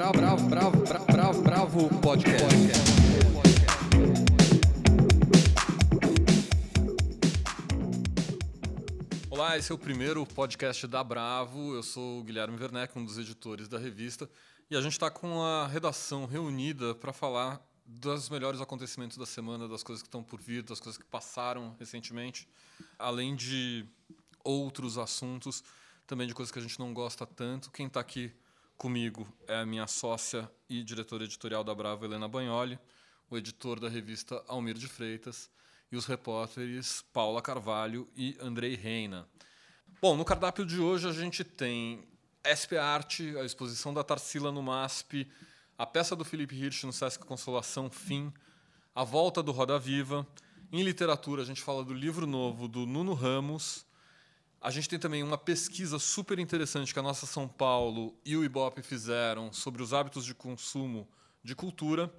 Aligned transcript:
Bravo, 0.00 0.14
bravo, 0.18 0.48
bravo, 0.48 1.04
bravo, 1.12 1.42
bravo, 1.42 2.00
podcast. 2.00 2.46
Olá, 9.28 9.58
esse 9.58 9.70
é 9.70 9.74
o 9.74 9.78
primeiro 9.78 10.24
podcast 10.24 10.86
da 10.86 11.04
Bravo. 11.04 11.74
Eu 11.74 11.82
sou 11.82 12.20
o 12.20 12.24
Guilherme 12.24 12.58
Werneck, 12.58 12.98
um 12.98 13.04
dos 13.04 13.18
editores 13.18 13.68
da 13.68 13.78
revista, 13.78 14.26
e 14.70 14.76
a 14.76 14.80
gente 14.80 14.92
está 14.92 15.10
com 15.10 15.42
a 15.42 15.66
redação 15.66 16.24
reunida 16.24 16.94
para 16.94 17.12
falar 17.12 17.62
dos 17.84 18.30
melhores 18.30 18.62
acontecimentos 18.62 19.18
da 19.18 19.26
semana, 19.26 19.68
das 19.68 19.82
coisas 19.82 20.02
que 20.02 20.08
estão 20.08 20.22
por 20.22 20.40
vir, 20.40 20.62
das 20.62 20.80
coisas 20.80 20.96
que 20.96 21.04
passaram 21.04 21.76
recentemente, 21.78 22.48
além 22.98 23.36
de 23.36 23.84
outros 24.42 24.96
assuntos, 24.96 25.62
também 26.06 26.26
de 26.26 26.32
coisas 26.32 26.50
que 26.50 26.58
a 26.58 26.62
gente 26.62 26.78
não 26.78 26.94
gosta 26.94 27.26
tanto. 27.26 27.70
Quem 27.70 27.86
está 27.86 28.00
aqui 28.00 28.32
comigo 28.80 29.28
é 29.46 29.56
a 29.56 29.66
minha 29.66 29.86
sócia 29.86 30.50
e 30.66 30.82
diretora 30.82 31.24
editorial 31.24 31.62
da 31.62 31.74
Bravo, 31.74 32.06
Helena 32.06 32.26
Bagnoli, 32.26 32.78
o 33.28 33.36
editor 33.36 33.78
da 33.78 33.90
revista 33.90 34.42
Almir 34.48 34.72
de 34.72 34.88
Freitas 34.88 35.50
e 35.92 35.96
os 35.96 36.06
repórteres 36.06 37.04
Paula 37.12 37.42
Carvalho 37.42 38.08
e 38.16 38.38
Andrei 38.40 38.74
Reina. 38.74 39.28
Bom, 40.00 40.16
no 40.16 40.24
cardápio 40.24 40.64
de 40.64 40.80
hoje 40.80 41.06
a 41.06 41.12
gente 41.12 41.44
tem 41.44 42.08
SP 42.40 42.78
Arte, 42.78 43.36
a 43.36 43.44
exposição 43.44 43.92
da 43.92 44.02
Tarsila 44.02 44.50
no 44.50 44.62
MASP, 44.62 45.30
a 45.76 45.84
peça 45.84 46.16
do 46.16 46.24
Felipe 46.24 46.56
Hirsch 46.56 46.84
no 46.84 46.92
Sesc 46.92 47.22
Consolação 47.26 47.90
Fim, 47.90 48.32
a 48.94 49.04
volta 49.04 49.42
do 49.42 49.52
Roda 49.52 49.78
Viva. 49.78 50.26
Em 50.72 50.82
literatura, 50.82 51.42
a 51.42 51.44
gente 51.44 51.60
fala 51.60 51.84
do 51.84 51.92
livro 51.92 52.26
novo 52.26 52.66
do 52.66 52.86
Nuno 52.86 53.12
Ramos. 53.12 53.84
A 54.62 54.70
gente 54.70 54.90
tem 54.90 54.98
também 54.98 55.22
uma 55.22 55.38
pesquisa 55.38 55.98
super 55.98 56.38
interessante 56.38 56.92
que 56.92 56.98
a 56.98 57.02
nossa 57.02 57.24
São 57.24 57.48
Paulo 57.48 58.14
e 58.22 58.36
o 58.36 58.44
Ibope 58.44 58.82
fizeram 58.82 59.50
sobre 59.50 59.82
os 59.82 59.94
hábitos 59.94 60.22
de 60.22 60.34
consumo 60.34 61.08
de 61.42 61.54
cultura. 61.54 62.12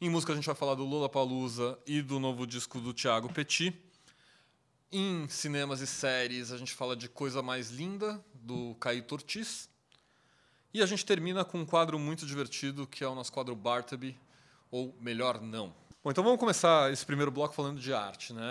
Em 0.00 0.10
música, 0.10 0.32
a 0.32 0.34
gente 0.34 0.46
vai 0.46 0.56
falar 0.56 0.74
do 0.74 0.84
Lola 0.84 1.08
Palusa 1.08 1.78
e 1.86 2.02
do 2.02 2.18
novo 2.18 2.48
disco 2.48 2.80
do 2.80 2.92
Thiago 2.92 3.32
Petit. 3.32 3.72
Em 4.90 5.28
cinemas 5.28 5.80
e 5.80 5.86
séries, 5.86 6.50
a 6.50 6.56
gente 6.56 6.74
fala 6.74 6.96
de 6.96 7.08
Coisa 7.08 7.42
Mais 7.42 7.70
Linda, 7.70 8.24
do 8.34 8.74
Caíto 8.80 9.14
Ortiz. 9.14 9.70
E 10.74 10.82
a 10.82 10.86
gente 10.86 11.06
termina 11.06 11.44
com 11.44 11.60
um 11.60 11.64
quadro 11.64 11.96
muito 11.96 12.26
divertido, 12.26 12.88
que 12.88 13.04
é 13.04 13.08
o 13.08 13.14
nosso 13.14 13.32
quadro 13.32 13.54
Bartleby, 13.54 14.18
ou 14.68 14.96
Melhor 15.00 15.40
Não. 15.40 15.72
Bom, 16.02 16.10
então 16.10 16.24
vamos 16.24 16.40
começar 16.40 16.92
esse 16.92 17.06
primeiro 17.06 17.30
bloco 17.30 17.54
falando 17.54 17.78
de 17.78 17.92
arte. 17.92 18.32
Né? 18.32 18.42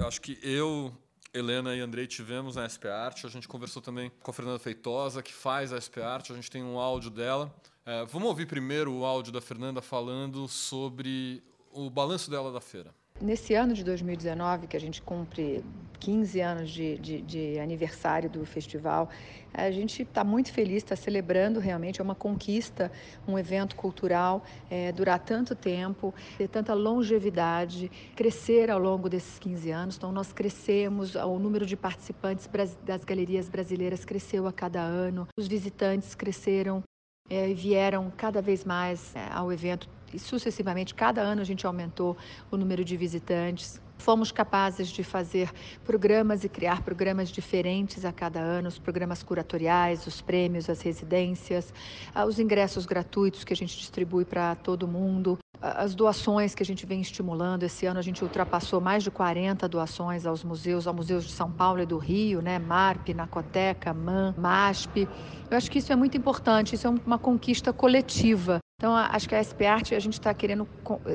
Eu 0.00 0.08
acho 0.08 0.20
que 0.20 0.36
eu, 0.42 0.92
Helena 1.34 1.74
e 1.74 1.80
Andrei 1.80 2.06
tivemos 2.06 2.56
na 2.56 2.68
SP 2.68 2.88
Arte. 2.88 3.26
A 3.26 3.30
gente 3.30 3.48
conversou 3.48 3.80
também 3.80 4.12
com 4.22 4.30
a 4.30 4.34
Fernanda 4.34 4.58
Feitosa, 4.58 5.22
que 5.22 5.32
faz 5.32 5.72
a 5.72 5.80
SP 5.80 6.02
Arte. 6.02 6.30
A 6.30 6.34
gente 6.34 6.50
tem 6.50 6.62
um 6.62 6.78
áudio 6.78 7.10
dela. 7.10 7.54
É, 7.86 8.04
vamos 8.04 8.28
ouvir 8.28 8.46
primeiro 8.46 8.92
o 8.92 9.04
áudio 9.04 9.32
da 9.32 9.40
Fernanda 9.40 9.80
falando 9.80 10.46
sobre 10.46 11.42
o 11.72 11.88
balanço 11.88 12.30
dela 12.30 12.52
da 12.52 12.60
feira. 12.60 12.94
Nesse 13.22 13.54
ano 13.54 13.72
de 13.72 13.84
2019, 13.84 14.66
que 14.66 14.76
a 14.76 14.80
gente 14.80 15.00
cumpre 15.00 15.64
15 16.00 16.40
anos 16.40 16.68
de, 16.68 16.98
de, 16.98 17.22
de 17.22 17.60
aniversário 17.60 18.28
do 18.28 18.44
festival, 18.44 19.08
a 19.54 19.70
gente 19.70 20.02
está 20.02 20.24
muito 20.24 20.52
feliz, 20.52 20.78
está 20.78 20.96
celebrando 20.96 21.60
realmente, 21.60 22.00
é 22.00 22.02
uma 22.02 22.16
conquista, 22.16 22.90
um 23.24 23.38
evento 23.38 23.76
cultural 23.76 24.42
é, 24.68 24.90
durar 24.90 25.20
tanto 25.20 25.54
tempo, 25.54 26.12
ter 26.36 26.48
tanta 26.48 26.74
longevidade, 26.74 27.88
crescer 28.16 28.72
ao 28.72 28.80
longo 28.80 29.08
desses 29.08 29.38
15 29.38 29.70
anos. 29.70 29.96
Então, 29.96 30.10
nós 30.10 30.32
crescemos, 30.32 31.14
o 31.14 31.38
número 31.38 31.64
de 31.64 31.76
participantes 31.76 32.50
das 32.84 33.04
galerias 33.04 33.48
brasileiras 33.48 34.04
cresceu 34.04 34.48
a 34.48 34.52
cada 34.52 34.80
ano, 34.80 35.28
os 35.38 35.46
visitantes 35.46 36.16
cresceram 36.16 36.82
é, 37.30 37.54
vieram 37.54 38.12
cada 38.16 38.42
vez 38.42 38.64
mais 38.64 39.14
é, 39.14 39.28
ao 39.32 39.52
evento 39.52 39.88
e 40.12 40.18
sucessivamente, 40.18 40.94
cada 40.94 41.20
ano 41.20 41.40
a 41.40 41.44
gente 41.44 41.66
aumentou 41.66 42.16
o 42.50 42.56
número 42.56 42.84
de 42.84 42.96
visitantes. 42.96 43.80
Fomos 43.98 44.32
capazes 44.32 44.88
de 44.88 45.04
fazer 45.04 45.50
programas 45.84 46.42
e 46.42 46.48
criar 46.48 46.82
programas 46.82 47.28
diferentes 47.28 48.04
a 48.04 48.12
cada 48.12 48.40
ano, 48.40 48.66
os 48.68 48.78
programas 48.78 49.22
curatoriais, 49.22 50.06
os 50.06 50.20
prêmios, 50.20 50.68
as 50.68 50.80
residências, 50.80 51.72
ah, 52.12 52.24
os 52.24 52.40
ingressos 52.40 52.84
gratuitos 52.84 53.44
que 53.44 53.52
a 53.52 53.56
gente 53.56 53.78
distribui 53.78 54.24
para 54.24 54.56
todo 54.56 54.88
mundo, 54.88 55.38
as 55.62 55.94
doações 55.94 56.52
que 56.52 56.62
a 56.64 56.66
gente 56.66 56.84
vem 56.84 57.00
estimulando. 57.00 57.62
Esse 57.62 57.86
ano 57.86 58.00
a 58.00 58.02
gente 58.02 58.24
ultrapassou 58.24 58.80
mais 58.80 59.04
de 59.04 59.10
40 59.10 59.68
doações 59.68 60.26
aos 60.26 60.42
museus, 60.42 60.88
aos 60.88 60.96
museus 60.96 61.24
de 61.24 61.30
São 61.30 61.50
Paulo 61.50 61.80
e 61.80 61.86
do 61.86 61.96
Rio, 61.96 62.42
né? 62.42 62.58
MARP, 62.58 63.14
Nacoteca, 63.14 63.94
MAN, 63.94 64.34
MASP. 64.36 65.08
Eu 65.48 65.56
acho 65.56 65.70
que 65.70 65.78
isso 65.78 65.92
é 65.92 65.96
muito 65.96 66.16
importante, 66.16 66.74
isso 66.74 66.88
é 66.88 66.90
uma 66.90 67.18
conquista 67.18 67.72
coletiva. 67.72 68.58
Então, 68.82 68.96
acho 68.96 69.28
que 69.28 69.34
a 69.36 69.38
SP 69.38 69.62
Arte, 69.64 69.94
a 69.94 70.00
gente 70.00 70.14
está 70.14 70.34
querendo 70.34 70.66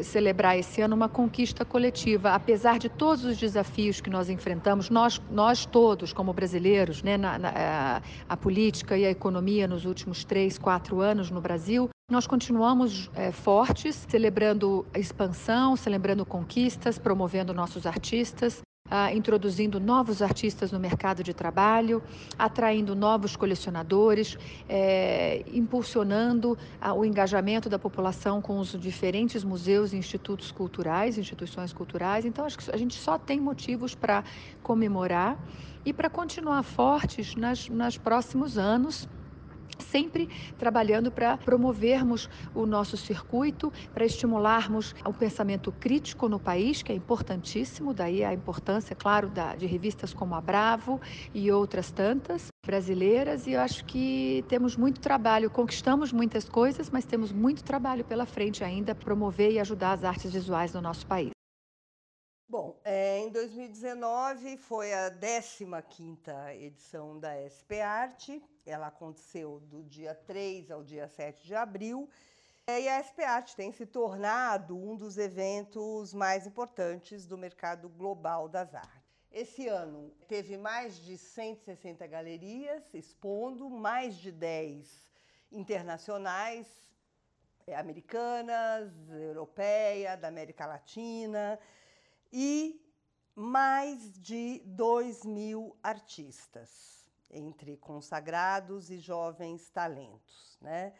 celebrar 0.02 0.58
esse 0.58 0.82
ano 0.82 0.96
uma 0.96 1.10
conquista 1.10 1.66
coletiva. 1.66 2.32
Apesar 2.32 2.80
de 2.80 2.88
todos 2.88 3.26
os 3.26 3.38
desafios 3.38 4.00
que 4.00 4.10
nós 4.10 4.30
enfrentamos, 4.30 4.90
nós, 4.90 5.22
nós 5.30 5.66
todos, 5.66 6.14
como 6.14 6.32
brasileiros, 6.32 7.04
né, 7.04 7.18
na, 7.18 7.38
na, 7.38 8.02
a, 8.30 8.38
política 8.38 8.98
e 8.98 9.06
a 9.06 9.12
economia 9.12 9.68
nos 9.68 9.84
últimos 9.84 10.24
três, 10.24 10.58
quatro 10.58 11.02
anos 11.02 11.30
no 11.30 11.42
Brasil, 11.42 11.90
nós 12.10 12.26
continuamos 12.26 13.12
é, 13.14 13.34
fortes, 13.34 14.06
celebrando 14.08 14.86
a 14.94 15.00
expansão, 15.00 15.76
celebrando 15.76 16.26
conquistas, 16.26 16.98
promovendo 16.98 17.54
nossos 17.54 17.86
artistas, 17.86 18.62
ah, 18.90 19.14
introduzindo 19.14 19.80
novos 19.80 20.22
artistas 20.22 20.72
no 20.72 20.80
mercado 20.80 21.24
de 21.24 21.34
trabalho, 21.34 22.02
atraindo 22.38 22.96
novos 22.96 23.36
colecionadores, 23.36 24.38
é, 24.68 25.44
impulsionando 25.54 26.58
ah, 26.80 26.94
o 26.94 27.04
engajamento 27.04 27.70
da 27.70 27.80
população 27.80 28.42
com 28.42 28.60
os 28.60 28.80
diferentes 28.80 29.44
museus 29.44 29.94
e 29.94 29.98
institutos 29.98 30.52
culturais, 30.52 31.18
instituições 31.18 31.74
culturais. 31.74 32.26
Então, 32.26 32.46
acho 32.46 32.58
que 32.58 32.72
a 32.72 32.78
gente 32.78 32.96
só 32.96 33.18
tem 33.18 33.40
motivos 33.40 33.96
para 33.96 34.24
comemorar 34.64 35.38
e 35.86 35.94
para 35.94 36.10
continuar 36.10 36.64
fortes 36.64 37.36
nas, 37.36 37.70
nos 37.70 37.98
próximos 37.98 38.58
anos 38.58 39.08
sempre 39.84 40.30
trabalhando 40.58 41.12
para 41.12 41.38
promovermos 41.38 42.30
o 42.54 42.66
nosso 42.66 42.98
circuito, 42.98 43.72
para 43.94 44.06
estimularmos 44.06 44.94
o 45.06 45.14
pensamento 45.14 45.72
crítico 45.72 46.28
no 46.28 46.40
país, 46.40 46.82
que 46.82 46.92
é 46.92 46.96
importantíssimo, 46.96 47.94
daí 47.94 48.24
a 48.24 48.34
importância, 48.34 48.96
claro, 48.96 49.30
da, 49.30 49.56
de 49.56 49.66
revistas 49.66 50.14
como 50.14 50.36
a 50.36 50.42
Bravo 50.42 51.00
e 51.34 51.52
outras 51.52 51.92
tantas 51.92 52.48
brasileiras, 52.66 53.48
e 53.48 53.54
eu 53.54 53.62
acho 53.62 53.86
que 53.86 54.44
temos 54.50 54.76
muito 54.76 55.00
trabalho, 55.00 55.50
conquistamos 55.50 56.12
muitas 56.12 56.48
coisas, 56.50 56.90
mas 56.90 57.06
temos 57.06 57.32
muito 57.32 57.64
trabalho 57.64 58.04
pela 58.04 58.26
frente 58.26 58.64
ainda 58.64 58.94
para 58.94 59.06
promover 59.06 59.52
e 59.52 59.60
ajudar 59.60 59.94
as 59.94 60.04
artes 60.04 60.34
visuais 60.34 60.74
no 60.74 60.82
nosso 60.82 61.06
país. 61.08 61.32
Bom, 62.50 62.80
é, 62.84 63.20
em 63.20 63.30
2019 63.30 64.56
foi 64.58 64.94
a 64.94 65.12
15ª 65.12 66.56
edição 66.56 67.20
da 67.20 67.36
SP 67.44 67.82
Arte. 67.82 68.42
Ela 68.70 68.88
aconteceu 68.88 69.60
do 69.62 69.84
dia 69.84 70.14
3 70.14 70.70
ao 70.72 70.84
dia 70.84 71.08
7 71.08 71.46
de 71.46 71.56
abril. 71.56 72.10
E 72.68 72.90
a 72.90 73.02
SP 73.02 73.24
Arte 73.24 73.56
tem 73.56 73.72
se 73.72 73.86
tornado 73.86 74.78
um 74.78 74.96
dos 74.96 75.18
eventos 75.18 76.14
mais 76.14 76.46
importantes 76.46 77.26
do 77.26 77.38
mercado 77.38 77.88
global 77.88 78.50
das 78.50 78.76
artes. 78.76 79.08
Esse 79.32 79.68
ano 79.68 80.12
teve 80.28 80.58
mais 80.58 80.98
de 80.98 81.18
160 81.18 82.06
galerias 82.08 82.94
expondo, 82.94 83.70
mais 83.70 84.16
de 84.16 84.32
10 84.32 85.08
internacionais, 85.52 86.68
é, 87.66 87.76
americanas, 87.76 88.92
europeia, 89.10 90.16
da 90.16 90.28
América 90.28 90.66
Latina 90.66 91.60
e 92.32 92.82
mais 93.36 94.20
de 94.20 94.60
2 94.66 95.24
mil 95.24 95.78
artistas, 95.84 96.97
entre 97.30 97.78
consagrados 97.78 98.90
e 98.90 98.98
jovens 98.98 99.70
talentos. 99.70 100.58
Né? 100.62 100.94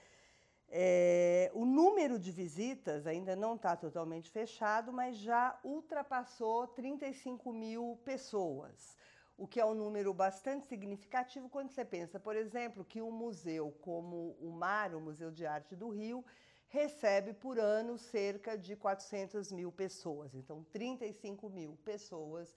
É, 0.70 1.50
o 1.54 1.66
número 1.66 2.20
de 2.20 2.32
visitas 2.32 3.08
ainda 3.08 3.36
não 3.36 3.56
está 3.56 3.76
totalmente 3.76 4.30
fechado, 4.30 4.92
mas 4.92 5.18
já 5.18 5.58
ultrapassou 5.64 6.68
35 6.68 7.54
mil 7.54 8.00
pessoas, 8.04 8.98
o 9.38 9.48
que 9.48 9.60
é 9.60 9.66
um 9.66 9.74
número 9.74 10.14
bastante 10.14 10.68
significativo 10.68 11.48
quando 11.48 11.70
você 11.70 11.86
pensa, 11.86 12.20
por 12.20 12.36
exemplo, 12.36 12.84
que 12.84 13.02
um 13.02 13.12
museu 13.12 13.72
como 13.82 14.36
o 14.42 14.52
MAR, 14.52 14.94
o 14.94 15.00
Museu 15.00 15.32
de 15.32 15.46
Arte 15.46 15.76
do 15.76 15.90
Rio, 15.90 16.26
recebe 16.68 17.34
por 17.34 17.58
ano 17.58 17.98
cerca 17.98 18.58
de 18.58 18.76
400 18.76 19.52
mil 19.54 19.72
pessoas. 19.72 20.36
Então, 20.36 20.66
35 20.66 21.50
mil 21.50 21.78
pessoas 21.86 22.54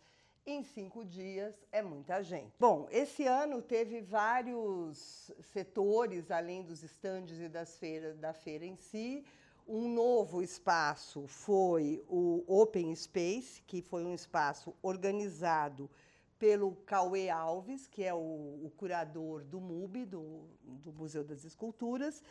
em 0.46 0.62
cinco 0.62 1.04
dias 1.04 1.54
é 1.70 1.82
muita 1.82 2.22
gente. 2.22 2.52
Bom, 2.58 2.88
esse 2.90 3.26
ano 3.26 3.60
teve 3.60 4.00
vários 4.00 5.30
setores, 5.52 6.30
além 6.30 6.62
dos 6.62 6.82
estandes 6.82 7.38
e 7.38 7.48
das 7.48 7.78
feiras, 7.78 8.18
da 8.18 8.32
feira 8.32 8.64
em 8.64 8.76
si. 8.76 9.24
Um 9.66 9.92
novo 9.92 10.42
espaço 10.42 11.26
foi 11.26 12.02
o 12.08 12.44
Open 12.48 12.94
Space, 12.96 13.62
que 13.66 13.80
foi 13.80 14.04
um 14.04 14.14
espaço 14.14 14.74
organizado 14.82 15.88
pelo 16.38 16.74
Cauê 16.86 17.28
Alves, 17.28 17.86
que 17.86 18.02
é 18.02 18.14
o, 18.14 18.18
o 18.18 18.72
curador 18.76 19.44
do 19.44 19.60
MUB, 19.60 20.06
do, 20.06 20.48
do 20.62 20.92
Museu 20.92 21.22
das 21.22 21.44
Esculturas, 21.44 22.22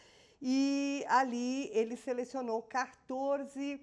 e 0.41 1.05
ali 1.07 1.69
ele 1.71 1.95
selecionou 1.95 2.63
14 2.63 3.79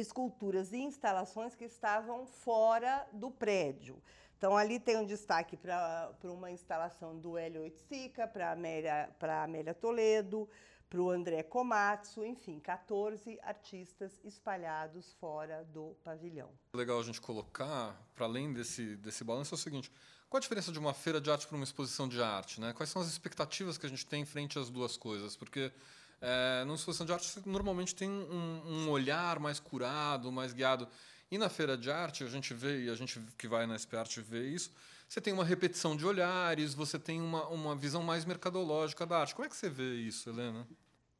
esculturas 0.00 0.72
e 0.72 0.78
instalações 0.78 1.54
que 1.54 1.64
estavam 1.64 2.26
fora 2.26 3.06
do 3.12 3.30
prédio. 3.30 4.00
Então, 4.36 4.56
ali 4.56 4.78
tem 4.78 4.96
um 4.96 5.04
destaque 5.04 5.56
para 5.56 6.12
uma 6.24 6.50
instalação 6.50 7.18
do 7.18 7.36
Hélio 7.36 7.62
Oiticica, 7.62 8.26
para 8.28 8.50
a 8.50 8.52
Amélia, 8.52 9.10
Amélia 9.42 9.74
Toledo, 9.74 10.48
para 10.88 11.00
o 11.00 11.10
André 11.10 11.42
Komatsu, 11.42 12.24
enfim, 12.24 12.58
14 12.60 13.38
artistas 13.42 14.18
espalhados 14.24 15.12
fora 15.14 15.64
do 15.64 15.96
pavilhão. 16.04 16.50
Legal 16.72 17.00
a 17.00 17.02
gente 17.02 17.20
colocar, 17.20 18.00
para 18.14 18.24
além 18.24 18.52
desse, 18.52 18.96
desse 18.96 19.24
balanço, 19.24 19.54
é 19.54 19.56
o 19.56 19.58
seguinte: 19.58 19.90
qual 20.30 20.38
a 20.38 20.40
diferença 20.40 20.70
de 20.70 20.78
uma 20.78 20.94
feira 20.94 21.20
de 21.20 21.30
arte 21.30 21.46
para 21.46 21.56
uma 21.56 21.64
exposição 21.64 22.08
de 22.08 22.22
arte? 22.22 22.60
Né? 22.60 22.72
Quais 22.72 22.90
são 22.90 23.02
as 23.02 23.08
expectativas 23.08 23.76
que 23.76 23.86
a 23.86 23.88
gente 23.88 24.06
tem 24.06 24.24
frente 24.24 24.58
às 24.58 24.70
duas 24.70 24.96
coisas? 24.96 25.36
Porque 25.36 25.72
é, 26.20 26.64
numa 26.64 26.74
exposição 26.74 27.06
de 27.06 27.12
arte 27.12 27.26
você 27.26 27.40
normalmente 27.46 27.94
tem 27.94 28.10
um, 28.10 28.62
um 28.66 28.90
olhar 28.90 29.38
mais 29.38 29.60
curado, 29.60 30.32
mais 30.32 30.52
guiado. 30.52 30.88
E 31.30 31.36
na 31.36 31.48
feira 31.48 31.76
de 31.76 31.90
arte, 31.90 32.24
a 32.24 32.28
gente 32.28 32.54
vê, 32.54 32.84
e 32.84 32.90
a 32.90 32.94
gente 32.94 33.20
que 33.36 33.46
vai 33.46 33.66
na 33.66 33.76
SP 33.76 33.96
Arte 33.96 34.20
vê 34.22 34.48
isso, 34.48 34.72
você 35.06 35.20
tem 35.20 35.32
uma 35.32 35.44
repetição 35.44 35.94
de 35.96 36.06
olhares, 36.06 36.74
você 36.74 36.98
tem 36.98 37.20
uma, 37.20 37.46
uma 37.48 37.76
visão 37.76 38.02
mais 38.02 38.24
mercadológica 38.24 39.06
da 39.06 39.18
arte. 39.18 39.34
Como 39.34 39.46
é 39.46 39.48
que 39.48 39.56
você 39.56 39.68
vê 39.68 39.94
isso, 39.96 40.30
Helena? 40.30 40.66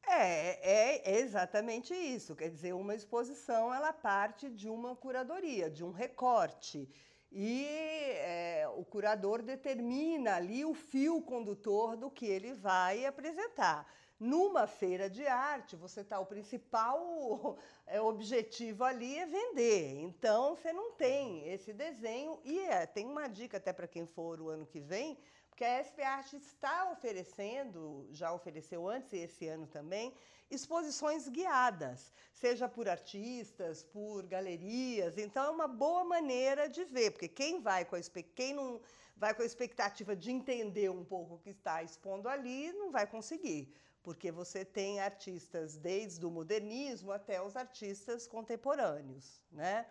É, 0.07 1.11
é, 1.11 1.19
exatamente 1.19 1.93
isso. 1.93 2.35
Quer 2.35 2.49
dizer, 2.49 2.73
uma 2.73 2.95
exposição 2.95 3.73
ela 3.73 3.93
parte 3.93 4.49
de 4.49 4.67
uma 4.67 4.95
curadoria, 4.95 5.69
de 5.69 5.83
um 5.83 5.91
recorte. 5.91 6.89
E 7.31 7.65
é, 7.65 8.67
o 8.75 8.83
curador 8.83 9.43
determina 9.43 10.35
ali 10.35 10.65
o 10.65 10.73
fio 10.73 11.21
condutor 11.21 11.95
do 11.95 12.09
que 12.09 12.25
ele 12.25 12.53
vai 12.53 13.05
apresentar. 13.05 13.87
Numa 14.19 14.67
feira 14.67 15.09
de 15.09 15.25
arte, 15.25 15.77
você 15.77 16.03
tá 16.03 16.19
o 16.19 16.25
principal 16.25 17.57
é, 17.87 18.01
objetivo 18.01 18.83
ali 18.83 19.17
é 19.17 19.25
vender. 19.25 19.95
Então 20.01 20.57
você 20.57 20.73
não 20.73 20.91
tem 20.91 21.47
esse 21.47 21.71
desenho 21.71 22.37
e 22.43 22.59
é, 22.59 22.85
tem 22.85 23.05
uma 23.05 23.29
dica 23.29 23.55
até 23.55 23.71
para 23.71 23.87
quem 23.87 24.05
for 24.05 24.41
o 24.41 24.49
ano 24.49 24.65
que 24.65 24.81
vem, 24.81 25.17
porque 25.49 25.63
a 25.63 25.79
SP 25.79 26.03
Arte 26.03 26.35
está 26.35 26.91
oferecendo, 26.91 28.09
já 28.11 28.33
ofereceu 28.33 28.89
antes 28.89 29.13
e 29.13 29.19
esse 29.19 29.47
ano 29.47 29.65
também, 29.67 30.13
exposições 30.51 31.29
guiadas, 31.29 32.11
seja 32.33 32.67
por 32.67 32.89
artistas, 32.89 33.83
por 33.83 34.25
galerias. 34.27 35.17
Então 35.17 35.45
é 35.45 35.49
uma 35.49 35.67
boa 35.67 36.03
maneira 36.03 36.67
de 36.67 36.83
ver, 36.83 37.11
porque 37.11 37.29
quem 37.29 37.61
vai 37.61 37.85
com 37.85 37.95
a 37.95 38.01
quem 38.35 38.53
não 38.53 38.81
vai 39.15 39.33
com 39.33 39.43
a 39.43 39.45
expectativa 39.45 40.13
de 40.13 40.29
entender 40.29 40.89
um 40.89 41.05
pouco 41.05 41.35
o 41.35 41.39
que 41.39 41.51
está 41.51 41.83
expondo 41.83 42.27
ali, 42.27 42.73
não 42.73 42.91
vai 42.91 43.07
conseguir 43.07 43.73
porque 44.03 44.31
você 44.31 44.63
tem 44.63 44.99
artistas 44.99 45.77
desde 45.77 46.25
o 46.25 46.31
modernismo 46.31 47.11
até 47.11 47.41
os 47.41 47.55
artistas 47.55 48.27
contemporâneos, 48.27 49.41
né? 49.51 49.85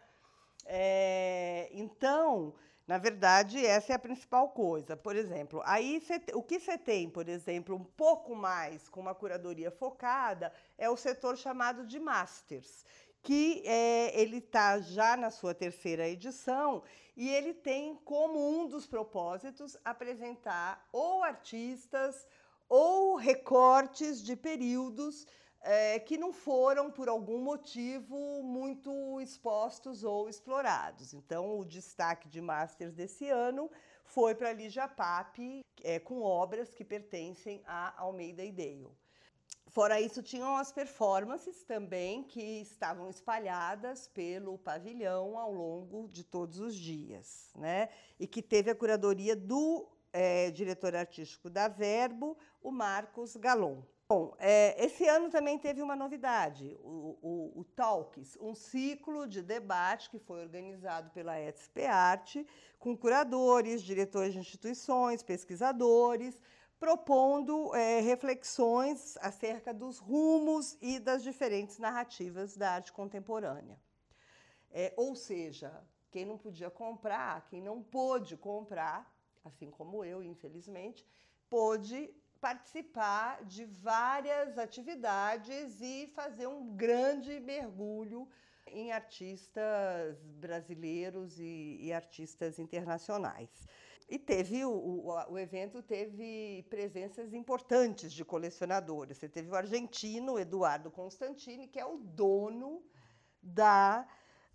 É, 0.64 1.68
então, 1.72 2.54
na 2.86 2.98
verdade, 2.98 3.64
essa 3.64 3.92
é 3.92 3.96
a 3.96 3.98
principal 3.98 4.48
coisa. 4.48 4.96
Por 4.96 5.14
exemplo, 5.14 5.62
aí 5.64 6.00
cê, 6.00 6.22
o 6.32 6.42
que 6.42 6.58
você 6.58 6.78
tem, 6.78 7.08
por 7.08 7.28
exemplo, 7.28 7.76
um 7.76 7.84
pouco 7.84 8.34
mais 8.34 8.88
com 8.88 9.00
uma 9.00 9.14
curadoria 9.14 9.70
focada 9.70 10.52
é 10.76 10.88
o 10.88 10.96
setor 10.96 11.36
chamado 11.36 11.86
de 11.86 12.00
masters, 12.00 12.84
que 13.22 13.62
é, 13.66 14.18
ele 14.18 14.38
está 14.38 14.80
já 14.80 15.16
na 15.16 15.30
sua 15.30 15.54
terceira 15.54 16.08
edição 16.08 16.82
e 17.16 17.28
ele 17.28 17.52
tem 17.52 17.94
como 18.04 18.38
um 18.38 18.66
dos 18.66 18.86
propósitos 18.86 19.76
apresentar 19.84 20.88
ou 20.92 21.22
artistas 21.22 22.26
ou 22.68 23.16
recortes 23.16 24.22
de 24.22 24.36
períodos 24.36 25.26
é, 25.60 25.98
que 25.98 26.16
não 26.16 26.32
foram, 26.32 26.90
por 26.90 27.08
algum 27.08 27.38
motivo, 27.38 28.42
muito 28.42 29.20
expostos 29.20 30.04
ou 30.04 30.28
explorados. 30.28 31.12
Então, 31.12 31.58
o 31.58 31.64
destaque 31.64 32.28
de 32.28 32.40
Masters 32.40 32.92
desse 32.92 33.28
ano 33.28 33.70
foi 34.04 34.34
para 34.34 34.52
Lígia 34.52 34.88
Pape, 34.88 35.60
é, 35.82 35.98
com 35.98 36.22
obras 36.22 36.72
que 36.72 36.84
pertencem 36.84 37.62
a 37.66 38.00
Almeida 38.00 38.44
e 38.44 38.52
Dale. 38.52 38.88
Fora 39.70 40.00
isso, 40.00 40.22
tinham 40.22 40.56
as 40.56 40.72
performances 40.72 41.62
também 41.62 42.24
que 42.24 42.62
estavam 42.62 43.10
espalhadas 43.10 44.08
pelo 44.08 44.58
pavilhão 44.58 45.38
ao 45.38 45.52
longo 45.52 46.08
de 46.08 46.24
todos 46.24 46.58
os 46.58 46.74
dias, 46.74 47.50
né? 47.54 47.90
E 48.18 48.26
que 48.26 48.40
teve 48.40 48.70
a 48.70 48.74
curadoria 48.74 49.36
do 49.36 49.86
é, 50.12 50.50
diretor 50.50 50.96
artístico 50.96 51.50
da 51.50 51.68
Verbo, 51.68 52.36
o 52.62 52.70
Marcos 52.70 53.36
Galon. 53.36 53.82
Bom, 54.10 54.34
é, 54.38 54.82
esse 54.82 55.06
ano 55.06 55.28
também 55.28 55.58
teve 55.58 55.82
uma 55.82 55.94
novidade, 55.94 56.78
o, 56.82 57.18
o, 57.20 57.60
o, 57.60 57.64
Talks, 57.64 58.38
um 58.40 58.54
ciclo 58.54 59.28
de 59.28 59.42
debate 59.42 60.08
que 60.08 60.18
foi 60.18 60.40
organizado 60.40 61.10
pela 61.10 61.38
ETSP 61.38 61.84
Arte, 61.84 62.46
com 62.78 62.96
curadores, 62.96 63.82
diretores 63.82 64.32
de 64.32 64.38
instituições, 64.38 65.22
pesquisadores, 65.22 66.40
propondo 66.80 67.74
é, 67.74 68.00
reflexões 68.00 69.16
acerca 69.18 69.74
dos 69.74 69.98
rumos 69.98 70.78
e 70.80 70.98
das 70.98 71.22
diferentes 71.22 71.78
narrativas 71.78 72.56
da 72.56 72.70
arte 72.70 72.92
contemporânea. 72.92 73.78
É, 74.70 74.94
ou 74.96 75.14
seja, 75.14 75.84
quem 76.10 76.24
não 76.24 76.38
podia 76.38 76.70
comprar, 76.70 77.46
quem 77.48 77.60
não 77.60 77.82
pôde 77.82 78.38
comprar, 78.38 79.12
assim 79.44 79.70
como 79.70 80.04
eu, 80.04 80.22
infelizmente, 80.22 81.06
pôde 81.50 82.10
participar 82.40 83.44
de 83.44 83.64
várias 83.64 84.58
atividades 84.58 85.80
e 85.80 86.06
fazer 86.14 86.46
um 86.46 86.74
grande 86.74 87.40
mergulho 87.40 88.28
em 88.66 88.92
artistas 88.92 90.22
brasileiros 90.22 91.38
e, 91.38 91.78
e 91.80 91.92
artistas 91.92 92.58
internacionais. 92.58 93.66
E 94.08 94.18
teve 94.18 94.64
o, 94.64 95.26
o, 95.28 95.38
evento 95.38 95.82
teve 95.82 96.64
presenças 96.70 97.34
importantes 97.34 98.12
de 98.12 98.24
colecionadores. 98.24 99.18
Você 99.18 99.28
teve 99.28 99.50
o 99.50 99.54
argentino 99.54 100.38
Eduardo 100.38 100.90
Constantini, 100.90 101.68
que 101.68 101.78
é 101.78 101.84
o 101.84 101.98
dono 101.98 102.82
da 103.42 104.08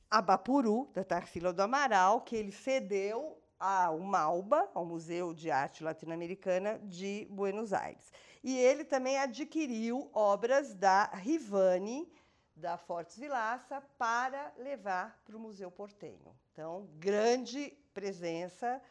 Abapuru, 0.09 0.89
da 0.93 1.03
Tarsila 1.03 1.53
do 1.53 1.61
Amaral, 1.61 2.21
que 2.21 2.35
ele 2.35 2.51
cedeu 2.51 3.42
ao 3.65 3.97
MALBA, 3.97 4.69
ao 4.73 4.85
Museu 4.85 5.33
de 5.33 5.49
Arte 5.49 5.85
Latino-Americana 5.85 6.79
de 6.83 7.25
Buenos 7.29 7.71
Aires. 7.71 8.11
E 8.43 8.57
ele 8.57 8.83
também 8.83 9.17
adquiriu 9.17 10.09
obras 10.13 10.73
da 10.73 11.05
Rivani, 11.05 12.11
da 12.53 12.77
Fortes 12.77 13.17
Vilaça, 13.17 13.81
para 13.97 14.51
levar 14.57 15.17
para 15.23 15.37
o 15.37 15.39
Museu 15.39 15.71
Portenho. 15.71 16.37
Então, 16.51 16.89
grande 16.95 17.71
presença 17.93 18.81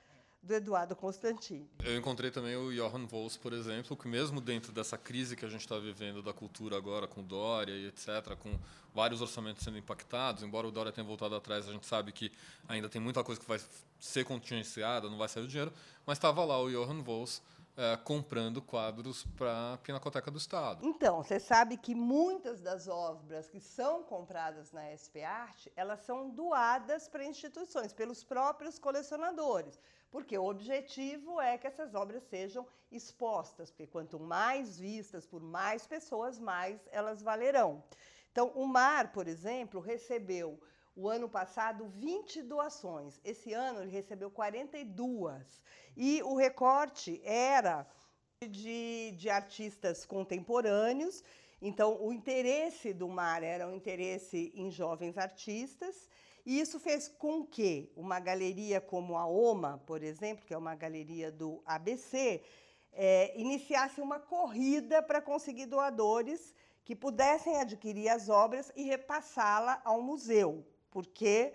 do 0.43 0.55
Eduardo 0.55 0.97
Constantini. 0.97 1.71
Eu 1.85 1.97
encontrei 1.97 2.31
também 2.31 2.57
o 2.57 2.73
Johan 2.73 3.07
Vols, 3.07 3.37
por 3.37 3.53
exemplo, 3.53 3.97
que 3.97 4.09
mesmo 4.09 4.41
dentro 4.41 4.73
dessa 4.73 4.99
crise 4.99 5.37
que 5.37 5.45
a 5.45 5.49
gente 5.49 5.61
está 5.61 5.79
vivendo 5.79 6.21
da 6.21 6.33
cultura 6.33 6.77
agora, 6.77 7.07
com 7.07 7.23
Dória 7.23 7.73
e 7.73 7.87
etc., 7.87 8.37
com 8.37 8.59
vários 8.93 9.21
orçamentos 9.21 9.63
sendo 9.63 9.79
impactados, 9.79 10.43
embora 10.43 10.67
o 10.67 10.73
Dória 10.73 10.91
tenha 10.91 11.07
voltado 11.07 11.37
atrás, 11.37 11.69
a 11.69 11.73
gente 11.73 11.87
sabe 11.87 12.11
que 12.11 12.33
ainda 12.69 12.89
tem 12.89 13.01
muita 13.01 13.23
coisa 13.23 13.41
que 13.41 13.47
vai 13.47 13.61
ser 14.01 14.25
contingenciada, 14.25 15.09
não 15.09 15.17
vai 15.17 15.29
sair 15.29 15.45
o 15.45 15.49
dinheiro, 15.49 15.73
mas 16.05 16.19
estava 16.19 16.45
lá 16.45 16.61
o 16.61 16.69
Johan 16.69 17.03
Vols 17.03 17.41
é, 17.77 17.97
comprando 17.97 18.61
quadros 18.61 19.25
para 19.37 19.75
a 19.75 19.79
Pinacoteca 19.79 20.31
do 20.31 20.39
Estado. 20.39 20.85
Então, 20.85 21.23
você 21.23 21.39
sabe 21.39 21.77
que 21.77 21.95
muitas 21.95 22.61
das 22.61 22.89
obras 22.89 23.49
que 23.49 23.61
são 23.61 24.03
compradas 24.03 24.73
na 24.73 24.91
SP 24.93 25.23
Arte, 25.23 25.73
elas 25.77 26.01
são 26.01 26.29
doadas 26.29 27.09
para 27.09 27.25
instituições, 27.25 27.93
pelos 27.93 28.25
próprios 28.25 28.79
colecionadores 28.79 29.79
porque 30.13 30.37
o 30.37 30.45
objetivo 30.45 31.41
é 31.41 31.57
que 31.57 31.67
essas 31.67 31.95
obras 31.95 32.23
sejam 32.25 32.67
expostas, 32.91 33.71
porque 33.71 33.87
quanto 33.87 34.21
mais 34.21 34.79
vistas 34.79 35.27
por 35.27 35.41
mais 35.41 35.87
pessoas, 35.87 36.39
mais 36.39 36.79
elas 36.93 37.23
valerão. 37.23 37.83
Então, 38.31 38.53
o 38.55 38.67
MAR, 38.67 39.11
por 39.11 39.27
exemplo, 39.27 39.81
recebeu 39.81 40.61
o 40.95 41.09
ano 41.09 41.31
passado 41.31 41.89
20 41.89 42.43
doações. 42.43 43.19
Esse 43.25 43.55
ano 43.55 43.81
ele 43.81 43.91
recebeu 43.91 44.31
42. 44.31 45.63
E 45.97 46.23
o 46.23 46.37
recorte 46.37 47.21
era 47.25 47.87
de, 48.47 49.13
de 49.13 49.31
artistas 49.31 50.05
contemporâneos. 50.05 51.25
Então, 51.61 51.97
o 52.05 52.13
interesse 52.13 52.93
do 52.93 53.09
MAR 53.09 53.43
era 53.43 53.67
um 53.67 53.75
interesse 53.75 54.53
em 54.55 54.71
jovens 54.71 55.17
artistas 55.17 56.07
e 56.45 56.61
isso 56.61 56.81
fez 56.81 57.09
com 57.09 57.47
que 57.47 57.91
uma 57.97 58.19
galeria 58.19 58.81
como 58.81 59.17
a 59.17 59.27
OMA, 59.27 59.83
por 59.87 60.03
exemplo, 60.03 60.45
que 60.45 60.55
é 60.55 60.59
uma 60.59 60.75
galeria 60.75 61.31
do 61.31 61.63
ABC, 61.65 62.43
é, 62.93 63.39
iniciasse 63.41 64.01
uma 64.01 64.19
corrida 64.19 65.03
para 65.03 65.21
conseguir 65.21 65.67
doadores 65.67 66.55
que 66.85 66.97
pudessem 66.97 67.61
adquirir 67.61 68.09
as 68.09 68.29
obras 68.29 68.73
e 68.75 68.83
repassá-la 68.83 69.81
ao 69.85 70.03
museu, 70.03 70.67
porque 70.91 71.55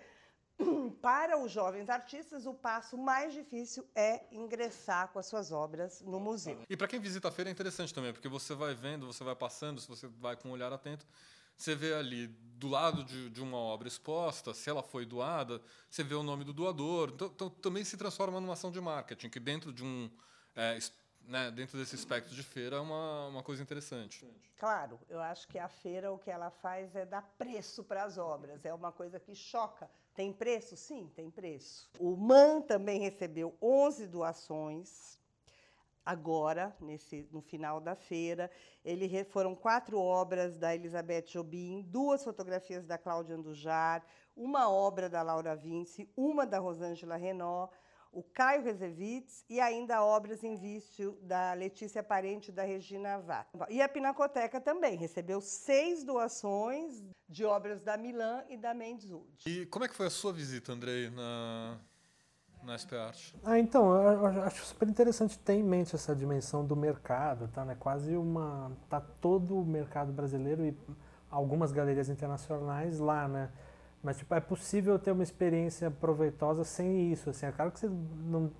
para 1.00 1.38
os 1.38 1.52
jovens 1.52 1.88
artistas, 1.88 2.46
o 2.46 2.54
passo 2.54 2.96
mais 2.96 3.32
difícil 3.32 3.86
é 3.94 4.24
ingressar 4.32 5.08
com 5.12 5.18
as 5.18 5.26
suas 5.26 5.52
obras 5.52 6.00
no 6.00 6.18
museu. 6.18 6.62
E 6.68 6.76
para 6.76 6.88
quem 6.88 6.98
visita 6.98 7.28
a 7.28 7.30
feira 7.30 7.50
é 7.50 7.52
interessante 7.52 7.94
também, 7.94 8.12
porque 8.12 8.28
você 8.28 8.54
vai 8.54 8.74
vendo, 8.74 9.06
você 9.06 9.22
vai 9.22 9.36
passando, 9.36 9.80
se 9.80 9.86
você 9.86 10.08
vai 10.08 10.36
com 10.36 10.48
um 10.48 10.52
olhar 10.52 10.72
atento, 10.72 11.06
você 11.58 11.74
vê 11.74 11.92
ali 11.92 12.28
do 12.28 12.68
lado 12.68 13.04
de, 13.04 13.30
de 13.30 13.42
uma 13.42 13.56
obra 13.56 13.86
exposta, 13.88 14.54
se 14.54 14.70
ela 14.70 14.82
foi 14.82 15.04
doada, 15.04 15.60
você 15.90 16.02
vê 16.02 16.14
o 16.14 16.22
nome 16.22 16.44
do 16.44 16.52
doador. 16.52 17.10
Então, 17.14 17.28
então 17.28 17.50
também 17.50 17.84
se 17.84 17.96
transforma 17.96 18.40
numa 18.40 18.52
ação 18.52 18.70
de 18.70 18.80
marketing, 18.80 19.28
que 19.28 19.40
dentro 19.40 19.72
de 19.72 19.84
um. 19.84 20.10
É, 20.56 20.78
né, 21.22 21.50
dentro 21.50 21.78
desse 21.78 21.94
espectro 21.94 22.34
de 22.34 22.42
feira 22.42 22.76
é 22.76 22.80
uma, 22.80 23.26
uma 23.26 23.42
coisa 23.42 23.62
interessante. 23.62 24.26
Claro, 24.56 24.98
eu 25.10 25.20
acho 25.20 25.46
que 25.46 25.58
a 25.58 25.68
feira 25.68 26.10
o 26.10 26.18
que 26.18 26.30
ela 26.30 26.50
faz 26.50 26.96
é 26.96 27.04
dar 27.04 27.22
preço 27.36 27.84
para 27.84 28.04
as 28.04 28.16
obras, 28.16 28.64
é 28.64 28.72
uma 28.72 28.90
coisa 28.90 29.20
que 29.20 29.34
choca. 29.34 29.90
Tem 30.14 30.32
preço? 30.32 30.76
Sim, 30.76 31.12
tem 31.14 31.30
preço. 31.30 31.88
O 31.98 32.16
MAN 32.16 32.62
também 32.62 32.98
recebeu 32.98 33.56
11 33.60 34.06
doações 34.06 35.17
agora, 36.08 36.74
nesse, 36.80 37.28
no 37.30 37.42
final 37.42 37.82
da 37.82 37.94
feira. 37.94 38.50
Ele, 38.82 39.22
foram 39.24 39.54
quatro 39.54 39.98
obras 39.98 40.56
da 40.56 40.74
Elizabeth 40.74 41.26
Jobim, 41.26 41.82
duas 41.82 42.24
fotografias 42.24 42.86
da 42.86 42.96
Cláudia 42.96 43.36
Andujar, 43.36 44.02
uma 44.34 44.70
obra 44.70 45.10
da 45.10 45.20
Laura 45.20 45.54
Vince, 45.54 46.10
uma 46.16 46.46
da 46.46 46.58
Rosângela 46.58 47.16
Renault, 47.16 47.70
o 48.10 48.22
Caio 48.22 48.62
Rezevitz 48.62 49.44
e 49.50 49.60
ainda 49.60 50.02
obras 50.02 50.42
em 50.42 50.56
vício 50.56 51.18
da 51.20 51.52
Letícia 51.52 52.02
Parente 52.02 52.50
da 52.50 52.62
Regina 52.62 53.18
Vá. 53.18 53.46
E 53.68 53.82
a 53.82 53.88
Pinacoteca 53.88 54.58
também 54.62 54.96
recebeu 54.96 55.42
seis 55.42 56.04
doações 56.04 57.04
de 57.28 57.44
obras 57.44 57.82
da 57.82 57.98
Milan 57.98 58.42
e 58.48 58.56
da 58.56 58.72
Mendes 58.72 59.10
Wood. 59.10 59.44
E 59.46 59.66
como 59.66 59.84
é 59.84 59.88
que 59.88 59.94
foi 59.94 60.06
a 60.06 60.10
sua 60.10 60.32
visita, 60.32 60.72
Andrei, 60.72 61.10
na, 61.10 61.78
Ah, 63.44 63.58
então, 63.58 63.94
eu 63.94 64.26
acho 64.44 64.64
super 64.64 64.88
interessante 64.88 65.38
ter 65.38 65.54
em 65.54 65.62
mente 65.62 65.94
essa 65.94 66.14
dimensão 66.14 66.64
do 66.64 66.76
mercado, 66.76 67.48
tá? 67.48 67.64
Né? 67.64 67.76
Quase 67.78 68.16
uma... 68.16 68.70
tá 68.88 69.00
todo 69.20 69.58
o 69.58 69.64
mercado 69.64 70.12
brasileiro 70.12 70.64
e 70.66 70.76
algumas 71.30 71.72
galerias 71.72 72.08
internacionais 72.08 72.98
lá, 72.98 73.26
né? 73.28 73.50
Mas 74.02 74.18
tipo, 74.18 74.34
é 74.34 74.40
possível 74.40 74.98
ter 74.98 75.10
uma 75.10 75.22
experiência 75.22 75.90
proveitosa 75.90 76.64
sem 76.64 77.12
isso. 77.12 77.30
Assim, 77.30 77.46
é 77.46 77.52
claro 77.52 77.70
que 77.70 77.80
você 77.80 77.88
não, 77.88 78.50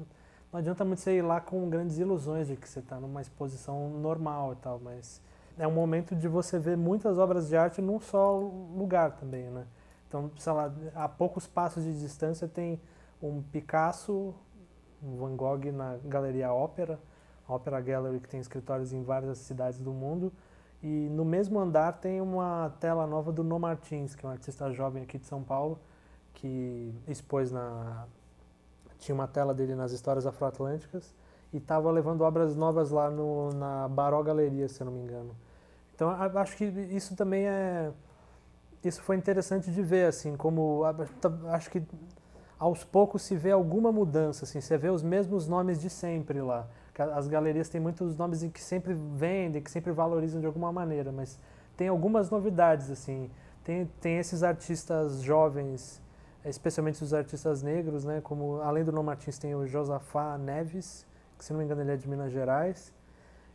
não 0.52 0.58
adianta 0.58 0.84
muito 0.84 1.00
você 1.00 1.16
ir 1.16 1.22
lá 1.22 1.40
com 1.40 1.68
grandes 1.68 1.98
ilusões 1.98 2.48
de 2.48 2.56
que 2.56 2.68
você 2.68 2.80
está 2.80 2.98
numa 2.98 3.20
exposição 3.20 3.90
normal 3.90 4.54
e 4.54 4.56
tal, 4.56 4.80
mas 4.80 5.20
é 5.58 5.66
um 5.66 5.72
momento 5.72 6.14
de 6.16 6.28
você 6.28 6.58
ver 6.58 6.76
muitas 6.76 7.18
obras 7.18 7.48
de 7.48 7.56
arte 7.56 7.80
num 7.80 8.00
só 8.00 8.36
lugar 8.36 9.12
também, 9.12 9.50
né? 9.50 9.66
Então, 10.06 10.30
sei 10.38 10.52
lá, 10.52 10.72
a 10.94 11.08
poucos 11.08 11.46
passos 11.46 11.84
de 11.84 11.98
distância 11.98 12.48
tem 12.48 12.80
um 13.22 13.42
Picasso, 13.42 14.34
um 15.02 15.16
Van 15.16 15.36
Gogh 15.36 15.72
na 15.72 15.96
Galeria 16.04 16.52
Ópera, 16.52 16.98
a 17.48 17.80
Gallery 17.80 18.20
que 18.20 18.28
tem 18.28 18.40
escritórios 18.40 18.92
em 18.92 19.02
várias 19.02 19.38
cidades 19.38 19.78
do 19.78 19.92
mundo, 19.92 20.32
e 20.82 21.08
no 21.10 21.24
mesmo 21.24 21.58
andar 21.58 21.92
tem 21.94 22.20
uma 22.20 22.72
tela 22.78 23.06
nova 23.06 23.32
do 23.32 23.42
No 23.42 23.58
Martins, 23.58 24.14
que 24.14 24.24
é 24.24 24.28
um 24.28 24.32
artista 24.32 24.70
jovem 24.70 25.02
aqui 25.02 25.18
de 25.18 25.26
São 25.26 25.42
Paulo, 25.42 25.78
que 26.34 26.94
expôs 27.08 27.50
na. 27.50 28.06
Tinha 28.98 29.14
uma 29.14 29.26
tela 29.26 29.54
dele 29.54 29.74
nas 29.74 29.92
histórias 29.92 30.26
afroatlânticas 30.26 31.14
e 31.52 31.56
estava 31.56 31.90
levando 31.90 32.22
obras 32.22 32.56
novas 32.56 32.90
lá 32.90 33.10
no, 33.10 33.52
na 33.54 33.88
Baró 33.88 34.22
Galeria, 34.22 34.68
se 34.68 34.80
eu 34.80 34.84
não 34.86 34.92
me 34.92 35.00
engano. 35.00 35.34
Então 35.94 36.10
acho 36.10 36.56
que 36.56 36.64
isso 36.64 37.16
também 37.16 37.46
é. 37.48 37.92
Isso 38.84 39.02
foi 39.02 39.16
interessante 39.16 39.70
de 39.72 39.82
ver, 39.82 40.06
assim, 40.06 40.36
como. 40.36 40.82
Acho 41.48 41.70
que 41.70 41.82
aos 42.58 42.84
poucos 42.84 43.22
se 43.22 43.36
vê 43.36 43.50
alguma 43.50 43.92
mudança, 43.92 44.44
assim, 44.44 44.60
você 44.60 44.76
vê 44.76 44.90
os 44.90 45.02
mesmos 45.02 45.46
nomes 45.46 45.80
de 45.80 45.88
sempre 45.88 46.40
lá 46.40 46.68
as 47.02 47.28
galerias 47.28 47.68
têm 47.68 47.80
muitos 47.80 48.16
nomes 48.16 48.42
que 48.52 48.60
sempre 48.60 48.94
vendem, 48.94 49.62
que 49.62 49.70
sempre 49.70 49.92
valorizam 49.92 50.40
de 50.40 50.46
alguma 50.46 50.72
maneira, 50.72 51.12
mas 51.12 51.38
tem 51.76 51.88
algumas 51.88 52.30
novidades, 52.30 52.90
assim. 52.90 53.30
Tem, 53.62 53.86
tem 54.00 54.18
esses 54.18 54.42
artistas 54.42 55.22
jovens, 55.22 56.02
especialmente 56.44 57.02
os 57.02 57.14
artistas 57.14 57.62
negros, 57.62 58.04
né? 58.04 58.20
Como, 58.20 58.60
além 58.62 58.82
do 58.82 58.90
Nom 58.90 59.02
Martins, 59.02 59.38
tem 59.38 59.54
o 59.54 59.66
Josafá 59.66 60.36
Neves, 60.38 61.06
que 61.36 61.44
se 61.44 61.52
não 61.52 61.58
me 61.58 61.64
engano 61.64 61.82
ele 61.82 61.92
é 61.92 61.96
de 61.96 62.08
Minas 62.08 62.32
Gerais. 62.32 62.92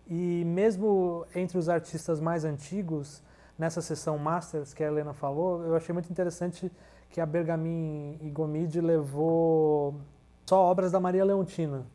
E 0.07 0.43
mesmo 0.45 1.25
entre 1.35 1.57
os 1.57 1.67
artistas 1.67 2.21
mais 2.21 2.45
antigos, 2.45 3.21
nessa 3.57 3.81
sessão 3.81 4.17
Masters 4.17 4.73
que 4.73 4.83
a 4.83 4.87
Helena 4.87 5.13
falou, 5.13 5.63
eu 5.63 5.75
achei 5.75 5.91
muito 5.91 6.09
interessante 6.09 6.71
que 7.13 7.21
a 7.21 7.27
Bergamin 7.27 8.17
e 8.19 8.29
Gomide 8.31 8.81
levou 8.81 10.01
só 10.47 10.57
obras 10.57 10.91
da 10.91 10.99
Maria 10.99 11.23
Leontina. 11.23 11.85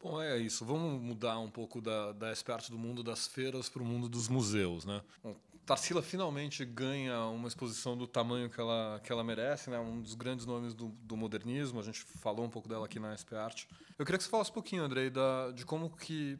Bom, 0.00 0.22
é 0.22 0.38
isso. 0.38 0.64
Vamos 0.64 1.02
mudar 1.02 1.40
um 1.40 1.50
pouco 1.50 1.80
da, 1.80 2.12
da 2.12 2.32
parte 2.46 2.70
do 2.70 2.78
mundo 2.78 3.02
das 3.02 3.26
feiras 3.26 3.68
para 3.68 3.82
o 3.82 3.84
mundo 3.84 4.08
dos 4.08 4.28
museus, 4.28 4.84
né? 4.84 5.02
Bom, 5.20 5.34
Tarsila 5.66 6.00
finalmente 6.00 6.64
ganha 6.64 7.26
uma 7.26 7.48
exposição 7.48 7.96
do 7.96 8.06
tamanho 8.06 8.48
que 8.48 8.60
ela, 8.60 9.00
que 9.02 9.10
ela 9.10 9.24
merece, 9.24 9.68
né? 9.68 9.80
Um 9.80 10.00
dos 10.00 10.14
grandes 10.14 10.46
nomes 10.46 10.72
do, 10.74 10.90
do 11.02 11.16
modernismo. 11.16 11.80
A 11.80 11.82
gente 11.82 12.04
falou 12.04 12.46
um 12.46 12.50
pouco 12.50 12.68
dela 12.68 12.86
aqui 12.86 13.00
na 13.00 13.16
SP 13.18 13.34
Art. 13.34 13.64
Eu 13.98 14.06
queria 14.06 14.16
que 14.16 14.22
você 14.22 14.30
falasse 14.30 14.52
um 14.52 14.54
pouquinho, 14.54 14.84
Andrei, 14.84 15.10
da, 15.10 15.50
de 15.50 15.66
como 15.66 15.90
que 15.90 16.38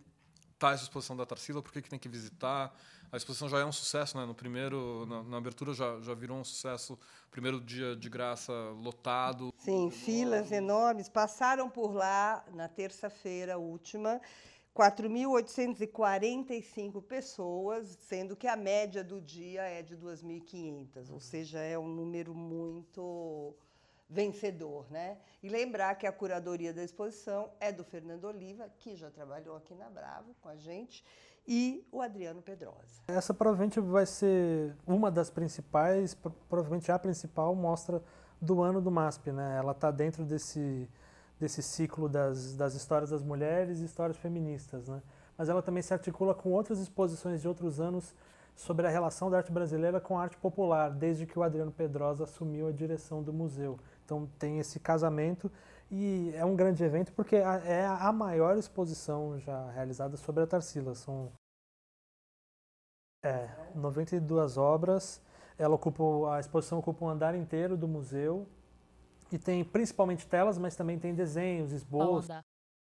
tá 0.61 0.71
essa 0.71 0.85
exposição 0.85 1.16
da 1.16 1.26
Tarsila, 1.26 1.61
por 1.61 1.73
que, 1.73 1.83
que 1.83 1.90
tem 1.90 1.99
que 1.99 2.09
visitar, 2.09 2.73
a 3.11 3.17
exposição 3.17 3.49
já 3.49 3.59
é 3.59 3.65
um 3.65 3.73
sucesso, 3.73 4.19
né? 4.19 4.27
No 4.27 4.35
primeiro, 4.35 5.07
na, 5.07 5.23
na, 5.23 5.38
abertura 5.38 5.73
já, 5.73 5.99
já 6.00 6.12
virou 6.15 6.37
um 6.38 6.45
sucesso. 6.45 6.99
Primeiro 7.31 7.59
dia 7.61 7.97
de 7.97 8.09
graça 8.09 8.53
lotado. 8.53 9.53
Sim, 9.59 9.91
filas 9.91 10.53
enormes. 10.53 11.09
Passaram 11.09 11.69
por 11.71 11.93
lá 11.93 12.45
na 12.53 12.69
terça-feira 12.69 13.59
última. 13.59 14.21
4.845 14.77 17.03
pessoas, 17.03 17.99
sendo 18.00 18.37
que 18.37 18.47
a 18.47 18.55
média 18.55 19.03
do 19.03 19.21
dia 19.21 19.62
é 19.62 19.83
de 19.83 19.97
2.500, 19.97 21.11
ou 21.11 21.19
seja, 21.19 21.59
é 21.59 21.77
um 21.77 21.88
número 21.88 22.33
muito 22.33 23.57
vencedor, 24.09 24.88
né? 24.88 25.19
E 25.43 25.49
lembrar 25.49 25.97
que 25.97 26.07
a 26.07 26.12
curadoria 26.12 26.73
da 26.73 26.85
exposição 26.85 27.50
é 27.59 27.73
do 27.73 27.83
Fernando 27.83 28.27
Oliva, 28.27 28.73
que 28.79 28.95
já 28.95 29.11
trabalhou 29.11 29.57
aqui 29.57 29.75
na 29.75 29.91
Bravo 29.91 30.33
com 30.41 30.49
a 30.49 30.57
gente, 30.57 31.05
e 31.49 31.83
o 31.90 32.02
Adriano 32.02 32.43
Pedrosa. 32.43 33.02
Essa 33.09 33.33
provavelmente 33.33 33.81
vai 33.81 34.05
ser 34.05 34.76
uma 34.87 35.11
das 35.11 35.31
principais, 35.31 36.14
provavelmente 36.47 36.93
a 36.93 36.99
principal 36.99 37.55
mostra 37.55 38.02
do 38.38 38.61
ano 38.61 38.83
do 38.83 38.90
MASP, 38.90 39.33
né? 39.33 39.57
Ela 39.57 39.73
está 39.73 39.90
dentro 39.90 40.26
desse, 40.26 40.87
desse 41.40 41.62
ciclo 41.62 42.07
das, 42.07 42.55
das 42.55 42.75
histórias 42.75 43.09
das 43.09 43.23
mulheres 43.23 43.81
e 43.81 43.87
histórias 43.87 44.19
feministas, 44.19 44.88
né? 44.88 45.00
Mas 45.38 45.49
ela 45.49 45.62
também 45.62 45.83
se 45.83 45.95
articula 45.95 46.35
com 46.35 46.50
outras 46.50 46.78
exposições 46.81 47.40
de 47.40 47.49
outros 47.49 47.81
anos 47.81 48.14
sobre 48.55 48.87
a 48.87 48.90
relação 48.90 49.31
da 49.31 49.38
arte 49.38 49.50
brasileira 49.50 50.00
com 50.00 50.19
a 50.19 50.23
arte 50.23 50.37
popular, 50.37 50.90
desde 50.90 51.25
que 51.25 51.38
o 51.38 51.43
Adriano 51.43 51.73
Pedrosa 51.73 52.25
assumiu 52.25 52.69
a 52.69 52.73
direção 52.73 53.23
do 53.23 53.33
museu. 53.33 53.78
Então 54.05 54.28
tem 54.38 54.59
esse 54.59 54.78
casamento 54.78 55.50
e 55.90 56.33
é 56.35 56.45
um 56.45 56.54
grande 56.54 56.85
evento 56.85 57.12
porque 57.12 57.37
é 57.37 57.87
a 57.87 58.12
maior 58.12 58.57
exposição 58.57 59.38
já 59.38 59.71
realizada 59.71 60.16
sobre 60.16 60.42
a 60.42 60.47
Tarsila. 60.47 60.95
São 60.95 61.33
é, 63.25 63.49
92 63.75 64.57
obras. 64.57 65.21
Ela 65.59 65.75
ocupa, 65.75 66.35
a 66.35 66.40
exposição 66.40 66.78
ocupa 66.78 67.04
um 67.04 67.09
andar 67.09 67.35
inteiro 67.35 67.76
do 67.76 67.88
museu 67.88 68.47
e 69.33 69.38
tem 69.38 69.64
principalmente 69.64 70.26
telas, 70.26 70.59
mas 70.59 70.76
também 70.76 70.99
tem 70.99 71.14
desenhos, 71.14 71.73
esboços. 71.73 72.30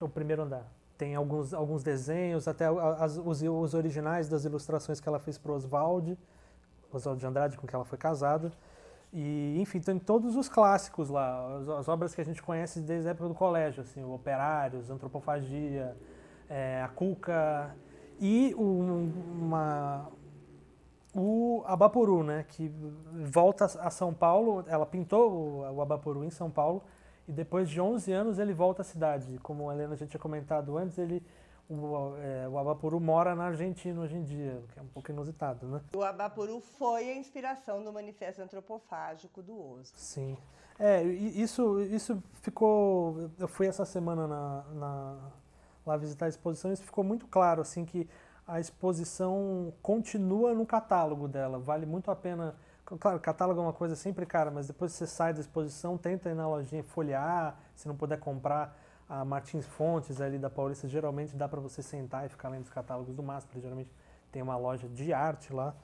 O 0.00 0.08
primeiro 0.08 0.42
andar. 0.42 0.70
Tem 0.96 1.14
alguns, 1.14 1.52
alguns 1.52 1.82
desenhos, 1.82 2.46
até 2.46 2.66
as, 2.66 3.16
os, 3.16 3.42
os 3.42 3.74
originais 3.74 4.28
das 4.28 4.44
ilustrações 4.44 5.00
que 5.00 5.08
ela 5.08 5.18
fez 5.18 5.38
para 5.38 5.52
o 5.52 5.54
Oswald, 5.54 6.18
Oswald 6.92 7.20
de 7.20 7.26
Andrade, 7.26 7.56
com 7.56 7.66
quem 7.66 7.74
ela 7.74 7.84
foi 7.84 7.98
casada. 7.98 8.52
E, 9.12 9.58
enfim, 9.60 9.80
tem 9.80 9.98
todos 9.98 10.36
os 10.36 10.48
clássicos 10.48 11.08
lá, 11.08 11.56
as, 11.56 11.68
as, 11.68 11.88
obras 11.88 12.14
que 12.14 12.20
a 12.20 12.24
gente 12.24 12.42
conhece 12.42 12.80
desde 12.80 13.08
a 13.08 13.12
época 13.12 13.28
do 13.28 13.34
colégio, 13.34 13.82
assim, 13.82 14.02
o 14.04 14.12
Operários, 14.12 14.90
Antropofagia, 14.90 15.96
é, 16.48 16.82
a 16.82 16.88
Cuca 16.88 17.74
e 18.20 18.54
um, 18.54 19.10
uma, 19.40 20.10
o 21.14 21.62
Abaporu, 21.66 22.22
né, 22.22 22.44
que 22.48 22.70
volta 23.30 23.64
a 23.64 23.90
São 23.90 24.12
Paulo, 24.12 24.62
ela 24.66 24.84
pintou 24.84 25.32
o, 25.32 25.76
o 25.76 25.80
Abaporu 25.80 26.22
em 26.22 26.30
São 26.30 26.50
Paulo 26.50 26.82
e 27.26 27.32
depois 27.32 27.68
de 27.70 27.80
11 27.80 28.12
anos 28.12 28.38
ele 28.38 28.52
volta 28.52 28.82
à 28.82 28.84
cidade. 28.84 29.38
Como 29.38 29.70
a 29.70 29.74
Helena 29.74 29.96
já 29.96 30.06
tinha 30.06 30.20
comentado 30.20 30.76
antes, 30.76 30.98
ele 30.98 31.22
o, 31.68 32.16
é, 32.16 32.48
o 32.48 32.58
Abapuru 32.58 32.98
mora 33.00 33.34
na 33.34 33.44
Argentina 33.44 34.00
hoje 34.00 34.16
em 34.16 34.24
dia, 34.24 34.62
que 34.72 34.78
é 34.78 34.82
um 34.82 34.88
pouco 34.88 35.10
inusitado, 35.10 35.66
né? 35.66 35.80
O 35.94 36.02
Abapuru 36.02 36.60
foi 36.60 37.10
a 37.10 37.14
inspiração 37.14 37.84
do 37.84 37.92
Manifesto 37.92 38.42
Antropofágico 38.42 39.42
do 39.42 39.58
Oso. 39.58 39.92
Sim. 39.94 40.36
É, 40.78 41.02
isso, 41.02 41.80
isso 41.80 42.22
ficou... 42.40 43.30
Eu 43.38 43.48
fui 43.48 43.66
essa 43.66 43.84
semana 43.84 44.26
na, 44.26 44.64
na, 44.74 45.18
lá 45.84 45.96
visitar 45.96 46.26
a 46.26 46.28
exposição 46.28 46.70
e 46.70 46.74
isso 46.74 46.84
ficou 46.84 47.04
muito 47.04 47.26
claro, 47.26 47.60
assim, 47.60 47.84
que 47.84 48.08
a 48.46 48.58
exposição 48.58 49.72
continua 49.82 50.54
no 50.54 50.64
catálogo 50.64 51.28
dela. 51.28 51.58
Vale 51.58 51.84
muito 51.84 52.10
a 52.10 52.16
pena 52.16 52.56
Claro, 52.96 53.20
catálogo 53.20 53.60
é 53.60 53.62
uma 53.62 53.72
coisa 53.72 53.94
sempre 53.94 54.24
cara, 54.24 54.50
mas 54.50 54.66
depois 54.66 54.92
você 54.92 55.06
sai 55.06 55.34
da 55.34 55.40
exposição, 55.40 55.98
tenta 55.98 56.30
ir 56.30 56.34
na 56.34 56.48
lojinha 56.48 56.82
folhear, 56.82 57.54
se 57.74 57.86
não 57.86 57.94
puder 57.94 58.18
comprar 58.18 58.74
a 59.08 59.24
Martins 59.24 59.66
Fontes 59.66 60.20
ali 60.20 60.38
da 60.38 60.50
Paulista, 60.50 60.86
geralmente 60.86 61.34
dá 61.34 61.48
para 61.48 61.60
você 61.60 61.82
sentar 61.82 62.26
e 62.26 62.28
ficar 62.28 62.48
lendo 62.48 62.64
os 62.64 62.70
catálogos 62.70 63.14
do 63.14 63.22
MASP, 63.22 63.60
geralmente 63.60 63.90
tem 64.30 64.42
uma 64.42 64.56
loja 64.56 64.86
de 64.88 65.12
arte 65.12 65.52
lá, 65.52 65.74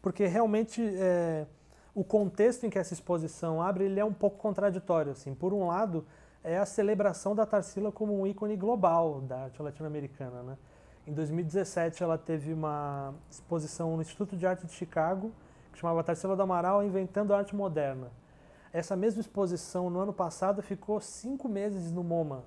porque 0.00 0.26
realmente 0.26 0.82
é, 0.96 1.46
o 1.94 2.02
contexto 2.02 2.66
em 2.66 2.70
que 2.70 2.78
essa 2.78 2.92
exposição 2.92 3.62
abre, 3.62 3.84
ele 3.84 4.00
é 4.00 4.04
um 4.04 4.12
pouco 4.12 4.36
contraditório, 4.36 5.12
assim, 5.12 5.32
por 5.34 5.52
um 5.52 5.68
lado, 5.68 6.04
é 6.42 6.58
a 6.58 6.66
celebração 6.66 7.36
da 7.36 7.46
Tarsila 7.46 7.92
como 7.92 8.20
um 8.20 8.26
ícone 8.26 8.56
global 8.56 9.20
da 9.20 9.44
arte 9.44 9.62
latino-americana, 9.62 10.42
né? 10.42 10.58
Em 11.06 11.12
2017 11.12 12.02
ela 12.02 12.18
teve 12.18 12.52
uma 12.52 13.14
exposição 13.30 13.96
no 13.96 14.02
Instituto 14.02 14.36
de 14.36 14.46
Arte 14.46 14.66
de 14.66 14.72
Chicago, 14.72 15.32
que 15.72 15.78
chamava 15.78 16.02
Tarsila 16.02 16.34
do 16.34 16.42
Amaral 16.42 16.82
Inventando 16.84 17.32
a 17.32 17.38
Arte 17.38 17.54
Moderna. 17.54 18.10
Essa 18.72 18.96
mesma 18.96 19.20
exposição, 19.20 19.90
no 19.90 20.00
ano 20.00 20.12
passado, 20.12 20.62
ficou 20.62 21.00
cinco 21.00 21.48
meses 21.48 21.92
no 21.92 22.02
MoMA, 22.02 22.44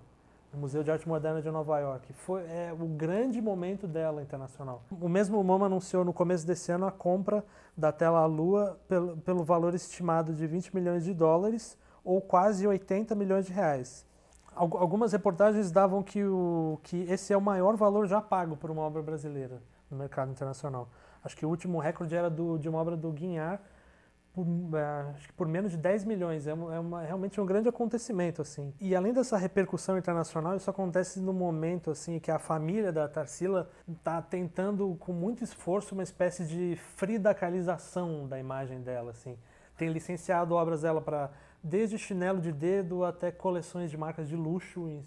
Museu 0.56 0.84
de 0.84 0.92
Arte 0.92 1.08
Moderna 1.08 1.42
de 1.42 1.52
Nova 1.52 1.80
York. 1.80 2.14
Foi 2.14 2.42
é, 2.44 2.74
o 2.74 2.86
grande 2.86 3.42
momento 3.42 3.88
dela 3.88 4.22
internacional. 4.22 4.84
O 4.90 5.10
mesmo 5.10 5.44
MoMA 5.44 5.66
anunciou 5.66 6.06
no 6.06 6.14
começo 6.14 6.46
desse 6.46 6.72
ano 6.72 6.86
a 6.86 6.92
compra 6.92 7.44
da 7.76 7.92
tela 7.92 8.20
à 8.20 8.26
Lua 8.26 8.80
pelo, 8.88 9.18
pelo 9.18 9.44
valor 9.44 9.74
estimado 9.74 10.34
de 10.34 10.48
20 10.48 10.74
milhões 10.74 11.04
de 11.04 11.14
dólares, 11.14 11.78
ou 12.04 12.22
quase 12.22 12.66
80 12.68 13.16
milhões 13.16 13.46
de 13.46 13.54
reais. 13.54 14.06
Algumas 14.56 15.12
reportagens 15.12 15.70
davam 15.70 16.02
que, 16.02 16.24
o, 16.24 16.80
que 16.84 17.02
esse 17.12 17.34
é 17.34 17.38
o 17.38 17.42
maior 17.42 17.76
valor 17.76 18.08
já 18.08 18.22
pago 18.22 18.56
por 18.56 18.72
uma 18.72 18.84
obra 18.84 19.02
brasileira 19.02 19.62
no 19.92 19.98
mercado 19.98 20.32
internacional. 20.32 20.88
Acho 21.24 21.36
que 21.36 21.46
o 21.46 21.50
último 21.50 21.80
recorde 21.80 22.16
era 22.16 22.30
do, 22.30 22.58
de 22.58 22.70
uma 22.70 22.80
obra 22.80 22.96
do 22.96 23.12
Guignard, 23.12 23.62
por, 24.36 24.46
é, 24.77 25.12
acho 25.15 25.27
que 25.27 25.34
por 25.34 25.48
menos 25.48 25.72
de 25.72 25.77
10 25.77 26.04
milhões. 26.04 26.46
É, 26.46 26.54
uma, 26.54 27.01
é 27.04 27.06
realmente 27.06 27.39
um 27.39 27.46
grande 27.46 27.70
acontecimento. 27.70 28.42
assim. 28.42 28.74
E 28.82 28.94
além 28.94 29.13
dessa 29.13 29.38
repercussão 29.38 29.98
internacional, 29.98 30.56
isso 30.58 30.70
acontece 30.70 31.22
no 31.22 31.32
momento 31.32 31.89
assim 31.89 32.20
que 32.20 32.30
a 32.30 32.38
família 32.38 32.92
da 32.92 33.08
Tarsila 33.08 33.70
está 33.88 34.22
tentando, 34.22 34.96
com 35.00 35.13
muito 35.13 35.44
esforço, 35.44 35.96
uma 35.96 36.04
espécie 36.04 36.46
de 36.46 36.75
fridacalização 36.98 38.27
da 38.27 38.38
imagem 38.38 38.82
dela. 38.82 39.12
Assim. 39.12 39.38
Tem 39.77 39.89
licenciado 39.89 40.54
obras 40.54 40.82
dela 40.82 41.01
para 41.01 41.32
desde 41.63 41.98
chinelo 41.98 42.39
de 42.39 42.51
dedo 42.51 43.04
até 43.06 43.32
coleções 43.32 43.89
de 43.89 43.98
marcas 43.98 44.27
de 44.27 44.36
luxo. 44.36 44.89
Em, 44.89 45.01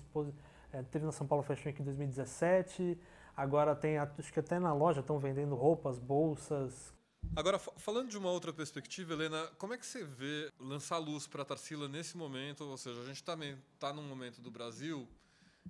é, 0.72 0.82
teve 0.82 1.04
na 1.04 1.12
São 1.12 1.26
Paulo 1.26 1.44
Fashion 1.44 1.68
Week 1.68 1.82
em 1.82 1.84
2017. 1.84 2.98
Agora 3.36 3.76
tem, 3.76 3.98
acho 3.98 4.32
que 4.32 4.40
até 4.40 4.58
na 4.58 4.72
loja 4.72 5.00
estão 5.00 5.18
vendendo 5.18 5.54
roupas, 5.54 5.98
bolsas. 5.98 6.96
Agora, 7.36 7.58
falando 7.58 8.10
de 8.10 8.18
uma 8.18 8.30
outra 8.30 8.52
perspectiva, 8.52 9.12
Helena, 9.12 9.46
como 9.58 9.72
é 9.74 9.78
que 9.78 9.86
você 9.86 10.02
vê 10.04 10.52
lançar 10.58 10.98
luz 10.98 11.26
para 11.26 11.42
a 11.42 11.44
Tarsila 11.44 11.88
nesse 11.88 12.16
momento? 12.16 12.64
Ou 12.64 12.76
seja, 12.76 13.00
a 13.00 13.04
gente 13.04 13.22
também 13.22 13.56
está 13.74 13.92
num 13.92 14.02
momento 14.02 14.40
do 14.40 14.50
Brasil 14.50 15.08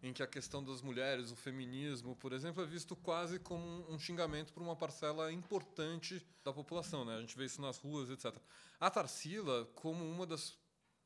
em 0.03 0.13
que 0.13 0.23
a 0.23 0.27
questão 0.27 0.63
das 0.63 0.81
mulheres, 0.81 1.31
o 1.31 1.37
feminismo, 1.37 2.15
por 2.17 2.33
exemplo, 2.33 2.63
é 2.63 2.67
visto 2.67 2.95
quase 2.95 3.39
como 3.39 3.85
um 3.91 3.99
xingamento 3.99 4.53
para 4.53 4.63
uma 4.63 4.77
parcela 4.77 5.33
importante 5.33 6.25
da 6.45 6.53
população. 6.53 7.05
Né? 7.05 7.17
A 7.17 7.21
gente 7.21 7.37
vê 7.37 7.45
isso 7.45 7.61
nas 7.61 7.79
ruas, 7.79 8.09
etc. 8.11 8.35
A 8.79 8.91
Tarsila, 8.91 9.69
como 9.75 10.05
uma 10.05 10.27
das 10.27 10.57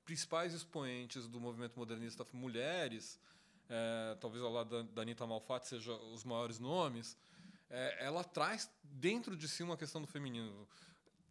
principais 0.04 0.52
expoentes 0.52 1.26
do 1.26 1.40
movimento 1.40 1.78
modernista 1.78 2.26
mulheres, 2.32 3.18
é, 3.68 4.16
talvez 4.20 4.44
ao 4.44 4.52
lado 4.52 4.68
da, 4.68 4.82
da 4.82 5.02
Anitta 5.02 5.26
Malfatti 5.26 5.68
seja 5.68 5.92
os 5.94 6.24
maiores 6.24 6.58
nomes, 6.58 7.16
é, 7.72 8.04
ela 8.04 8.22
traz 8.22 8.70
dentro 8.84 9.36
de 9.36 9.48
si 9.48 9.62
uma 9.62 9.76
questão 9.76 10.00
do 10.00 10.06
feminino. 10.06 10.68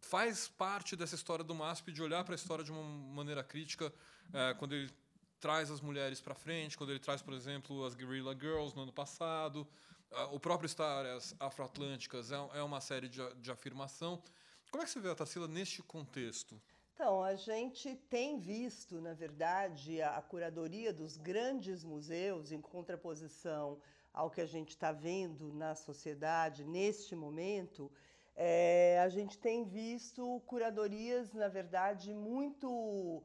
Faz 0.00 0.48
parte 0.48 0.96
dessa 0.96 1.14
história 1.14 1.44
do 1.44 1.54
MASP 1.54 1.92
de 1.92 2.02
olhar 2.02 2.22
para 2.24 2.34
a 2.34 2.36
história 2.36 2.64
de 2.64 2.70
uma 2.70 2.82
maneira 2.82 3.42
crítica, 3.42 3.90
é, 4.34 4.52
quando 4.54 4.74
ele 4.74 4.90
traz 5.40 5.70
as 5.70 5.80
mulheres 5.80 6.20
para 6.20 6.34
frente, 6.34 6.76
quando 6.76 6.90
ele 6.90 6.98
traz, 6.98 7.22
por 7.22 7.32
exemplo, 7.32 7.84
as 7.84 7.94
Guerrilla 7.94 8.34
Girls 8.34 8.76
no 8.76 8.82
ano 8.82 8.92
passado, 8.92 9.66
o 10.30 10.38
próprio 10.38 10.66
Histórias 10.66 11.34
Afroatlânticas 11.40 12.30
é, 12.30 12.36
é 12.54 12.62
uma 12.62 12.80
série 12.80 13.08
de, 13.08 13.20
de 13.36 13.50
afirmação. 13.50 14.22
Como 14.70 14.82
é 14.82 14.86
que 14.86 14.92
você 14.92 15.00
vê 15.00 15.10
a 15.10 15.14
Tarsila 15.14 15.48
neste 15.48 15.82
contexto? 15.82 16.60
Então, 16.94 17.22
a 17.24 17.34
gente 17.34 17.96
tem 18.08 18.38
visto, 18.38 19.00
na 19.00 19.14
verdade, 19.14 20.00
a, 20.00 20.20
curadoria 20.22 20.92
dos 20.92 21.16
grandes 21.16 21.82
museus, 21.82 22.52
em 22.52 22.60
contraposição 22.60 23.80
ao 24.12 24.30
que 24.30 24.40
a 24.40 24.46
gente 24.46 24.70
está 24.70 24.92
vendo 24.92 25.52
na 25.52 25.74
sociedade 25.74 26.64
neste 26.64 27.14
momento, 27.16 27.90
é, 28.34 29.00
a 29.00 29.08
gente 29.08 29.38
tem 29.38 29.64
visto 29.64 30.40
curadorias, 30.46 31.32
na 31.32 31.48
verdade, 31.48 32.14
muito 32.14 33.22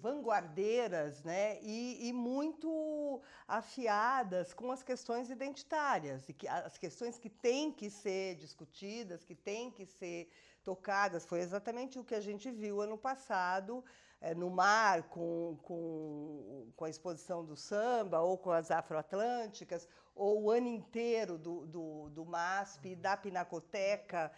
vanguardeiras 0.00 1.22
né? 1.22 1.58
E, 1.62 2.08
e, 2.08 2.12
muito 2.12 3.20
afiadas 3.46 4.52
com 4.54 4.72
as 4.72 4.82
questões 4.82 5.30
identitárias, 5.30 6.28
e 6.28 6.32
que, 6.32 6.48
as 6.48 6.78
questões 6.78 7.18
que 7.18 7.28
têm 7.28 7.70
que 7.70 7.90
ser 7.90 8.36
discutidas, 8.36 9.24
que 9.24 9.34
têm 9.34 9.70
que 9.70 9.84
ser 9.84 10.30
tocadas. 10.64 11.26
Foi 11.26 11.40
exatamente 11.40 11.98
o 11.98 12.04
que 12.04 12.14
a 12.14 12.20
gente 12.20 12.50
viu 12.50 12.80
ano 12.80 12.96
passado 12.96 13.84
é, 14.20 14.34
no 14.34 14.50
mar, 14.50 15.04
com, 15.04 15.58
com, 15.62 16.72
com, 16.76 16.84
a 16.84 16.90
exposição 16.90 17.44
do 17.44 17.56
samba, 17.56 18.20
ou 18.20 18.36
com 18.36 18.50
as 18.50 18.70
afroatlânticas, 18.70 19.88
ou 20.20 20.42
o 20.42 20.50
ano 20.50 20.68
inteiro 20.68 21.38
do, 21.38 21.64
do, 21.66 22.10
do 22.10 22.26
MASP, 22.26 22.94
da 22.94 23.16
Pinacoteca, 23.16 24.30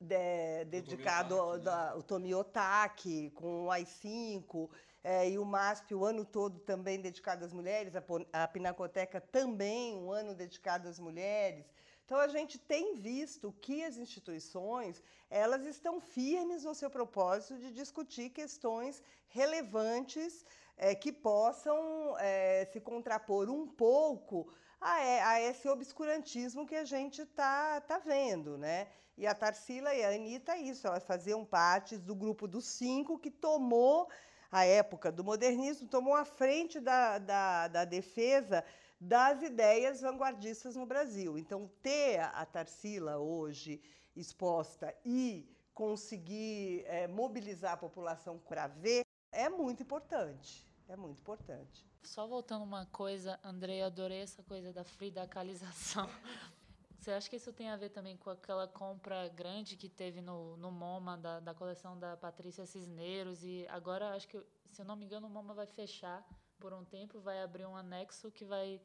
de, 0.00 0.64
dedicado 0.64 1.38
ao 1.38 1.58
né? 1.58 2.02
Tomiotaki, 2.06 3.30
com 3.32 3.66
o 3.66 3.70
AI-5, 3.70 4.70
é, 5.04 5.28
e 5.28 5.38
o 5.38 5.44
MASP 5.44 5.94
o 5.94 6.06
ano 6.06 6.24
todo 6.24 6.58
também 6.60 6.98
dedicado 7.02 7.44
às 7.44 7.52
mulheres, 7.52 7.92
a, 7.94 8.02
a 8.44 8.48
Pinacoteca 8.48 9.20
também 9.20 9.94
um 9.94 10.10
ano 10.10 10.34
dedicado 10.34 10.88
às 10.88 10.98
mulheres. 10.98 11.66
Então 12.06 12.18
a 12.18 12.28
gente 12.28 12.58
tem 12.58 12.94
visto 12.94 13.52
que 13.60 13.84
as 13.84 13.98
instituições 13.98 15.02
elas 15.28 15.66
estão 15.66 16.00
firmes 16.00 16.64
no 16.64 16.74
seu 16.74 16.88
propósito 16.88 17.58
de 17.58 17.72
discutir 17.72 18.30
questões 18.30 19.02
relevantes 19.28 20.46
é, 20.78 20.94
que 20.94 21.12
possam 21.12 22.16
é, 22.18 22.64
se 22.72 22.80
contrapor 22.80 23.50
um 23.50 23.66
pouco 23.66 24.50
a, 24.86 25.00
é, 25.00 25.22
a, 25.22 25.40
esse 25.40 25.68
obscurantismo 25.68 26.64
que 26.64 26.76
a 26.76 26.84
gente 26.84 27.22
está 27.22 27.80
tá 27.80 27.98
vendo, 27.98 28.56
né? 28.56 28.86
E 29.18 29.26
a 29.26 29.34
Tarsila 29.34 29.92
e 29.92 30.04
a 30.04 30.10
Anitta 30.10 30.56
isso, 30.56 30.86
elas 30.86 31.04
faziam 31.04 31.44
parte 31.44 31.96
do 31.96 32.14
grupo 32.14 32.46
dos 32.46 32.66
cinco 32.66 33.18
que 33.18 33.30
tomou 33.30 34.08
a 34.50 34.64
época 34.64 35.10
do 35.10 35.24
modernismo, 35.24 35.88
tomou 35.88 36.14
a 36.14 36.24
frente 36.24 36.78
da, 36.78 37.18
da, 37.18 37.66
da 37.66 37.84
defesa 37.84 38.64
das 39.00 39.42
ideias 39.42 40.00
vanguardistas 40.02 40.76
no 40.76 40.86
Brasil. 40.86 41.36
Então, 41.36 41.68
ter 41.82 42.20
a 42.20 42.46
Tarsila 42.46 43.18
hoje 43.18 43.82
exposta 44.14 44.94
e 45.04 45.50
conseguir 45.74 46.84
é, 46.86 47.08
mobilizar 47.08 47.72
a 47.72 47.76
população 47.76 48.38
para 48.38 48.68
ver 48.68 49.04
é 49.32 49.48
muito 49.48 49.82
importante. 49.82 50.65
É 50.88 50.96
muito 50.96 51.20
importante. 51.20 51.84
Só 52.02 52.26
voltando 52.26 52.62
uma 52.62 52.86
coisa, 52.86 53.38
Andrei, 53.42 53.82
adorei 53.82 54.20
essa 54.20 54.42
coisa 54.42 54.72
da 54.72 54.84
fridacalização. 54.84 56.08
Você 56.98 57.10
acha 57.12 57.28
que 57.28 57.36
isso 57.36 57.52
tem 57.52 57.68
a 57.68 57.76
ver 57.76 57.90
também 57.90 58.16
com 58.16 58.30
aquela 58.30 58.66
compra 58.66 59.28
grande 59.28 59.76
que 59.76 59.88
teve 59.88 60.20
no, 60.20 60.56
no 60.56 60.70
MoMA, 60.70 61.16
da, 61.16 61.40
da 61.40 61.54
coleção 61.54 61.98
da 61.98 62.16
Patrícia 62.16 62.66
Cisneros? 62.66 63.44
E 63.44 63.66
agora, 63.68 64.14
acho 64.14 64.26
que, 64.28 64.44
se 64.70 64.82
eu 64.82 64.84
não 64.84 64.96
me 64.96 65.04
engano, 65.04 65.26
o 65.26 65.30
MoMA 65.30 65.54
vai 65.54 65.66
fechar 65.66 66.26
por 66.58 66.72
um 66.72 66.84
tempo, 66.84 67.20
vai 67.20 67.42
abrir 67.42 67.66
um 67.66 67.76
anexo 67.76 68.30
que 68.30 68.44
vai 68.44 68.80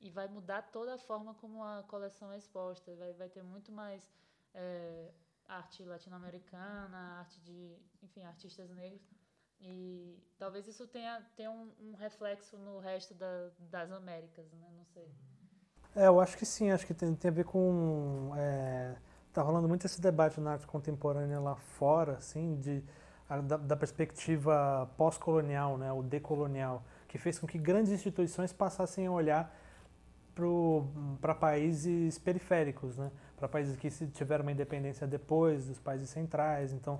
e 0.00 0.10
vai 0.10 0.28
mudar 0.28 0.62
toda 0.62 0.94
a 0.94 0.98
forma 0.98 1.34
como 1.34 1.62
a 1.62 1.82
coleção 1.82 2.32
é 2.32 2.38
exposta. 2.38 2.94
Vai, 2.94 3.12
vai 3.12 3.28
ter 3.28 3.42
muito 3.42 3.72
mais 3.72 4.10
é, 4.54 5.12
arte 5.46 5.82
latino-americana, 5.84 7.18
arte 7.18 7.40
de, 7.40 7.76
enfim, 8.02 8.22
artistas 8.24 8.70
negros. 8.70 9.02
E 9.60 10.16
talvez 10.38 10.66
isso 10.66 10.86
tenha, 10.86 11.20
tenha 11.36 11.50
um, 11.50 11.70
um 11.80 11.94
reflexo 11.94 12.56
no 12.56 12.78
resto 12.78 13.14
da, 13.14 13.50
das 13.58 13.90
Américas, 13.90 14.46
né? 14.52 14.68
Não 14.76 14.84
sei. 14.84 15.08
É, 15.96 16.06
eu 16.06 16.20
acho 16.20 16.36
que 16.36 16.46
sim, 16.46 16.70
acho 16.70 16.86
que 16.86 16.94
tem, 16.94 17.14
tem 17.14 17.30
a 17.30 17.34
ver 17.34 17.44
com. 17.44 18.32
É, 18.36 18.94
tá 19.32 19.42
rolando 19.42 19.68
muito 19.68 19.86
esse 19.86 20.00
debate 20.00 20.40
na 20.40 20.52
arte 20.52 20.66
contemporânea 20.66 21.40
lá 21.40 21.56
fora, 21.56 22.12
assim, 22.12 22.56
de, 22.60 22.84
da, 23.46 23.56
da 23.56 23.76
perspectiva 23.76 24.88
pós-colonial, 24.96 25.76
né, 25.76 25.92
o 25.92 26.02
decolonial, 26.02 26.84
que 27.08 27.18
fez 27.18 27.38
com 27.38 27.46
que 27.46 27.58
grandes 27.58 27.92
instituições 27.92 28.52
passassem 28.52 29.06
a 29.06 29.10
olhar 29.10 29.54
para 31.20 31.34
países 31.34 32.18
periféricos, 32.18 32.96
né? 32.96 33.10
para 33.36 33.48
países 33.48 33.76
que 33.76 33.90
tiveram 33.90 34.42
uma 34.42 34.52
independência 34.52 35.06
depois 35.06 35.66
dos 35.66 35.80
países 35.80 36.10
centrais. 36.10 36.72
Então, 36.72 36.98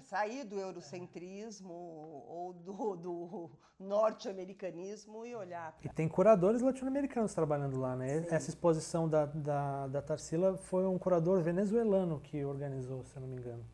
sair 0.00 0.44
do 0.44 0.58
eurocentrismo 0.58 1.72
ou 1.72 2.52
do, 2.54 2.96
do 2.96 3.50
norte-americanismo 3.78 5.26
e 5.26 5.34
olhar. 5.34 5.72
Pra... 5.72 5.90
E 5.90 5.94
tem 5.94 6.08
curadores 6.08 6.62
latino-americanos 6.62 7.34
trabalhando 7.34 7.78
lá, 7.78 7.94
né? 7.94 8.22
Sim. 8.22 8.26
Essa 8.30 8.50
exposição 8.50 9.08
da, 9.08 9.26
da, 9.26 9.86
da 9.88 10.02
Tarsila 10.02 10.56
foi 10.56 10.86
um 10.86 10.98
curador 10.98 11.40
venezuelano 11.42 12.20
que 12.20 12.44
organizou, 12.44 13.04
se 13.04 13.16
eu 13.16 13.20
não 13.20 13.28
me 13.28 13.36
engano. 13.36 13.64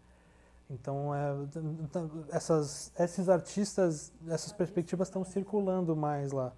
Então, 0.71 1.15
é, 1.15 1.31
essas, 2.31 2.93
esses 2.99 3.29
artistas, 3.29 4.13
essas 4.29 4.53
perspectivas 4.53 5.09
estão 5.09 5.25
circulando 5.25 5.97
mais 5.97 6.31
lá. 6.31 6.53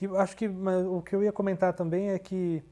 E 0.00 0.06
acho 0.06 0.36
que 0.36 0.46
o 0.46 1.02
que 1.02 1.16
eu 1.16 1.22
ia 1.22 1.32
comentar 1.32 1.72
também 1.72 2.10
é 2.10 2.18
que, 2.18 2.62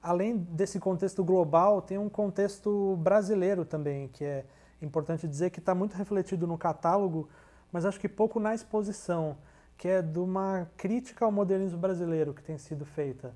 além 0.00 0.36
desse 0.36 0.78
contexto 0.78 1.22
global, 1.22 1.82
tem 1.82 1.98
um 1.98 2.08
contexto 2.08 2.96
brasileiro 2.96 3.64
também, 3.64 4.08
que 4.08 4.24
é 4.24 4.46
importante 4.82 5.28
dizer 5.28 5.50
que 5.50 5.58
está 5.58 5.74
muito 5.74 5.94
refletido 5.94 6.46
no 6.46 6.56
catálogo, 6.56 7.28
mas 7.72 7.84
acho 7.84 8.00
que 8.00 8.08
pouco 8.08 8.40
na 8.40 8.54
exposição, 8.54 9.36
que 9.76 9.88
é 9.88 10.02
de 10.02 10.18
uma 10.18 10.68
crítica 10.76 11.24
ao 11.24 11.32
modernismo 11.32 11.78
brasileiro 11.78 12.34
que 12.34 12.42
tem 12.42 12.58
sido 12.58 12.84
feita. 12.84 13.34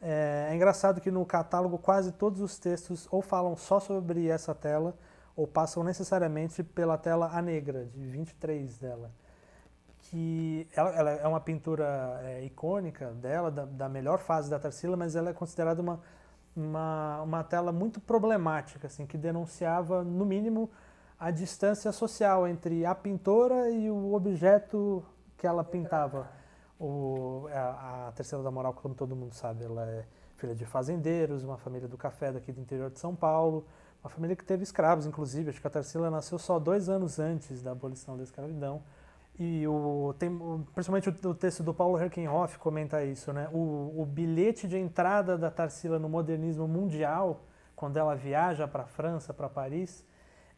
É, 0.00 0.48
é 0.50 0.54
engraçado 0.54 1.00
que 1.00 1.10
no 1.10 1.24
catálogo 1.24 1.78
quase 1.78 2.12
todos 2.12 2.40
os 2.40 2.58
textos 2.58 3.06
ou 3.10 3.22
falam 3.22 3.56
só 3.56 3.78
sobre 3.78 4.26
essa 4.26 4.54
tela, 4.54 4.96
ou 5.36 5.46
passam 5.46 5.82
necessariamente 5.82 6.62
pela 6.62 6.98
tela 6.98 7.30
A 7.32 7.40
Negra, 7.40 7.86
de 7.86 8.04
23 8.06 8.78
dela. 8.78 9.10
Que 10.00 10.68
ela, 10.74 10.90
ela 10.90 11.10
é 11.12 11.26
uma 11.26 11.40
pintura 11.40 12.20
é, 12.24 12.44
icônica 12.44 13.12
dela, 13.12 13.50
da, 13.50 13.64
da, 13.64 13.88
melhor 13.88 14.18
fase 14.18 14.50
da 14.50 14.58
Tarsila, 14.58 14.96
mas 14.96 15.14
ela 15.16 15.30
é 15.30 15.32
considerada 15.32 15.80
uma, 15.80 16.00
uma, 16.54 17.22
uma 17.22 17.44
tela 17.44 17.72
muito 17.72 18.00
problemática, 18.00 18.86
assim, 18.86 19.06
que 19.06 19.16
denunciava, 19.16 20.04
no 20.04 20.24
mínimo, 20.24 20.70
a 21.18 21.30
distância 21.30 21.92
social 21.92 22.46
entre 22.46 22.84
a 22.84 22.94
pintora 22.94 23.70
e 23.70 23.90
o 23.90 24.12
objeto 24.14 25.04
que 25.36 25.46
ela 25.46 25.64
pintava. 25.64 26.28
O, 26.78 27.46
a, 27.52 28.08
a 28.08 28.12
Terceira 28.12 28.42
da 28.42 28.50
Moral, 28.50 28.74
como 28.74 28.94
todo 28.94 29.14
mundo 29.14 29.32
sabe, 29.32 29.64
ela 29.64 29.84
é 29.88 30.04
filha 30.36 30.54
de 30.54 30.64
fazendeiros, 30.64 31.44
uma 31.44 31.56
família 31.56 31.86
do 31.86 31.96
café 31.96 32.32
daqui 32.32 32.50
do 32.50 32.60
interior 32.60 32.90
de 32.90 32.98
São 32.98 33.14
Paulo, 33.14 33.64
uma 34.02 34.10
família 34.10 34.34
que 34.34 34.44
teve 34.44 34.64
escravos, 34.64 35.06
inclusive. 35.06 35.50
Acho 35.50 35.60
que 35.60 35.66
a 35.66 35.70
Tarsila 35.70 36.10
nasceu 36.10 36.38
só 36.38 36.58
dois 36.58 36.88
anos 36.88 37.20
antes 37.20 37.62
da 37.62 37.70
abolição 37.70 38.16
da 38.16 38.24
escravidão. 38.24 38.82
E 39.44 39.66
o, 39.66 40.14
tem, 40.20 40.30
principalmente 40.72 41.08
o, 41.08 41.30
o 41.30 41.34
texto 41.34 41.64
do 41.64 41.74
Paulo 41.74 42.00
Herkenhoff 42.00 42.60
comenta 42.60 43.02
isso, 43.04 43.32
né? 43.32 43.48
O, 43.52 43.92
o 44.00 44.06
bilhete 44.06 44.68
de 44.68 44.78
entrada 44.78 45.36
da 45.36 45.50
Tarsila 45.50 45.98
no 45.98 46.08
modernismo 46.08 46.68
mundial, 46.68 47.40
quando 47.74 47.96
ela 47.96 48.14
viaja 48.14 48.68
para 48.68 48.84
a 48.84 48.86
França, 48.86 49.34
para 49.34 49.48
Paris, 49.48 50.06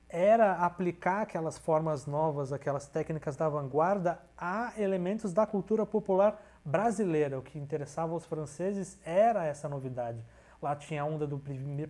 era 0.07 0.57
aplicar 0.57 1.23
aquelas 1.23 1.57
formas 1.57 2.05
novas, 2.05 2.53
aquelas 2.53 2.87
técnicas 2.87 3.37
da 3.37 3.49
vanguarda 3.49 4.21
a 4.37 4.75
elementos 4.77 5.33
da 5.33 5.47
cultura 5.47 5.87
popular 5.87 6.39
brasileira. 6.63 7.39
O 7.39 7.43
que 7.43 7.59
interessava 7.59 8.13
aos 8.13 8.27
franceses 8.27 8.99
era 9.03 9.47
essa 9.47 9.67
novidade. 9.67 10.23
Lá 10.61 10.77
tinha 10.77 11.01
a 11.01 11.07
onda 11.07 11.27
do 11.27 11.39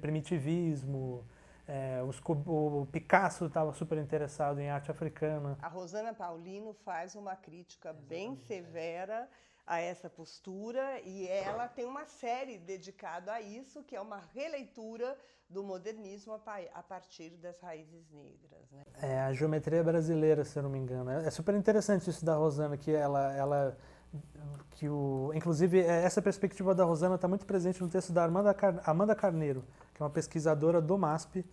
primitivismo, 0.00 1.24
é, 1.66 2.02
os, 2.02 2.20
o 2.46 2.86
Picasso 2.92 3.46
estava 3.46 3.72
super 3.72 3.98
interessado 3.98 4.60
em 4.60 4.70
arte 4.70 4.90
africana. 4.90 5.56
A 5.62 5.68
Rosana 5.68 6.12
Paulino 6.12 6.74
faz 6.84 7.14
uma 7.14 7.34
crítica 7.34 7.92
bem 7.92 8.36
severa 8.36 9.28
a 9.66 9.80
essa 9.80 10.10
postura 10.10 11.00
e 11.00 11.26
ela 11.26 11.66
tem 11.66 11.86
uma 11.86 12.04
série 12.04 12.58
dedicada 12.58 13.32
a 13.32 13.40
isso, 13.40 13.82
que 13.82 13.96
é 13.96 14.00
uma 14.00 14.20
releitura 14.34 15.16
do 15.48 15.62
modernismo 15.62 16.34
a, 16.34 16.82
partir 16.82 17.30
das 17.36 17.58
raízes 17.60 18.10
negras. 18.10 18.70
Né? 18.70 18.84
É 19.00 19.20
a 19.20 19.32
geometria 19.32 19.82
brasileira, 19.82 20.44
se 20.44 20.58
eu 20.58 20.62
não 20.62 20.70
me 20.70 20.78
engano. 20.78 21.10
É, 21.10 21.26
é 21.26 21.30
super 21.30 21.54
interessante 21.54 22.08
isso 22.10 22.24
da 22.24 22.34
Rosana, 22.34 22.76
que 22.76 22.90
ela, 22.90 23.32
ela 23.34 23.78
que 24.72 24.88
o, 24.88 25.32
inclusive 25.34 25.80
é, 25.80 26.02
essa 26.02 26.20
perspectiva 26.20 26.74
da 26.74 26.84
Rosana 26.84 27.14
está 27.14 27.28
muito 27.28 27.46
presente 27.46 27.80
no 27.80 27.88
texto 27.88 28.12
da 28.12 28.24
Amanda, 28.24 28.52
Car, 28.52 28.80
Amanda 28.84 29.14
Carneiro, 29.14 29.64
que 29.94 30.02
é 30.02 30.04
uma 30.04 30.10
pesquisadora 30.10 30.80
do 30.80 30.98
MASP. 30.98 31.44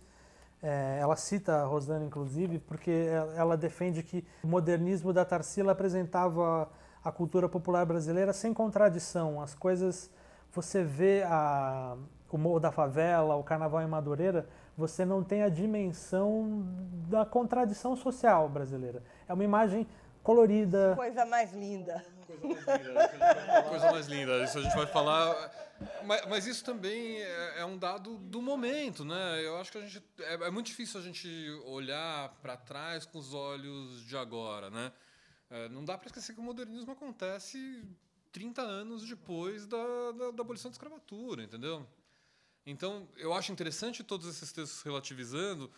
É, 0.62 0.98
ela 1.00 1.16
cita 1.16 1.56
a 1.56 1.64
Rosana, 1.64 2.04
inclusive, 2.04 2.58
porque 2.58 3.08
ela 3.36 3.56
defende 3.56 4.02
que 4.02 4.24
o 4.44 4.46
modernismo 4.46 5.12
da 5.12 5.24
Tarsila 5.24 5.72
apresentava 5.72 6.68
a 7.02 7.10
cultura 7.10 7.48
popular 7.48 7.84
brasileira 7.84 8.32
sem 8.32 8.54
contradição. 8.54 9.40
As 9.40 9.54
coisas, 9.54 10.10
você 10.52 10.84
vê 10.84 11.24
a, 11.24 11.96
o 12.30 12.38
Morro 12.38 12.60
da 12.60 12.70
Favela, 12.70 13.34
o 13.34 13.42
Carnaval 13.42 13.82
em 13.82 13.88
Madureira, 13.88 14.46
você 14.76 15.04
não 15.04 15.22
tem 15.22 15.42
a 15.42 15.48
dimensão 15.48 16.64
da 17.08 17.26
contradição 17.26 17.96
social 17.96 18.48
brasileira. 18.48 19.02
É 19.28 19.34
uma 19.34 19.44
imagem 19.44 19.86
colorida. 20.22 20.94
Coisa 20.96 21.26
mais 21.26 21.52
linda. 21.52 22.04
Coisa 22.26 22.64
mais 22.64 22.82
linda. 22.86 23.62
Coisa 23.68 23.92
mais 23.92 24.06
linda. 24.06 24.44
Isso 24.44 24.58
a 24.58 24.62
gente 24.62 24.76
vai 24.76 24.86
falar. 24.86 25.34
Mas, 26.04 26.26
mas 26.26 26.46
isso 26.46 26.64
também 26.64 27.22
é, 27.22 27.60
é, 27.60 27.64
um 27.64 27.78
dado 27.78 28.18
do 28.18 28.42
momento, 28.42 29.04
né? 29.04 29.44
Eu 29.44 29.56
acho 29.58 29.72
que 29.72 29.78
a 29.78 29.80
gente 29.80 30.02
é, 30.20 30.34
é 30.34 30.50
muito 30.50 30.66
difícil 30.66 31.00
a 31.00 31.02
gente 31.02 31.28
olhar 31.64 32.28
para 32.42 32.56
trás 32.56 33.06
com 33.06 33.18
os 33.18 33.34
olhos 33.34 34.04
de 34.04 34.16
agora, 34.16 34.70
né? 34.70 34.92
É, 35.50 35.68
não 35.68 35.84
dá 35.84 35.98
para 35.98 36.06
esquecer 36.06 36.34
que 36.34 36.40
o 36.40 36.42
modernismo 36.42 36.92
acontece 36.92 37.84
30 38.32 38.62
anos 38.62 39.06
depois 39.06 39.66
da, 39.66 40.12
da, 40.12 40.30
da 40.30 40.42
abolição 40.42 40.70
da 40.70 40.74
escravatura, 40.74 41.42
entendeu? 41.42 41.86
Então, 42.64 43.08
eu 43.16 43.34
acho 43.34 43.52
interessante 43.52 44.04
todos 44.04 44.26
esses 44.26 44.52
textos 44.52 44.82
relativizando, 44.82 45.70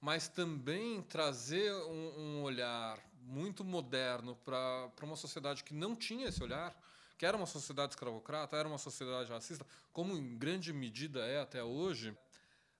mas 0.00 0.28
também 0.28 1.02
trazer 1.02 1.72
um, 1.72 2.18
um 2.18 2.42
olhar 2.42 2.98
muito 3.22 3.64
moderno 3.64 4.36
para 4.36 4.92
uma 5.02 5.16
sociedade 5.16 5.64
que 5.64 5.74
não 5.74 5.96
tinha 5.96 6.28
esse 6.28 6.42
olhar, 6.42 6.76
que 7.16 7.24
era 7.24 7.36
uma 7.36 7.46
sociedade 7.46 7.92
escravocrata, 7.92 8.56
era 8.56 8.68
uma 8.68 8.78
sociedade 8.78 9.30
racista, 9.30 9.64
como 9.92 10.14
em 10.14 10.36
grande 10.36 10.72
medida 10.72 11.20
é 11.20 11.40
até 11.40 11.62
hoje, 11.62 12.16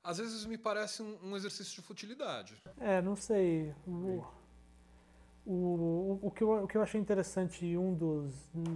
às 0.02 0.18
vezes 0.18 0.44
me 0.46 0.56
parece 0.56 1.02
um, 1.02 1.18
um 1.22 1.36
exercício 1.36 1.74
de 1.74 1.82
futilidade. 1.82 2.62
É, 2.78 3.02
não 3.02 3.16
sei. 3.16 3.74
O, 3.86 4.24
o, 5.44 6.18
o, 6.22 6.30
que 6.30 6.42
eu, 6.42 6.64
o 6.64 6.66
que 6.66 6.76
eu 6.76 6.82
achei 6.82 7.00
interessante 7.00 7.76
um 7.76 7.94
dos, 7.94 8.32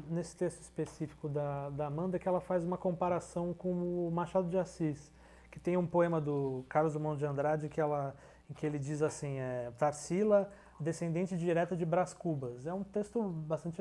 nesse 0.09 0.37
texto 0.37 0.63
específico 0.63 1.29
da, 1.29 1.71
da 1.71 1.87
Amanda 1.87 2.17
é 2.17 2.19
que 2.19 2.27
ela 2.27 2.41
faz 2.41 2.65
uma 2.65 2.79
comparação 2.79 3.53
com 3.53 4.07
o 4.07 4.11
Machado 4.11 4.49
de 4.49 4.59
Assis, 4.59 5.13
que 5.51 5.61
tem 5.61 5.77
um 5.77 5.87
poema 5.87 6.21
do 6.21 6.65
Carlos 6.69 6.95
Drummond 6.95 7.19
de 7.19 7.27
Andrade 7.27 7.69
que 7.69 7.81
ela, 7.81 8.15
em 8.49 8.55
que 8.55 8.65
ele 8.65 8.79
diz 8.79 9.03
assim, 9.03 9.39
é, 9.39 9.73
Tarsila, 9.79 10.51
descendente 10.81 11.37
direta 11.37 11.77
de 11.77 11.85
Brás 11.85 12.15
Cubas. 12.15 12.67
É 12.67 12.73
um 12.73 12.83
texto 12.83 13.23
bastante. 13.23 13.81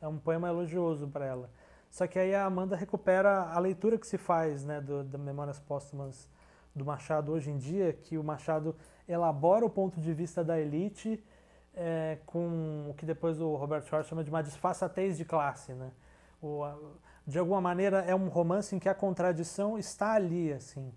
É 0.00 0.08
um 0.08 0.18
poema 0.18 0.48
elogioso 0.48 1.08
para 1.08 1.24
ela. 1.24 1.50
Só 1.90 2.06
que 2.06 2.18
aí 2.18 2.34
a 2.34 2.44
Amanda 2.44 2.76
recupera 2.76 3.50
a 3.50 3.58
leitura 3.58 3.98
que 3.98 4.06
se 4.06 4.18
faz 4.18 4.64
né, 4.64 4.80
do, 4.80 5.02
da 5.02 5.18
Memórias 5.18 5.58
Póstumas 5.58 6.28
do 6.74 6.84
Machado 6.84 7.32
hoje 7.32 7.50
em 7.50 7.56
dia, 7.56 7.92
que 7.92 8.18
o 8.18 8.22
Machado 8.22 8.76
elabora 9.08 9.64
o 9.64 9.70
ponto 9.70 10.00
de 10.00 10.12
vista 10.12 10.44
da 10.44 10.58
elite 10.60 11.22
é, 11.74 12.18
com 12.26 12.88
o 12.90 12.94
que 12.94 13.06
depois 13.06 13.40
o 13.40 13.54
Robert 13.54 13.82
Short 13.82 14.08
chama 14.08 14.22
de 14.22 14.30
uma 14.30 14.42
disfarçatez 14.42 15.16
de 15.16 15.24
classe. 15.24 15.72
Né? 15.72 15.90
O, 16.42 16.64
de 17.26 17.38
alguma 17.38 17.60
maneira 17.60 18.00
é 18.00 18.14
um 18.14 18.28
romance 18.28 18.74
em 18.74 18.78
que 18.78 18.88
a 18.88 18.94
contradição 18.94 19.78
está 19.78 20.12
ali, 20.12 20.52
assim. 20.52 20.92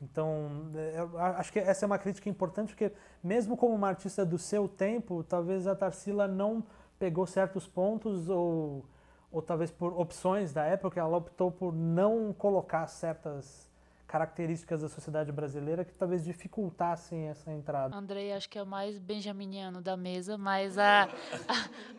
Então, 0.00 0.72
eu 0.94 1.16
acho 1.18 1.52
que 1.52 1.60
essa 1.60 1.84
é 1.84 1.86
uma 1.86 1.98
crítica 1.98 2.28
importante, 2.28 2.68
porque 2.68 2.92
mesmo 3.22 3.56
como 3.56 3.72
uma 3.72 3.88
artista 3.88 4.26
do 4.26 4.36
seu 4.36 4.66
tempo, 4.66 5.22
talvez 5.22 5.66
a 5.68 5.76
Tarsila 5.76 6.26
não 6.26 6.64
pegou 7.02 7.26
certos 7.26 7.66
pontos 7.66 8.28
ou, 8.28 8.86
ou 9.32 9.42
talvez 9.42 9.72
por 9.72 9.92
opções 9.98 10.52
da 10.52 10.64
época, 10.64 11.00
ela 11.00 11.16
optou 11.16 11.50
por 11.50 11.74
não 11.74 12.32
colocar 12.32 12.86
certas 12.86 13.68
características 14.06 14.82
da 14.82 14.88
sociedade 14.88 15.32
brasileira 15.32 15.84
que 15.84 15.92
talvez 15.92 16.22
dificultassem 16.22 17.28
essa 17.28 17.50
entrada. 17.50 17.96
Andrei, 17.96 18.32
acho 18.32 18.48
que 18.48 18.56
é 18.56 18.62
o 18.62 18.66
mais 18.66 19.00
benjaminiano 19.00 19.82
da 19.82 19.96
mesa, 19.96 20.38
mas 20.38 20.78
a, 20.78 21.08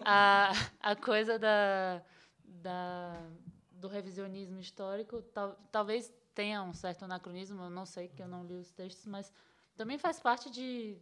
a, 0.06 0.52
a, 0.52 0.92
a 0.92 0.96
coisa 0.96 1.38
da, 1.38 2.02
da, 2.46 3.22
do 3.72 3.90
revisionismo 3.90 4.62
histórico 4.62 5.22
tal, 5.22 5.58
talvez 5.70 6.14
tenha 6.34 6.64
um 6.64 6.72
certo 6.72 7.04
anacronismo, 7.04 7.62
eu 7.64 7.70
não 7.70 7.86
sei, 7.86 8.08
que 8.08 8.24
eu 8.24 8.28
não 8.30 8.46
li 8.46 8.54
os 8.54 8.72
textos, 8.72 9.06
mas 9.06 9.34
também 9.76 9.98
faz 9.98 10.18
parte 10.22 10.50
de, 10.50 10.98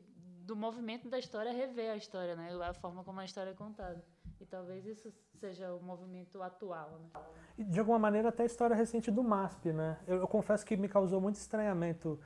do 0.51 0.55
movimento 0.57 1.07
da 1.07 1.17
história 1.17 1.53
rever 1.53 1.91
a 1.91 1.95
história, 1.95 2.35
né? 2.35 2.49
A 2.69 2.73
forma 2.73 3.05
como 3.05 3.21
a 3.21 3.23
história 3.23 3.51
é 3.51 3.53
contada. 3.53 4.03
E 4.37 4.45
talvez 4.45 4.85
isso 4.85 5.09
seja 5.39 5.73
o 5.73 5.81
movimento 5.81 6.41
atual, 6.41 6.99
né? 6.99 7.21
E 7.57 7.63
de 7.63 7.79
alguma 7.79 7.97
maneira 7.97 8.27
até 8.27 8.43
a 8.43 8.45
história 8.45 8.75
recente 8.75 9.09
do 9.09 9.23
MASP, 9.23 9.71
né? 9.71 9.97
Eu, 10.05 10.17
eu 10.17 10.27
confesso 10.27 10.65
que 10.65 10.75
me 10.75 10.89
causou 10.89 11.21
muito 11.21 11.37
estranhamento 11.37 12.19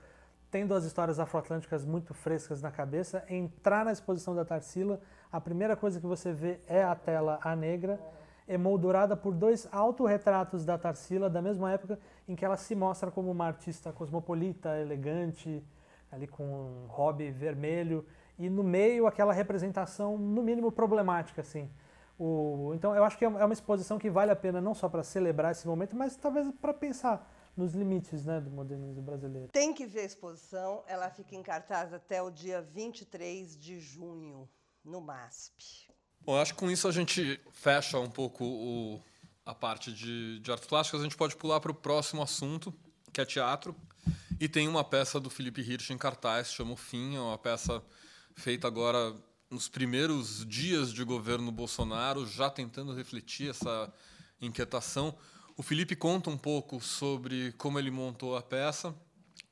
tendo 0.50 0.74
as 0.74 0.86
histórias 0.86 1.20
afroatlânticas 1.20 1.86
muito 1.86 2.16
frescas 2.16 2.64
na 2.64 2.72
cabeça, 2.72 3.24
entrar 3.30 3.86
na 3.86 3.92
exposição 3.92 4.34
da 4.34 4.44
Tarsila, 4.44 5.00
a 5.32 5.40
primeira 5.40 5.76
coisa 5.76 6.00
que 6.00 6.08
você 6.08 6.34
vê 6.34 6.60
é 6.66 6.84
a 6.84 6.96
tela 6.96 7.38
a 7.44 7.56
negra, 7.56 8.00
emoldurada 8.48 9.16
por 9.16 9.36
dois 9.36 9.68
autorretratos 9.72 10.66
da 10.66 10.80
Tarsila 10.80 11.30
da 11.30 11.44
mesma 11.44 11.72
época 11.72 12.00
em 12.28 12.36
que 12.36 12.44
ela 12.44 12.58
se 12.58 12.74
mostra 12.74 13.12
como 13.12 13.30
uma 13.30 13.46
artista 13.46 13.94
cosmopolita, 13.94 14.80
elegante, 14.80 15.64
ali 16.15 16.28
com 16.28 16.43
um 16.43 16.88
hobby 16.88 17.30
vermelho 17.30 18.06
e 18.38 18.49
no 18.49 18.63
meio 18.63 19.06
aquela 19.06 19.34
representação 19.34 20.17
no 20.17 20.41
mínimo 20.41 20.71
problemática 20.71 21.41
assim. 21.41 21.69
O, 22.17 22.71
então 22.73 22.95
eu 22.95 23.04
acho 23.04 23.17
que 23.17 23.25
é, 23.25 23.28
é 23.28 23.45
uma 23.45 23.54
exposição 23.54 23.99
que 23.99 24.10
vale 24.10 24.32
a 24.32 24.36
pena 24.36 24.62
não 24.62 24.73
só 24.73 24.88
para 24.88 25.04
celebrar 25.04 25.51
esse 25.51 25.67
momento, 25.67 25.95
mas 25.95 26.15
talvez 26.15 26.49
para 26.62 26.73
pensar 26.73 27.32
nos 27.56 27.73
limites 27.73 28.25
né, 28.25 28.39
do 28.39 28.49
modernismo 28.49 29.01
brasileiro. 29.01 29.49
Tem 29.49 29.73
que 29.73 29.86
ver 29.86 30.01
a 30.01 30.06
exposição, 30.06 30.84
ela 30.88 31.10
fica 31.10 31.36
em 31.36 31.43
cartaz 31.43 31.93
até 31.93 32.21
o 32.21 32.30
dia 32.30 32.62
23 32.62 33.58
de 33.58 33.80
junho, 33.80 34.49
no 34.84 35.01
MASP. 35.01 35.88
Bom, 36.21 36.39
acho 36.39 36.54
que 36.54 36.60
com 36.60 36.69
isso 36.69 36.88
a 36.88 36.91
gente 36.91 37.39
fecha 37.51 37.99
um 37.99 38.10
pouco 38.10 38.43
o, 38.43 39.01
a 39.45 39.54
parte 39.54 39.91
de, 39.91 40.39
de 40.39 40.51
artes 40.51 40.67
plásticas. 40.67 41.01
A 41.01 41.04
gente 41.04 41.17
pode 41.17 41.36
pular 41.36 41.60
para 41.60 41.71
o 41.71 41.75
próximo 41.75 42.21
assunto, 42.21 42.73
que 43.12 43.21
é 43.21 43.25
teatro. 43.25 43.75
E 44.38 44.50
tem 44.50 44.67
uma 44.67 44.84
peça 44.84 45.17
do 45.17 45.30
Felipe 45.30 45.62
Hirsch 45.62 45.91
em 45.91 45.98
cartaz, 45.98 46.52
chama 46.52 46.74
O 46.74 46.76
Fim, 46.76 47.15
é 47.15 47.19
uma 47.19 47.38
peça 47.38 47.82
feita 48.36 48.67
agora 48.67 49.15
nos 49.50 49.69
primeiros 49.69 50.45
dias 50.45 50.91
de 50.91 51.06
governo 51.06 51.50
Bolsonaro, 51.54 52.28
já 52.28 52.50
tentando 52.50 52.93
refletir 52.93 53.52
essa 53.52 53.93
inquietação. 54.41 55.15
O 55.56 55.63
Felipe 55.63 55.95
conta 55.95 56.30
um 56.30 56.38
pouco 56.38 56.82
sobre 56.82 57.54
como 57.54 57.80
ele 57.80 57.89
montou 57.89 58.36
a 58.36 58.41
peça, 58.41 58.93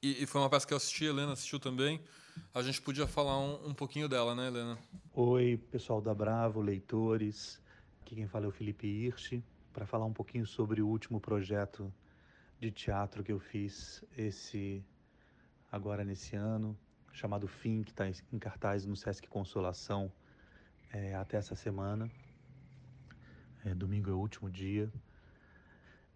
e, 0.02 0.22
e 0.22 0.26
foi 0.26 0.42
uma 0.42 0.50
peça 0.50 0.68
que 0.68 0.74
eu 0.74 0.78
assisti, 0.78 1.06
a 1.06 1.10
Helena 1.10 1.32
assistiu 1.32 1.62
também. 1.62 2.02
A 2.54 2.62
gente 2.62 2.82
podia 2.82 3.08
falar 3.08 3.40
um, 3.40 3.70
um 3.70 3.74
pouquinho 3.74 4.10
dela, 4.10 4.36
né, 4.36 4.48
Helena? 4.48 4.78
Oi, 5.14 5.62
pessoal 5.72 6.02
da 6.02 6.14
Bravo, 6.14 6.60
leitores. 6.60 7.58
Aqui 8.02 8.16
quem 8.16 8.28
fala 8.28 8.46
é 8.46 8.48
o 8.50 8.52
Felipe 8.52 8.86
Hirsch, 8.86 9.42
para 9.72 9.86
falar 9.86 10.06
um 10.06 10.14
pouquinho 10.14 10.46
sobre 10.46 10.82
o 10.82 10.88
último 10.88 11.22
projeto 11.22 11.90
de 12.64 12.72
teatro 12.72 13.26
que 13.26 13.32
eu 13.34 13.40
fiz 13.40 14.02
esse 14.18 14.82
agora 15.70 16.06
nesse 16.06 16.34
ano, 16.38 16.78
chamado 17.12 17.46
Fim, 17.46 17.84
que 17.84 17.92
está 17.92 18.08
em 18.08 18.40
cartaz 18.40 18.86
no 18.86 18.96
Sesc 18.96 19.28
Consolação 19.28 20.10
é, 20.90 21.14
até 21.14 21.36
essa 21.36 21.56
semana. 21.56 22.10
É, 23.66 23.76
domingo 23.76 24.10
é 24.10 24.14
o 24.14 24.18
último 24.18 24.50
dia. 24.50 24.90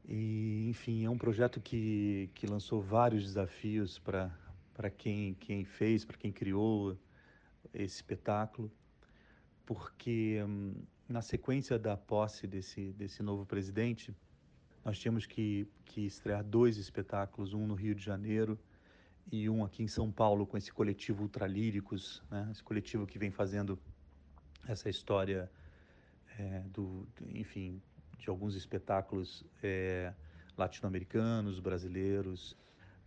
E, 0.05 0.69
enfim, 0.69 1.03
é 1.03 1.10
um 1.10 1.17
projeto 1.17 1.60
que, 1.60 2.29
que 2.33 2.47
lançou 2.47 2.81
vários 2.81 3.25
desafios 3.25 3.99
para 3.99 4.89
quem, 4.89 5.33
quem 5.33 5.65
fez, 5.65 6.05
para 6.05 6.15
quem 6.15 6.31
criou 6.31 6.97
esse 7.73 7.95
espetáculo, 7.95 8.71
porque 9.65 10.41
hum, 10.47 10.75
na 11.10 11.21
sequência 11.21 11.77
da 11.77 11.97
posse 11.97 12.47
desse, 12.47 12.93
desse 12.93 13.21
novo 13.21 13.45
presidente, 13.45 14.15
nós 14.88 14.97
tínhamos 14.97 15.26
que, 15.26 15.67
que 15.84 16.06
estrear 16.06 16.41
dois 16.41 16.78
espetáculos, 16.78 17.54
um 17.54 17.67
no 17.67 17.76
Rio 17.76 17.93
de 17.93 18.02
Janeiro 18.02 18.58
e 19.30 19.50
um 19.50 19.65
aqui 19.65 19.84
em 19.84 19.88
São 19.89 20.10
Paulo, 20.10 20.47
com 20.47 20.58
esse 20.58 20.71
coletivo 20.71 21.23
Ultralíricos, 21.23 22.23
né? 22.32 22.47
esse 22.54 22.63
coletivo 22.63 23.06
que 23.06 23.19
vem 23.19 23.30
fazendo 23.30 23.78
essa 24.65 24.89
história 24.89 25.52
é, 26.39 26.62
do, 26.69 27.06
enfim, 27.34 27.82
de 28.17 28.30
alguns 28.30 28.56
espetáculos 28.56 29.43
é, 29.62 30.13
latino-americanos, 30.58 31.60
brasileiros. 31.60 32.56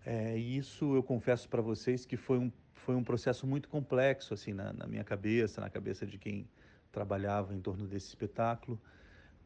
É, 0.05 0.39
e 0.39 0.59
isso 0.59 0.95
eu 0.95 1.03
confesso 1.03 1.49
para 1.49 1.63
vocês 1.63 2.05
que 2.05 2.19
foi 2.19 2.39
um, 2.39 2.53
foi 2.75 2.95
um 2.95 3.03
processo 3.03 3.47
muito 3.47 3.71
complexo 3.71 4.35
assim 4.35 4.53
na, 4.53 4.71
na, 4.75 4.87
minha 4.87 5.03
cabeça, 5.03 5.63
na 5.63 5.71
cabeça 5.71 6.07
de 6.07 6.19
quem 6.19 6.47
trabalhava 6.93 7.55
em 7.55 7.61
torno 7.63 7.87
desse 7.87 8.09
espetáculo, 8.09 8.79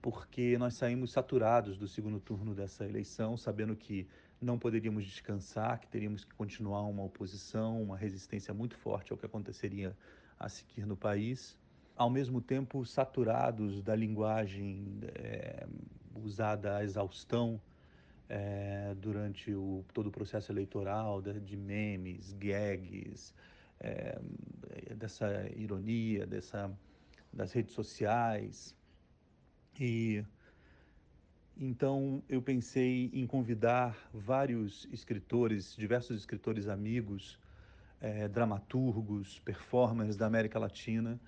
porque 0.05 0.59
nós 0.59 0.75
saímos 0.75 1.13
saturados 1.13 1.79
do 1.79 1.89
segundo 1.89 2.21
turno 2.21 2.55
dessa 2.55 2.85
eleição, 2.85 3.39
sabendo 3.39 3.75
que 3.75 4.07
não 4.39 4.59
poderíamos 4.59 5.03
descansar, 5.03 5.81
que 5.81 5.89
teríamos 5.89 6.27
que 6.27 6.35
continuar 6.35 6.83
uma 6.83 7.03
oposição, 7.03 7.83
uma 7.83 7.97
resistência 7.97 8.53
muito 8.53 8.77
forte 8.77 9.13
ao 9.13 9.17
que 9.17 9.25
aconteceria 9.25 9.97
a 10.39 10.47
seguir 10.47 10.85
no 10.85 10.95
país 10.95 11.59
ao 11.97 12.11
mesmo 12.11 12.39
tempo 12.43 12.85
saturados 12.85 13.83
da 13.83 13.97
linguagem 13.97 15.01
é, 15.15 15.67
usada 16.15 16.77
à 16.77 16.85
exaustão 16.85 17.59
é, 18.29 18.95
durante 18.99 19.55
o, 19.55 19.87
todo 19.95 20.09
o 20.09 20.13
processo 20.13 20.53
eleitoral, 20.53 21.23
de, 21.23 21.57
memes, 21.57 22.35
gags, 22.35 23.33
é, 23.81 24.21
dessa 24.95 25.49
ironia, 25.57 26.27
dessa, 26.27 26.71
das 27.33 27.53
redes 27.53 27.73
sociais. 27.73 28.77
E 29.79 30.25
então 31.57 32.23
eu 32.29 32.43
pensei 32.43 33.11
em 33.13 33.27
convidar 33.27 33.97
vários 34.13 34.89
escritores, 34.91 35.77
diversos 35.77 36.19
escritores 36.19 36.69
amigos, 36.69 37.39
é, 38.01 38.27
dramaturgos, 38.27 39.39
performers 39.41 40.17
da 40.17 40.27
América 40.27 40.59
Latina, 40.59 41.21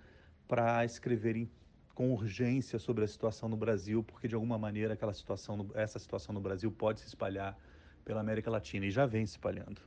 para 0.48 0.84
escreverem 0.84 1.48
com 1.94 2.12
urgência 2.12 2.78
sobre 2.78 3.04
a 3.04 3.08
situação 3.08 3.48
no 3.48 3.56
Brasil, 3.56 4.02
porque 4.02 4.28
de 4.28 4.34
alguma 4.34 4.58
maneira 4.58 4.94
aquela 4.94 5.14
situação, 5.14 5.70
essa 5.74 5.98
situação 5.98 6.34
no 6.34 6.40
Brasil 6.40 6.70
pode 6.70 7.00
se 7.00 7.06
espalhar 7.06 7.56
pela 8.04 8.20
América 8.20 8.50
Latina 8.50 8.84
e 8.84 8.90
já 8.90 9.06
vem 9.06 9.24
se 9.26 9.32
espalhando. 9.32 9.80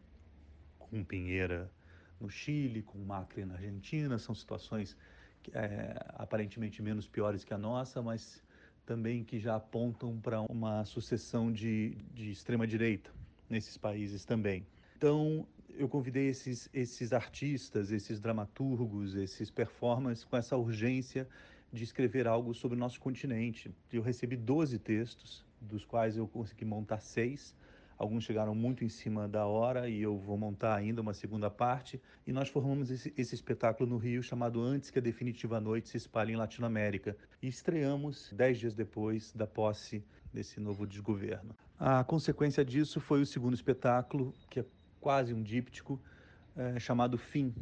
Com 0.80 1.04
Pinheira 1.04 1.70
no 2.20 2.30
Chile, 2.30 2.82
com 2.82 2.98
Macri 2.98 3.46
na 3.46 3.56
Argentina, 3.56 4.18
são 4.18 4.34
situações 4.34 4.98
é, 5.54 5.96
aparentemente 6.16 6.82
menos 6.82 7.08
piores 7.08 7.44
que 7.44 7.54
a 7.54 7.58
nossa, 7.58 8.02
mas 8.02 8.44
também 8.90 9.24
que 9.24 9.38
já 9.38 9.56
apontam 9.56 10.20
para 10.20 10.42
uma 10.50 10.84
sucessão 10.84 11.52
de, 11.52 11.96
de 12.12 12.32
extrema 12.32 12.66
direita 12.66 13.12
nesses 13.48 13.78
países 13.78 14.26
também. 14.26 14.66
Então, 14.98 15.46
eu 15.78 15.88
convidei 15.88 16.28
esses, 16.28 16.68
esses 16.74 17.14
artistas, 17.14 17.92
esses 17.92 18.20
dramaturgos, 18.20 19.14
esses 19.14 19.52
performers 19.52 20.24
com 20.24 20.36
essa 20.36 20.58
urgência 20.58 21.28
de 21.72 21.84
escrever 21.84 22.28
algo 22.28 22.52
sobre 22.52 22.76
o 22.76 22.80
nosso 22.80 23.00
continente. 23.00 23.72
Eu 23.94 24.02
recebi 24.02 24.36
12 24.36 24.80
textos, 24.80 25.46
dos 25.62 25.86
quais 25.86 26.18
eu 26.18 26.28
consegui 26.28 26.66
montar 26.66 27.00
seis. 27.00 27.54
Alguns 28.00 28.24
chegaram 28.24 28.56
muito 28.56 28.86
em 28.86 28.88
cima 28.88 29.28
da 29.28 29.46
hora 29.46 29.90
e 29.90 30.02
eu 30.02 30.18
vou 30.18 30.38
montar 30.38 30.74
ainda 30.74 31.02
uma 31.02 31.14
segunda 31.14 31.50
parte. 31.52 32.02
E 32.26 32.32
nós 32.32 32.48
formamos 32.48 32.90
esse, 32.90 33.14
esse 33.18 33.36
espetáculo 33.36 33.90
no 33.90 33.98
Rio 33.98 34.24
chamado 34.24 34.62
Antes 34.62 34.90
que 34.90 35.00
a 35.00 35.02
Definitiva 35.02 35.60
Noite 35.60 35.90
se 35.90 35.98
espalhe 35.98 36.32
em 36.32 36.38
Latinoamérica. 36.38 37.18
E 37.42 37.50
estreamos 37.50 38.32
dez 38.32 38.58
dias 38.58 38.74
depois 38.74 39.34
da 39.34 39.46
posse 39.46 40.02
desse 40.34 40.62
novo 40.62 40.88
desgoverno. 40.88 41.54
A 41.78 42.02
consequência 42.06 42.64
disso 42.64 43.02
foi 43.02 43.22
o 43.22 43.26
segundo 43.26 43.54
espetáculo, 43.54 44.34
que 44.50 44.62
é 44.62 44.66
quase 45.02 45.34
um 45.34 45.44
díptico, 45.44 46.00
é, 46.56 46.80
chamado 46.80 47.18
Fim. 47.18 47.54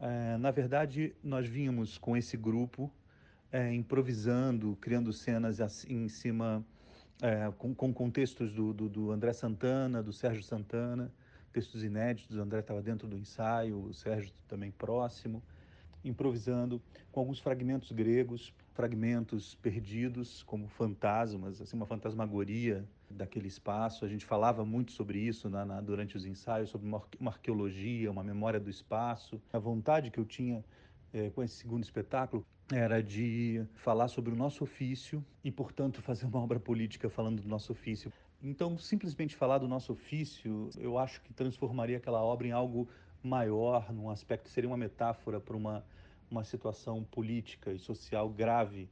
É, 0.00 0.36
na 0.36 0.50
verdade, 0.50 1.14
nós 1.22 1.46
vínhamos 1.46 1.96
com 1.96 2.16
esse 2.16 2.36
grupo 2.36 2.92
é, 3.52 3.72
improvisando, 3.72 4.76
criando 4.80 5.12
cenas 5.12 5.60
em 5.88 6.08
cima, 6.08 6.66
é, 7.22 7.50
com, 7.58 7.74
com, 7.74 7.92
contextos 7.92 8.52
do, 8.52 8.72
do, 8.72 8.88
do, 8.88 9.10
André 9.10 9.32
Santana, 9.32 10.02
do 10.02 10.12
Sérgio 10.12 10.42
Santana, 10.42 11.12
textos 11.52 11.84
inéditos. 11.84 12.36
O 12.36 12.40
André 12.40 12.60
estava 12.60 12.82
dentro 12.82 13.06
do 13.06 13.16
ensaio, 13.16 13.78
o 13.78 13.94
Sérgio 13.94 14.32
também 14.48 14.70
próximo, 14.70 15.42
improvisando 16.04 16.82
com 17.10 17.20
alguns 17.20 17.38
fragmentos 17.38 17.92
gregos, 17.92 18.52
fragmentos 18.74 19.54
perdidos, 19.56 20.42
como 20.42 20.68
fantasmas, 20.68 21.60
assim, 21.60 21.76
uma 21.76 21.86
fantasmagoria 21.86 22.84
daquele 23.08 23.46
espaço. 23.46 24.04
A 24.04 24.08
gente 24.08 24.24
falava 24.24 24.64
muito 24.64 24.92
sobre 24.92 25.18
isso 25.18 25.48
na, 25.48 25.64
na, 25.64 25.80
durante 25.80 26.16
os 26.16 26.26
ensaios, 26.26 26.70
sobre 26.70 26.86
uma, 26.86 27.02
arqueologia, 27.26 28.10
uma 28.10 28.24
memória 28.24 28.58
do 28.58 28.68
espaço. 28.68 29.40
A 29.52 29.58
vontade 29.58 30.10
que 30.10 30.18
eu 30.18 30.24
tinha 30.24 30.64
é, 31.12 31.30
com 31.30 31.42
esse 31.42 31.54
segundo 31.54 31.84
espetáculo 31.84 32.44
era 32.72 33.02
de 33.02 33.64
falar 33.74 34.08
sobre 34.08 34.32
o 34.32 34.36
nosso 34.36 34.64
ofício 34.64 35.24
e, 35.42 35.50
portanto, 35.50 36.00
fazer 36.00 36.26
uma 36.26 36.42
obra 36.42 36.58
política 36.58 37.10
falando 37.10 37.42
do 37.42 37.48
nosso 37.48 37.72
ofício. 37.72 38.12
Então, 38.42 38.78
simplesmente 38.78 39.36
falar 39.36 39.58
do 39.58 39.68
nosso 39.68 39.92
ofício, 39.92 40.70
eu 40.78 40.98
acho 40.98 41.20
que 41.22 41.32
transformaria 41.32 41.96
aquela 41.96 42.22
obra 42.22 42.46
em 42.46 42.52
algo 42.52 42.88
maior, 43.22 43.92
num 43.92 44.10
aspecto, 44.10 44.48
seria 44.48 44.68
uma 44.68 44.76
metáfora 44.76 45.40
para 45.40 45.56
uma, 45.56 45.84
uma 46.30 46.44
situação 46.44 47.02
política 47.04 47.72
e 47.72 47.78
social 47.78 48.28
grave 48.28 48.88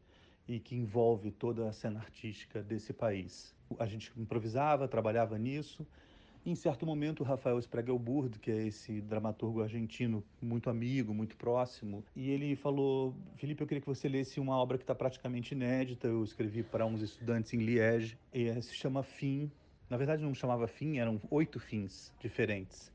e 0.48 0.58
que 0.58 0.74
envolve 0.74 1.30
toda 1.30 1.68
a 1.68 1.72
cena 1.72 2.00
artística 2.00 2.62
desse 2.62 2.92
país. 2.92 3.54
A 3.78 3.86
gente 3.86 4.12
improvisava, 4.16 4.88
trabalhava 4.88 5.38
nisso. 5.38 5.86
Em 6.44 6.56
certo 6.56 6.84
momento, 6.84 7.22
Rafael 7.22 7.56
Spregelburd, 7.60 8.40
que 8.40 8.50
é 8.50 8.66
esse 8.66 9.00
dramaturgo 9.00 9.62
argentino 9.62 10.24
muito 10.40 10.68
amigo, 10.68 11.14
muito 11.14 11.36
próximo, 11.36 12.04
e 12.16 12.30
ele 12.30 12.56
falou: 12.56 13.14
Felipe, 13.36 13.62
eu 13.62 13.66
queria 13.66 13.80
que 13.80 13.86
você 13.86 14.08
lesse 14.08 14.40
uma 14.40 14.56
obra 14.56 14.76
que 14.76 14.82
está 14.82 14.92
praticamente 14.92 15.54
inédita. 15.54 16.08
Eu 16.08 16.24
escrevi 16.24 16.64
para 16.64 16.84
uns 16.84 17.00
estudantes 17.00 17.54
em 17.54 17.58
Liege, 17.58 18.18
e 18.34 18.60
se 18.60 18.74
chama 18.74 19.04
Fim. 19.04 19.52
Na 19.88 19.96
verdade, 19.96 20.20
não 20.20 20.34
chamava 20.34 20.66
Fim, 20.66 20.98
eram 20.98 21.20
oito 21.30 21.60
fins 21.60 22.12
diferentes, 22.18 22.90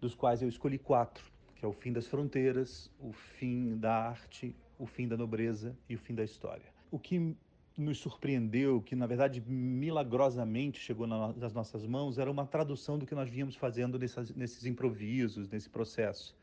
dos 0.00 0.14
quais 0.14 0.40
eu 0.40 0.48
escolhi 0.48 0.78
quatro, 0.78 1.24
que 1.56 1.64
é 1.64 1.68
o 1.68 1.72
fim 1.72 1.92
das 1.92 2.06
fronteiras, 2.06 2.88
o 3.00 3.12
fim 3.12 3.78
da 3.78 3.96
arte, 4.10 4.54
o 4.78 4.86
fim 4.86 5.08
da 5.08 5.16
nobreza 5.16 5.76
e 5.88 5.96
o 5.96 5.98
fim 5.98 6.14
da 6.14 6.22
história. 6.22 6.72
O 6.88 7.00
que 7.00 7.34
nos 7.76 7.98
surpreendeu, 7.98 8.80
que 8.80 8.96
na 8.96 9.06
verdade 9.06 9.40
milagrosamente 9.46 10.80
chegou 10.80 11.06
nas 11.06 11.52
nossas 11.52 11.86
mãos, 11.86 12.18
era 12.18 12.30
uma 12.30 12.46
tradução 12.46 12.98
do 12.98 13.04
que 13.04 13.14
nós 13.14 13.28
vínhamos 13.28 13.54
fazendo 13.54 13.98
nessas, 13.98 14.34
nesses 14.34 14.64
improvisos, 14.64 15.48
nesse 15.48 15.68
processo. 15.68 16.34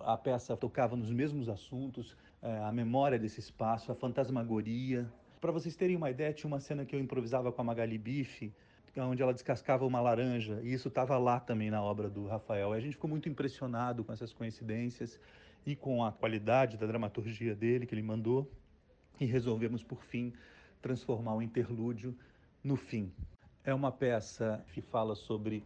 A 0.00 0.16
peça 0.16 0.56
tocava 0.56 0.96
nos 0.96 1.10
mesmos 1.10 1.48
assuntos, 1.48 2.16
é, 2.42 2.58
a 2.58 2.72
memória 2.72 3.18
desse 3.18 3.38
espaço, 3.38 3.92
a 3.92 3.94
fantasmagoria. 3.94 5.10
Para 5.40 5.52
vocês 5.52 5.76
terem 5.76 5.96
uma 5.96 6.10
ideia, 6.10 6.32
tinha 6.32 6.48
uma 6.48 6.60
cena 6.60 6.84
que 6.84 6.94
eu 6.94 7.00
improvisava 7.00 7.52
com 7.52 7.60
a 7.60 7.64
Magali 7.64 7.96
Bife, 7.96 8.52
onde 8.96 9.22
ela 9.22 9.32
descascava 9.32 9.86
uma 9.86 10.00
laranja, 10.00 10.60
e 10.62 10.72
isso 10.72 10.88
estava 10.88 11.16
lá 11.16 11.38
também 11.38 11.70
na 11.70 11.80
obra 11.80 12.10
do 12.10 12.26
Rafael. 12.26 12.74
E 12.74 12.76
a 12.76 12.80
gente 12.80 12.94
ficou 12.94 13.08
muito 13.08 13.28
impressionado 13.28 14.02
com 14.02 14.12
essas 14.12 14.32
coincidências 14.32 15.20
e 15.64 15.76
com 15.76 16.04
a 16.04 16.10
qualidade 16.10 16.76
da 16.76 16.86
dramaturgia 16.86 17.54
dele 17.54 17.86
que 17.86 17.94
ele 17.94 18.02
mandou, 18.02 18.50
e 19.20 19.26
resolvemos, 19.26 19.84
por 19.84 20.02
fim, 20.02 20.32
transformar 20.80 21.34
o 21.34 21.42
interlúdio 21.42 22.16
no 22.62 22.76
fim. 22.76 23.12
É 23.64 23.74
uma 23.74 23.92
peça 23.92 24.64
que 24.72 24.80
fala 24.80 25.14
sobre, 25.14 25.62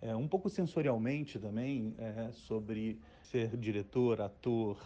é, 0.00 0.14
um 0.14 0.26
pouco 0.26 0.48
sensorialmente 0.48 1.38
também, 1.38 1.94
é, 1.98 2.30
sobre 2.32 2.98
ser 3.22 3.56
diretor, 3.56 4.20
ator, 4.20 4.78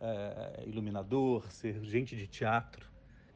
é, 0.00 0.64
iluminador, 0.66 1.50
ser 1.50 1.82
gente 1.84 2.16
de 2.16 2.26
teatro, 2.26 2.88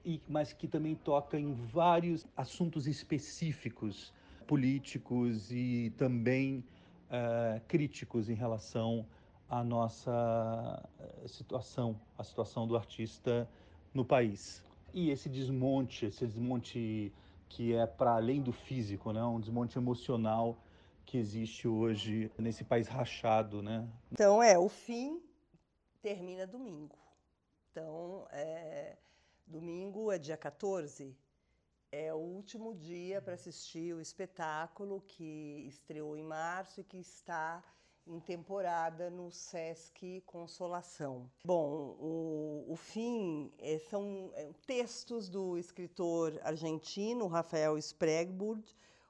e, 0.04 0.20
mas 0.28 0.52
que 0.52 0.66
também 0.66 0.94
toca 0.94 1.38
em 1.38 1.52
vários 1.52 2.26
assuntos 2.36 2.86
específicos, 2.86 4.12
políticos 4.46 5.50
e 5.52 5.92
também 5.96 6.64
é, 7.08 7.60
críticos 7.68 8.28
em 8.28 8.34
relação 8.34 9.06
à 9.48 9.62
nossa 9.62 10.82
é, 10.98 11.28
situação, 11.28 12.00
a 12.18 12.24
situação 12.24 12.66
do 12.66 12.76
artista 12.76 13.48
no 13.94 14.04
país. 14.04 14.64
E 14.94 15.11
esse 15.11 15.28
desmonte, 15.28 16.07
esse 16.07 16.26
desmonte 16.26 17.12
que 17.48 17.74
é 17.74 17.87
para 17.87 18.14
além 18.14 18.42
do 18.42 18.52
físico, 18.52 19.12
né? 19.12 19.22
um 19.22 19.40
desmonte 19.40 19.76
emocional 19.78 20.57
que 21.05 21.18
existe 21.18 21.68
hoje 21.68 22.31
nesse 22.38 22.64
país 22.64 22.88
rachado. 22.88 23.62
Né? 23.62 23.87
Então, 24.11 24.42
é, 24.42 24.59
o 24.59 24.68
fim 24.68 25.22
termina 26.00 26.46
domingo. 26.46 26.98
Então, 27.70 28.26
é, 28.31 28.96
domingo 29.46 30.11
é 30.11 30.18
dia 30.18 30.37
14, 30.37 31.16
é 31.90 32.12
o 32.12 32.18
último 32.18 32.74
dia 32.74 33.20
para 33.20 33.35
assistir 33.35 33.94
o 33.94 34.00
espetáculo 34.00 35.02
que 35.07 35.64
estreou 35.68 36.16
em 36.16 36.22
março 36.22 36.81
e 36.81 36.85
que 36.85 36.98
está 36.98 37.62
em 38.06 38.18
temporada 38.20 39.10
no 39.10 39.30
Sesc 39.30 40.22
Consolação. 40.26 41.30
Bom, 41.44 41.96
o, 42.00 42.66
o 42.68 42.76
fim 42.76 43.52
é, 43.58 43.78
são 43.78 44.30
é, 44.34 44.50
textos 44.66 45.28
do 45.28 45.56
escritor 45.56 46.38
argentino 46.42 47.26
Rafael 47.26 47.78
Spragueburg. 47.78 48.62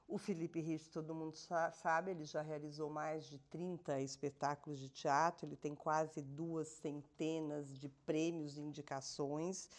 O 0.07 0.17
Felipe 0.17 0.59
Rich, 0.59 0.89
todo 0.89 1.15
mundo 1.15 1.35
sabe, 1.35 2.11
ele 2.11 2.25
já 2.25 2.41
realizou 2.41 2.89
mais 2.89 3.25
de 3.25 3.39
30 3.49 3.99
espetáculos 4.01 4.77
de 4.77 4.89
teatro, 4.89 5.47
ele 5.47 5.55
tem 5.55 5.73
quase 5.73 6.21
duas 6.21 6.67
centenas 6.67 7.79
de 7.79 7.89
prêmios 8.05 8.57
e 8.57 8.61
indicações, 8.61 9.69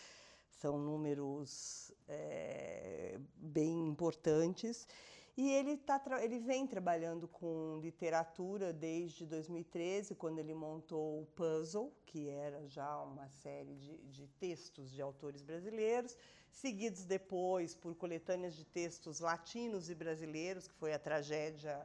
são 0.50 0.78
números 0.78 1.92
é, 2.08 3.18
bem 3.36 3.86
importantes. 3.86 4.88
E 5.36 5.50
ele, 5.50 5.76
tá, 5.76 6.00
ele 6.22 6.38
vem 6.38 6.64
trabalhando 6.64 7.26
com 7.26 7.80
literatura 7.82 8.72
desde 8.72 9.26
2013, 9.26 10.14
quando 10.14 10.38
ele 10.38 10.54
montou 10.54 11.22
o 11.22 11.26
Puzzle, 11.34 11.92
que 12.06 12.28
era 12.28 12.64
já 12.68 13.02
uma 13.02 13.28
série 13.28 13.74
de, 13.74 13.98
de 14.04 14.28
textos 14.38 14.92
de 14.92 15.02
autores 15.02 15.42
brasileiros, 15.42 16.16
seguidos 16.52 17.04
depois 17.04 17.74
por 17.74 17.96
coletâneas 17.96 18.54
de 18.54 18.64
textos 18.64 19.18
latinos 19.18 19.90
e 19.90 19.94
brasileiros, 19.96 20.68
que 20.68 20.74
foi 20.74 20.92
a 20.94 21.00
tragédia 21.00 21.84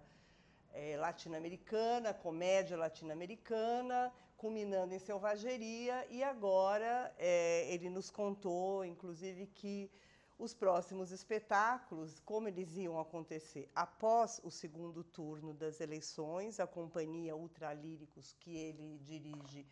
é, 0.71 0.95
latino-americana, 0.95 2.13
comédia 2.13 2.77
latino-americana, 2.77 4.13
culminando 4.37 4.93
em 4.93 4.99
Selvageria, 4.99 6.05
e 6.11 6.23
agora 6.23 7.11
é, 7.17 7.73
ele 7.73 7.89
nos 7.89 8.11
contou, 8.11 8.85
inclusive, 8.85 9.47
que 9.47 9.89
os 10.39 10.53
próximos 10.53 11.11
espetáculos, 11.11 12.17
como 12.21 12.47
eles 12.47 12.77
iam 12.77 12.97
acontecer 12.97 13.69
após 13.75 14.39
o 14.41 14.49
segundo 14.49 15.03
turno 15.03 15.53
das 15.53 15.81
eleições, 15.81 16.61
a 16.61 16.65
companhia 16.65 17.35
Ultralíricos 17.35 18.31
que 18.39 18.55
ele 18.55 18.97
dirige 18.99 19.67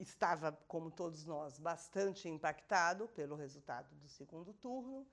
estava, 0.00 0.52
como 0.66 0.90
todos 0.90 1.26
nós, 1.26 1.58
bastante 1.58 2.26
impactado 2.26 3.06
pelo 3.08 3.36
resultado 3.36 3.94
do 3.96 4.08
segundo 4.08 4.54
turno. 4.54 5.06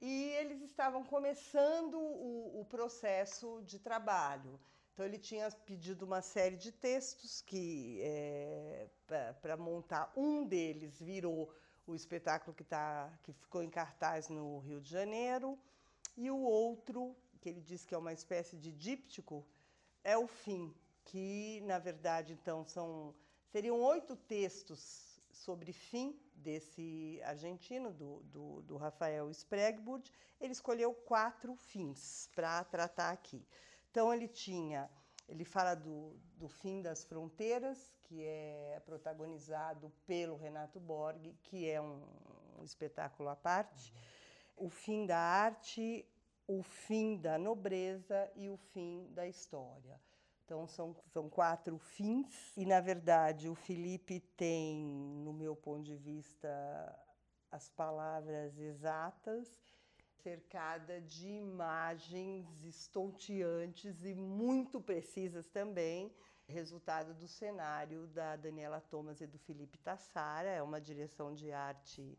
E 0.00 0.30
eles 0.30 0.62
estavam 0.62 1.04
começando 1.04 1.98
o, 1.98 2.60
o 2.60 2.64
processo 2.64 3.60
de 3.66 3.78
trabalho. 3.78 4.58
Então, 4.94 5.04
ele 5.04 5.18
tinha 5.18 5.50
pedido 5.50 6.06
uma 6.06 6.22
série 6.22 6.56
de 6.56 6.72
textos 6.72 7.42
que, 7.42 8.00
é, 8.02 8.88
para 9.42 9.56
montar, 9.58 10.10
um 10.16 10.46
deles 10.46 10.98
virou 10.98 11.52
o 11.90 11.94
espetáculo 11.94 12.54
que, 12.54 12.64
tá, 12.64 13.12
que 13.22 13.32
ficou 13.32 13.62
em 13.62 13.70
cartaz 13.70 14.28
no 14.28 14.58
Rio 14.60 14.80
de 14.80 14.90
Janeiro, 14.90 15.58
e 16.16 16.30
o 16.30 16.38
outro, 16.38 17.16
que 17.40 17.48
ele 17.48 17.60
diz 17.60 17.84
que 17.84 17.94
é 17.94 17.98
uma 17.98 18.12
espécie 18.12 18.56
de 18.56 18.72
díptico, 18.72 19.44
é 20.04 20.16
o 20.16 20.26
fim, 20.26 20.74
que 21.04 21.60
na 21.62 21.78
verdade 21.78 22.32
então 22.32 22.64
são 22.64 23.14
seriam 23.50 23.80
oito 23.82 24.14
textos 24.16 25.20
sobre 25.32 25.72
fim 25.72 26.18
desse 26.34 27.20
argentino, 27.24 27.92
do, 27.92 28.20
do, 28.24 28.62
do 28.62 28.76
Rafael 28.76 29.30
Spragueburg. 29.30 30.10
Ele 30.40 30.52
escolheu 30.52 30.94
quatro 30.94 31.54
fins 31.54 32.30
para 32.34 32.64
tratar 32.64 33.10
aqui. 33.10 33.44
Então 33.90 34.12
ele 34.12 34.28
tinha 34.28 34.88
ele 35.30 35.44
fala 35.44 35.74
do, 35.74 36.16
do 36.36 36.48
fim 36.48 36.82
das 36.82 37.04
fronteiras, 37.04 37.94
que 38.02 38.24
é 38.24 38.82
protagonizado 38.84 39.92
pelo 40.04 40.36
Renato 40.36 40.80
Borg, 40.80 41.32
que 41.44 41.70
é 41.70 41.80
um, 41.80 42.02
um 42.58 42.64
espetáculo 42.64 43.28
à 43.28 43.36
parte. 43.36 43.92
Uhum. 43.92 44.66
O 44.66 44.68
fim 44.68 45.06
da 45.06 45.16
arte, 45.16 46.04
o 46.48 46.62
fim 46.62 47.16
da 47.16 47.38
nobreza 47.38 48.30
e 48.34 48.50
o 48.50 48.56
fim 48.56 49.06
da 49.12 49.26
história. 49.26 50.00
Então, 50.44 50.66
são, 50.66 50.96
são 51.12 51.30
quatro 51.30 51.78
fins, 51.78 52.52
e, 52.56 52.66
na 52.66 52.80
verdade, 52.80 53.48
o 53.48 53.54
Felipe 53.54 54.18
tem, 54.36 54.84
no 55.24 55.32
meu 55.32 55.54
ponto 55.54 55.84
de 55.84 55.96
vista, 55.96 56.48
as 57.52 57.68
palavras 57.68 58.58
exatas 58.58 59.60
cercada 60.22 61.00
de 61.00 61.26
imagens 61.26 62.64
estonteantes 62.64 64.04
e 64.04 64.14
muito 64.14 64.80
precisas 64.80 65.48
também, 65.48 66.12
resultado 66.46 67.14
do 67.14 67.26
cenário 67.28 68.06
da 68.08 68.36
Daniela 68.36 68.80
Thomas 68.80 69.20
e 69.20 69.26
do 69.26 69.38
Felipe 69.38 69.78
Tassara. 69.78 70.48
É 70.48 70.62
uma 70.62 70.80
direção 70.80 71.34
de 71.34 71.52
arte 71.52 72.18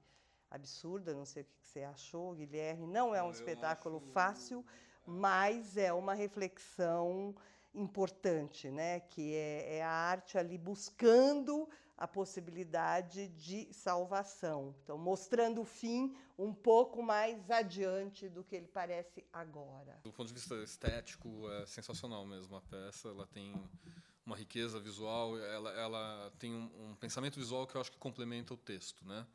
absurda, 0.50 1.14
não 1.14 1.26
sei 1.26 1.44
o 1.44 1.46
que 1.46 1.56
você 1.62 1.84
achou, 1.84 2.34
Guilherme. 2.34 2.88
Não 2.88 3.14
é 3.14 3.22
um 3.22 3.32
espetáculo 3.32 3.98
acho... 3.98 4.12
fácil, 4.12 4.66
mas 5.06 5.78
é 5.78 5.94
uma 5.94 6.14
reflexão 6.14 7.36
importante, 7.74 8.70
né? 8.70 9.00
que 9.00 9.34
é, 9.34 9.78
é 9.78 9.84
a 9.84 9.92
arte 9.92 10.38
ali 10.38 10.58
buscando 10.58 11.68
a 11.98 12.08
possibilidade 12.08 13.28
de 13.30 13.72
salvação. 13.72 14.74
Então, 14.84 14.98
mostrando 14.98 15.62
o 15.62 15.66
fim 15.66 16.16
um 16.38 16.52
pouco 16.52 17.04
mais 17.04 17.52
adiante 17.52 18.28
do 18.28 18.44
que 18.44 18.56
ele 18.56 18.68
parece 18.68 19.24
agora. 19.32 20.00
Do 20.04 20.12
ponto 20.12 20.28
de 20.28 20.34
vista 20.34 20.56
estético, 20.64 21.48
é 21.52 21.66
sensacional 21.68 22.26
mesmo 22.26 22.56
a 22.56 22.62
peça. 22.62 23.10
Ela 23.10 23.28
tem 23.28 23.54
uma 24.26 24.36
riqueza 24.36 24.80
visual, 24.80 25.38
ela, 25.38 25.72
ela 25.74 26.34
tem 26.40 26.52
um, 26.52 26.90
um 26.90 26.96
pensamento 26.96 27.40
visual 27.40 27.68
que 27.68 27.76
eu 27.76 27.82
acho 27.82 27.92
que 27.92 28.00
complementa 28.00 28.54
o 28.54 28.58
texto, 28.58 29.06
né? 29.06 29.28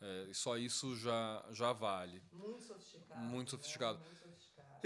É, 0.00 0.26
e 0.30 0.34
só 0.34 0.56
isso 0.56 0.96
já, 0.96 1.44
já 1.50 1.72
vale. 1.72 2.22
Muito 2.32 2.62
sofisticado. 2.62 3.20
Muito 3.20 3.50
sofisticado. 3.50 3.98
Né? 3.98 4.04
Muito 4.04 4.18
sofisticado. 4.18 4.25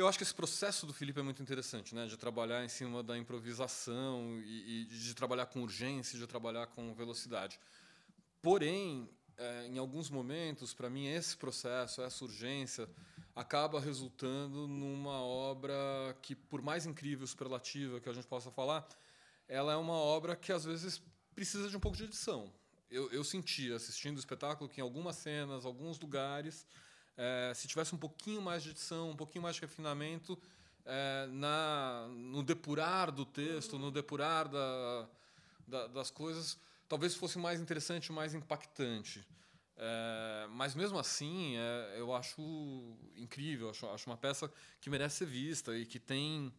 Eu 0.00 0.08
acho 0.08 0.16
que 0.16 0.24
esse 0.24 0.34
processo 0.34 0.86
do 0.86 0.94
Felipe 0.94 1.20
é 1.20 1.22
muito 1.22 1.42
interessante, 1.42 1.94
né? 1.94 2.06
De 2.06 2.16
trabalhar 2.16 2.64
em 2.64 2.70
cima 2.70 3.02
da 3.02 3.18
improvisação 3.18 4.40
e, 4.42 4.88
e 4.90 4.98
de 4.98 5.14
trabalhar 5.14 5.44
com 5.44 5.60
urgência, 5.60 6.18
de 6.18 6.26
trabalhar 6.26 6.68
com 6.68 6.94
velocidade. 6.94 7.60
Porém, 8.40 9.10
é, 9.36 9.66
em 9.66 9.76
alguns 9.76 10.08
momentos, 10.08 10.72
para 10.72 10.88
mim, 10.88 11.06
esse 11.06 11.36
processo, 11.36 12.00
essa 12.00 12.24
urgência, 12.24 12.88
acaba 13.36 13.78
resultando 13.78 14.66
numa 14.66 15.20
obra 15.20 16.16
que, 16.22 16.34
por 16.34 16.62
mais 16.62 16.86
incrível, 16.86 17.26
superlativa 17.26 18.00
que 18.00 18.08
a 18.08 18.14
gente 18.14 18.26
possa 18.26 18.50
falar, 18.50 18.88
ela 19.46 19.74
é 19.74 19.76
uma 19.76 19.92
obra 19.92 20.34
que 20.34 20.50
às 20.50 20.64
vezes 20.64 21.02
precisa 21.34 21.68
de 21.68 21.76
um 21.76 21.80
pouco 21.80 21.98
de 21.98 22.04
edição. 22.04 22.50
Eu, 22.90 23.12
eu 23.12 23.22
senti, 23.22 23.70
assistindo 23.70 24.16
o 24.16 24.20
espetáculo, 24.20 24.70
que 24.70 24.80
em 24.80 24.82
algumas 24.82 25.16
cenas, 25.16 25.66
alguns 25.66 26.00
lugares, 26.00 26.66
é, 27.22 27.52
se 27.52 27.68
tivesse 27.68 27.94
um 27.94 27.98
pouquinho 27.98 28.40
mais 28.40 28.62
de 28.62 28.70
edição, 28.70 29.10
um 29.10 29.16
pouquinho 29.16 29.42
mais 29.42 29.54
de 29.54 29.60
refinamento 29.60 30.38
é, 30.86 31.26
na, 31.26 32.08
no 32.08 32.42
depurar 32.42 33.12
do 33.12 33.26
texto, 33.26 33.78
no 33.78 33.90
depurar 33.90 34.48
da, 34.48 35.08
da, 35.68 35.86
das 35.88 36.10
coisas, 36.10 36.58
talvez 36.88 37.14
fosse 37.14 37.38
mais 37.38 37.60
interessante, 37.60 38.10
mais 38.10 38.32
impactante. 38.32 39.22
É, 39.76 40.46
mas 40.52 40.74
mesmo 40.74 40.98
assim, 40.98 41.58
é, 41.58 41.96
eu 41.98 42.14
acho 42.14 42.40
incrível, 43.14 43.68
acho, 43.68 43.86
acho 43.88 44.08
uma 44.08 44.16
peça 44.16 44.50
que 44.80 44.88
merece 44.88 45.18
ser 45.18 45.26
vista 45.26 45.76
e 45.76 45.84
que 45.84 46.00
tem 46.00 46.50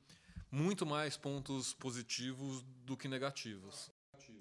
muito 0.51 0.85
mais 0.85 1.17
pontos 1.17 1.73
positivos 1.73 2.61
do 2.85 2.95
que 2.95 3.07
negativos. 3.07 3.89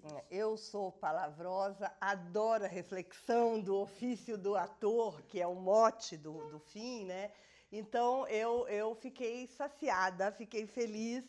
É, 0.03 0.25
eu 0.31 0.57
sou 0.57 0.91
palavrosa, 0.91 1.93
adoro 2.01 2.65
a 2.65 2.69
reflexão 2.69 3.61
do 3.61 3.77
ofício 3.77 4.39
do 4.39 4.57
ator, 4.57 5.21
que 5.23 5.41
é 5.41 5.47
o 5.47 5.55
mote 5.55 6.17
do, 6.17 6.49
do 6.49 6.59
fim, 6.59 7.05
né? 7.05 7.31
Então 7.71 8.27
eu, 8.29 8.67
eu 8.69 8.95
fiquei 8.95 9.47
saciada, 9.47 10.33
fiquei 10.33 10.67
feliz, 10.67 11.23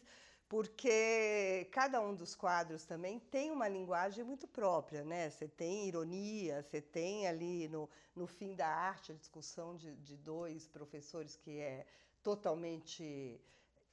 porque 0.47 1.67
cada 1.71 1.99
um 2.01 2.15
dos 2.15 2.33
quadros 2.33 2.85
também 2.85 3.19
tem 3.19 3.51
uma 3.51 3.67
linguagem 3.67 4.23
muito 4.23 4.47
própria, 4.47 5.03
né? 5.03 5.29
Você 5.29 5.49
tem 5.49 5.87
ironia, 5.87 6.63
você 6.63 6.81
tem 6.81 7.27
ali 7.27 7.67
no, 7.67 7.89
no 8.15 8.25
fim 8.25 8.55
da 8.55 8.67
arte 8.67 9.11
a 9.11 9.15
discussão 9.15 9.75
de, 9.75 9.93
de 9.97 10.15
dois 10.15 10.65
professores 10.67 11.35
que 11.35 11.59
é 11.59 11.85
totalmente 12.23 13.39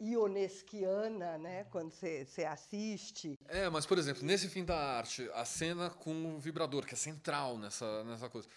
ionesquiana, 0.00 1.38
né? 1.38 1.64
Quando 1.64 1.90
você, 1.90 2.44
assiste. 2.48 3.38
É, 3.48 3.68
mas 3.68 3.86
por 3.86 3.98
exemplo, 3.98 4.24
nesse 4.24 4.48
fim 4.48 4.64
da 4.64 4.76
arte, 4.76 5.28
a 5.34 5.44
cena 5.44 5.90
com 5.90 6.36
o 6.36 6.38
vibrador, 6.38 6.86
que 6.86 6.94
é 6.94 6.96
central 6.96 7.58
nessa, 7.58 8.04
nessa 8.04 8.28
coisa 8.28 8.48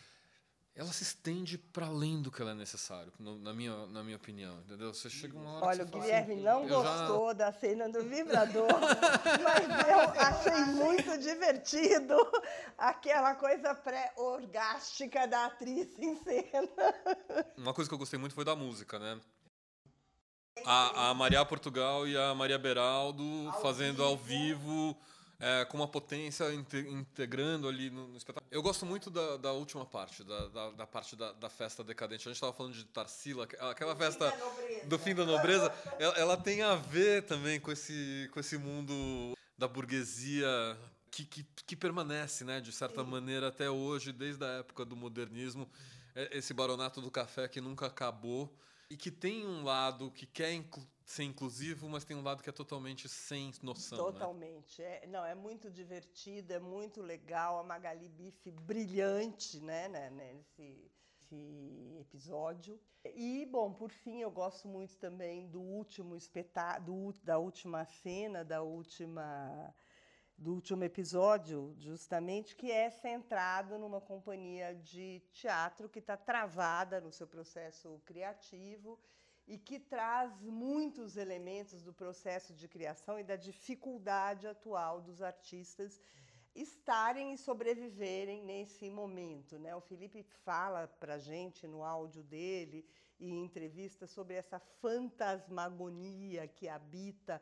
ela 0.74 0.92
se 0.92 1.04
estende 1.04 1.58
para 1.58 1.88
além 1.88 2.22
do 2.22 2.32
que 2.32 2.42
ela 2.42 2.52
é 2.52 2.56
necessário, 2.56 3.12
no, 3.20 3.38
na, 3.38 3.54
minha, 3.54 3.86
na 3.88 4.04
minha 4.04 4.16
opinião, 4.16 4.58
entendeu? 4.62 4.94
Você 4.94 5.10
chega 5.10 5.38
uma 5.38 5.56
hora 5.56 5.66
Olha, 5.66 5.84
o 5.84 5.88
Guilherme 5.88 6.34
assim, 6.34 6.44
não 6.44 6.68
gostou 6.68 7.28
já... 7.28 7.34
da 7.34 7.52
cena 7.52 7.89
do 7.89 8.04
vibrador, 8.04 8.70
mas 9.44 9.88
eu 9.88 10.00
achei 10.22 10.66
muito 10.74 11.18
divertido 11.18 12.16
aquela 12.78 13.36
coisa 13.36 13.76
pré-orgástica 13.76 15.28
da 15.28 15.48
atriz 15.48 16.00
em 16.00 16.16
cena. 16.16 16.70
Uma 17.58 17.74
coisa 17.74 17.89
que 17.89 17.94
eu 17.94 18.00
gostei 18.00 18.18
muito 18.18 18.34
foi 18.34 18.46
da 18.46 18.56
música, 18.56 18.98
né? 18.98 19.20
A, 20.66 21.10
a 21.10 21.14
Maria 21.14 21.43
Portugal 21.45 22.08
e 22.08 22.18
a 22.18 22.36
Maria 22.36 22.58
Beraldo 22.58 23.24
ao 23.54 23.62
fazendo 23.62 23.97
vivo. 23.97 24.04
ao 24.04 24.18
vivo 24.18 24.97
é, 25.41 25.66
com 25.66 25.78
uma 25.78 25.88
potência 25.88 26.45
integrando 26.54 27.68
ali 27.68 27.89
no, 27.89 28.08
no, 28.10 28.18
espetáculo. 28.18 28.47
Eu 28.52 28.62
gosto 28.62 28.86
muito 28.86 29.10
da, 29.10 29.38
da 29.38 29.52
última 29.52 29.84
parte, 29.84 30.24
da, 30.24 30.47
da, 30.49 30.70
da 30.72 30.88
parte 30.88 31.16
da, 31.16 31.32
da, 31.34 31.49
festa 31.49 31.84
decadente. 31.84 32.28
A 32.28 32.30
gente 32.30 32.36
estava 32.36 32.54
falando 32.54 32.74
de 32.74 32.86
Tarsila, 32.86 33.47
aquela 33.72 33.95
festa 33.95 34.32
do 34.86 34.99
fim 34.99 35.16
da 35.16 35.26
nobreza, 35.26 35.74
ela, 35.97 36.14
ela, 36.16 36.38
tem 36.38 36.62
a 36.62 36.76
ver 36.76 37.24
também 37.24 37.60
com 37.60 37.72
esse, 37.72 38.30
com 38.32 38.39
esse 38.39 38.56
mundo 38.56 39.36
da 39.58 39.68
burguesia 39.68 40.78
que, 41.10 41.26
que, 41.26 41.43
que 41.66 41.76
permanece, 41.76 42.43
né, 42.43 42.62
de 42.62 42.72
certa 42.72 43.04
Sim. 43.04 43.10
maneira, 43.10 43.47
até 43.47 43.68
hoje, 43.68 44.12
desde 44.12 44.45
a 44.45 44.60
época 44.60 44.86
do 44.86 44.95
modernismo. 44.95 45.68
É, 46.14 46.38
esse 46.38 46.54
baronato 46.54 47.02
do 47.02 47.10
café 47.10 47.47
que 47.47 47.60
nunca 47.60 47.88
acabou 47.88 48.54
e 48.92 48.98
que 48.98 49.10
tem 49.10 49.48
um 49.48 49.64
lado 49.64 50.12
que 50.12 50.26
quer 50.26 50.54
incluir 50.54 50.88
ser 51.12 51.24
inclusivo, 51.24 51.89
mas 51.89 52.06
tem 52.06 52.16
um 52.16 52.24
lado 52.24 52.42
que 52.42 52.50
é 52.50 52.54
totalmente 52.54 53.10
sem 53.10 53.52
noção. 53.62 53.98
Né? 53.98 54.04
Totalmente. 54.04 54.82
Né? 54.82 55.00
É, 55.04 55.08
não, 55.08 55.26
é 55.26 55.36
muito 55.36 55.70
divertido, 55.70 56.54
é 56.54 56.60
muito 56.60 57.02
legal. 57.02 57.60
A 57.60 57.64
Magali 57.64 58.08
Bife 58.08 58.50
brilhante 58.52 59.60
né, 59.60 59.89
né, 59.89 60.10
nesse, 60.10 60.89
nesse 61.20 61.98
episódio. 62.00 62.80
E, 63.04 63.46
bom, 63.46 63.74
por 63.74 63.92
fim, 63.92 64.22
eu 64.22 64.32
gosto 64.32 64.68
muito 64.68 64.96
também 64.98 65.48
do 65.48 65.60
último 65.60 66.16
espetáculo, 66.16 67.14
da 67.24 67.38
última 67.38 67.84
cena, 67.86 68.46
da 68.46 68.62
última 68.62 69.74
do 70.42 70.56
último 70.56 70.84
episódio, 70.84 71.76
justamente, 71.78 72.56
que 72.56 72.72
é 72.72 72.89
centrado 72.89 73.78
numa 73.78 74.02
companhia 74.02 74.74
de 74.74 75.22
teatro 75.32 75.88
que 75.88 76.00
está 76.00 76.18
travada 76.18 77.00
no 77.00 77.12
seu 77.12 77.28
processo 77.28 78.02
criativo 78.08 79.00
e 79.48 79.56
que 79.56 79.80
traz 79.80 80.42
muitos 80.42 81.16
elementos 81.16 81.84
do 81.84 81.94
processo 81.94 82.56
de 82.56 82.68
criação 82.68 83.20
e 83.20 83.24
da 83.24 83.36
dificuldade 83.36 84.48
atual 84.48 85.00
dos 85.00 85.22
artistas 85.22 86.02
estarem 86.56 87.34
e 87.34 87.38
sobreviverem 87.38 88.44
nesse 88.44 88.89
momento. 88.89 89.60
Né? 89.60 89.76
O 89.76 89.82
Felipe 89.82 90.24
fala 90.24 90.88
para 90.88 91.20
gente 91.20 91.68
no 91.68 91.84
áudio 91.84 92.24
dele 92.24 92.84
e 93.20 93.30
em 93.30 93.44
entrevista 93.44 94.08
sobre 94.08 94.34
essa 94.34 94.60
fantasmagonia 94.60 96.48
que 96.48 96.68
habita, 96.68 97.39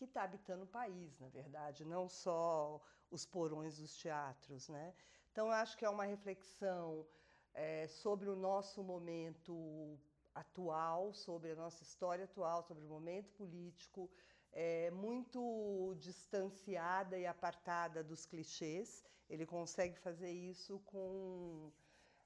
que 0.00 0.06
está 0.06 0.22
habitando 0.22 0.64
o 0.64 0.66
país, 0.80 1.18
na 1.20 1.28
verdade, 1.28 1.84
não 1.84 2.08
só 2.08 2.80
os 3.10 3.26
porões 3.26 3.76
dos 3.76 3.94
teatros. 3.94 4.66
Né? 4.70 4.94
Então, 5.30 5.50
acho 5.50 5.76
que 5.76 5.84
é 5.84 5.90
uma 5.90 6.06
reflexão 6.06 7.06
é, 7.52 7.86
sobre 7.86 8.30
o 8.30 8.34
nosso 8.34 8.82
momento 8.82 10.00
atual, 10.34 11.12
sobre 11.12 11.50
a 11.50 11.54
nossa 11.54 11.82
história 11.82 12.24
atual, 12.24 12.62
sobre 12.62 12.82
o 12.82 12.88
momento 12.88 13.30
político, 13.32 14.10
é, 14.52 14.90
muito 14.90 15.94
distanciada 15.98 17.18
e 17.18 17.26
apartada 17.26 18.02
dos 18.02 18.24
clichês. 18.24 19.04
Ele 19.28 19.44
consegue 19.44 19.98
fazer 19.98 20.32
isso 20.32 20.80
com, 20.86 21.70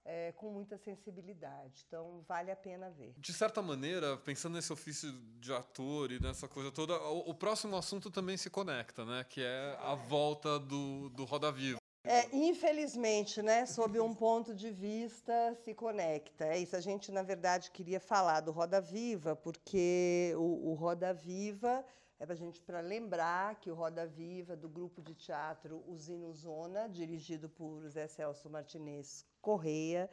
é, 0.05 0.33
com 0.33 0.51
muita 0.51 0.77
sensibilidade. 0.77 1.85
Então, 1.87 2.23
vale 2.29 2.51
a 2.51 2.57
pena 2.57 2.91
ver. 2.91 3.15
De 3.17 3.33
certa 3.33 3.63
maneira, 3.63 4.17
pensando 4.19 4.55
nesse 4.55 4.73
ofício 4.73 5.11
de 5.41 5.53
ator 5.53 6.13
e 6.13 6.21
nessa 6.21 6.47
coisa 6.47 6.71
toda, 6.71 7.01
o, 7.01 7.31
o 7.31 7.35
próximo 7.35 7.77
assunto 7.77 8.11
também 8.11 8.37
se 8.37 8.51
conecta, 8.51 9.05
né? 9.05 9.25
que 9.25 9.43
é 9.43 9.79
a 9.81 9.95
volta 9.95 10.59
do, 10.59 11.09
do 11.11 11.25
Roda 11.25 11.51
Viva. 11.51 11.79
É, 12.07 12.29
infelizmente, 12.37 13.41
né, 13.41 13.65
sob 13.65 13.99
um 13.99 14.15
ponto 14.15 14.55
de 14.55 14.71
vista, 14.71 15.57
se 15.65 15.73
conecta. 15.73 16.45
É 16.45 16.59
isso. 16.59 16.77
A 16.77 16.81
gente, 16.81 17.11
na 17.11 17.23
verdade, 17.23 17.71
queria 17.71 17.99
falar 17.99 18.41
do 18.41 18.53
Roda 18.53 18.79
Viva, 18.79 19.35
porque 19.35 20.35
o, 20.37 20.73
o 20.73 20.75
Roda 20.75 21.15
Viva 21.15 21.83
é 22.19 22.25
para 22.25 22.35
gente 22.35 22.61
para 22.63 22.81
lembrar 22.81 23.57
que 23.57 23.71
o 23.71 23.75
Roda 23.75 24.07
Viva, 24.07 24.57
do 24.57 24.69
grupo 24.69 25.03
de 25.03 25.15
teatro 25.15 25.85
Usino 25.87 26.33
Zona, 26.33 26.89
dirigido 26.89 27.49
por 27.49 27.89
Zé 27.89 28.07
Celso 28.07 28.49
Martinez 28.49 29.27
Correia, 29.41 30.09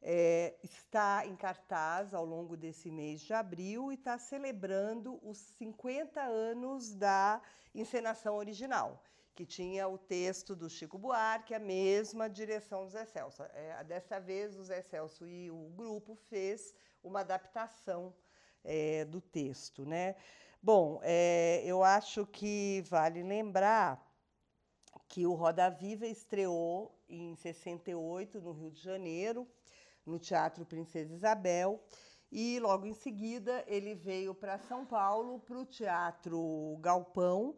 é, 0.00 0.54
está 0.62 1.26
em 1.26 1.34
cartaz 1.34 2.14
ao 2.14 2.24
longo 2.24 2.56
desse 2.56 2.90
mês 2.90 3.20
de 3.20 3.32
abril 3.32 3.90
e 3.90 3.94
está 3.94 4.18
celebrando 4.18 5.18
os 5.22 5.38
50 5.38 6.20
anos 6.20 6.94
da 6.94 7.42
encenação 7.74 8.36
original 8.36 9.02
que 9.38 9.46
tinha 9.46 9.86
o 9.86 9.96
texto 9.96 10.56
do 10.56 10.68
Chico 10.68 10.98
Buarque, 10.98 11.54
a 11.54 11.60
mesma 11.60 12.28
direção 12.28 12.84
do 12.84 12.90
Zé 12.90 13.04
Celso. 13.04 13.44
É, 13.54 13.84
dessa 13.84 14.18
vez, 14.18 14.56
o 14.56 14.64
Zé 14.64 14.82
Celso 14.82 15.28
e 15.28 15.48
o 15.48 15.70
grupo 15.76 16.16
fez 16.28 16.74
uma 17.04 17.20
adaptação 17.20 18.12
é, 18.64 19.04
do 19.04 19.20
texto. 19.20 19.86
Né? 19.86 20.16
Bom, 20.60 20.98
é, 21.04 21.62
eu 21.64 21.84
acho 21.84 22.26
que 22.26 22.82
vale 22.88 23.22
lembrar 23.22 24.04
que 25.08 25.24
o 25.24 25.32
Roda 25.32 25.70
Viva 25.70 26.04
estreou 26.04 27.00
em 27.08 27.36
68 27.36 28.40
no 28.40 28.52
Rio 28.52 28.70
de 28.72 28.82
Janeiro, 28.82 29.46
no 30.04 30.18
Teatro 30.18 30.66
Princesa 30.66 31.14
Isabel, 31.14 31.80
e 32.30 32.58
logo 32.58 32.86
em 32.86 32.92
seguida 32.92 33.64
ele 33.68 33.94
veio 33.94 34.34
para 34.34 34.58
São 34.58 34.84
Paulo, 34.84 35.38
para 35.38 35.58
o 35.58 35.64
Teatro 35.64 36.76
Galpão, 36.80 37.54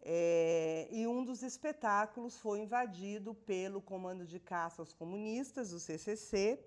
é, 0.00 0.88
e 0.90 1.06
um 1.06 1.22
dos 1.22 1.42
espetáculos 1.42 2.38
foi 2.38 2.60
invadido 2.60 3.34
pelo 3.34 3.82
Comando 3.82 4.24
de 4.24 4.40
Caça 4.40 4.80
aos 4.80 4.94
Comunistas, 4.94 5.72
o 5.72 5.78
CCC, 5.78 6.64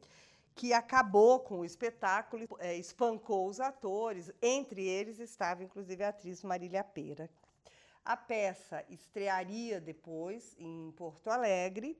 que 0.56 0.74
acabou 0.74 1.40
com 1.40 1.60
o 1.60 1.66
espetáculo, 1.66 2.48
é, 2.60 2.76
espancou 2.76 3.48
os 3.48 3.60
atores, 3.60 4.32
entre 4.42 4.86
eles 4.86 5.20
estava 5.20 5.64
inclusive 5.64 6.04
a 6.04 6.10
atriz 6.10 6.44
Marília 6.44 6.84
Pera. 6.84 7.30
A 8.04 8.18
peça 8.18 8.84
estrearia 8.90 9.80
depois 9.80 10.56
em 10.58 10.92
Porto 10.98 11.30
Alegre, 11.30 11.98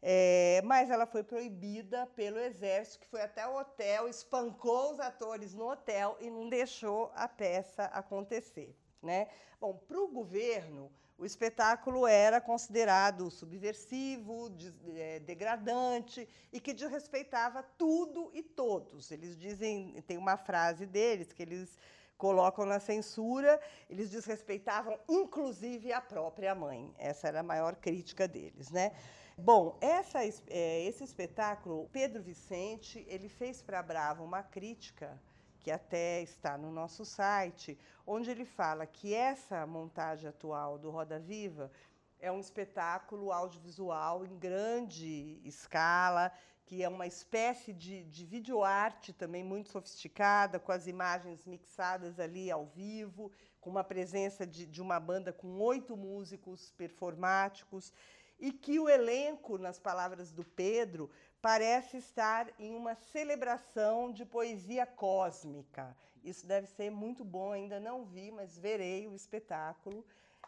é, 0.00 0.60
mas 0.64 0.90
ela 0.90 1.06
foi 1.06 1.24
proibida 1.24 2.06
pelo 2.08 2.38
Exército, 2.38 3.00
que 3.00 3.10
foi 3.10 3.22
até 3.22 3.46
o 3.46 3.58
hotel, 3.58 4.08
espancou 4.08 4.92
os 4.92 5.00
atores 5.00 5.54
no 5.54 5.70
hotel 5.70 6.16
e 6.20 6.30
não 6.30 6.48
deixou 6.48 7.10
a 7.14 7.26
peça 7.26 7.84
acontecer. 7.86 8.76
Né? 9.02 9.28
Bom, 9.60 9.74
para 9.74 9.98
o 9.98 10.08
governo, 10.08 10.90
o 11.16 11.24
espetáculo 11.24 12.06
era 12.06 12.40
considerado 12.40 13.30
subversivo, 13.30 14.52
é, 14.96 15.20
degradante 15.20 16.28
e 16.52 16.60
que 16.60 16.72
desrespeitava 16.72 17.62
tudo 17.62 18.30
e 18.34 18.42
todos. 18.42 19.10
Eles 19.10 19.36
dizem, 19.36 20.02
tem 20.06 20.18
uma 20.18 20.36
frase 20.36 20.86
deles 20.86 21.32
que 21.32 21.42
eles 21.42 21.78
colocam 22.16 22.66
na 22.66 22.80
censura, 22.80 23.60
eles 23.88 24.10
desrespeitavam 24.10 24.98
inclusive 25.08 25.92
a 25.92 26.00
própria 26.00 26.54
mãe. 26.54 26.92
Essa 26.98 27.28
era 27.28 27.40
a 27.40 27.44
maior 27.44 27.76
crítica 27.76 28.26
deles, 28.26 28.70
né? 28.70 28.92
Bom, 29.36 29.76
essa, 29.80 30.20
é, 30.46 30.84
esse 30.84 31.02
espetáculo, 31.02 31.88
Pedro 31.92 32.22
Vicente, 32.22 33.04
ele 33.08 33.28
fez 33.28 33.60
para 33.60 33.80
a 33.80 33.82
Brava 33.82 34.22
uma 34.22 34.42
crítica 34.42 35.20
que 35.64 35.70
até 35.70 36.20
está 36.20 36.58
no 36.58 36.70
nosso 36.70 37.06
site, 37.06 37.78
onde 38.06 38.30
ele 38.30 38.44
fala 38.44 38.86
que 38.86 39.14
essa 39.14 39.66
montagem 39.66 40.28
atual 40.28 40.78
do 40.78 40.90
Roda 40.90 41.18
Viva 41.18 41.72
é 42.20 42.30
um 42.30 42.38
espetáculo 42.38 43.32
audiovisual 43.32 44.26
em 44.26 44.38
grande 44.38 45.40
escala, 45.42 46.30
que 46.66 46.82
é 46.82 46.88
uma 46.88 47.06
espécie 47.06 47.72
de, 47.72 48.04
de 48.04 48.26
videoarte 48.26 49.14
também 49.14 49.42
muito 49.42 49.70
sofisticada, 49.70 50.60
com 50.60 50.70
as 50.70 50.86
imagens 50.86 51.46
mixadas 51.46 52.20
ali 52.20 52.50
ao 52.50 52.66
vivo, 52.66 53.32
com 53.58 53.70
uma 53.70 53.82
presença 53.82 54.46
de, 54.46 54.66
de 54.66 54.82
uma 54.82 55.00
banda 55.00 55.32
com 55.32 55.58
oito 55.60 55.96
músicos 55.96 56.72
performáticos, 56.72 57.90
e 58.38 58.52
que 58.52 58.78
o 58.78 58.86
elenco, 58.86 59.56
nas 59.56 59.78
palavras 59.78 60.30
do 60.30 60.44
Pedro, 60.44 61.10
parece 61.44 61.98
estar 61.98 62.50
em 62.58 62.74
uma 62.74 62.94
celebração 62.94 64.10
de 64.10 64.24
poesia 64.24 64.86
cósmica. 64.86 65.94
Isso 66.22 66.46
deve 66.46 66.66
ser 66.66 66.88
muito 66.88 67.22
bom, 67.22 67.52
ainda 67.52 67.78
não 67.78 68.06
vi, 68.06 68.30
mas 68.30 68.56
verei 68.56 69.06
o 69.06 69.14
espetáculo, 69.14 70.02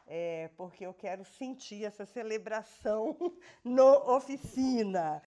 é, 0.07 0.49
porque 0.57 0.87
eu 0.87 0.95
quero 0.95 1.23
sentir 1.23 1.85
essa 1.85 2.07
celebração 2.07 3.15
no 3.63 4.11
oficina. 4.11 5.23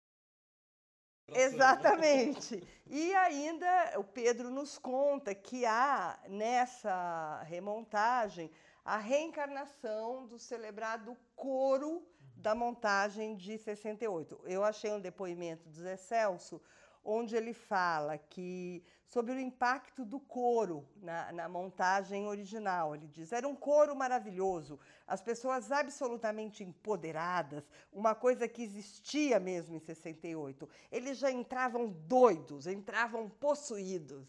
Exatamente. 1.27 2.67
E 2.87 3.15
ainda 3.15 3.93
o 3.99 4.05
Pedro 4.05 4.49
nos 4.49 4.79
conta 4.79 5.35
que 5.35 5.67
há 5.67 6.19
nessa 6.31 7.43
remontagem 7.43 8.51
a 8.83 8.97
reencarnação 8.97 10.27
do 10.27 10.39
celebrado 10.39 11.15
coro 11.37 12.09
da 12.39 12.55
montagem 12.55 13.37
de 13.37 13.59
68. 13.59 14.41
Eu 14.45 14.65
achei 14.65 14.93
um 14.93 15.01
depoimento 15.01 15.69
do 15.69 15.75
Zé 15.75 15.97
Celso 15.97 16.61
onde 17.05 17.35
ele 17.37 17.55
fala 17.55 18.19
que 18.19 18.85
sobre 19.07 19.33
o 19.33 19.41
impacto 19.41 20.05
do 20.05 20.21
coro 20.21 20.87
na, 20.97 21.33
na, 21.33 21.49
montagem 21.49 22.27
original. 22.27 22.95
Ele 22.95 23.07
diz: 23.07 23.33
era 23.33 23.49
um 23.49 23.57
coro 23.57 23.97
maravilhoso, 23.97 24.79
as 25.07 25.21
pessoas 25.21 25.73
absolutamente 25.73 26.63
empoderadas, 26.63 27.65
uma 27.93 28.15
coisa 28.15 28.47
que 28.47 28.63
existia 28.63 29.41
mesmo 29.41 29.75
em 29.75 29.81
68. 29.81 30.69
Eles 30.93 31.19
já 31.19 31.31
entravam 31.31 31.89
doidos, 31.89 32.67
entravam 32.67 33.29
possuídos. 33.29 34.29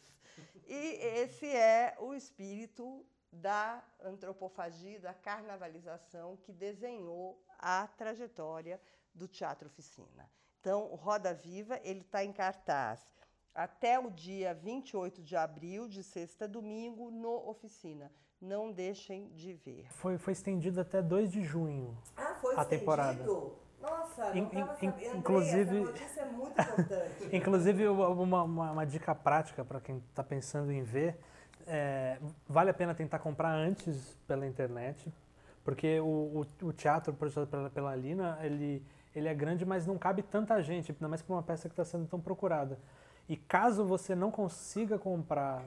E 0.65 1.19
esse 1.19 1.47
é 1.47 1.97
o 1.99 2.13
espírito 2.13 3.05
da 3.31 3.83
antropofagia, 4.01 4.99
da 4.99 5.13
carnavalização 5.13 6.37
que 6.37 6.53
desenhou 6.53 7.43
a 7.59 7.87
trajetória 7.87 8.79
do 9.13 9.27
Teatro 9.27 9.67
Oficina. 9.67 10.29
Então, 10.59 10.91
o 10.91 10.95
Roda 10.95 11.33
Viva 11.33 11.79
ele 11.83 12.01
está 12.01 12.23
em 12.23 12.33
cartaz 12.33 13.05
até 13.53 13.99
o 13.99 14.09
dia 14.09 14.53
28 14.53 15.21
de 15.21 15.35
abril, 15.35 15.87
de 15.87 16.03
sexta 16.03 16.45
a 16.45 16.47
domingo, 16.47 17.11
no 17.11 17.49
Oficina. 17.49 18.11
Não 18.41 18.71
deixem 18.71 19.29
de 19.33 19.53
ver. 19.53 19.85
Foi, 19.91 20.17
foi 20.17 20.31
estendido 20.31 20.79
até 20.79 21.01
2 21.01 21.31
de 21.31 21.43
junho 21.43 21.97
ah, 22.15 22.35
foi 22.39 22.55
a 22.55 22.61
estendido? 22.61 22.79
temporada. 22.79 23.23
Nossa, 23.81 24.37
in, 24.37 24.43
in, 24.43 24.85
in, 24.85 25.17
inclusive, 25.17 25.77
é 26.17 26.25
muito 26.25 26.61
importante. 26.61 27.29
inclusive, 27.35 27.87
uma, 27.87 28.43
uma, 28.43 28.71
uma 28.71 28.85
dica 28.85 29.15
prática 29.15 29.63
para 29.63 29.79
quem 29.79 29.97
está 30.09 30.23
pensando 30.23 30.71
em 30.71 30.83
ver, 30.83 31.17
é, 31.65 32.19
vale 32.47 32.69
a 32.69 32.73
pena 32.73 32.93
tentar 32.93 33.19
comprar 33.19 33.51
antes 33.51 34.17
pela 34.27 34.45
internet, 34.45 35.13
porque 35.63 35.99
o, 35.99 36.45
o, 36.61 36.67
o 36.67 36.73
teatro 36.73 37.13
projetado 37.13 37.47
pela, 37.47 37.69
pela 37.69 37.95
Lina, 37.95 38.39
ele 38.41 38.83
ele 39.15 39.27
é 39.27 39.33
grande, 39.33 39.65
mas 39.65 39.85
não 39.85 39.97
cabe 39.97 40.21
tanta 40.21 40.61
gente, 40.61 40.91
ainda 40.91 41.07
mais 41.07 41.21
para 41.21 41.35
uma 41.35 41.43
peça 41.43 41.67
que 41.67 41.73
está 41.73 41.83
sendo 41.83 42.07
tão 42.07 42.19
procurada. 42.19 42.79
E 43.27 43.35
caso 43.35 43.83
você 43.85 44.15
não 44.15 44.31
consiga 44.31 44.97
comprar 44.97 45.63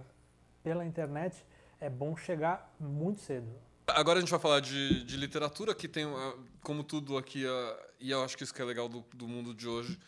pela 0.62 0.84
internet, 0.84 1.44
é 1.80 1.90
bom 1.90 2.16
chegar 2.16 2.74
muito 2.78 3.20
cedo. 3.20 3.48
Agora 3.86 4.18
a 4.18 4.20
gente 4.20 4.30
vai 4.30 4.40
falar 4.40 4.60
de, 4.60 5.04
de 5.04 5.16
literatura, 5.16 5.74
que 5.74 5.88
tem, 5.88 6.04
ah, 6.04 6.34
como 6.62 6.84
tudo 6.84 7.18
aqui, 7.18 7.44
ah, 7.46 7.86
e 8.00 8.10
eu 8.10 8.22
acho 8.24 8.36
que 8.36 8.44
isso 8.44 8.54
que 8.54 8.62
é 8.62 8.64
legal 8.64 8.88
do, 8.88 9.04
do 9.14 9.26
mundo 9.26 9.52
de 9.52 9.68
hoje, 9.68 9.98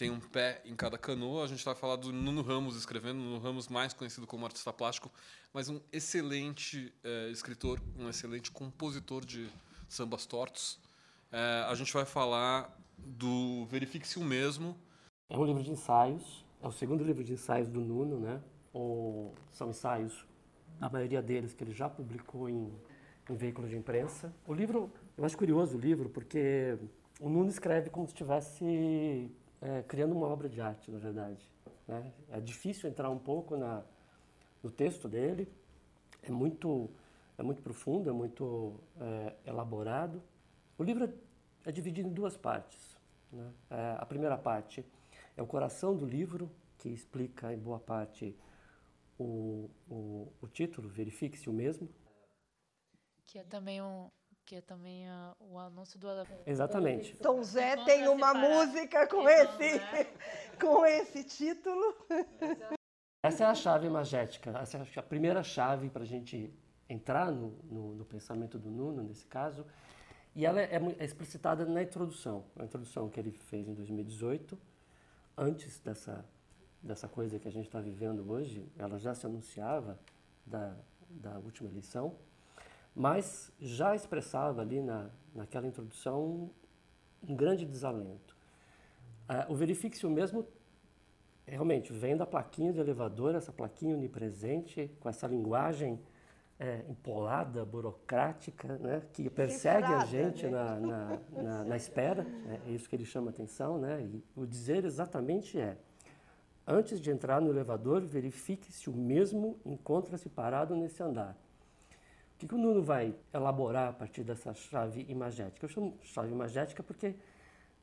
tem 0.00 0.10
um 0.10 0.18
pé 0.18 0.62
em 0.64 0.74
cada 0.74 0.96
canoa. 0.96 1.44
A 1.44 1.46
gente 1.46 1.62
vai 1.62 1.74
falar 1.74 1.96
do 1.96 2.10
Nuno 2.10 2.40
Ramos 2.40 2.74
escrevendo, 2.74 3.18
Nuno 3.18 3.38
Ramos 3.38 3.68
mais 3.68 3.92
conhecido 3.92 4.26
como 4.26 4.46
artista 4.46 4.72
plástico, 4.72 5.12
mas 5.52 5.68
um 5.68 5.78
excelente 5.92 6.90
é, 7.04 7.28
escritor, 7.28 7.78
um 7.98 8.08
excelente 8.08 8.50
compositor 8.50 9.26
de 9.26 9.46
sambas 9.90 10.24
tortos. 10.24 10.80
É, 11.30 11.66
a 11.68 11.74
gente 11.74 11.92
vai 11.92 12.06
falar 12.06 12.74
do 12.96 13.66
Verifique-se 13.66 14.18
o 14.18 14.24
Mesmo. 14.24 14.74
É 15.28 15.36
um 15.36 15.44
livro 15.44 15.62
de 15.62 15.70
ensaios, 15.70 16.46
é 16.62 16.66
o 16.66 16.72
segundo 16.72 17.04
livro 17.04 17.22
de 17.22 17.34
ensaios 17.34 17.68
do 17.68 17.82
Nuno, 17.82 18.18
né? 18.18 18.40
Ou 18.72 19.34
são 19.52 19.68
ensaios, 19.68 20.24
a 20.80 20.88
maioria 20.88 21.20
deles, 21.20 21.52
que 21.52 21.62
ele 21.62 21.74
já 21.74 21.90
publicou 21.90 22.48
em, 22.48 22.72
em 23.28 23.36
veículos 23.36 23.68
de 23.68 23.76
imprensa. 23.76 24.34
O 24.46 24.54
livro, 24.54 24.90
eu 25.14 25.26
acho 25.26 25.36
curioso 25.36 25.76
o 25.76 25.78
livro, 25.78 26.08
porque 26.08 26.78
o 27.20 27.28
Nuno 27.28 27.50
escreve 27.50 27.90
como 27.90 28.06
se 28.06 28.14
estivesse 28.14 29.30
é, 29.60 29.82
criando 29.82 30.12
uma 30.14 30.26
obra 30.26 30.48
de 30.48 30.60
arte, 30.60 30.90
na 30.90 30.98
verdade. 30.98 31.48
Né? 31.86 32.12
É 32.30 32.40
difícil 32.40 32.88
entrar 32.88 33.10
um 33.10 33.18
pouco 33.18 33.56
na, 33.56 33.82
no 34.62 34.70
texto 34.70 35.08
dele, 35.08 35.48
é 36.22 36.30
muito, 36.30 36.90
é 37.38 37.42
muito 37.42 37.62
profundo, 37.62 38.08
é 38.08 38.12
muito 38.12 38.80
é, 39.00 39.34
elaborado. 39.46 40.22
O 40.78 40.82
livro 40.82 41.12
é 41.64 41.72
dividido 41.72 42.08
em 42.08 42.12
duas 42.12 42.36
partes. 42.36 42.96
Né? 43.32 43.52
É, 43.70 43.96
a 43.98 44.06
primeira 44.06 44.36
parte 44.36 44.84
é 45.36 45.42
o 45.42 45.46
coração 45.46 45.96
do 45.96 46.06
livro, 46.06 46.50
que 46.78 46.88
explica 46.88 47.52
em 47.52 47.58
boa 47.58 47.78
parte 47.78 48.34
o, 49.18 49.68
o, 49.88 50.32
o 50.40 50.48
título, 50.48 50.88
verifique-se 50.88 51.50
o 51.50 51.52
mesmo. 51.52 51.88
Que 53.26 53.38
é 53.38 53.44
também 53.44 53.82
um, 53.82 54.08
que 54.50 54.56
é 54.56 54.60
também 54.60 55.08
uh, 55.08 55.36
o 55.38 55.56
anúncio 55.60 55.96
do 55.96 56.08
Exatamente. 56.44 57.16
Tom 57.18 57.40
Zé 57.40 57.76
tem 57.84 58.08
uma 58.08 58.34
música 58.34 59.06
com 59.06 59.28
esse, 59.28 59.80
com 60.60 60.84
esse 60.84 61.22
título. 61.22 61.94
Essa 63.22 63.44
é 63.44 63.46
a 63.46 63.54
chave 63.54 63.88
magética, 63.88 64.50
essa 64.58 64.78
é 64.78 64.82
a 64.96 65.02
primeira 65.04 65.44
chave 65.44 65.88
para 65.88 66.02
a 66.02 66.04
gente 66.04 66.52
entrar 66.88 67.30
no, 67.30 67.50
no, 67.62 67.94
no, 67.94 68.04
pensamento 68.04 68.58
do 68.58 68.68
Nuno, 68.68 69.04
nesse 69.04 69.24
caso, 69.24 69.64
e 70.34 70.44
ela 70.44 70.60
é, 70.60 70.80
é 70.98 71.04
explicitada 71.04 71.64
na 71.64 71.80
introdução, 71.80 72.44
a 72.58 72.64
introdução 72.64 73.08
que 73.08 73.20
ele 73.20 73.30
fez 73.30 73.68
em 73.68 73.74
2018, 73.74 74.58
antes 75.38 75.78
dessa, 75.78 76.24
dessa 76.82 77.06
coisa 77.06 77.38
que 77.38 77.46
a 77.46 77.52
gente 77.52 77.66
está 77.66 77.78
vivendo 77.78 78.28
hoje, 78.28 78.68
ela 78.76 78.98
já 78.98 79.14
se 79.14 79.24
anunciava 79.24 79.96
da, 80.44 80.74
da 81.08 81.38
última 81.38 81.68
eleição, 81.68 82.16
mas 82.94 83.52
já 83.60 83.94
expressava 83.94 84.60
ali 84.60 84.80
na, 84.80 85.10
naquela 85.34 85.66
introdução 85.66 86.50
um 87.26 87.34
grande 87.34 87.64
desalento. 87.64 88.36
Uh, 89.28 89.52
o 89.52 89.54
verifique-se 89.54 90.06
o 90.06 90.10
mesmo 90.10 90.46
realmente 91.46 91.92
vem 91.92 92.16
da 92.16 92.26
plaquinha 92.26 92.72
de 92.72 92.80
elevador, 92.80 93.34
essa 93.34 93.52
plaquinha 93.52 93.94
onipresente, 93.96 94.90
com 95.00 95.08
essa 95.08 95.26
linguagem 95.26 96.00
é, 96.58 96.84
empolada, 96.88 97.64
burocrática, 97.64 98.76
né, 98.78 99.02
que 99.12 99.28
persegue 99.30 99.86
a 99.86 100.04
gente 100.04 100.44
né? 100.44 100.50
na, 100.50 100.76
na, 100.80 101.20
na, 101.42 101.64
na, 101.64 101.76
espera, 101.76 102.22
né, 102.22 102.60
é 102.66 102.70
isso 102.70 102.88
que 102.88 102.94
ele 102.94 103.04
chama 103.04 103.30
atenção, 103.30 103.78
né, 103.78 104.02
e 104.02 104.22
o 104.36 104.46
dizer 104.46 104.84
exatamente 104.84 105.58
é, 105.58 105.76
antes 106.66 107.00
de 107.00 107.10
entrar 107.10 107.40
no 107.40 107.50
elevador, 107.50 108.02
verifique 108.02 108.70
se 108.72 108.90
o 108.90 108.92
mesmo 108.92 109.58
encontra-se 109.64 110.28
parado 110.28 110.76
nesse 110.76 111.02
andar. 111.02 111.36
Que, 112.40 112.48
que 112.48 112.54
o 112.54 112.58
Nuno 112.58 112.82
vai 112.82 113.14
elaborar 113.34 113.90
a 113.90 113.92
partir 113.92 114.24
dessa 114.24 114.54
chave 114.54 115.04
imagética? 115.10 115.66
Eu 115.66 115.68
chamo 115.68 115.98
chave 116.02 116.32
imagética 116.32 116.82
porque, 116.82 117.14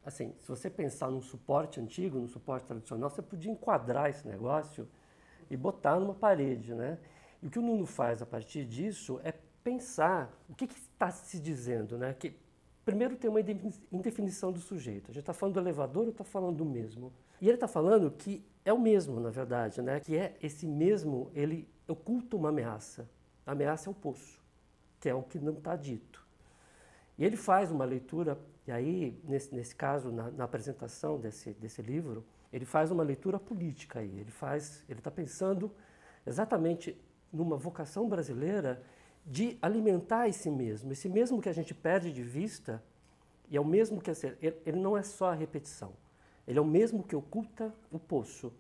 assim, 0.04 0.34
se 0.40 0.48
você 0.48 0.68
pensar 0.68 1.12
num 1.12 1.22
suporte 1.22 1.80
antigo, 1.80 2.18
num 2.18 2.28
suporte 2.28 2.66
tradicional, 2.66 3.08
você 3.08 3.22
podia 3.22 3.52
enquadrar 3.52 4.10
esse 4.10 4.28
negócio 4.28 4.88
e 5.48 5.56
botar 5.56 6.00
numa 6.00 6.16
parede, 6.16 6.74
né? 6.74 6.98
E 7.44 7.46
o 7.46 7.52
que 7.52 7.60
o 7.60 7.62
Nuno 7.62 7.86
faz 7.86 8.20
a 8.20 8.26
partir 8.26 8.66
disso 8.66 9.22
é 9.24 9.32
pensar 9.64 10.36
o 10.50 10.56
que 10.56 10.66
está 10.66 11.12
se 11.12 11.40
dizendo, 11.40 11.96
né? 11.96 12.16
Que 12.16 12.36
primeiro 12.84 13.16
tem 13.16 13.30
uma 13.30 13.40
indefinição 13.92 14.52
do 14.52 14.60
sujeito. 14.60 15.12
A 15.12 15.14
gente 15.14 15.22
está 15.22 15.34
falando 15.34 15.54
do 15.54 15.60
elevador 15.60 16.06
ou 16.06 16.10
está 16.10 16.24
falando 16.24 16.58
do 16.58 16.66
mesmo? 16.66 17.14
E 17.40 17.46
ele 17.48 17.58
está 17.58 17.68
falando 17.68 18.10
que 18.10 18.44
é 18.66 18.74
o 18.74 18.80
mesmo, 18.80 19.20
na 19.20 19.30
verdade, 19.30 19.84
né? 19.84 20.00
Que 20.00 20.18
é 20.18 20.36
esse 20.42 20.66
mesmo, 20.66 21.30
ele 21.36 21.70
oculta 21.88 22.36
uma 22.36 22.50
ameaça. 22.50 23.08
A 23.46 23.52
ameaça 23.52 23.88
é 23.88 23.92
o 23.92 23.94
poço, 23.94 24.42
que 25.00 25.10
é 25.10 25.14
o 25.14 25.24
que 25.24 25.40
não 25.40 25.54
está 25.54 25.76
dito. 25.76 26.26
E 27.18 27.26
ele 27.26 27.36
faz 27.36 27.72
uma 27.72 27.86
leitura, 27.86 28.38
e 28.68 28.72
aí, 28.72 29.20
nesse, 29.24 29.54
nesse 29.54 29.76
caso, 29.76 30.12
na, 30.12 30.30
na 30.32 30.44
apresentação 30.44 31.20
desse, 31.20 31.52
desse 31.54 31.82
livro, 31.82 32.24
ele 32.52 32.66
faz 32.66 32.92
uma 32.92 33.04
leitura 33.04 33.40
política 33.40 34.00
aí. 34.00 34.20
Ele 34.20 34.32
faz, 34.32 34.84
ele 34.88 35.00
está 35.00 35.12
pensando 35.12 35.72
exatamente 36.26 37.00
numa 37.32 37.58
vocação 37.58 38.08
brasileira 38.08 38.82
de 39.26 39.58
alimentar 39.62 40.28
esse 40.30 40.50
mesmo, 40.50 40.92
esse 40.92 41.10
mesmo 41.10 41.42
que 41.42 41.50
a 41.50 41.54
gente 41.54 41.74
perde 41.74 42.14
de 42.14 42.24
vista, 42.24 42.82
e 43.50 43.58
é 43.58 43.62
o 43.62 43.66
mesmo 43.66 44.00
que 44.02 44.10
ele 44.66 44.80
não 44.80 44.98
é 44.98 45.04
só 45.04 45.32
a 45.32 45.34
repetição, 45.34 45.94
ele 46.48 46.58
é 46.58 46.62
o 46.62 46.66
mesmo 46.66 47.04
que 47.04 47.16
oculta 47.16 47.74
o 47.92 48.00
poço. 48.00 48.54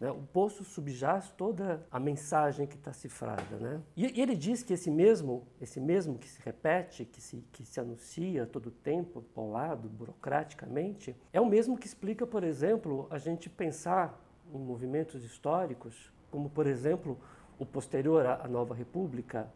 Né? 0.00 0.10
O 0.10 0.22
poço 0.22 0.64
subjaz 0.64 1.30
toda 1.36 1.86
a 1.90 2.00
mensagem 2.00 2.66
que 2.66 2.74
está 2.74 2.92
cifrada. 2.92 3.58
Né? 3.58 3.80
E, 3.94 4.20
ele 4.20 4.34
diz 4.34 4.62
que 4.62 4.72
esse 4.72 4.90
mesmo, 4.90 5.46
esse 5.60 5.78
mesmo 5.78 6.18
que 6.18 6.28
se 6.28 6.40
repete, 6.42 7.04
que 7.04 7.20
se, 7.20 7.44
que 7.52 7.64
se 7.64 7.78
anuncia 7.78 8.46
todo 8.46 8.68
o 8.68 8.70
tempo, 8.70 9.22
polado, 9.34 9.88
burocraticamente, 9.88 11.14
é 11.32 11.40
o 11.40 11.46
mesmo 11.46 11.76
que 11.76 11.86
explica, 11.86 12.26
por 12.26 12.42
exemplo, 12.42 13.06
a 13.10 13.18
gente 13.18 13.50
pensar 13.50 14.18
em 14.52 14.58
movimentos 14.58 15.22
históricos, 15.22 16.10
como, 16.30 16.48
por 16.48 16.66
exemplo, 16.66 17.18
o 17.58 17.66
posterior 17.66 18.24
à 18.24 18.48
Nova 18.48 18.74
República, 18.74 19.52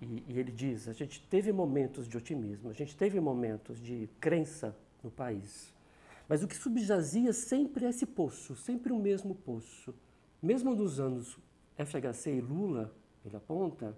e, 0.00 0.22
e, 0.28 0.38
ele 0.38 0.52
diz: 0.52 0.88
a 0.88 0.92
gente 0.92 1.26
teve 1.28 1.50
momentos 1.52 2.06
de 2.06 2.16
otimismo, 2.16 2.68
a 2.68 2.72
gente 2.72 2.96
teve 2.96 3.18
momentos 3.18 3.80
de 3.80 4.08
crença 4.20 4.76
no 5.02 5.10
país, 5.10 5.74
Mas 6.28 6.42
o 6.42 6.48
que 6.48 6.56
subjazia 6.56 7.32
sempre 7.32 7.84
é 7.86 7.88
esse 7.88 8.04
poço, 8.04 8.56
sempre 8.56 8.92
o 8.92 8.98
mesmo 8.98 9.34
poço. 9.34 9.94
Mesmo 10.42 10.74
nos 10.74 10.98
anos 10.98 11.38
FHC 11.76 12.36
e 12.36 12.40
Lula, 12.40 12.94
ele 13.24 13.36
aponta, 13.36 13.96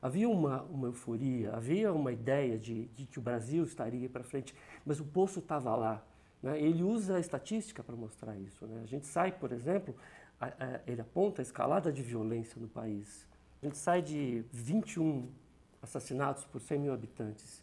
havia 0.00 0.28
uma, 0.28 0.62
uma 0.64 0.88
euforia, 0.88 1.52
havia 1.54 1.92
uma 1.92 2.12
ideia 2.12 2.58
de, 2.58 2.86
de 2.88 3.06
que 3.06 3.18
o 3.18 3.22
Brasil 3.22 3.64
estaria 3.64 4.08
para 4.08 4.24
frente, 4.24 4.54
mas 4.84 5.00
o 5.00 5.04
poço 5.04 5.38
estava 5.38 5.74
lá. 5.76 6.04
Né? 6.42 6.60
Ele 6.60 6.82
usa 6.82 7.16
a 7.16 7.20
estatística 7.20 7.82
para 7.82 7.94
mostrar 7.94 8.36
isso. 8.36 8.66
Né? 8.66 8.80
A 8.82 8.86
gente 8.86 9.06
sai, 9.06 9.32
por 9.32 9.52
exemplo, 9.52 9.94
a, 10.40 10.46
a, 10.46 10.80
ele 10.86 11.00
aponta 11.00 11.40
a 11.40 11.44
escalada 11.44 11.92
de 11.92 12.02
violência 12.02 12.60
no 12.60 12.68
país. 12.68 13.26
A 13.62 13.66
gente 13.66 13.78
sai 13.78 14.02
de 14.02 14.44
21 14.52 15.30
assassinatos 15.80 16.44
por 16.44 16.60
100 16.60 16.78
mil 16.80 16.92
habitantes 16.92 17.62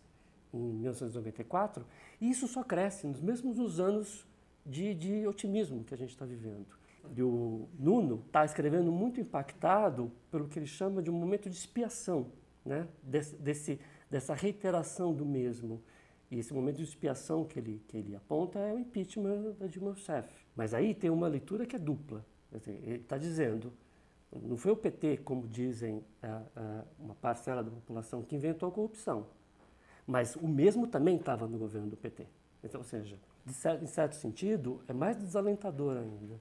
em 0.53 0.57
1994, 0.57 1.85
e 2.19 2.29
isso 2.29 2.47
só 2.47 2.63
cresce 2.63 3.07
nos 3.07 3.21
mesmos 3.21 3.57
nos 3.57 3.79
anos 3.79 4.27
de, 4.65 4.93
de 4.93 5.27
otimismo 5.27 5.83
que 5.83 5.93
a 5.93 5.97
gente 5.97 6.09
está 6.09 6.25
vivendo. 6.25 6.67
E 7.15 7.23
o 7.23 7.67
Nuno 7.77 8.23
está 8.27 8.45
escrevendo 8.45 8.91
muito 8.91 9.19
impactado 9.19 10.11
pelo 10.29 10.47
que 10.47 10.59
ele 10.59 10.67
chama 10.67 11.01
de 11.01 11.09
um 11.09 11.13
momento 11.13 11.49
de 11.49 11.55
expiação, 11.55 12.31
né? 12.63 12.87
Des, 13.01 13.31
desse, 13.31 13.79
dessa 14.09 14.33
reiteração 14.33 15.13
do 15.13 15.25
mesmo. 15.25 15.81
E 16.29 16.37
esse 16.37 16.53
momento 16.53 16.77
de 16.77 16.83
expiação 16.83 17.45
que 17.45 17.57
ele, 17.57 17.81
que 17.87 17.97
ele 17.97 18.15
aponta 18.15 18.59
é 18.59 18.73
o 18.73 18.79
impeachment 18.79 19.53
da 19.57 19.65
Dilma 19.65 19.91
Rousseff. 19.91 20.29
Mas 20.55 20.73
aí 20.73 20.93
tem 20.93 21.09
uma 21.09 21.27
leitura 21.27 21.65
que 21.65 21.75
é 21.75 21.79
dupla. 21.79 22.23
Ele 22.67 22.97
está 22.97 23.17
dizendo, 23.17 23.73
não 24.31 24.57
foi 24.57 24.71
o 24.71 24.75
PT, 24.75 25.17
como 25.17 25.47
dizem 25.47 26.03
uma 26.99 27.15
parcela 27.15 27.63
da 27.63 27.71
população, 27.71 28.21
que 28.21 28.35
inventou 28.35 28.69
a 28.69 28.71
corrupção. 28.71 29.27
Mas 30.09 30.35
o 30.35 30.47
mesmo 30.47 30.87
também 30.87 31.17
estava 31.17 31.47
no 31.47 31.55
governo 31.59 31.87
do 31.87 31.95
PT. 31.95 32.25
Então, 32.63 32.81
ou 32.81 32.83
seja, 32.83 33.15
certo, 33.51 33.83
em 33.83 33.85
certo 33.85 34.15
sentido, 34.15 34.81
é 34.87 34.91
mais 34.91 35.15
desalentador 35.15 35.97
ainda. 35.97 36.39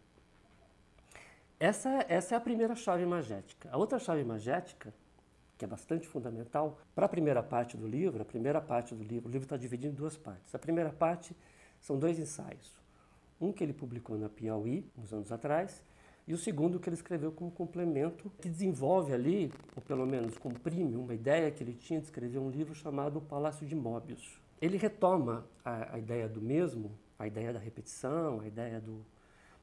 Essa, 1.60 2.02
essa 2.08 2.34
é 2.34 2.38
a 2.38 2.40
primeira 2.40 2.74
chave 2.74 3.02
imagética. 3.02 3.68
A 3.70 3.76
outra 3.76 3.98
chave 3.98 4.22
imagética, 4.22 4.94
que 5.58 5.66
é 5.66 5.68
bastante 5.68 6.08
fundamental, 6.08 6.78
para 6.94 7.04
a 7.04 7.08
primeira 7.10 7.42
parte 7.42 7.76
do 7.76 7.86
livro, 7.86 8.22
a 8.22 8.24
primeira 8.24 8.58
parte 8.58 8.94
do 8.94 9.04
livro, 9.04 9.28
o 9.28 9.30
livro 9.30 9.44
está 9.44 9.58
dividido 9.58 9.92
em 9.92 9.94
duas 9.94 10.16
partes. 10.16 10.54
A 10.54 10.58
primeira 10.58 10.90
parte 10.90 11.36
são 11.78 11.98
dois 11.98 12.18
ensaios. 12.18 12.74
Um 13.38 13.52
que 13.52 13.62
ele 13.62 13.74
publicou 13.74 14.16
na 14.16 14.30
Piauí, 14.30 14.90
uns 14.96 15.12
anos 15.12 15.30
atrás, 15.30 15.84
e 16.28 16.34
o 16.34 16.36
segundo 16.36 16.78
que 16.78 16.90
ele 16.90 16.94
escreveu 16.94 17.32
como 17.32 17.50
complemento, 17.50 18.30
que 18.38 18.50
desenvolve 18.50 19.14
ali, 19.14 19.50
ou 19.74 19.80
pelo 19.80 20.06
menos 20.06 20.36
comprime, 20.36 20.94
uma 20.94 21.14
ideia 21.14 21.50
que 21.50 21.64
ele 21.64 21.72
tinha 21.72 21.98
de 21.98 22.04
escrever 22.04 22.38
um 22.38 22.50
livro 22.50 22.74
chamado 22.74 23.16
O 23.16 23.22
Palácio 23.22 23.66
de 23.66 23.74
Móbius. 23.74 24.38
Ele 24.60 24.76
retoma 24.76 25.46
a, 25.64 25.94
a 25.94 25.98
ideia 25.98 26.28
do 26.28 26.42
mesmo, 26.42 26.92
a 27.18 27.26
ideia 27.26 27.50
da 27.50 27.58
repetição, 27.58 28.40
a 28.40 28.46
ideia 28.46 28.78
do. 28.78 29.02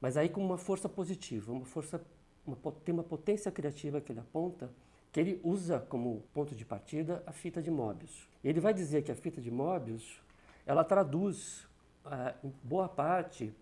Mas 0.01 0.17
aí 0.17 0.27
com 0.27 0.43
uma 0.43 0.57
força 0.57 0.89
positiva, 0.89 1.51
uma 1.51 1.65
força. 1.65 2.03
Uma, 2.47 2.57
tem 2.83 2.93
uma 2.93 3.03
potência 3.03 3.51
criativa 3.51 4.01
que 4.01 4.11
ele 4.11 4.19
aponta, 4.19 4.71
que 5.11 5.19
ele 5.19 5.39
usa 5.43 5.79
como 5.87 6.23
ponto 6.33 6.55
de 6.55 6.65
partida 6.65 7.21
a 7.27 7.31
fita 7.31 7.61
de 7.61 7.69
Móbius. 7.69 8.27
Ele 8.43 8.59
vai 8.59 8.73
dizer 8.73 9.03
que 9.03 9.11
a 9.11 9.15
fita 9.15 9.39
de 9.39 9.51
Móbius 9.51 10.19
ela 10.65 10.83
traduz, 10.83 11.67
ah, 12.03 12.33
em 12.43 12.51
boa 12.63 12.89
parte, 12.89 13.53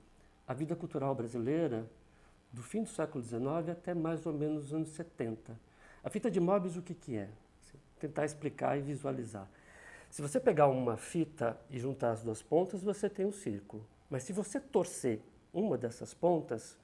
a 0.48 0.54
vida 0.54 0.74
cultural 0.74 1.14
brasileira 1.14 1.86
do 2.54 2.62
fim 2.62 2.84
do 2.84 2.90
século 2.90 3.24
XIX 3.24 3.70
até 3.72 3.96
mais 3.96 4.26
ou 4.28 4.32
menos 4.32 4.68
os 4.68 4.74
anos 4.74 4.90
70. 4.90 5.60
A 6.04 6.10
fita 6.10 6.30
de 6.30 6.40
Mobius, 6.40 6.78
o 6.78 6.82
que, 6.84 6.94
que 6.94 7.18
é? 7.18 7.28
Tentar 8.00 8.26
explicar 8.26 8.78
e 8.78 8.82
visualizar. 8.82 9.50
Se 10.10 10.22
você 10.22 10.40
pegar 10.40 10.68
uma 10.68 10.96
fita 10.96 11.60
e 11.72 11.80
juntar 11.80 12.12
as 12.12 12.22
duas 12.22 12.44
pontas, 12.44 12.84
você 12.84 13.10
tem 13.10 13.26
um 13.26 13.32
círculo. 13.32 13.84
Mas 14.10 14.22
se 14.22 14.32
você 14.32 14.60
torcer 14.60 15.20
uma 15.52 15.76
dessas 15.76 16.14
pontas, 16.14 16.78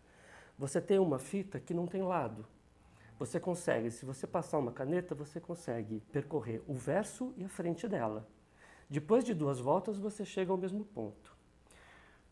você 0.58 0.82
tem 0.82 0.98
uma 0.98 1.20
fita 1.20 1.60
que 1.60 1.74
não 1.74 1.86
tem 1.86 2.02
lado. 2.02 2.44
Você 3.20 3.40
consegue, 3.40 3.92
se 3.92 4.06
você 4.06 4.26
passar 4.26 4.58
uma 4.58 4.72
caneta, 4.72 5.14
você 5.14 5.40
consegue 5.40 6.00
percorrer 6.12 6.64
o 6.68 6.74
verso 6.74 7.32
e 7.38 7.44
a 7.44 7.50
frente 7.50 7.88
dela. 7.88 8.26
Depois 8.90 9.24
de 9.24 9.36
duas 9.36 9.60
voltas, 9.60 10.00
você 10.00 10.26
chega 10.26 10.52
ao 10.52 10.58
mesmo 10.58 10.84
ponto. 10.84 11.38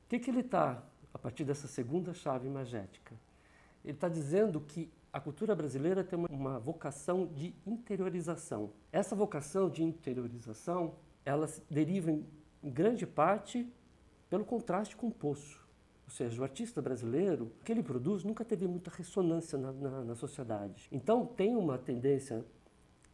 O 0.06 0.10
que, 0.10 0.18
que 0.18 0.32
ele 0.32 0.40
está, 0.40 0.82
a 1.14 1.20
partir 1.20 1.44
dessa 1.44 1.68
segunda 1.68 2.14
chave 2.14 2.48
imagética? 2.48 3.14
Ele 3.88 3.96
está 3.96 4.10
dizendo 4.10 4.60
que 4.60 4.92
a 5.14 5.20
cultura 5.20 5.56
brasileira 5.56 6.04
tem 6.04 6.20
uma, 6.30 6.60
vocação 6.60 7.26
de 7.26 7.56
interiorização. 7.66 8.74
Essa 8.92 9.16
vocação 9.16 9.70
de 9.70 9.82
interiorização, 9.82 10.96
ela 11.24 11.48
deriva 11.72 12.12
em 12.12 12.26
grande 12.62 13.08
parte 13.08 13.66
pelo 14.30 14.44
contraste 14.44 14.98
com 14.98 15.08
o 15.08 15.12
poço. 15.12 15.66
Ou 16.04 16.12
seja, 16.12 16.42
o 16.42 16.44
artista 16.44 16.82
brasileiro, 16.82 17.46
o 17.46 17.64
que 17.64 17.72
ele 17.72 17.82
produz 17.82 18.26
nunca 18.26 18.44
teve 18.44 18.68
muita 18.68 18.92
ressonância 18.92 19.58
na, 19.58 19.72
na, 19.72 20.04
na 20.04 20.16
sociedade. 20.16 20.90
Então, 20.92 21.26
tem 21.26 21.56
uma 21.56 21.78
tendência 21.78 22.46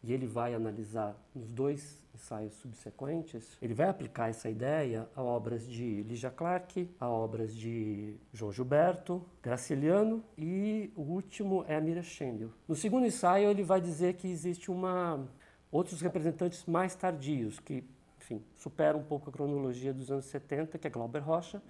e 0.03 0.11
ele 0.11 0.27
vai 0.27 0.53
analisar 0.53 1.15
nos 1.33 1.51
dois 1.51 2.03
ensaios 2.13 2.53
subsequentes, 2.55 3.57
ele 3.61 3.73
vai 3.73 3.87
aplicar 3.87 4.29
essa 4.29 4.49
ideia 4.49 5.09
a 5.15 5.23
obras 5.23 5.65
de 5.65 6.03
Lígia 6.03 6.29
Clark, 6.29 6.89
a 6.99 7.09
obras 7.09 7.55
de 7.55 8.15
João 8.33 8.51
Gilberto, 8.51 9.23
Graciliano 9.41 10.23
e 10.37 10.91
o 10.95 11.01
último 11.01 11.63
é 11.67 11.75
a 11.75 11.81
Mira 11.81 12.03
Schendel. 12.03 12.49
No 12.67 12.75
segundo 12.75 13.05
ensaio 13.05 13.49
ele 13.49 13.63
vai 13.63 13.79
dizer 13.79 14.15
que 14.15 14.27
existe 14.27 14.69
uma 14.69 15.25
outros 15.71 16.01
representantes 16.01 16.65
mais 16.65 16.93
tardios 16.93 17.59
que, 17.59 17.83
enfim, 18.19 18.43
superam 18.55 18.99
um 18.99 19.03
pouco 19.03 19.29
a 19.29 19.33
cronologia 19.33 19.93
dos 19.93 20.11
anos 20.11 20.25
70, 20.25 20.77
que 20.77 20.85
é 20.85 20.89
Glauber 20.89 21.19
Rocha, 21.19 21.61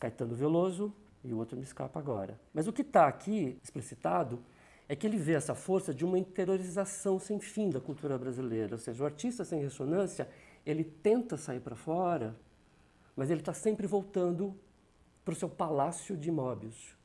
Caetano 0.00 0.34
Veloso 0.34 0.92
e 1.22 1.32
o 1.32 1.38
outro 1.38 1.56
me 1.56 1.62
escapa 1.62 1.98
agora. 2.00 2.40
Mas 2.52 2.66
o 2.66 2.72
que 2.72 2.82
está 2.82 3.06
aqui 3.06 3.58
explicitado 3.62 4.40
é 4.90 4.96
que 4.96 5.06
ele 5.06 5.16
vê 5.16 5.34
essa 5.34 5.54
força 5.54 5.94
de 5.94 6.04
uma 6.04 6.18
interiorização 6.18 7.16
sem 7.16 7.38
fim 7.38 7.70
da 7.70 7.80
cultura 7.80 8.18
brasileira. 8.18 8.74
Ou 8.74 8.78
seja, 8.80 9.00
o 9.00 9.06
artista 9.06 9.44
sem 9.44 9.60
ressonância, 9.60 10.28
ele 10.66 10.82
tenta 10.82 11.36
sair 11.36 11.60
para 11.60 11.76
fora, 11.76 12.36
mas 13.14 13.30
ele 13.30 13.38
está 13.38 13.54
sempre 13.54 13.86
voltando 13.86 14.52
para 15.24 15.30
o 15.30 15.36
seu 15.36 15.48
palácio 15.48 16.16
de 16.16 16.28
Móbius, 16.28 16.96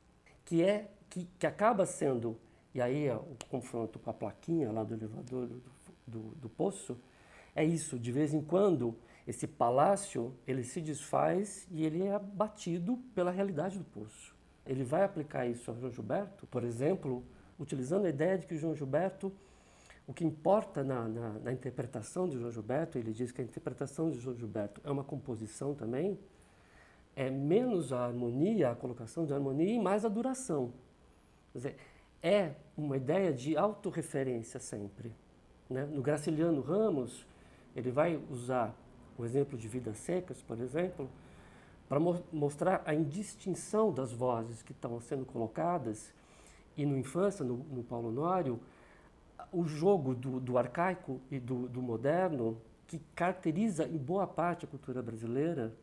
que 0.44 0.64
é 0.64 0.90
que, 1.08 1.28
que 1.38 1.46
acaba 1.46 1.86
sendo, 1.86 2.36
e 2.74 2.82
aí 2.82 3.06
é 3.06 3.14
o 3.14 3.36
confronto 3.48 4.00
com 4.00 4.10
a 4.10 4.14
plaquinha 4.14 4.72
lá 4.72 4.82
do 4.82 4.92
elevador 4.92 5.46
do, 5.46 5.62
do, 6.04 6.20
do 6.34 6.48
poço, 6.48 6.98
é 7.54 7.64
isso, 7.64 8.00
de 8.00 8.10
vez 8.10 8.34
em 8.34 8.42
quando 8.42 8.96
esse 9.28 9.46
palácio 9.46 10.34
ele 10.44 10.64
se 10.64 10.80
desfaz 10.80 11.68
e 11.70 11.86
ele 11.86 12.02
é 12.02 12.16
abatido 12.16 12.96
pela 13.14 13.30
realidade 13.30 13.78
do 13.78 13.84
poço. 13.84 14.34
Ele 14.66 14.82
vai 14.82 15.04
aplicar 15.04 15.46
isso 15.46 15.70
a 15.70 15.74
João 15.74 15.92
Gilberto, 15.92 16.48
por 16.48 16.64
exemplo, 16.64 17.24
utilizando 17.58 18.06
a 18.06 18.08
ideia 18.08 18.38
de 18.38 18.46
que 18.46 18.54
o 18.54 18.58
João 18.58 18.74
Gilberto, 18.74 19.32
o 20.06 20.12
que 20.12 20.24
importa 20.24 20.84
na, 20.84 21.08
na, 21.08 21.30
na, 21.40 21.52
interpretação 21.52 22.28
de 22.28 22.38
João 22.38 22.50
Gilberto, 22.50 22.98
ele 22.98 23.12
diz 23.12 23.32
que 23.32 23.40
a 23.40 23.44
interpretação 23.44 24.10
de 24.10 24.18
João 24.18 24.36
Gilberto 24.36 24.80
é 24.84 24.90
uma 24.90 25.02
composição 25.02 25.74
também, 25.74 26.18
é 27.14 27.30
menos 27.30 27.92
a 27.92 28.06
harmonia, 28.06 28.70
a 28.70 28.76
colocação 28.76 29.24
de 29.24 29.32
harmonia 29.32 29.74
e 29.74 29.80
mais 29.80 30.04
a 30.04 30.08
duração. 30.08 30.72
Quer 31.52 31.58
dizer, 31.58 31.76
é 32.22 32.52
uma 32.76 32.96
ideia 32.96 33.32
de 33.32 33.56
autorreferência 33.56 34.60
sempre. 34.60 35.12
Né? 35.68 35.86
No 35.86 36.02
Graciliano 36.02 36.60
Ramos, 36.60 37.26
ele 37.74 37.90
vai 37.90 38.20
usar 38.30 38.74
o 39.18 39.24
exemplo 39.24 39.58
de 39.58 39.66
Vidas 39.66 39.96
Secas, 39.98 40.42
por 40.42 40.60
exemplo, 40.60 41.08
para 41.88 41.98
mo 41.98 42.22
mostrar 42.32 42.82
a 42.84 42.94
indistinção 42.94 43.92
das 43.92 44.12
vozes 44.12 44.62
que 44.62 44.72
estão 44.72 45.00
sendo 45.00 45.24
colocadas 45.24 46.12
e 46.76 46.84
no 46.84 46.96
Infância, 46.96 47.44
no, 47.44 47.56
no 47.56 47.82
Paulo 47.82 48.10
Nório, 48.10 48.60
o 49.52 49.64
jogo 49.64 50.14
do, 50.14 50.40
do 50.40 50.58
arcaico 50.58 51.20
e 51.30 51.38
do, 51.38 51.68
do, 51.68 51.80
moderno 51.80 52.60
que 52.86 53.00
caracteriza 53.14 53.86
em 53.86 53.96
boa 53.96 54.26
parte 54.26 54.64
a 54.64 54.68
cultura 54.68 55.02
brasileira 55.02 55.74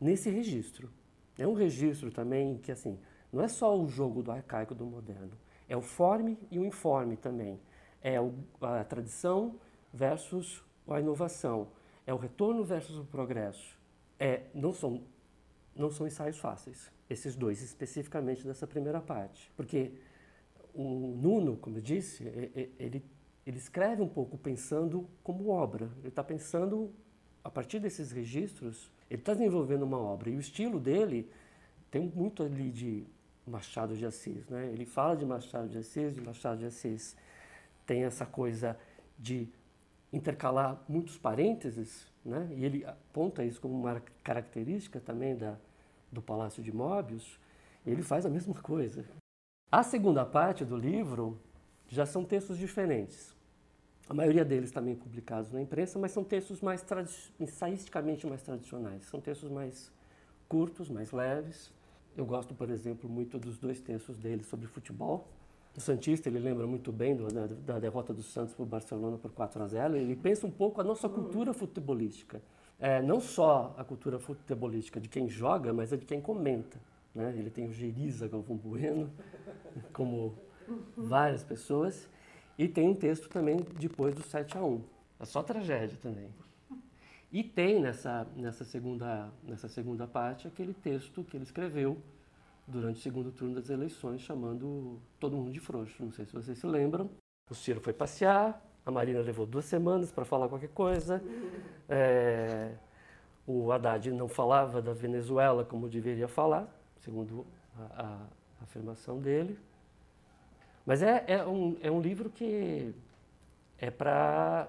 nesse 0.00 0.30
registro. 0.30 0.90
É 1.38 1.46
um 1.46 1.54
registro 1.54 2.10
também 2.10 2.58
que, 2.58 2.72
assim, 2.72 2.98
não 3.32 3.42
é 3.42 3.48
só 3.48 3.78
o 3.78 3.88
jogo 3.88 4.22
do 4.22 4.30
arcaico 4.30 4.74
e 4.74 4.76
do 4.76 4.84
moderno, 4.84 5.32
é 5.68 5.76
o 5.76 5.80
forme 5.80 6.36
e 6.50 6.58
o 6.58 6.64
informe 6.64 7.16
também. 7.16 7.60
É 8.02 8.20
o, 8.20 8.34
a 8.60 8.82
tradição 8.82 9.54
versus 9.92 10.64
a 10.88 10.98
inovação, 10.98 11.68
é 12.06 12.12
o 12.12 12.16
retorno 12.16 12.64
versus 12.64 12.98
o 12.98 13.04
progresso. 13.04 13.78
É, 14.18 14.42
não, 14.52 14.72
são, 14.72 15.02
não 15.74 15.90
são 15.90 16.06
ensaios 16.06 16.38
fáceis, 16.38 16.90
esses 17.08 17.36
dois 17.36 17.62
especificamente 17.62 18.44
dessa 18.44 18.66
primeira 18.66 19.00
parte, 19.00 19.50
porque 19.56 19.92
o 20.74 21.16
Nuno, 21.16 21.56
como 21.56 21.78
eu 21.78 21.82
disse, 21.82 22.24
ele, 22.78 23.04
ele 23.46 23.58
escreve 23.58 24.02
um 24.02 24.08
pouco 24.08 24.38
pensando 24.38 25.08
como 25.22 25.48
obra. 25.48 25.90
Ele 25.98 26.08
está 26.08 26.22
pensando, 26.22 26.92
a 27.42 27.50
partir 27.50 27.80
desses 27.80 28.12
registros, 28.12 28.90
ele 29.10 29.20
está 29.20 29.32
desenvolvendo 29.32 29.82
uma 29.82 29.98
obra. 29.98 30.30
E 30.30 30.36
o 30.36 30.40
estilo 30.40 30.78
dele 30.78 31.30
tem 31.90 32.12
muito 32.14 32.42
ali 32.42 32.70
de 32.70 33.06
Machado 33.46 33.96
de 33.96 34.06
Assis. 34.06 34.48
Né? 34.48 34.70
Ele 34.72 34.86
fala 34.86 35.16
de 35.16 35.26
Machado 35.26 35.68
de 35.68 35.78
Assis, 35.78 36.14
de 36.14 36.20
Machado 36.20 36.58
de 36.58 36.66
Assis. 36.66 37.16
Tem 37.84 38.04
essa 38.04 38.24
coisa 38.24 38.78
de 39.18 39.48
intercalar 40.12 40.82
muitos 40.88 41.16
parênteses, 41.16 42.06
né? 42.24 42.48
e 42.56 42.64
ele 42.64 42.84
aponta 42.84 43.44
isso 43.44 43.60
como 43.60 43.74
uma 43.74 44.00
característica 44.22 45.00
também 45.00 45.36
da, 45.36 45.56
do 46.10 46.20
Palácio 46.20 46.62
de 46.62 46.72
Móbios, 46.72 47.38
ele 47.86 48.02
faz 48.02 48.26
a 48.26 48.28
mesma 48.28 48.54
coisa. 48.54 49.04
A 49.72 49.84
segunda 49.84 50.24
parte 50.24 50.64
do 50.64 50.76
livro 50.76 51.38
já 51.86 52.04
são 52.04 52.24
textos 52.24 52.58
diferentes. 52.58 53.36
A 54.08 54.12
maioria 54.12 54.44
deles 54.44 54.72
também 54.72 54.96
publicados 54.96 55.52
na 55.52 55.62
imprensa, 55.62 55.96
mas 55.96 56.10
são 56.10 56.24
textos 56.24 56.60
mais 56.60 56.84
ensaísticamente 57.38 58.26
mais 58.26 58.42
tradicionais. 58.42 59.04
São 59.04 59.20
textos 59.20 59.48
mais 59.48 59.92
curtos, 60.48 60.90
mais 60.90 61.12
leves. 61.12 61.72
Eu 62.16 62.26
gosto, 62.26 62.52
por 62.52 62.68
exemplo, 62.68 63.08
muito 63.08 63.38
dos 63.38 63.58
dois 63.58 63.80
textos 63.80 64.18
dele 64.18 64.42
sobre 64.42 64.66
futebol. 64.66 65.28
O 65.76 65.80
Santista, 65.80 66.28
ele 66.28 66.40
lembra 66.40 66.66
muito 66.66 66.90
bem 66.90 67.14
do, 67.14 67.28
da, 67.28 67.46
da, 67.46 67.78
derrota 67.78 68.12
do 68.12 68.24
Santos 68.24 68.52
para 68.52 68.64
o 68.64 68.66
Barcelona 68.66 69.18
por 69.18 69.30
4 69.30 69.62
a 69.62 69.68
0. 69.68 69.96
Ele 69.96 70.16
pensa 70.16 70.48
um 70.48 70.50
pouco 70.50 70.80
a 70.80 70.84
nossa 70.84 71.08
cultura 71.08 71.54
futebolística. 71.54 72.42
É, 72.80 73.00
não 73.00 73.20
só 73.20 73.72
a 73.78 73.84
cultura 73.84 74.18
futebolística 74.18 75.00
de 75.00 75.08
quem 75.08 75.28
joga, 75.28 75.72
mas 75.72 75.92
a 75.92 75.96
de 75.96 76.04
quem 76.04 76.20
comenta. 76.20 76.80
Né? 77.14 77.34
Ele 77.36 77.50
tem 77.50 77.68
o 77.68 77.72
Geriza 77.72 78.28
Galvão 78.28 78.56
Bueno, 78.62 79.10
como 79.92 80.36
várias 80.96 81.42
pessoas. 81.42 82.08
E 82.58 82.68
tem 82.68 82.88
um 82.88 82.94
texto 82.94 83.28
também 83.28 83.58
depois 83.78 84.14
do 84.14 84.22
7 84.22 84.58
a 84.58 84.62
1. 84.64 84.82
É 85.18 85.24
só 85.24 85.42
tragédia 85.42 85.98
também. 86.00 86.30
E 87.32 87.44
tem 87.44 87.80
nessa, 87.80 88.26
nessa, 88.36 88.64
segunda, 88.64 89.32
nessa 89.42 89.68
segunda 89.68 90.06
parte 90.06 90.48
aquele 90.48 90.74
texto 90.74 91.22
que 91.22 91.36
ele 91.36 91.44
escreveu 91.44 91.96
durante 92.66 92.96
o 92.96 93.00
segundo 93.00 93.30
turno 93.30 93.54
das 93.54 93.70
eleições, 93.70 94.20
chamando 94.20 95.00
todo 95.18 95.36
mundo 95.36 95.52
de 95.52 95.60
frouxo. 95.60 96.02
Não 96.02 96.10
sei 96.10 96.24
se 96.24 96.32
vocês 96.32 96.58
se 96.58 96.66
lembram. 96.66 97.10
O 97.48 97.54
Ciro 97.54 97.80
foi 97.80 97.92
passear, 97.92 98.64
a 98.84 98.90
Marina 98.90 99.20
levou 99.20 99.46
duas 99.46 99.64
semanas 99.64 100.10
para 100.10 100.24
falar 100.24 100.48
qualquer 100.48 100.70
coisa. 100.70 101.22
É, 101.88 102.72
o 103.46 103.70
Haddad 103.72 104.10
não 104.12 104.28
falava 104.28 104.80
da 104.80 104.92
Venezuela 104.92 105.64
como 105.64 105.88
deveria 105.88 106.28
falar, 106.28 106.68
segundo 107.00 107.46
a, 107.76 108.26
a 108.60 108.64
afirmação 108.64 109.20
dele. 109.20 109.58
Mas 110.84 111.02
é, 111.02 111.24
é, 111.26 111.46
um, 111.46 111.76
é 111.82 111.90
um 111.90 112.00
livro 112.00 112.30
que 112.30 112.94
é 113.78 113.90
para. 113.90 114.68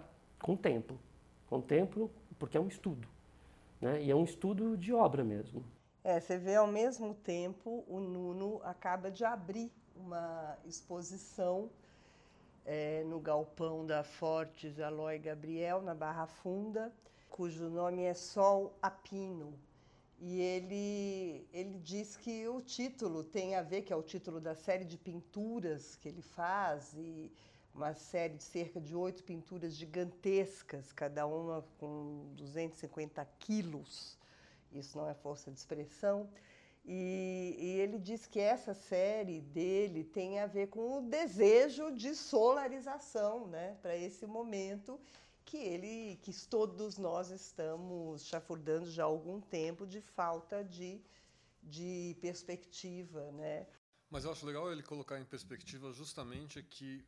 Com 1.47 1.61
tempo, 1.61 2.09
porque 2.39 2.57
é 2.57 2.59
um 2.59 2.67
estudo. 2.67 3.07
Né? 3.79 4.01
E 4.03 4.09
é 4.09 4.15
um 4.15 4.23
estudo 4.23 4.75
de 4.75 4.91
obra 4.91 5.23
mesmo. 5.23 5.63
É, 6.03 6.19
você 6.19 6.35
vê 6.37 6.55
ao 6.55 6.65
mesmo 6.65 7.13
tempo, 7.13 7.83
o 7.87 7.99
Nuno 7.99 8.59
acaba 8.63 9.11
de 9.11 9.23
abrir 9.23 9.71
uma 9.95 10.57
exposição 10.65 11.69
é, 12.65 13.03
no 13.03 13.19
galpão 13.19 13.85
da 13.85 14.03
Fortes 14.03 14.79
Aloy 14.79 15.19
Gabriel, 15.19 15.81
na 15.81 15.93
Barra 15.93 16.25
Funda, 16.25 16.91
cujo 17.29 17.69
nome 17.69 18.03
é 18.03 18.15
Sol 18.15 18.73
a 18.81 18.89
Pino. 18.89 19.53
E 20.23 20.39
ele, 20.39 21.47
ele 21.51 21.79
diz 21.79 22.15
que 22.15 22.47
o 22.47 22.61
título 22.61 23.23
tem 23.23 23.55
a 23.55 23.63
ver, 23.63 23.81
que 23.81 23.91
é 23.91 23.95
o 23.95 24.03
título 24.03 24.39
da 24.39 24.53
série 24.53 24.85
de 24.85 24.95
pinturas 24.95 25.95
que 25.95 26.07
ele 26.07 26.21
faz, 26.21 26.93
e 26.93 27.31
uma 27.73 27.95
série 27.95 28.35
de 28.35 28.43
cerca 28.43 28.79
de 28.79 28.95
oito 28.95 29.23
pinturas 29.23 29.75
gigantescas, 29.75 30.93
cada 30.93 31.25
uma 31.25 31.65
com 31.79 32.31
250 32.35 33.25
quilos. 33.39 34.15
Isso 34.71 34.95
não 34.95 35.09
é 35.09 35.15
força 35.15 35.49
de 35.49 35.57
expressão. 35.57 36.29
E, 36.85 37.55
e, 37.57 37.79
ele 37.79 37.97
diz 37.97 38.27
que 38.27 38.39
essa 38.39 38.75
série 38.75 39.41
dele 39.41 40.03
tem 40.03 40.39
a 40.39 40.45
ver 40.45 40.67
com 40.67 40.99
o 40.99 41.01
desejo 41.01 41.91
de 41.91 42.13
solarização 42.15 43.47
né, 43.47 43.75
para 43.81 43.97
esse 43.97 44.27
momento 44.27 44.99
que 45.51 45.57
ele, 45.57 46.17
que 46.21 46.31
todos 46.47 46.97
nós 46.97 47.29
estamos 47.29 48.23
chafurdando 48.23 48.89
já 48.89 49.03
há 49.03 49.05
algum 49.05 49.41
tempo 49.41 49.85
de 49.85 49.99
falta 49.99 50.63
de, 50.63 51.01
de 51.61 52.15
perspectiva, 52.21 53.29
né? 53.33 53.67
Mas 54.09 54.23
eu 54.23 54.31
acho 54.31 54.45
legal 54.45 54.71
ele 54.71 54.81
colocar 54.81 55.19
em 55.19 55.25
perspectiva 55.25 55.91
justamente 55.91 56.63
que 56.63 57.03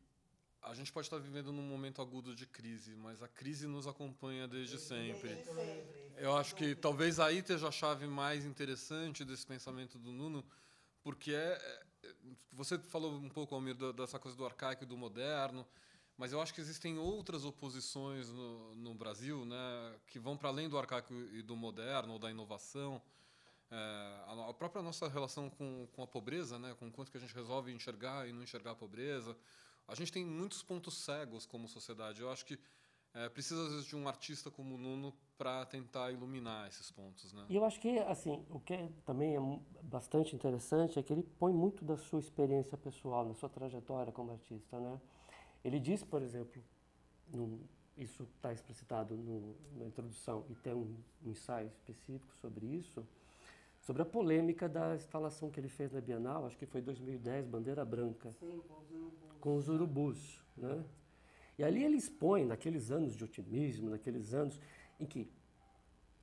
a 0.60 0.74
gente 0.74 0.92
pode 0.92 1.06
estar 1.06 1.16
vivendo 1.16 1.52
num 1.52 1.62
momento 1.62 2.02
agudo 2.02 2.34
de 2.34 2.46
crise, 2.46 2.94
mas 2.96 3.22
a 3.22 3.28
crise 3.28 3.66
nos 3.66 3.86
acompanha 3.86 4.46
desde 4.46 4.78
sempre. 4.78 5.42
Eu 6.18 6.36
acho 6.36 6.54
que 6.54 6.74
talvez 6.74 7.18
aí 7.18 7.38
esteja 7.38 7.68
a 7.68 7.72
chave 7.72 8.06
mais 8.06 8.44
interessante 8.44 9.24
desse 9.24 9.46
pensamento 9.46 9.98
do 9.98 10.12
Nuno, 10.12 10.44
porque 11.02 11.32
é, 11.32 11.80
é 12.02 12.14
você 12.52 12.78
falou 12.78 13.10
um 13.10 13.30
pouco, 13.30 13.54
Almir, 13.54 13.74
dessa 13.94 14.18
coisa 14.18 14.36
do 14.36 14.44
arcaico 14.44 14.84
e 14.84 14.86
do 14.86 14.98
moderno. 14.98 15.66
Mas 16.16 16.32
eu 16.32 16.40
acho 16.40 16.54
que 16.54 16.60
existem 16.60 16.98
outras 16.98 17.44
oposições 17.44 18.28
no, 18.30 18.74
no 18.76 18.94
Brasil, 18.94 19.44
né, 19.44 19.96
que 20.06 20.18
vão 20.18 20.36
para 20.36 20.48
além 20.48 20.68
do 20.68 20.78
arcaico 20.78 21.12
e 21.32 21.42
do 21.42 21.56
moderno 21.56 22.12
ou 22.12 22.18
da 22.18 22.30
inovação. 22.30 23.02
É, 23.70 23.76
a, 24.48 24.54
própria 24.54 24.82
nossa 24.82 25.08
relação 25.08 25.50
com, 25.50 25.88
com 25.92 26.02
a 26.02 26.06
pobreza, 26.06 26.58
né, 26.58 26.74
com 26.78 26.90
quanto 26.90 27.10
que 27.10 27.16
a 27.16 27.20
gente 27.20 27.34
resolve 27.34 27.72
enxergar 27.72 28.28
e 28.28 28.32
não 28.32 28.42
enxergar 28.42 28.72
a 28.72 28.74
pobreza. 28.76 29.36
A 29.88 29.94
gente 29.94 30.12
tem 30.12 30.24
muitos 30.24 30.62
pontos 30.62 30.94
cegos 30.98 31.44
como 31.46 31.66
sociedade. 31.66 32.20
Eu 32.20 32.30
acho 32.30 32.46
que 32.46 32.58
é, 33.14 33.28
precisa 33.28 33.62
às 33.62 33.70
vezes 33.70 33.86
de 33.86 33.96
um 33.96 34.08
artista 34.08 34.50
como 34.50 34.74
o 34.74 34.78
Nuno 34.78 35.14
para 35.36 35.64
tentar 35.66 36.10
iluminar 36.10 36.68
esses 36.68 36.90
pontos, 36.90 37.32
né? 37.32 37.44
E 37.48 37.56
eu 37.56 37.64
acho 37.64 37.80
que 37.80 37.98
assim 38.00 38.44
o 38.50 38.58
que 38.58 38.88
também 39.04 39.36
é 39.36 39.40
bastante 39.82 40.34
interessante 40.34 40.98
é 40.98 41.02
que 41.02 41.12
ele 41.12 41.22
põe 41.22 41.52
muito 41.52 41.84
da 41.84 41.96
sua 41.96 42.18
experiência 42.18 42.76
pessoal, 42.76 43.24
na 43.24 43.34
sua 43.34 43.48
trajetória 43.48 44.12
como 44.12 44.32
artista, 44.32 44.78
né? 44.80 45.00
Ele 45.64 45.80
diz, 45.80 46.04
por 46.04 46.22
exemplo, 46.22 46.62
isso 47.96 48.28
está 48.36 48.52
explicitado 48.52 49.16
no, 49.16 49.56
na 49.78 49.86
introdução 49.86 50.44
e 50.50 50.54
tem 50.56 50.74
um, 50.74 50.94
um, 51.24 51.30
ensaio 51.30 51.68
específico 51.68 52.34
sobre 52.40 52.66
isso, 52.66 53.06
sobre 53.80 54.02
a 54.02 54.04
polêmica 54.04 54.68
da 54.68 54.94
instalação 54.94 55.50
que 55.50 55.58
ele 55.58 55.68
fez 55.68 55.92
na 55.92 56.00
Bienal, 56.00 56.46
acho 56.46 56.56
que 56.58 56.66
foi 56.66 56.82
2010, 56.82 57.46
Bandeira 57.46 57.84
Branca, 57.84 58.30
Sim, 58.32 58.60
com 58.68 58.78
os 58.78 58.90
urubus. 58.90 59.40
Com 59.40 59.56
os 59.56 59.68
urubus 59.68 60.44
né? 60.56 60.84
E 61.58 61.64
ali 61.64 61.84
ele 61.84 61.96
expõe, 61.96 62.44
naqueles 62.44 62.90
anos 62.90 63.14
de 63.14 63.22
otimismo, 63.24 63.90
naqueles 63.90 64.34
anos 64.34 64.60
em 64.98 65.06
que, 65.06 65.30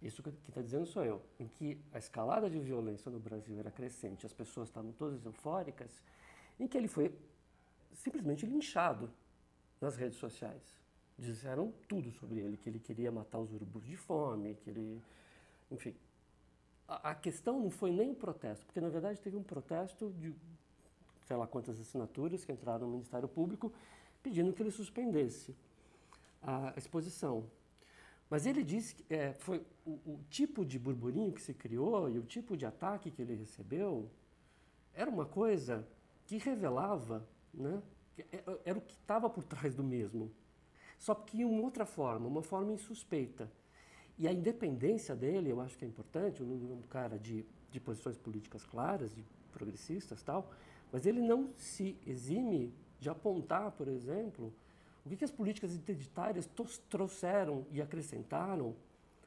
isso 0.02 0.22
que 0.22 0.30
está 0.30 0.62
dizendo 0.62 0.86
sou 0.86 1.06
eu, 1.06 1.22
em 1.39 1.48
que 1.48 1.80
a 1.94 1.98
escalada 1.98 2.50
de 2.50 2.60
violência 2.60 3.10
no 3.10 3.20
Brasil 3.20 3.58
era 3.58 3.72
crescente, 3.72 4.26
as 4.26 4.34
pessoas 4.34 4.68
estavam 4.68 4.92
todas 4.92 5.24
eufóricas, 5.26 6.04
em 6.60 6.68
que 6.68 6.78
ele 6.78 6.88
foi 6.88 7.16
simplesmente 7.94 8.46
linchado 8.46 9.10
nas 9.82 9.98
redes 9.98 10.18
sociais. 10.18 10.62
Disseram 11.18 11.74
tudo 11.90 12.12
sobre 12.12 12.40
ele, 12.40 12.56
que 12.56 12.70
ele 12.70 12.80
queria 12.80 13.12
matar 13.12 13.40
os 13.40 13.52
urubus 13.52 13.86
de 13.86 13.98
fome, 13.98 14.56
que 14.56 14.70
ele. 14.70 15.02
Enfim. 15.70 15.96
A, 16.88 17.10
a 17.12 17.16
questão 17.16 17.60
não 17.60 17.70
foi 17.70 17.92
nem 17.92 18.12
o 18.12 18.16
protesto, 18.16 18.66
porque 18.66 18.80
na 18.80 18.90
verdade 18.90 19.20
teve 19.20 19.36
um 19.36 19.44
protesto 19.44 20.14
de 20.20 20.34
sei 21.26 21.38
lá 21.38 21.48
quantas 21.48 21.80
assinaturas 21.80 22.44
que 22.44 22.52
entraram 22.52 22.88
no 22.88 22.94
Ministério 22.94 23.28
Público 23.28 23.72
pedindo 24.22 24.52
que 24.54 24.62
ele 24.62 24.72
suspendesse 24.72 25.56
a 26.42 26.74
exposição. 26.76 27.46
Mas 28.30 28.46
ele 28.46 28.64
disse 28.64 28.96
que 28.96 29.14
é, 29.14 29.34
foi 29.34 29.66
o, 29.86 29.92
o, 30.06 30.20
tipo 30.30 30.66
de 30.66 30.80
burburinho 30.80 31.32
que 31.32 31.42
se 31.42 31.54
criou 31.54 32.10
e 32.10 32.18
o 32.18 32.24
tipo 32.24 32.56
de 32.56 32.66
ataque 32.66 33.12
que 33.12 33.22
ele 33.22 33.36
recebeu 33.36 34.10
era 34.94 35.10
uma 35.10 35.26
coisa 35.26 35.88
que 36.26 36.38
revelava 36.38 37.26
né, 37.54 37.82
era 38.66 38.78
o 38.78 38.82
que 38.82 38.94
estava 38.94 39.30
por 39.30 39.44
trás 39.44 39.76
do 39.76 39.84
mesmo. 39.84 40.32
Só 40.98 41.16
que 41.16 41.42
em 41.42 41.46
uma 41.46 41.64
outra 41.64 41.86
forma, 41.86 42.28
uma 42.28 42.44
forma 42.44 42.72
insuspeita. 42.72 43.52
E 44.18 44.28
a 44.28 44.32
independência 44.32 45.16
dele, 45.16 45.50
eu 45.50 45.60
acho 45.60 45.78
que 45.78 45.84
é 45.84 45.88
importante, 45.88 46.44
um, 46.44 46.74
um 46.74 46.82
cara 46.84 47.18
de, 47.18 47.46
de 47.72 47.80
posições 47.80 48.18
políticas 48.18 48.64
claras, 48.66 49.14
de 49.14 49.24
progressistas 49.52 50.22
tal, 50.22 50.52
mas 50.92 51.06
ele 51.06 51.22
não 51.22 51.52
se 51.58 51.98
exime 52.06 52.74
de 53.00 53.10
apontar, 53.10 53.72
por 53.72 53.88
exemplo, 53.88 54.54
o 55.04 55.10
que, 55.10 55.18
que 55.18 55.26
as 55.26 55.32
políticas 55.32 55.74
identitárias 55.74 56.48
trouxeram 56.90 57.66
e 57.72 57.82
acrescentaram 57.82 58.76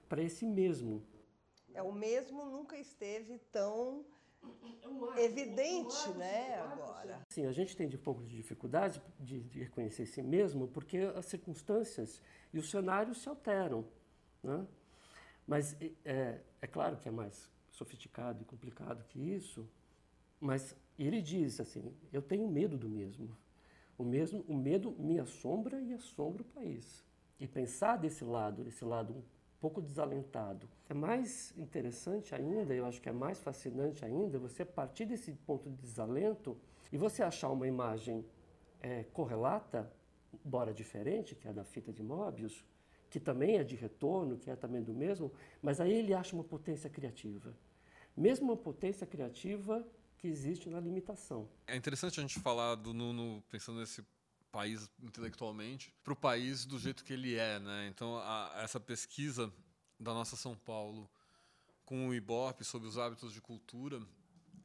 para 0.09 0.23
esse 0.23 0.47
mesmo. 0.47 1.03
É, 1.73 1.83
o 1.83 1.93
mesmo 1.93 2.45
nunca 2.45 2.79
esteve 2.79 3.39
tão 3.51 4.05
evidente, 5.19 6.09
né, 6.17 6.61
agora. 6.61 7.21
Sim, 7.29 7.47
a 7.47 7.53
gente 7.53 7.77
tem 7.77 7.89
de 7.89 7.99
pouco 7.99 8.23
de 8.25 8.37
dificuldade 8.37 9.03
de, 9.21 9.41
de, 9.41 9.61
reconhecer 9.61 10.05
esse 10.05 10.23
mesmo, 10.23 10.69
porque 10.69 10.99
as 11.15 11.27
circunstâncias 11.27 12.21
e 12.53 12.59
os 12.59 12.71
cenários 12.71 13.23
se 13.23 13.29
alteram, 13.29 13.85
né? 14.43 14.67
Mas 15.47 15.77
é, 16.05 16.41
é 16.61 16.67
claro 16.67 16.97
que 16.97 17.09
é 17.09 17.13
mais 17.13 17.51
sofisticado 17.71 18.43
e 18.43 18.45
complicado 18.45 19.05
que 19.05 19.21
isso, 19.21 19.69
mas 20.41 20.75
ele 20.99 21.21
diz 21.21 21.61
assim, 21.61 21.95
eu 22.13 22.23
tenho 22.23 22.49
medo 22.49 22.79
do 22.79 22.89
mesmo. 22.89 23.37
O 23.97 24.05
mesmo, 24.05 24.45
o 24.49 24.57
medo 24.57 24.93
me 24.93 25.19
assombra 25.19 25.81
e 25.81 25.93
assombra 25.93 26.43
o 26.43 26.47
país. 26.47 27.05
E 27.39 27.47
pensar 27.47 27.97
desse 27.97 28.25
lado, 28.25 28.67
esse 28.67 28.85
lado 28.85 29.25
pouco 29.65 29.81
desalentado. 29.81 30.69
É 30.91 30.93
mais 30.93 31.55
interessante 31.57 32.35
ainda, 32.35 32.75
eu 32.75 32.85
acho 32.85 33.01
que 33.01 33.09
é 33.09 33.12
mais 33.12 33.39
fascinante 33.41 34.05
ainda, 34.05 34.39
você 34.39 34.62
partir 34.62 35.07
desse 35.07 35.33
ponto 35.33 35.71
de 35.71 35.77
desalento 35.77 36.55
e 36.93 36.99
você 36.99 37.23
achar 37.23 37.49
uma 37.49 37.67
imagem 37.67 38.23
é, 38.83 39.05
correlata, 39.05 39.91
embora 40.45 40.75
diferente, 40.75 41.35
que 41.35 41.47
é 41.47 41.51
a 41.51 41.55
da 41.55 41.65
fita 41.65 41.91
de 41.91 42.03
Mobius, 42.03 42.62
que 43.09 43.19
também 43.19 43.57
é 43.57 43.65
de 43.65 43.75
retorno, 43.75 44.37
que 44.37 44.51
é 44.51 44.57
também 44.57 44.83
do 44.83 44.93
mesmo, 44.93 45.33
mas 45.62 45.81
aí 45.81 45.95
ele 45.95 46.12
acha 46.12 46.37
uma 46.37 46.45
potência 46.45 46.91
criativa. 46.91 47.57
mesmo 48.15 48.49
uma 48.49 48.59
potência 48.59 49.07
criativa 49.07 49.83
que 50.19 50.29
existe 50.29 50.69
na 50.69 50.79
limitação. 50.79 51.49
É 51.67 51.75
interessante 51.75 52.21
a 52.21 52.23
gente 52.23 52.39
falar 52.39 52.75
do 52.75 52.93
Nuno 52.93 53.43
pensando 53.49 53.81
nesse 53.81 54.05
país 54.55 54.89
intelectualmente 55.03 55.93
para 56.05 56.13
o 56.13 56.17
país 56.17 56.65
do 56.65 56.79
jeito 56.79 57.03
que 57.03 57.13
ele 57.13 57.35
é, 57.35 57.59
né? 57.59 57.89
Então 57.89 58.19
a, 58.19 58.53
essa 58.59 58.79
pesquisa 58.79 59.53
da 59.99 60.15
nossa 60.15 60.37
São 60.37 60.55
Paulo 60.55 61.11
com 61.85 62.09
o 62.09 62.15
Ibope 62.15 62.63
sobre 62.63 62.87
os 62.87 62.97
hábitos 62.97 63.33
de 63.33 63.41
cultura, 63.41 64.01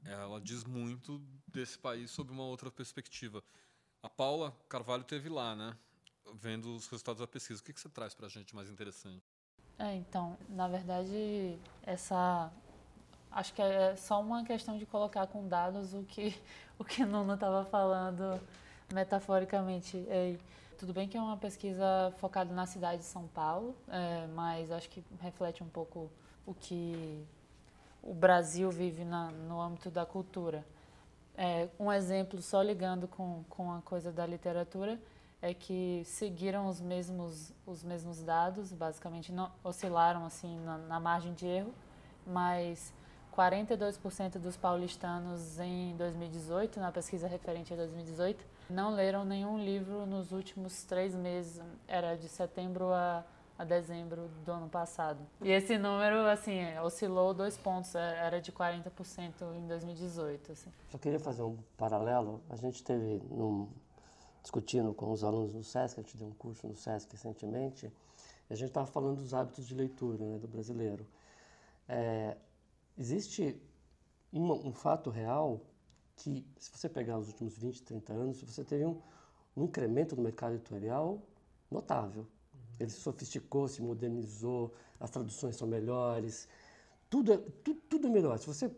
ela 0.06 0.40
diz 0.40 0.64
muito 0.64 1.20
desse 1.48 1.76
país 1.76 2.12
sob 2.12 2.32
uma 2.32 2.44
outra 2.44 2.70
perspectiva. 2.70 3.44
A 4.04 4.08
Paula 4.08 4.56
Carvalho 4.70 5.04
teve 5.04 5.28
lá, 5.28 5.56
né? 5.56 5.76
Vendo 6.36 6.76
os 6.76 6.88
resultados 6.88 7.20
da 7.20 7.28
pesquisa. 7.28 7.60
O 7.60 7.64
que, 7.64 7.74
que 7.74 7.82
você 7.82 7.90
traz 7.90 8.14
para 8.14 8.28
a 8.28 8.30
gente 8.30 8.56
mais 8.56 8.70
interessante? 8.70 9.26
É, 9.80 9.96
então, 9.96 10.38
na 10.50 10.68
verdade, 10.68 11.58
essa 11.82 12.54
acho 13.32 13.54
que 13.56 13.62
é 13.62 13.96
só 13.96 14.22
uma 14.22 14.44
questão 14.44 14.78
de 14.78 14.86
colocar 14.86 15.26
com 15.28 15.48
dados 15.48 15.96
o 15.96 16.04
que 16.04 16.40
o 16.78 16.86
que 16.86 17.04
Nuno 17.04 17.34
estava 17.34 17.66
falando 17.66 18.40
metaforicamente. 18.94 19.98
É, 20.10 20.36
tudo 20.78 20.94
bem 20.94 21.08
que 21.08 21.18
é 21.18 21.22
uma 21.22 21.38
pesquisa 21.38 22.14
focada 22.18 22.54
na 22.54 22.66
cidade 22.66 23.00
de 23.00 23.08
São 23.08 23.28
Paulo, 23.28 23.76
é, 23.90 24.28
mas 24.34 24.72
acho 24.72 24.90
que 24.90 25.04
reflete 25.22 25.62
um 25.62 25.68
pouco 25.68 26.10
o 26.46 26.54
que 26.54 27.26
o 28.02 28.14
Brasil 28.14 28.72
vive 28.72 29.04
na, 29.04 29.30
no 29.32 29.60
âmbito 29.60 29.92
da 29.92 30.06
cultura. 30.06 30.66
É, 31.36 31.68
um 31.80 31.92
exemplo, 31.92 32.42
só 32.42 32.62
ligando 32.62 33.08
com, 33.08 33.44
com 33.50 33.72
a 33.74 33.82
coisa 33.82 34.12
da 34.12 34.26
literatura, 34.26 35.00
é 35.42 35.54
que 35.54 36.02
seguiram 36.06 36.68
os 36.68 36.82
mesmos, 36.82 37.54
os 37.66 37.84
mesmos 37.84 38.22
dados, 38.22 38.74
basicamente 38.74 39.32
não 39.32 39.52
oscilaram 39.64 40.26
assim 40.26 40.60
na, 40.62 40.78
na 40.78 41.00
margem 41.00 41.34
de 41.34 41.46
erro, 41.46 41.74
mas 42.26 42.94
42% 43.36 44.38
dos 44.38 44.58
paulistanos 44.58 45.60
em 45.60 45.96
2018, 45.96 46.80
na 46.80 46.92
pesquisa 46.92 47.28
referente 47.28 47.74
a 47.74 47.78
2018, 47.78 48.46
não 48.70 48.94
leram 48.94 49.26
nenhum 49.26 49.58
livro 49.58 50.06
nos 50.06 50.32
últimos 50.32 50.84
três 50.84 51.16
meses, 51.16 51.62
era 51.88 52.16
de 52.16 52.28
setembro 52.30 52.94
a 52.94 53.26
a 53.60 53.66
dezembro 53.66 54.30
do 54.46 54.52
ano 54.54 54.70
passado. 54.70 55.20
E 55.42 55.52
esse 55.52 55.78
número, 55.78 56.26
assim, 56.28 56.62
oscilou 56.82 57.34
dois 57.34 57.58
pontos, 57.58 57.94
é, 57.94 58.26
era 58.26 58.40
de 58.40 58.54
40% 58.54 59.34
em 59.54 59.68
2018. 59.68 60.54
Assim. 60.54 60.72
Só 60.90 60.98
queria 60.98 61.20
fazer 61.20 61.44
um 61.44 61.58
paralelo. 61.76 62.42
A 62.50 62.56
gente 62.56 62.82
teve 62.82 63.22
num, 63.30 63.68
discutindo 64.42 64.94
com 64.94 65.12
os 65.12 65.26
alunos 65.26 65.52
do 65.52 65.62
SESC, 65.62 66.00
a 66.00 66.04
gente 66.04 66.16
deu 66.16 66.28
um 66.28 66.32
curso 66.32 66.66
no 66.66 66.74
SESC 66.74 67.12
recentemente, 67.12 67.92
e 68.50 68.54
a 68.54 68.56
gente 68.56 68.70
estava 68.70 68.88
falando 68.88 69.18
dos 69.18 69.34
hábitos 69.34 69.68
de 69.68 69.76
leitura 69.76 70.24
né, 70.24 70.38
do 70.38 70.48
brasileiro. 70.48 71.06
É, 71.86 72.38
existe 72.98 73.62
uma, 74.32 74.54
um 74.54 74.72
fato 74.72 75.10
real 75.10 75.60
que, 76.20 76.46
se 76.58 76.70
você 76.72 76.90
pegar 76.90 77.18
os 77.18 77.28
últimos 77.28 77.58
20, 77.58 77.82
30 77.84 78.14
anos, 78.14 78.42
você 78.42 78.64
teve 78.64 78.86
um, 78.86 79.02
um 79.56 79.64
incremento 79.64 80.16
no 80.16 80.22
mercado 80.22 80.56
editorial 80.56 81.22
notável. 81.72 82.28
Ele 82.80 82.90
se 82.90 83.00
sofisticou, 83.00 83.68
se 83.68 83.82
modernizou, 83.82 84.74
as 85.00 85.10
traduções 85.10 85.56
são 85.56 85.68
melhores, 85.68 86.48
tudo 87.10 87.34
é, 87.34 87.38
tudo, 87.64 87.82
tudo 87.90 88.10
melhor. 88.10 88.38
Se 88.38 88.48
você 88.48 88.70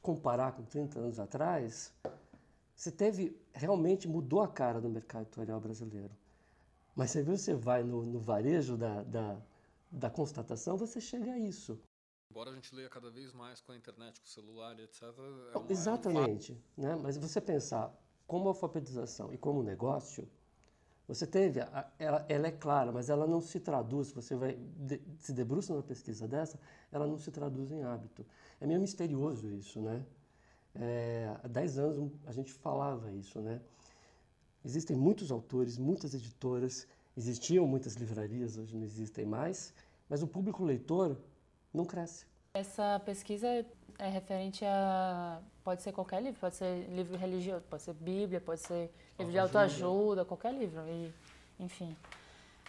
comparar 0.00 0.52
com 0.52 0.62
30 0.64 0.98
anos 0.98 1.18
atrás, 1.18 1.92
você 2.74 2.90
teve, 2.90 3.36
realmente 3.52 4.08
mudou 4.08 4.40
a 4.40 4.48
cara 4.48 4.80
do 4.80 4.88
mercado 4.88 5.22
editorial 5.22 5.60
brasileiro. 5.60 6.10
Mas 6.94 7.10
você 7.10 7.22
você 7.22 7.54
vai 7.54 7.82
no, 7.82 8.04
no 8.04 8.20
varejo 8.20 8.76
da, 8.76 9.02
da, 9.02 9.40
da 9.90 10.10
constatação, 10.10 10.76
você 10.76 11.00
chega 11.00 11.32
a 11.32 11.38
isso. 11.38 11.80
Embora 12.32 12.50
a 12.50 12.54
gente 12.54 12.74
leia 12.74 12.88
cada 12.88 13.10
vez 13.10 13.30
mais 13.34 13.60
com 13.60 13.72
a 13.72 13.76
internet, 13.76 14.18
com 14.18 14.26
o 14.26 14.30
celular, 14.30 14.80
etc. 14.80 15.02
É 15.52 15.58
uma, 15.58 15.70
Exatamente. 15.70 16.58
É 16.78 16.80
um 16.80 16.84
né? 16.84 16.96
Mas 16.96 17.18
você 17.18 17.42
pensar 17.42 17.94
como 18.26 18.48
alfabetização 18.48 19.30
e 19.34 19.36
como 19.36 19.62
negócio, 19.62 20.26
você 21.06 21.26
teve, 21.26 21.60
ela, 21.98 22.24
ela, 22.26 22.46
é 22.46 22.50
clara, 22.50 22.90
mas 22.90 23.10
ela 23.10 23.26
não 23.26 23.42
se 23.42 23.60
traduz, 23.60 24.12
você 24.12 24.34
vai 24.34 24.54
de, 24.54 24.98
se 25.18 25.34
debruça 25.34 25.74
numa 25.74 25.82
pesquisa 25.82 26.26
dessa, 26.26 26.58
ela 26.90 27.06
não 27.06 27.18
se 27.18 27.30
traduz 27.30 27.70
em 27.70 27.82
hábito. 27.82 28.24
É 28.58 28.66
meio 28.66 28.80
misterioso 28.80 29.50
isso, 29.50 29.78
né? 29.82 30.02
É, 30.74 31.36
há 31.44 31.48
10 31.48 31.78
anos 31.78 32.12
a 32.24 32.32
gente 32.32 32.50
falava 32.50 33.12
isso, 33.12 33.42
né? 33.42 33.60
Existem 34.64 34.96
muitos 34.96 35.30
autores, 35.30 35.76
muitas 35.76 36.14
editoras, 36.14 36.88
existiam 37.14 37.66
muitas 37.66 37.92
livrarias, 37.96 38.56
hoje 38.56 38.74
não 38.74 38.84
existem 38.84 39.26
mais, 39.26 39.74
mas 40.08 40.22
o 40.22 40.26
público 40.26 40.64
leitor 40.64 41.14
não 41.72 41.84
cresce. 41.84 42.26
Essa 42.54 43.00
pesquisa 43.04 43.46
é 43.98 44.08
referente 44.08 44.64
a. 44.64 45.40
Pode 45.64 45.82
ser 45.82 45.92
qualquer 45.92 46.22
livro, 46.22 46.40
pode 46.40 46.56
ser 46.56 46.86
livro 46.88 47.16
religioso, 47.16 47.64
pode 47.70 47.82
ser 47.82 47.94
Bíblia, 47.94 48.40
pode 48.40 48.60
ser 48.60 48.90
livro 49.18 49.32
de 49.32 49.38
autoajuda, 49.38 50.24
qualquer 50.24 50.52
livro. 50.52 50.82
E, 50.88 51.12
enfim. 51.58 51.96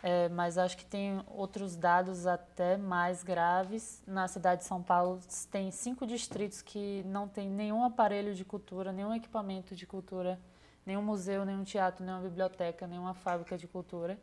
É, 0.03 0.27
mas 0.29 0.57
acho 0.57 0.77
que 0.77 0.85
tem 0.85 1.23
outros 1.27 1.77
dados 1.77 2.27
até 2.27 2.77
mais 2.77 3.23
graves. 3.23 4.03
Na 4.05 4.27
cidade 4.27 4.61
de 4.61 4.67
São 4.67 4.83
Paulo, 4.83 5.19
tem 5.49 5.71
cinco 5.71 6.05
distritos 6.05 6.61
que 6.61 7.03
não 7.05 7.27
tem 7.27 7.49
nenhum 7.49 7.83
aparelho 7.83 8.35
de 8.35 8.43
cultura, 8.43 8.91
nenhum 8.91 9.15
equipamento 9.15 9.75
de 9.75 9.87
cultura, 9.87 10.37
nenhum 10.85 11.01
museu, 11.01 11.45
nenhum 11.45 11.63
teatro, 11.63 12.03
nenhuma 12.05 12.21
biblioteca, 12.21 12.85
nenhuma 12.85 13.13
fábrica 13.13 13.57
de 13.57 13.65
cultura. 13.65 14.19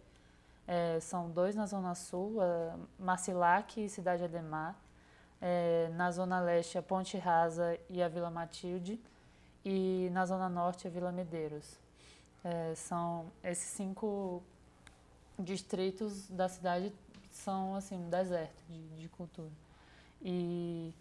É, 0.72 1.00
são 1.00 1.28
dois 1.28 1.56
na 1.56 1.66
Zona 1.66 1.96
Sul, 1.96 2.36
Marcilac 2.96 3.84
e 3.84 3.88
Cidade 3.88 4.22
Ademar 4.22 4.76
é, 5.40 5.90
na 5.94 6.10
Zona 6.10 6.40
Leste 6.40 6.76
a 6.76 6.82
Ponte 6.82 7.16
Rasa 7.16 7.78
e 7.88 8.02
a 8.02 8.08
Vila 8.08 8.30
Matilde, 8.30 9.00
e 9.64 10.08
na 10.12 10.26
Zona 10.26 10.48
Norte 10.48 10.86
a 10.86 10.90
Vila 10.90 11.10
Medeiros. 11.10 11.78
É, 12.44 12.74
são 12.74 13.30
esses 13.42 13.70
cinco 13.70 14.42
distritos 15.38 16.28
da 16.28 16.48
cidade 16.48 16.92
são 17.30 17.74
assim 17.74 17.96
um 17.96 18.08
deserto 18.10 18.62
de, 18.68 18.88
de 18.96 19.08
cultura. 19.08 19.50
E 20.22 20.94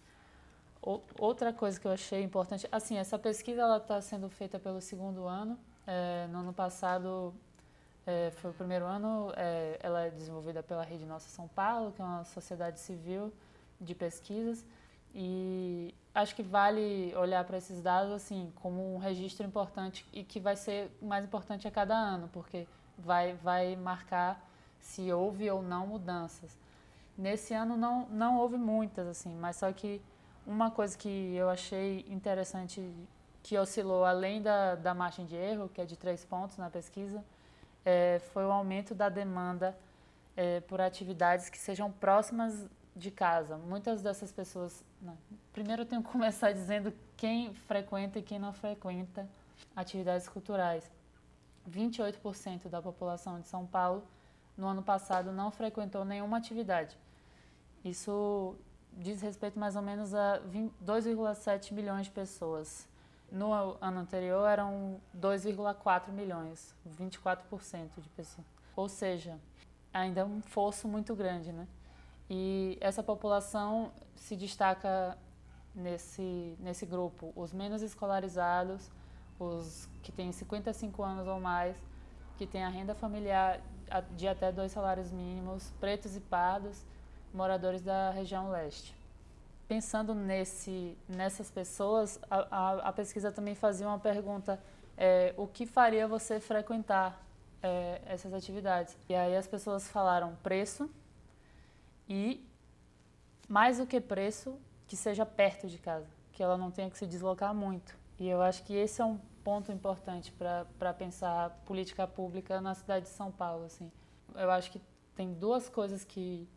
o, 0.82 1.00
outra 1.18 1.52
coisa 1.52 1.78
que 1.78 1.86
eu 1.86 1.92
achei 1.92 2.22
importante, 2.22 2.66
assim, 2.72 2.96
essa 2.96 3.18
pesquisa 3.18 3.62
ela 3.62 3.76
está 3.76 4.00
sendo 4.00 4.28
feita 4.28 4.58
pelo 4.58 4.80
segundo 4.80 5.26
ano. 5.26 5.58
É, 5.86 6.26
no 6.28 6.40
ano 6.40 6.52
passado 6.52 7.34
é, 8.10 8.30
foi 8.32 8.50
o 8.50 8.54
primeiro 8.54 8.84
ano. 8.84 9.32
É, 9.36 9.78
ela 9.82 10.02
é 10.02 10.10
desenvolvida 10.10 10.62
pela 10.62 10.82
Rede 10.82 11.04
Nossa 11.04 11.28
São 11.28 11.46
Paulo, 11.48 11.92
que 11.92 12.02
é 12.02 12.04
uma 12.04 12.24
sociedade 12.24 12.80
civil 12.80 13.32
de 13.80 13.94
pesquisas 13.94 14.64
e 15.14 15.94
acho 16.14 16.34
que 16.34 16.42
vale 16.42 17.14
olhar 17.16 17.44
para 17.44 17.58
esses 17.58 17.80
dados 17.82 18.12
assim 18.12 18.52
como 18.56 18.94
um 18.94 18.98
registro 18.98 19.46
importante 19.46 20.06
e 20.12 20.22
que 20.22 20.38
vai 20.38 20.56
ser 20.56 20.90
mais 21.02 21.24
importante 21.24 21.66
a 21.66 21.70
cada 21.70 21.94
ano, 21.94 22.28
porque 22.32 22.66
vai 22.98 23.34
vai 23.34 23.76
marcar 23.76 24.40
se 24.78 25.12
houve 25.12 25.50
ou 25.50 25.62
não 25.62 25.86
mudanças. 25.86 26.56
Nesse 27.16 27.54
ano 27.54 27.76
não 27.76 28.06
não 28.08 28.38
houve 28.38 28.56
muitas 28.56 29.06
assim, 29.06 29.34
mas 29.36 29.56
só 29.56 29.72
que 29.72 30.00
uma 30.46 30.70
coisa 30.70 30.96
que 30.96 31.34
eu 31.34 31.48
achei 31.48 32.04
interessante 32.08 32.80
que 33.42 33.56
oscilou 33.58 34.04
além 34.04 34.42
da, 34.42 34.74
da 34.74 34.94
margem 34.94 35.24
de 35.24 35.34
erro, 35.34 35.68
que 35.68 35.80
é 35.80 35.84
de 35.84 35.96
três 35.96 36.24
pontos 36.24 36.56
na 36.58 36.70
pesquisa, 36.70 37.24
é, 37.84 38.20
foi 38.32 38.44
o 38.44 38.52
aumento 38.52 38.94
da 38.94 39.08
demanda 39.08 39.76
é, 40.36 40.60
por 40.60 40.80
atividades 40.80 41.48
que 41.48 41.58
sejam 41.58 41.90
próximas 41.90 42.68
de 42.94 43.10
casa. 43.10 43.56
Muitas 43.56 44.02
dessas 44.02 44.32
pessoas. 44.32 44.84
Não, 45.00 45.16
primeiro 45.52 45.82
eu 45.82 45.86
tenho 45.86 46.02
que 46.02 46.08
começar 46.12 46.52
dizendo 46.52 46.92
quem 47.16 47.54
frequenta 47.54 48.18
e 48.18 48.22
quem 48.22 48.38
não 48.38 48.52
frequenta 48.52 49.28
atividades 49.74 50.28
culturais. 50.28 50.90
28% 51.70 52.68
da 52.68 52.80
população 52.80 53.40
de 53.40 53.46
São 53.46 53.66
Paulo 53.66 54.02
no 54.56 54.66
ano 54.66 54.82
passado 54.82 55.32
não 55.32 55.50
frequentou 55.50 56.04
nenhuma 56.04 56.38
atividade. 56.38 56.96
Isso 57.84 58.56
diz 58.92 59.20
respeito 59.22 59.58
mais 59.58 59.76
ou 59.76 59.82
menos 59.82 60.14
a 60.14 60.40
2,7 60.84 61.72
milhões 61.72 62.06
de 62.06 62.12
pessoas. 62.12 62.88
No 63.30 63.52
ano 63.52 64.00
anterior 64.00 64.46
eram 64.48 65.00
2,4 65.16 66.10
milhões, 66.10 66.74
24% 66.98 68.00
de 68.00 68.08
pessoas. 68.10 68.46
Ou 68.74 68.88
seja, 68.88 69.38
ainda 69.94 70.22
é 70.22 70.24
um 70.24 70.40
fosso 70.40 70.88
muito 70.88 71.14
grande, 71.14 71.52
né? 71.52 71.66
E 72.28 72.76
essa 72.80 73.02
população 73.02 73.92
se 74.16 74.36
destaca 74.36 75.16
nesse, 75.74 76.56
nesse 76.58 76.84
grupo: 76.86 77.32
os 77.36 77.52
menos 77.52 77.82
escolarizados, 77.82 78.90
os 79.38 79.88
que 80.02 80.12
têm 80.12 80.32
55 80.32 81.02
anos 81.02 81.26
ou 81.26 81.40
mais, 81.40 81.76
que 82.36 82.46
têm 82.46 82.64
a 82.64 82.68
renda 82.68 82.94
familiar 82.94 83.60
de 84.16 84.28
até 84.28 84.52
dois 84.52 84.72
salários 84.72 85.10
mínimos, 85.10 85.72
pretos 85.80 86.16
e 86.16 86.20
pardos, 86.20 86.84
moradores 87.34 87.82
da 87.82 88.10
região 88.10 88.50
leste. 88.50 88.99
Pensando 89.70 90.16
nesse, 90.16 90.98
nessas 91.08 91.48
pessoas, 91.48 92.18
a, 92.28 92.38
a, 92.50 92.88
a 92.88 92.92
pesquisa 92.92 93.30
também 93.30 93.54
fazia 93.54 93.86
uma 93.86 94.00
pergunta: 94.00 94.60
é, 94.96 95.32
o 95.36 95.46
que 95.46 95.64
faria 95.64 96.08
você 96.08 96.40
frequentar 96.40 97.24
é, 97.62 98.02
essas 98.04 98.34
atividades? 98.34 98.96
E 99.08 99.14
aí 99.14 99.36
as 99.36 99.46
pessoas 99.46 99.86
falaram 99.86 100.34
preço, 100.42 100.90
e, 102.08 102.44
mais 103.48 103.78
do 103.78 103.86
que 103.86 104.00
preço, 104.00 104.58
que 104.88 104.96
seja 104.96 105.24
perto 105.24 105.68
de 105.68 105.78
casa, 105.78 106.08
que 106.32 106.42
ela 106.42 106.58
não 106.58 106.72
tenha 106.72 106.90
que 106.90 106.98
se 106.98 107.06
deslocar 107.06 107.54
muito. 107.54 107.96
E 108.18 108.28
eu 108.28 108.42
acho 108.42 108.64
que 108.64 108.74
esse 108.74 109.00
é 109.00 109.04
um 109.04 109.18
ponto 109.44 109.70
importante 109.70 110.32
para 110.32 110.92
pensar 110.94 111.50
política 111.64 112.08
pública 112.08 112.60
na 112.60 112.74
cidade 112.74 113.04
de 113.04 113.12
São 113.12 113.30
Paulo. 113.30 113.66
Assim. 113.66 113.88
Eu 114.34 114.50
acho 114.50 114.72
que 114.72 114.82
tem 115.14 115.32
duas 115.32 115.68
coisas 115.68 116.04
que, 116.04 116.48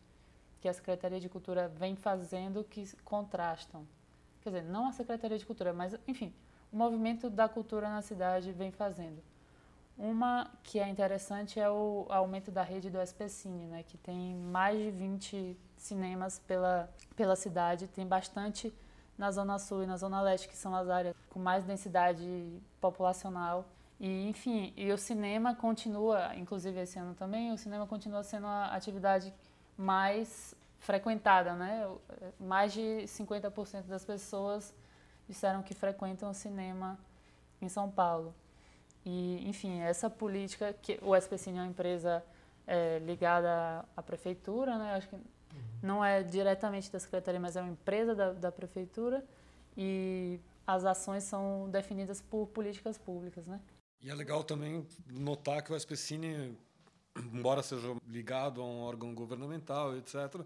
que 0.64 0.68
a 0.70 0.72
Secretaria 0.72 1.20
de 1.20 1.28
Cultura 1.28 1.68
vem 1.68 1.94
fazendo 1.94 2.64
que 2.64 2.90
contrastam. 3.04 3.86
Quer 4.40 4.48
dizer, 4.48 4.62
não 4.62 4.88
a 4.88 4.92
Secretaria 4.92 5.36
de 5.36 5.44
Cultura, 5.44 5.74
mas, 5.74 5.94
enfim, 6.08 6.32
o 6.72 6.76
movimento 6.78 7.28
da 7.28 7.46
cultura 7.46 7.90
na 7.90 8.00
cidade 8.00 8.50
vem 8.50 8.72
fazendo. 8.72 9.22
Uma 9.98 10.50
que 10.62 10.80
é 10.80 10.88
interessante 10.88 11.60
é 11.60 11.68
o 11.68 12.06
aumento 12.08 12.50
da 12.50 12.62
rede 12.62 12.88
do 12.88 12.98
SPCine, 12.98 13.66
né, 13.66 13.82
que 13.82 13.98
tem 13.98 14.36
mais 14.36 14.78
de 14.78 14.90
20 14.90 15.58
cinemas 15.76 16.38
pela, 16.38 16.88
pela 17.14 17.36
cidade, 17.36 17.86
tem 17.86 18.06
bastante 18.06 18.72
na 19.18 19.30
Zona 19.30 19.58
Sul 19.58 19.82
e 19.82 19.86
na 19.86 19.98
Zona 19.98 20.22
Leste, 20.22 20.48
que 20.48 20.56
são 20.56 20.74
as 20.74 20.88
áreas 20.88 21.14
com 21.28 21.38
mais 21.38 21.62
densidade 21.64 22.58
populacional. 22.80 23.66
E, 24.00 24.30
enfim, 24.30 24.72
e 24.78 24.90
o 24.90 24.96
cinema 24.96 25.54
continua, 25.54 26.34
inclusive 26.36 26.80
esse 26.80 26.98
ano 26.98 27.14
também, 27.14 27.52
o 27.52 27.58
cinema 27.58 27.86
continua 27.86 28.22
sendo 28.22 28.46
a 28.46 28.68
atividade 28.74 29.30
mais 29.76 30.54
frequentada, 30.78 31.54
né? 31.54 31.88
Mais 32.38 32.72
de 32.72 33.04
50% 33.06 33.84
das 33.84 34.04
pessoas 34.04 34.74
disseram 35.28 35.62
que 35.62 35.74
frequentam 35.74 36.30
o 36.30 36.34
cinema 36.34 36.98
em 37.60 37.68
São 37.68 37.90
Paulo. 37.90 38.34
E, 39.04 39.48
enfim, 39.48 39.80
essa 39.80 40.08
política, 40.08 40.74
que 40.82 40.98
o 41.02 41.14
SPCine 41.16 41.58
é 41.58 41.62
uma 41.62 41.70
empresa 41.70 42.24
é, 42.66 42.98
ligada 43.00 43.84
à 43.96 44.02
prefeitura, 44.02 44.78
né? 44.78 44.94
Acho 44.94 45.08
que 45.08 45.16
não 45.82 46.04
é 46.04 46.22
diretamente 46.22 46.90
da 46.90 46.98
secretaria, 46.98 47.38
mas 47.38 47.56
é 47.56 47.60
uma 47.60 47.72
empresa 47.72 48.14
da, 48.14 48.32
da 48.32 48.52
prefeitura 48.52 49.24
e 49.76 50.40
as 50.66 50.84
ações 50.84 51.24
são 51.24 51.68
definidas 51.70 52.22
por 52.22 52.46
políticas 52.46 52.96
públicas, 52.96 53.46
né? 53.46 53.60
E 54.02 54.10
é 54.10 54.14
legal 54.14 54.42
também 54.42 54.86
notar 55.10 55.62
que 55.62 55.72
o 55.72 55.76
SPCine, 55.76 56.56
embora 57.32 57.62
seja 57.62 57.96
ligado 58.06 58.60
a 58.60 58.64
um 58.64 58.80
órgão 58.80 59.14
governamental, 59.14 59.96
etc., 59.96 60.40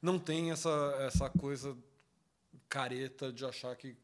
não 0.00 0.18
tem 0.18 0.50
essa, 0.50 0.96
essa 1.00 1.30
coisa 1.30 1.76
careta 2.68 3.32
de 3.32 3.44
achar 3.44 3.74
que 3.76 3.96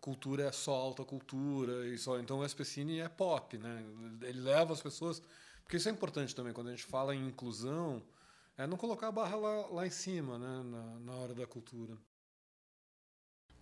cultura 0.00 0.44
é 0.44 0.52
só 0.52 0.74
alta 0.74 1.04
cultura 1.04 1.86
e 1.86 1.98
só 1.98 2.18
então 2.18 2.38
o 2.38 2.44
SPCine 2.44 3.00
é 3.00 3.08
pop, 3.08 3.56
né? 3.58 3.84
Ele 4.22 4.40
leva 4.40 4.72
as 4.72 4.82
pessoas, 4.82 5.22
porque 5.62 5.76
isso 5.76 5.88
é 5.88 5.92
importante 5.92 6.34
também 6.34 6.52
quando 6.52 6.68
a 6.68 6.70
gente 6.70 6.84
fala 6.84 7.14
em 7.14 7.26
inclusão, 7.26 8.02
é 8.56 8.66
não 8.66 8.76
colocar 8.76 9.08
a 9.08 9.12
barra 9.12 9.36
lá, 9.36 9.66
lá 9.68 9.86
em 9.86 9.90
cima, 9.90 10.38
né, 10.38 10.62
na, 10.64 11.00
na 11.00 11.14
hora 11.14 11.34
da 11.34 11.46
cultura. 11.46 11.96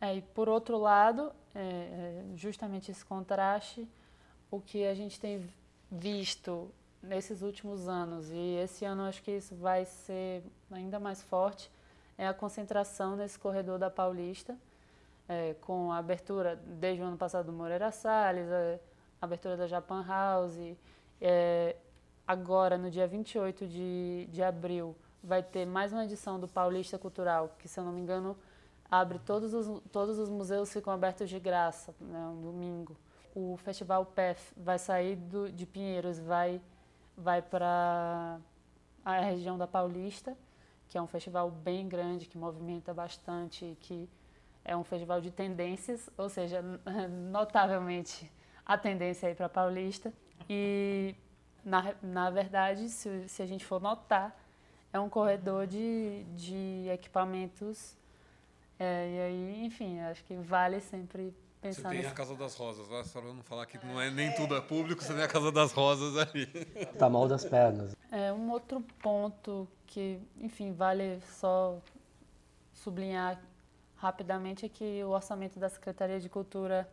É, 0.01 0.17
e 0.17 0.23
por 0.23 0.49
outro 0.49 0.79
lado, 0.79 1.33
é, 1.55 1.61
é 2.33 2.37
justamente 2.37 2.91
esse 2.91 3.05
contraste, 3.05 3.89
o 4.51 4.61
que 4.61 4.87
a 4.87 4.95
gente 4.95 5.19
tem 5.19 5.49
visto 5.91 6.71
nesses 7.03 7.43
últimos 7.43 7.89
anos, 7.89 8.31
e 8.31 8.57
esse 8.57 8.85
ano 8.85 9.03
acho 9.03 9.23
que 9.23 9.31
isso 9.31 9.55
vai 9.55 9.85
ser 9.85 10.43
ainda 10.71 10.99
mais 10.99 11.23
forte, 11.23 11.71
é 12.19 12.27
a 12.27 12.35
concentração 12.35 13.17
nesse 13.17 13.39
corredor 13.39 13.79
da 13.79 13.91
Paulista, 13.91 14.57
é, 15.29 15.55
com 15.61 15.93
a 15.93 15.99
abertura 15.99 16.57
desde 16.57 17.03
o 17.03 17.07
ano 17.07 17.17
passado 17.17 17.47
do 17.47 17.53
Moreira 17.53 17.91
Salles, 17.91 18.49
a 18.51 18.79
abertura 19.21 19.57
da 19.57 19.67
Japan 19.67 20.05
House. 20.07 20.77
É, 21.21 21.77
agora, 22.27 22.79
no 22.79 22.91
dia 22.91 23.07
28 23.07 23.67
de, 23.67 24.29
de 24.31 24.43
abril, 24.43 24.97
vai 25.23 25.43
ter 25.43 25.67
mais 25.67 25.93
uma 25.93 26.05
edição 26.05 26.39
do 26.39 26.47
Paulista 26.47 26.99
Cultural, 26.99 27.55
que, 27.59 27.69
se 27.69 27.79
eu 27.79 27.85
não 27.85 27.93
me 27.93 28.01
engano, 28.01 28.37
abre 28.91 29.19
todos 29.19 29.53
os, 29.53 29.83
todos 29.91 30.19
os 30.19 30.29
museus 30.29 30.73
ficam 30.73 30.93
abertos 30.93 31.29
de 31.29 31.39
graça, 31.39 31.95
né, 32.01 32.19
um 32.29 32.41
domingo. 32.41 32.97
O 33.35 33.57
Festival 33.59 34.07
PEF 34.07 34.53
vai 34.57 34.79
sair 34.79 35.17
do, 35.17 35.51
de 35.51 35.67
Pinheiros, 35.67 36.19
vai, 36.19 36.61
vai 37.17 37.41
para 37.41 38.39
a 39.05 39.21
região 39.21 39.57
da 39.57 39.67
Paulista, 39.67 40.37
que 40.89 40.99
é 40.99 41.03
um 41.03 41.07
festival 41.07 41.51
bem 41.51 41.89
grande, 41.89 42.27
que 42.27 42.37
movimenta 42.37 42.93
bastante, 42.93 43.77
que 43.81 44.09
é 44.65 44.77
um 44.77 44.85
festival 44.85 45.21
de 45.21 45.31
tendências, 45.31 46.11
ou 46.17 46.29
seja, 46.29 46.63
notavelmente 47.31 48.31
a 48.65 48.77
tendência 48.77 49.29
aí 49.29 49.35
para 49.35 49.49
Paulista. 49.49 50.13
E, 50.49 51.15
na, 51.65 51.95
na 52.03 52.31
verdade, 52.31 52.89
se, 52.89 53.29
se 53.29 53.43
a 53.43 53.47
gente 53.47 53.65
for 53.65 53.81
notar, 53.81 54.37
é 54.93 54.99
um 54.99 55.09
corredor 55.09 55.67
de, 55.67 56.25
de 56.35 56.89
equipamentos. 56.93 57.97
É, 58.79 59.09
e 59.09 59.21
aí, 59.21 59.65
enfim, 59.65 60.01
acho 60.01 60.25
que 60.25 60.35
vale 60.35 60.81
sempre 60.81 61.35
pensar 61.67 61.83
Você 61.83 61.89
tem 61.89 61.99
nesse... 61.99 62.11
a 62.11 62.15
Casa 62.15 62.35
das 62.35 62.55
Rosas, 62.55 62.89
né? 62.89 63.05
só 63.05 63.21
para 63.21 63.33
não 63.33 63.43
falar 63.43 63.67
que 63.67 63.79
não 63.85 64.01
é 64.01 64.11
nem 64.11 64.33
tudo 64.35 64.57
é 64.57 64.61
público, 64.61 65.03
você 65.03 65.13
tem 65.13 65.23
a 65.23 65.29
Casa 65.29 65.53
das 65.53 65.73
Rosas 65.73 66.17
ali. 66.17 66.47
Tá 66.99 67.11
mal 67.11 67.29
das 67.29 67.45
pernas. 67.45 67.95
É, 68.11 68.33
um 68.33 68.51
outro 68.51 68.83
ponto 69.03 69.69
que, 69.87 70.19
enfim, 70.41 70.73
vale 70.73 71.21
só 71.39 71.79
sublinhar 72.75 73.41
rapidamente 73.97 74.67
é 74.67 74.69
que 74.69 75.03
o 75.05 75.11
orçamento 75.11 75.59
da 75.59 75.69
Secretaria 75.69 76.21
de 76.21 76.29
Cultura 76.29 76.89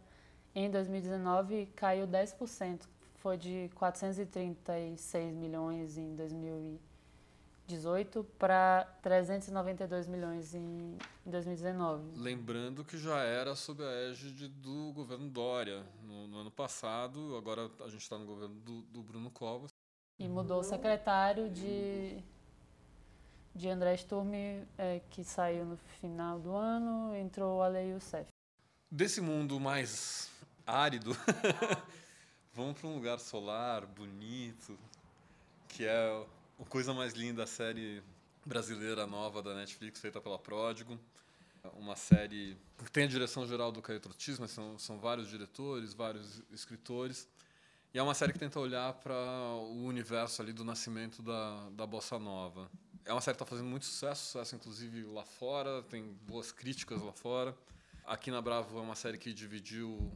em 0.55 0.69
2019 0.69 1.67
caiu 1.76 2.07
10%, 2.07 2.82
foi 3.15 3.38
de 3.38 3.71
436 3.76 5.36
milhões 5.36 5.97
em 5.97 6.15
2018 6.15 8.24
para 8.38 8.88
392 9.01 10.07
milhões 10.07 10.53
em 10.53 10.97
2019. 11.30 12.19
Lembrando 12.19 12.84
que 12.84 12.97
já 12.97 13.19
era 13.19 13.55
sob 13.55 13.84
a 13.84 14.09
égide 14.09 14.47
do 14.47 14.91
governo 14.93 15.30
Dória 15.30 15.86
no, 16.03 16.28
no 16.28 16.38
ano 16.39 16.51
passado, 16.51 17.36
agora 17.38 17.69
a 17.80 17.88
gente 17.89 18.01
está 18.01 18.17
no 18.17 18.26
governo 18.26 18.55
do, 18.55 18.82
do 18.84 19.01
Bruno 19.01 19.32
Covas. 19.32 19.71
E 20.19 20.28
mudou 20.28 20.59
o 20.59 20.63
secretário 20.63 21.49
de 21.49 22.24
de 23.55 23.69
André 23.69 23.95
Sturm, 23.97 24.34
é, 24.78 25.01
que 25.11 25.24
saiu 25.24 25.65
no 25.65 25.78
final 25.78 26.39
do 26.39 26.55
ano, 26.55 27.15
entrou 27.15 27.59
o 27.59 27.61
Ale 27.61 27.91
Youssef. 27.91 28.26
Desse 28.89 29.21
mundo 29.21 29.59
mais 29.59 30.32
árido, 30.65 31.15
vamos 32.53 32.80
para 32.80 32.89
um 32.89 32.95
lugar 32.95 33.19
solar, 33.19 33.86
bonito, 33.86 34.78
que 35.67 35.86
é 35.86 36.26
a 36.59 36.65
coisa 36.65 36.93
mais 36.93 37.13
linda, 37.13 37.43
a 37.43 37.47
série 37.47 38.01
brasileira 38.45 39.07
nova 39.07 39.41
da 39.41 39.53
Netflix, 39.53 39.99
feita 39.99 40.21
pela 40.21 40.37
Pródigo. 40.39 40.99
Uma 41.75 41.95
série 41.95 42.57
que 42.83 42.91
tem 42.91 43.05
a 43.05 43.07
direção 43.07 43.47
geral 43.47 43.71
do 43.71 43.81
Caio 43.81 43.99
Trotis, 43.99 44.37
mas 44.37 44.51
são, 44.51 44.77
são 44.77 44.99
vários 44.99 45.29
diretores, 45.29 45.93
vários 45.93 46.41
escritores. 46.51 47.27
E 47.93 47.99
é 47.99 48.03
uma 48.03 48.13
série 48.13 48.33
que 48.33 48.39
tenta 48.39 48.59
olhar 48.59 48.93
para 48.95 49.13
o 49.13 49.85
universo 49.85 50.41
ali 50.41 50.51
do 50.51 50.65
nascimento 50.65 51.21
da, 51.21 51.69
da 51.69 51.85
bossa 51.85 52.19
nova 52.19 52.69
é 53.05 53.11
uma 53.11 53.21
série 53.21 53.35
que 53.35 53.43
está 53.43 53.45
fazendo 53.45 53.67
muito 53.67 53.85
sucesso, 53.85 54.25
sucesso 54.25 54.55
inclusive 54.55 55.03
lá 55.03 55.25
fora, 55.25 55.81
tem 55.83 56.03
boas 56.25 56.51
críticas 56.51 57.01
lá 57.01 57.11
fora. 57.11 57.55
Aqui 58.05 58.31
na 58.31 58.41
Bravo 58.41 58.77
é 58.77 58.81
uma 58.81 58.95
série 58.95 59.17
que 59.17 59.33
dividiu 59.33 60.11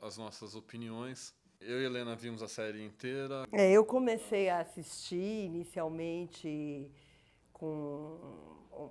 as 0.00 0.16
nossas 0.16 0.54
opiniões. 0.54 1.34
Eu 1.60 1.80
e 1.80 1.84
Helena 1.84 2.16
vimos 2.16 2.42
a 2.42 2.48
série 2.48 2.84
inteira. 2.84 3.46
É, 3.52 3.70
eu 3.70 3.84
comecei 3.84 4.48
a 4.48 4.60
assistir 4.60 5.44
inicialmente 5.44 6.90
com 7.62 8.18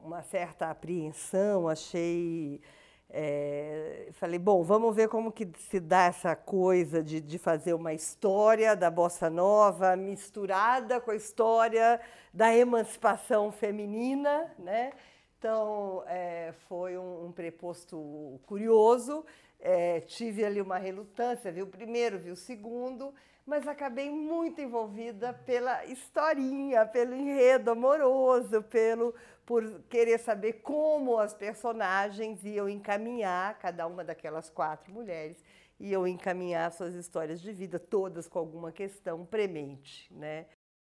uma 0.06 0.24
certa 0.24 0.70
apreensão, 0.70 1.68
achei 1.68 2.62
é, 3.10 4.08
falei, 4.14 4.40
bom, 4.40 4.64
vamos 4.64 4.96
ver 4.96 5.10
como 5.10 5.30
que 5.34 5.46
se 5.70 5.82
dá 5.82 6.04
essa 6.06 6.34
coisa 6.38 7.04
de, 7.04 7.20
de 7.20 7.38
fazer 7.38 7.74
uma 7.74 7.94
história 7.94 8.74
da 8.74 8.90
bossa 8.90 9.30
nova 9.30 9.98
misturada 9.98 11.02
com 11.02 11.12
a 11.12 11.16
história 11.18 12.00
da 12.34 12.56
emancipação 12.56 13.52
feminina, 13.52 14.50
né? 14.58 14.94
Então, 15.38 16.06
é, 16.08 16.54
foi 16.70 16.98
um, 16.98 17.26
um, 17.26 17.32
preposto 17.34 18.40
curioso. 18.46 19.26
É, 19.60 20.00
tive 20.00 20.46
ali 20.46 20.62
uma 20.62 20.78
relutância, 20.78 21.52
vi 21.52 21.62
o 21.62 21.68
primeiro, 21.68 22.18
vi 22.18 22.32
o 22.32 22.38
segundo, 22.38 23.14
mas 23.52 23.68
acabei 23.68 24.10
muito 24.10 24.62
envolvida 24.62 25.34
pela 25.34 25.84
historinha, 25.84 26.86
pelo 26.86 27.14
enredo 27.14 27.72
amoroso, 27.72 28.64
pelo 28.64 29.14
por 29.46 29.82
querer 29.90 30.20
saber 30.20 30.62
como 30.62 31.20
as 31.20 31.34
personagens 31.34 32.46
iam 32.46 32.70
encaminhar, 32.70 33.60
cada 33.60 33.86
uma 33.86 34.06
daquelas 34.06 34.50
quatro 34.50 34.94
mulheres, 34.94 35.44
iam 35.78 36.08
encaminhar 36.08 36.72
suas 36.72 36.96
histórias 36.96 37.42
de 37.42 37.52
vida, 37.52 37.78
todas 37.78 38.26
com 38.26 38.40
alguma 38.40 38.72
questão 38.72 39.26
premente. 39.26 40.08
Né? 40.14 40.46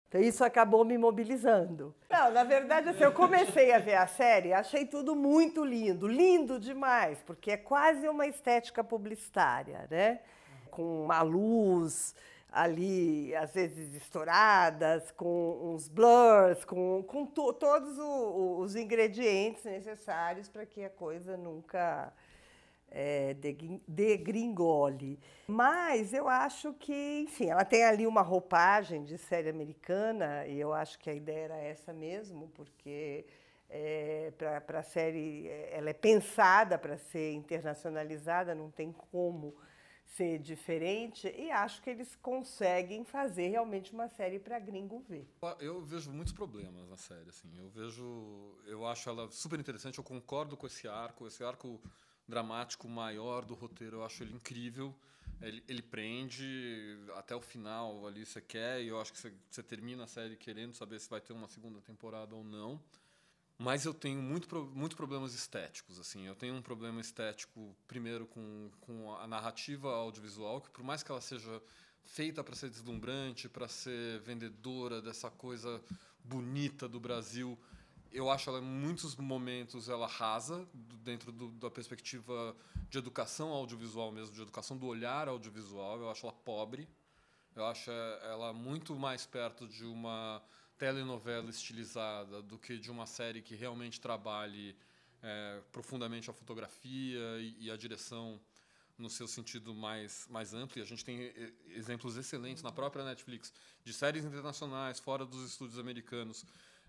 Então, 0.09 0.21
isso 0.21 0.43
acabou 0.43 0.85
me 0.85 0.99
mobilizando. 0.99 1.95
Não, 2.11 2.33
na 2.33 2.43
verdade, 2.43 2.89
assim, 2.89 3.05
eu 3.05 3.13
comecei 3.13 3.71
a 3.71 3.79
ver 3.79 3.95
a 3.95 4.09
série, 4.09 4.53
achei 4.53 4.85
tudo 4.85 5.15
muito 5.15 5.65
lindo, 5.65 6.09
lindo 6.09 6.59
demais, 6.59 7.23
porque 7.23 7.53
é 7.53 7.57
quase 7.57 8.09
uma 8.09 8.27
estética 8.27 8.83
publicitária, 8.83 9.87
né? 9.89 10.19
com 10.73 11.05
uma 11.05 11.23
luz, 11.23 12.15
ali, 12.51 13.35
às 13.37 13.53
vezes 13.53 13.95
estouradas, 13.95 15.11
com 15.13 15.75
uns 15.75 15.89
blurs, 15.89 16.65
com, 16.65 17.03
com 17.03 17.27
to, 17.27 17.53
todos 17.53 17.99
o, 17.99 18.59
os 18.59 18.75
ingredientes 18.75 19.65
necessários 19.65 20.49
para 20.49 20.65
que 20.65 20.83
a 20.83 20.91
coisa 20.91 21.37
nunca 21.37 22.13
é, 22.91 23.37
degringole. 23.87 25.19
Mas 25.47 26.13
eu 26.13 26.29
acho 26.29 26.73
que, 26.75 27.21
enfim, 27.21 27.51
ela 27.51 27.65
tem 27.65 27.85
ali 27.85 28.07
uma 28.07 28.23
roupagem 28.23 29.05
de 29.05 29.19
série 29.19 29.51
americana, 29.51 30.47
e 30.47 30.59
eu 30.59 30.73
acho 30.73 30.99
que 30.99 31.11
a 31.11 31.15
ideia 31.15 31.45
era 31.45 31.57
essa 31.57 31.93
mesmo, 31.93 32.49
porque 32.55 33.27
é, 33.69 34.33
para 34.67 34.81
a 34.81 34.83
série 34.83 35.49
ela 35.71 35.91
é 35.91 35.95
pensada 35.95 36.79
para 36.79 36.97
ser 36.97 37.33
internacionalizada, 37.33 38.55
não 38.55 38.71
tem 38.71 38.93
como 39.11 39.55
ser 40.17 40.39
diferente 40.39 41.29
e 41.37 41.51
acho 41.51 41.83
que 41.83 41.91
eles 41.91 42.17
conseguem 42.17 43.05
fazer 43.05 43.49
realmente 43.49 43.93
uma 43.93 44.09
série 44.09 44.39
para 44.39 44.59
gringo 44.59 45.01
ver. 45.09 45.29
Eu 45.61 45.83
vejo 45.83 46.11
muitos 46.11 46.33
problemas 46.33 46.89
na 46.89 46.97
série, 46.97 47.29
assim. 47.29 47.49
Eu 47.59 47.69
vejo, 47.69 48.57
eu 48.67 48.87
acho 48.87 49.09
ela 49.09 49.31
super 49.31 49.61
interessante. 49.61 49.99
Eu 49.99 50.05
concordo 50.05 50.57
com 50.57 50.67
esse 50.67 50.89
arco, 50.89 51.27
esse 51.27 51.45
arco 51.45 51.81
dramático 52.27 52.89
maior 52.89 53.45
do 53.45 53.55
roteiro. 53.55 53.99
Eu 53.99 54.05
acho 54.05 54.23
ele 54.23 54.35
incrível. 54.35 54.95
Ele, 55.41 55.63
ele 55.69 55.83
prende 55.83 56.99
até 57.15 57.37
o 57.37 57.41
final 57.41 58.07
ali 58.07 58.27
você 58.27 58.41
quer 58.41 58.83
e 58.83 58.89
eu 58.89 59.01
acho 59.01 59.13
que 59.13 59.19
você, 59.19 59.33
você 59.49 59.63
termina 59.63 60.05
a 60.05 60.07
série 60.07 60.37
querendo 60.37 60.75
saber 60.75 60.99
se 60.99 61.09
vai 61.09 61.21
ter 61.21 61.33
uma 61.33 61.49
segunda 61.49 61.81
temporada 61.81 62.35
ou 62.35 62.43
não. 62.43 62.81
Mas 63.59 63.85
eu 63.85 63.93
tenho 63.93 64.23
muito, 64.23 64.55
muito 64.73 64.97
problemas 64.97 65.35
estéticos. 65.35 65.99
assim. 65.99 66.25
Eu 66.27 66.37
tenho 66.37 66.55
um 66.55 66.63
problema 66.63 67.01
estético, 67.01 67.75
primeiro, 67.89 68.27
com, 68.27 68.71
com 68.81 69.15
a 69.17 69.27
narrativa 69.27 69.93
audiovisual, 69.93 70.61
que 70.61 70.71
por 70.71 70.85
mais 70.85 71.03
que 71.03 71.11
ela 71.11 71.21
seja 71.21 71.61
feita 72.05 72.43
para 72.45 72.55
ser 72.55 72.71
deslumbrante, 72.71 73.49
para 73.49 73.67
ser 73.69 74.21
vendedora 74.21 75.03
dessa 75.03 75.29
coisa 75.29 75.83
bonita 76.25 76.89
do 76.89 77.01
Brasil, 77.01 77.59
eu 78.13 78.31
acho 78.31 78.49
ela 78.49 78.61
em 78.61 78.63
muitos 78.63 79.17
momentos 79.17 79.89
ela 79.89 80.07
rasa 80.07 80.67
dentro 80.73 81.31
do, 81.31 81.49
da 81.51 81.71
perspectiva 81.71 82.57
de 82.89 82.97
educação 82.97 83.51
audiovisual 83.51 84.11
mesmo, 84.11 84.35
de 84.35 84.41
educação 84.41 84.77
do 84.77 84.87
olhar 84.87 85.29
audiovisual. 85.29 86.01
Eu 86.01 86.11
acho 86.11 86.27
ela 86.27 86.35
pobre. 86.45 86.89
Eu 87.55 87.67
acho 87.67 87.91
ela 87.91 88.53
muito 88.53 88.95
mais 88.95 89.27
perto 89.27 89.67
de 89.67 89.85
uma 89.85 90.41
telenovela 90.79 91.51
estilizada 91.51 92.41
do 92.41 92.57
que 92.57 92.79
de 92.79 92.91
uma 92.91 93.05
série 93.05 93.43
que 93.43 93.55
realmente 93.55 94.01
trabalhe 94.01 94.77
é, 95.23 95.61
profundamente 95.73 96.31
a 96.31 96.33
fotografia 96.33 97.21
e, 97.41 97.67
e, 97.67 97.71
a 97.71 97.77
direção 97.77 98.41
no 98.97 99.11
seu 99.11 99.27
sentido 99.27 99.75
mais, 99.75 100.27
mais 100.31 100.55
amplo. 100.55 100.79
E 100.79 100.83
a 100.83 100.85
gente 100.85 101.05
tem 101.05 101.33
exemplos 101.71 102.17
excelentes 102.17 102.63
na 102.63 102.73
própria 102.73 103.05
Netflix 103.05 103.53
de 103.85 103.93
séries 103.93 104.25
internacionais 104.25 105.01
fora 105.01 105.27
dos 105.27 105.51
estúdios 105.51 105.79
americanos 105.79 106.45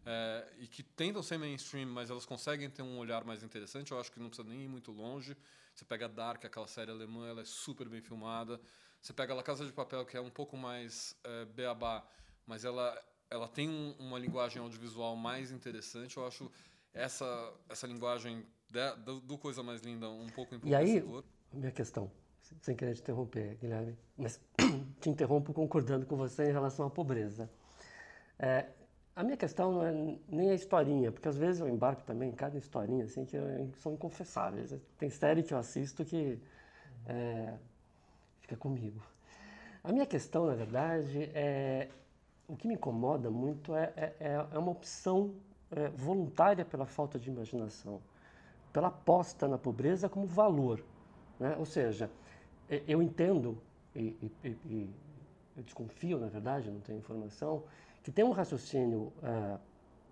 é, 0.06 0.48
e 0.60 0.68
que 0.68 0.84
tentam 0.84 1.22
ser 1.22 1.38
mainstream, 1.38 1.88
mas 1.88 2.10
elas 2.10 2.26
conseguem 2.26 2.70
ter 2.70 2.84
um 2.84 2.98
olhar 2.98 3.24
mais 3.24 3.44
interessante. 3.44 3.92
Eu 3.92 4.00
acho 4.00 4.12
que 4.12 4.20
não 4.20 4.30
precisa 4.30 4.48
nem 4.48 4.64
ir 4.64 4.68
muito 4.68 4.92
longe. 4.92 5.36
Você 5.74 5.84
pega 5.86 6.08
Dark, 6.08 6.44
aquela 6.46 6.68
série 6.68 6.92
alemã, 6.92 7.28
ela 7.28 7.42
é 7.42 7.46
super 7.46 7.88
bem 7.90 8.02
filmada. 8.02 8.60
Você 9.02 9.14
pega 9.14 9.34
La 9.34 9.44
Casa 9.44 9.66
de 9.66 9.72
Papel, 9.72 10.06
que 10.06 10.18
é 10.18 10.22
um 10.22 10.30
pouco 10.30 10.58
mais 10.58 11.16
é, 11.24 11.46
beabá, 11.46 12.06
mas 12.46 12.66
ela 12.66 13.02
ela 13.30 13.48
tem 13.48 13.70
um, 13.70 13.94
uma 14.00 14.18
linguagem 14.18 14.62
audiovisual 14.62 15.16
mais 15.16 15.52
interessante. 15.52 16.18
Eu 16.18 16.26
acho 16.26 16.52
essa, 16.94 17.54
essa 17.70 17.86
linguagem 17.86 18.46
de, 18.70 18.96
do, 18.98 19.20
do, 19.22 19.38
Coisa 19.38 19.62
Mais 19.62 19.82
Linda 19.82 20.10
um 20.10 20.28
pouco 20.28 20.56
E 20.64 20.74
aí, 20.76 21.04
minha 21.54 21.72
questão, 21.72 22.12
sem 22.62 22.76
querer 22.76 22.96
te 22.96 23.02
interromper, 23.02 23.58
Guilherme, 23.62 23.98
mas 24.18 24.40
te 25.00 25.10
interrompo 25.10 25.54
concordando 25.54 26.06
com 26.06 26.16
você 26.16 26.50
em 26.50 26.52
relação 26.52 26.86
à 26.86 26.90
pobreza. 26.90 27.50
É, 28.38 28.68
a 29.16 29.24
minha 29.24 29.38
questão 29.38 29.72
não 29.74 29.86
é 29.86 29.92
nem 30.28 30.50
a 30.50 30.56
historinha, 30.56 31.12
porque 31.12 31.28
às 31.28 31.38
vezes 31.38 31.62
eu 31.62 31.68
embarco 31.68 32.04
também 32.04 32.30
em 32.30 32.36
cada 32.36 32.58
historinha 32.58 33.06
assim, 33.06 33.26
que 33.26 33.38
são 33.78 33.94
inconfessáveis. 33.94 34.74
Tem 34.98 35.10
série 35.10 35.44
que 35.44 35.54
eu 35.54 35.58
assisto 35.58 36.06
que 36.06 36.40
é, 37.06 37.54
fica 38.40 38.56
comigo. 38.56 39.04
A 39.84 39.92
minha 39.92 40.06
questão, 40.06 40.46
na 40.46 40.56
verdade, 40.56 41.24
é 41.34 41.90
o 42.50 42.56
que 42.56 42.68
me 42.68 42.74
incomoda 42.74 43.30
muito 43.30 43.76
é, 43.76 43.93
é, 43.95 44.16
é, 44.20 44.45
é 44.52 44.58
uma 44.58 44.72
opção 44.72 45.36
é, 45.72 45.88
voluntária 45.89 46.66
pela 46.66 46.86
falta 46.86 47.20
de 47.20 47.30
imaginação, 47.30 48.02
pela 48.74 48.88
aposta 48.88 49.47
na 49.47 49.58
pobreza 49.58 50.10
como 50.10 50.26
valor. 50.26 50.84
Né? 51.39 51.56
Ou 51.58 51.66
seja, 51.66 52.10
eu 52.88 53.02
entendo 53.02 53.58
e, 53.95 54.32
e, 54.43 54.47
e, 54.66 54.89
eu 55.56 55.64
desconfio, 55.64 56.20
na 56.20 56.28
verdade, 56.28 56.72
não 56.72 56.80
tenho 56.80 56.97
informação, 56.97 57.64
que 58.04 58.12
tem 58.12 58.26
um 58.26 58.32
raciocínio 58.32 59.14
uh, 59.22 59.60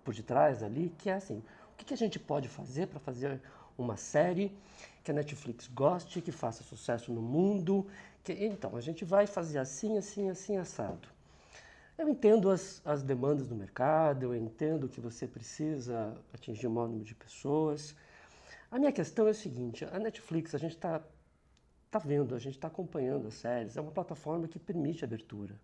por 0.04 0.14
detrás 0.14 0.62
ali 0.62 0.92
que 0.98 1.10
é 1.10 1.14
assim: 1.14 1.42
o 1.72 1.76
que, 1.76 1.86
que 1.86 1.94
a 1.94 1.96
gente 1.96 2.18
pode 2.18 2.48
fazer 2.48 2.86
para 2.86 3.00
fazer 3.00 3.40
uma 3.76 3.96
série 3.96 4.56
que 5.02 5.10
a 5.10 5.14
Netflix 5.14 5.68
goste, 5.68 6.20
que 6.20 6.32
faça 6.32 6.62
sucesso 6.62 7.12
no 7.12 7.22
mundo? 7.22 7.86
Que, 8.22 8.32
então, 8.32 8.76
a 8.76 8.80
gente 8.80 9.04
vai 9.04 9.26
fazer 9.26 9.58
assim, 9.58 9.96
assim, 9.96 10.28
assim, 10.28 10.56
assado. 10.56 11.17
Eu 11.98 12.08
entendo 12.08 12.48
as, 12.48 12.80
as 12.84 13.02
demandas 13.02 13.48
do 13.48 13.56
mercado, 13.56 14.22
eu 14.22 14.34
entendo 14.36 14.88
que 14.88 15.00
você 15.00 15.26
precisa 15.26 16.16
atingir 16.32 16.68
o 16.68 16.70
maior 16.70 16.86
número 16.86 17.04
de 17.04 17.12
pessoas. 17.12 17.92
A 18.70 18.78
minha 18.78 18.92
questão 18.92 19.26
é 19.26 19.30
a 19.30 19.34
seguinte: 19.34 19.84
a 19.84 19.98
Netflix, 19.98 20.54
a 20.54 20.58
gente 20.58 20.76
está 20.76 21.02
tá 21.90 21.98
vendo, 21.98 22.36
a 22.36 22.38
gente 22.38 22.54
está 22.54 22.68
acompanhando 22.68 23.26
as 23.26 23.34
séries, 23.34 23.76
é 23.76 23.80
uma 23.80 23.90
plataforma 23.90 24.46
que 24.46 24.60
permite 24.60 25.04
abertura, 25.04 25.60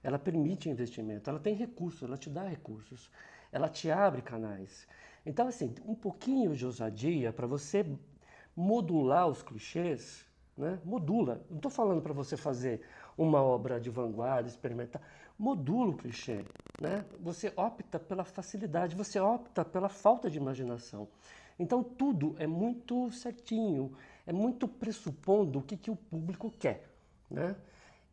ela 0.00 0.16
permite 0.16 0.70
investimento, 0.70 1.28
ela 1.28 1.40
tem 1.40 1.56
recursos, 1.56 2.04
ela 2.04 2.16
te 2.16 2.30
dá 2.30 2.46
recursos, 2.46 3.10
ela 3.50 3.68
te 3.68 3.90
abre 3.90 4.22
canais. 4.22 4.86
Então, 5.26 5.48
assim, 5.48 5.74
um 5.84 5.96
pouquinho 5.96 6.54
de 6.54 6.64
ousadia 6.64 7.32
para 7.32 7.48
você 7.48 7.84
modular 8.54 9.26
os 9.26 9.42
clichês, 9.42 10.24
né? 10.56 10.78
modula. 10.84 11.44
Não 11.50 11.56
estou 11.56 11.70
falando 11.70 12.00
para 12.00 12.12
você 12.12 12.36
fazer 12.36 12.82
uma 13.18 13.42
obra 13.42 13.80
de 13.80 13.90
vanguarda, 13.90 14.48
experimentar 14.48 15.02
modula 15.38 15.90
o 15.90 15.96
clichê. 15.96 16.44
Né? 16.80 17.04
Você 17.20 17.52
opta 17.56 17.98
pela 17.98 18.24
facilidade, 18.24 18.96
você 18.96 19.18
opta 19.18 19.64
pela 19.64 19.88
falta 19.88 20.30
de 20.30 20.38
imaginação. 20.38 21.08
Então 21.58 21.82
tudo 21.82 22.34
é 22.38 22.46
muito 22.46 23.10
certinho, 23.12 23.96
é 24.26 24.32
muito 24.32 24.66
pressupondo 24.66 25.58
o 25.58 25.62
que, 25.62 25.76
que 25.76 25.90
o 25.90 25.96
público 25.96 26.50
quer. 26.50 26.88
Né? 27.30 27.54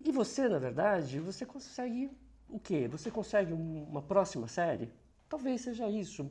E 0.04 0.12
você, 0.12 0.48
na 0.48 0.60
verdade, 0.60 1.20
você 1.20 1.46
consegue 1.46 2.10
o 2.50 2.60
quê? 2.60 2.88
Você 2.88 3.10
consegue 3.10 3.54
uma 3.54 4.02
próxima 4.02 4.48
série? 4.48 4.92
Talvez 5.30 5.62
seja 5.62 5.90
isso. 5.90 6.30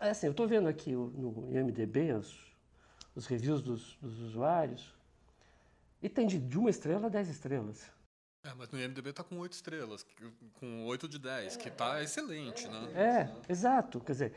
Assim, 0.00 0.26
eu 0.26 0.30
estou 0.30 0.48
vendo 0.48 0.66
aqui 0.66 0.92
no 0.92 1.48
IMDB 1.50 2.12
os, 2.12 2.54
os 3.14 3.26
reviews 3.26 3.62
dos, 3.62 3.96
dos 4.00 4.18
usuários 4.20 4.94
e 6.02 6.08
tem 6.08 6.26
de, 6.26 6.38
de 6.38 6.58
uma 6.58 6.70
estrela 6.70 7.06
a 7.06 7.10
dez 7.10 7.28
estrelas. 7.28 7.90
É, 8.44 8.52
mas 8.54 8.70
no 8.70 8.78
IMDB 8.78 9.10
tá 9.12 9.24
com 9.24 9.38
8 9.38 9.52
estrelas, 9.54 10.04
com 10.60 10.84
8 10.84 11.08
de 11.08 11.18
10, 11.18 11.56
que 11.56 11.70
tá 11.70 12.02
excelente, 12.02 12.68
né? 12.68 12.90
É, 12.94 13.52
exato. 13.52 14.00
Quer 14.00 14.12
dizer, 14.12 14.32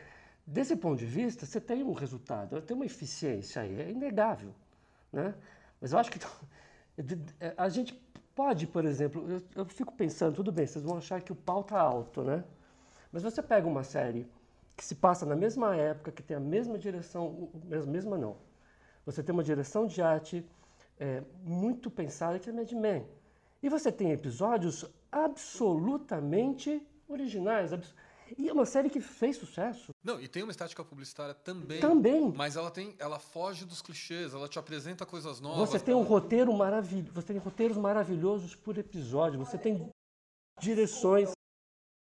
desse 0.46 0.74
ponto 0.74 0.98
de 0.98 1.04
vista, 1.04 1.44
você 1.44 1.60
tem 1.60 1.84
um 1.84 1.92
resultado, 1.92 2.60
tem 2.62 2.74
uma 2.74 2.86
eficiência 2.86 3.60
aí, 3.60 3.78
é 3.78 3.90
inegável, 3.90 4.54
né? 5.12 5.34
Mas 5.78 5.92
eu 5.92 5.98
acho 5.98 6.10
que 6.10 6.18
a 7.56 7.68
gente 7.68 7.92
pode, 8.34 8.66
por 8.66 8.86
exemplo, 8.86 9.30
eu, 9.30 9.42
eu 9.54 9.64
fico 9.66 9.92
pensando, 9.92 10.34
tudo 10.34 10.50
bem, 10.50 10.66
vocês 10.66 10.82
vão 10.82 10.96
achar 10.96 11.20
que 11.20 11.30
o 11.30 11.36
pau 11.36 11.62
tá 11.62 11.78
alto, 11.78 12.22
né? 12.22 12.42
Mas 13.12 13.22
você 13.22 13.42
pega 13.42 13.66
uma 13.66 13.84
série 13.84 14.26
que 14.74 14.84
se 14.84 14.94
passa 14.94 15.26
na 15.26 15.36
mesma 15.36 15.76
época, 15.76 16.10
que 16.10 16.22
tem 16.22 16.36
a 16.36 16.40
mesma 16.40 16.78
direção, 16.78 17.50
mesma 17.86 18.16
não, 18.16 18.38
você 19.04 19.22
tem 19.22 19.34
uma 19.34 19.44
direção 19.44 19.86
de 19.86 20.00
arte 20.00 20.48
é, 20.98 21.22
muito 21.42 21.90
pensada 21.90 22.38
que 22.38 22.48
é 22.48 22.52
Mad 22.52 22.72
Men. 22.72 23.06
E 23.62 23.68
você 23.68 23.90
tem 23.90 24.12
episódios 24.12 24.84
absolutamente 25.10 26.86
originais. 27.08 27.72
Abs 27.72 27.94
e 28.36 28.48
é 28.48 28.52
uma 28.52 28.66
série 28.66 28.90
que 28.90 29.00
fez 29.00 29.36
sucesso. 29.36 29.92
Não, 30.02 30.20
e 30.20 30.28
tem 30.28 30.42
uma 30.42 30.50
estética 30.50 30.84
publicitária 30.84 31.34
também. 31.34 31.80
Também. 31.80 32.32
Mas 32.36 32.56
ela 32.56 32.70
tem, 32.70 32.94
ela 32.98 33.18
foge 33.18 33.64
dos 33.64 33.80
clichês, 33.80 34.34
ela 34.34 34.48
te 34.48 34.58
apresenta 34.58 35.06
coisas 35.06 35.40
novas. 35.40 35.70
Você 35.70 35.78
tem 35.78 35.94
um 35.94 36.02
roteiro 36.02 36.52
maravilhoso, 36.52 37.12
você 37.12 37.28
tem 37.28 37.38
roteiros 37.38 37.76
maravilhosos 37.76 38.54
por 38.54 38.76
episódio, 38.76 39.38
você 39.38 39.56
tem 39.56 39.88
direções. 40.60 41.30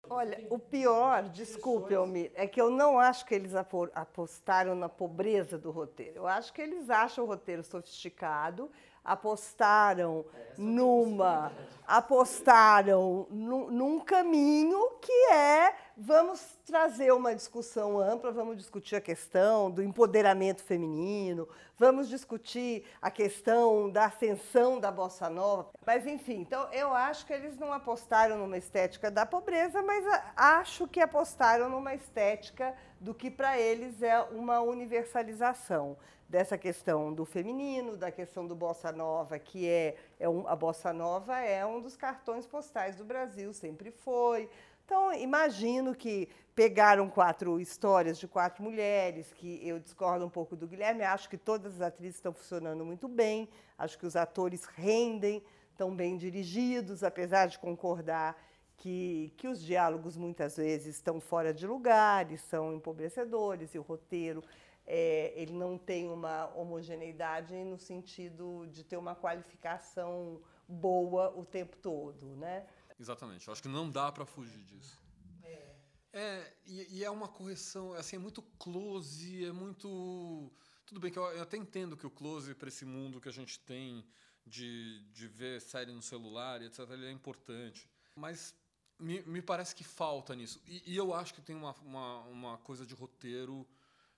Olha, 0.09 0.45
o 0.51 0.59
pior, 0.59 1.29
desculpe, 1.29 1.95
Almir, 1.95 2.33
é 2.35 2.45
que 2.45 2.61
eu 2.61 2.69
não 2.69 2.99
acho 2.99 3.25
que 3.25 3.33
eles 3.33 3.55
apostaram 3.55 4.75
na 4.75 4.89
pobreza 4.89 5.57
do 5.57 5.71
roteiro. 5.71 6.17
Eu 6.17 6.27
acho 6.27 6.53
que 6.53 6.61
eles 6.61 6.91
acham 6.91 7.25
o 7.25 7.29
roteiro 7.29 7.63
sofisticado, 7.63 8.69
apostaram 9.05 10.25
numa 10.57 11.53
apostaram 11.87 13.27
num, 13.31 13.69
num, 13.69 13.99
caminho 13.99 14.79
que 15.01 15.33
é 15.33 15.75
vamos 15.97 16.41
trazer 16.65 17.13
uma 17.13 17.35
discussão 17.35 17.99
ampla, 17.99 18.31
vamos 18.31 18.57
discutir 18.59 18.95
a 18.95 19.01
questão 19.01 19.69
do 19.69 19.83
empoderamento 19.83 20.63
feminino, 20.63 21.49
vamos 21.77 22.09
discutir 22.09 22.87
a 23.03 23.11
questão 23.11 23.91
da 23.91 24.05
ascensão 24.05 24.79
da 24.79 24.93
bossa 24.93 25.29
nova. 25.29 25.71
Mas, 25.85 26.07
enfim, 26.07 26.43
então 26.43 26.73
eu 26.73 26.95
acho 26.95 27.27
que 27.27 27.33
eles 27.33 27.59
não 27.59 27.73
apostaram 27.73 28.39
numa 28.39 28.57
estética 28.57 29.11
da 29.11 29.27
pobreza, 29.27 29.83
mas 29.83 30.05
acho 30.37 30.87
que 30.87 31.01
apostaram 31.01 31.69
numa 31.69 31.93
estética 31.93 32.73
do 33.01 33.13
que 33.13 33.29
para 33.33 33.59
eles 33.59 34.01
é 34.01 34.21
uma 34.31 34.61
universalização 34.61 35.97
dessa 36.31 36.57
questão 36.57 37.13
do 37.13 37.25
feminino, 37.25 37.97
da 37.97 38.13
questão 38.13 38.47
do 38.47 38.55
bossa 38.55 38.93
nova, 38.93 39.37
que 39.37 39.69
é, 39.69 39.97
é 40.19 40.29
um, 40.29 40.47
a 40.47 40.55
bossa 40.55 40.93
nova 40.93 41.37
é 41.41 41.67
um 41.67 41.81
dos 41.81 41.97
cartões 41.97 42.47
postais 42.47 42.95
do 42.95 43.05
Brasil, 43.05 43.53
sempre 43.53 43.91
foi. 43.91 44.49
Então, 44.85 45.13
imagino 45.13 45.93
que 45.93 46.29
pegaram 46.55 47.11
quatro 47.11 47.61
histórias 47.61 48.17
de 48.17 48.29
quatro 48.29 48.63
mulheres, 48.63 49.33
que 49.33 49.61
eu 49.67 49.81
discordo 49.81 50.25
um 50.25 50.31
pouco 50.31 50.55
do 50.55 50.69
Guilherme, 50.69 51.03
acho 51.03 51.29
que 51.29 51.37
todas 51.37 51.75
as 51.75 51.81
atrizes 51.81 52.17
estão 52.17 52.33
funcionando 52.33 52.85
muito 52.85 53.09
bem, 53.09 53.49
acho 53.77 53.99
que 53.99 54.07
os 54.07 54.15
atores 54.15 54.67
rendem, 54.67 55.43
estão 55.73 55.93
bem 55.93 56.17
dirigidos, 56.17 57.03
apesar 57.03 57.47
de 57.47 57.59
concordar 57.59 58.41
que, 58.77 59.33
que 59.37 59.49
os 59.49 59.61
diálogos 59.61 60.17
muitas 60.17 60.57
vezes 60.57 60.95
estão 60.95 61.21
fora 61.21 61.53
de 61.53 61.67
lugar 61.67 62.31
e 62.31 62.39
são 62.39 62.73
empobrecedores, 62.73 63.75
e 63.75 63.81
o 63.81 63.83
roteiro 63.83 64.45
é, 64.93 65.33
ele 65.41 65.53
não 65.53 65.79
tem 65.79 66.09
uma 66.09 66.49
homogeneidade 66.49 67.55
no 67.63 67.79
sentido 67.79 68.67
de 68.73 68.83
ter 68.83 68.97
uma 68.97 69.15
qualificação 69.15 70.43
boa 70.69 71.33
o 71.39 71.45
tempo 71.45 71.77
todo, 71.77 72.35
né? 72.35 72.67
Exatamente. 72.99 73.47
Eu 73.47 73.53
acho 73.53 73.63
que 73.63 73.69
não 73.69 73.89
dá 73.89 74.11
para 74.11 74.27
fugir 74.27 74.65
disso. 74.65 75.01
É. 75.45 75.77
É, 76.13 76.57
e, 76.67 76.99
e, 76.99 77.05
é 77.05 77.11
uma 77.11 77.29
correção, 77.29 77.93
assim, 77.93 78.17
é 78.17 78.19
muito 78.19 78.43
close, 78.59 79.45
é 79.45 79.53
muito. 79.53 80.51
Tudo 80.85 80.99
bem 80.99 81.13
que 81.13 81.19
eu, 81.21 81.23
eu 81.23 81.43
até 81.43 81.57
entendo 81.57 81.97
que 81.97 82.05
o 82.05 82.11
close 82.11 82.53
para 82.53 82.67
esse 82.67 82.85
mundo 82.85 83.21
que 83.21 83.29
a 83.29 83.33
gente 83.33 83.61
tem 83.61 84.05
de, 84.45 85.05
de 85.13 85.29
ver 85.29 85.61
série 85.61 85.93
no 85.93 86.03
celular, 86.03 86.61
etc., 86.63 86.81
ele 86.91 87.07
é 87.07 87.13
importante. 87.13 87.89
Mas 88.17 88.53
me, 88.99 89.23
me 89.23 89.41
parece 89.41 89.73
que 89.73 89.85
falta 89.85 90.35
nisso. 90.35 90.61
E, 90.67 90.83
e 90.85 90.97
eu 90.97 91.15
acho 91.15 91.33
que 91.33 91.41
tem 91.41 91.55
uma, 91.55 91.77
uma, 91.77 92.21
uma 92.23 92.59
coisa 92.59 92.85
de 92.85 92.93
roteiro, 92.93 93.65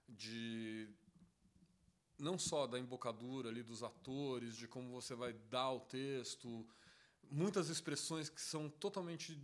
de 0.09 0.89
não 2.19 2.39
só 2.39 2.66
da 2.66 2.79
embocadura 2.79 3.49
ali 3.49 3.62
dos 3.62 3.83
atores, 3.83 4.57
de 4.57 4.69
como 4.69 4.93
você 4.93 5.15
vai 5.15 5.33
dar 5.33 5.70
o 5.73 5.81
texto, 5.81 6.66
muitas 7.31 7.69
expressões 7.69 8.29
que 8.29 8.41
são 8.41 8.69
totalmente 8.69 9.39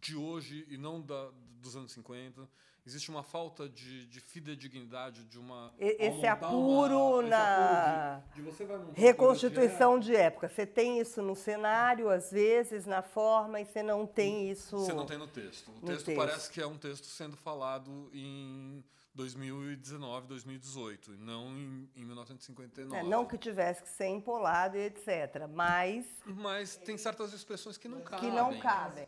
de 0.00 0.16
hoje 0.16 0.66
e 0.68 0.76
não 0.76 1.00
da, 1.00 1.30
dos 1.60 1.76
anos 1.76 1.92
50. 1.92 2.48
Existe 2.84 3.10
uma 3.10 3.22
falta 3.22 3.68
de, 3.68 4.06
de 4.06 4.18
fidedignidade, 4.18 5.22
de 5.24 5.38
uma. 5.38 5.74
Esse 5.78 6.26
apuro 6.26 7.18
uma, 7.18 7.22
na 7.22 8.22
esse 8.34 8.62
apuro 8.62 8.86
de, 8.86 8.92
de 8.94 9.00
reconstituição 9.00 10.00
de 10.00 10.16
época. 10.16 10.48
Você 10.48 10.64
tem 10.64 10.98
isso 10.98 11.20
no 11.20 11.36
cenário, 11.36 12.08
às 12.08 12.30
vezes, 12.30 12.86
na 12.86 13.02
forma, 13.02 13.60
e 13.60 13.66
você 13.66 13.82
não 13.82 14.06
tem 14.06 14.50
isso. 14.50 14.78
Você 14.78 14.94
não 14.94 15.04
tem 15.04 15.18
no 15.18 15.26
texto. 15.28 15.68
O 15.70 15.86
texto, 15.86 16.06
texto 16.06 16.16
parece 16.16 16.50
que 16.50 16.62
é 16.62 16.66
um 16.66 16.78
texto 16.78 17.04
sendo 17.04 17.36
falado 17.36 18.08
em 18.10 18.82
2019, 19.14 20.28
2018, 20.28 21.16
não 21.18 21.48
em, 21.56 21.90
em 21.96 22.04
1959. 22.04 22.96
É, 22.96 23.02
não 23.02 23.26
que 23.26 23.36
tivesse 23.36 23.82
que 23.82 23.88
ser 23.88 24.06
empolado 24.06 24.76
e 24.76 24.80
etc. 24.80 25.48
Mas. 25.52 26.06
Mas 26.24 26.76
tem 26.76 26.96
certas 26.96 27.32
expressões 27.32 27.76
que 27.76 27.88
não 27.88 28.00
cabem. 28.00 28.30
Que 28.30 28.36
não 28.36 28.58
cabem. 28.60 29.06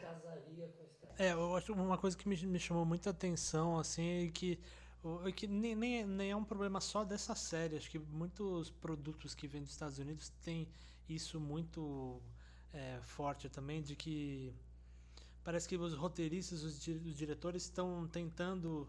É, 1.18 1.32
eu 1.32 1.54
acho 1.54 1.72
uma 1.72 1.98
coisa 1.98 2.16
que 2.16 2.28
me, 2.28 2.36
me 2.46 2.58
chamou 2.58 2.84
muita 2.84 3.10
atenção, 3.10 3.78
assim, 3.78 4.26
é 4.26 4.30
que, 4.30 4.58
é 5.26 5.32
que 5.32 5.46
nem, 5.46 5.74
nem, 5.74 6.06
nem 6.06 6.30
é 6.30 6.36
um 6.36 6.44
problema 6.44 6.80
só 6.80 7.04
dessa 7.04 7.34
série. 7.34 7.76
Acho 7.76 7.90
que 7.90 7.98
muitos 7.98 8.70
produtos 8.70 9.34
que 9.34 9.46
vêm 9.46 9.62
dos 9.62 9.72
Estados 9.72 9.98
Unidos 9.98 10.30
têm 10.42 10.66
isso 11.08 11.38
muito 11.38 12.22
é, 12.72 12.98
forte 13.02 13.48
também, 13.48 13.82
de 13.82 13.94
que 13.94 14.54
parece 15.44 15.68
que 15.68 15.76
os 15.76 15.94
roteiristas, 15.94 16.62
os, 16.62 16.86
os 16.86 17.16
diretores 17.16 17.64
estão 17.64 18.08
tentando 18.08 18.88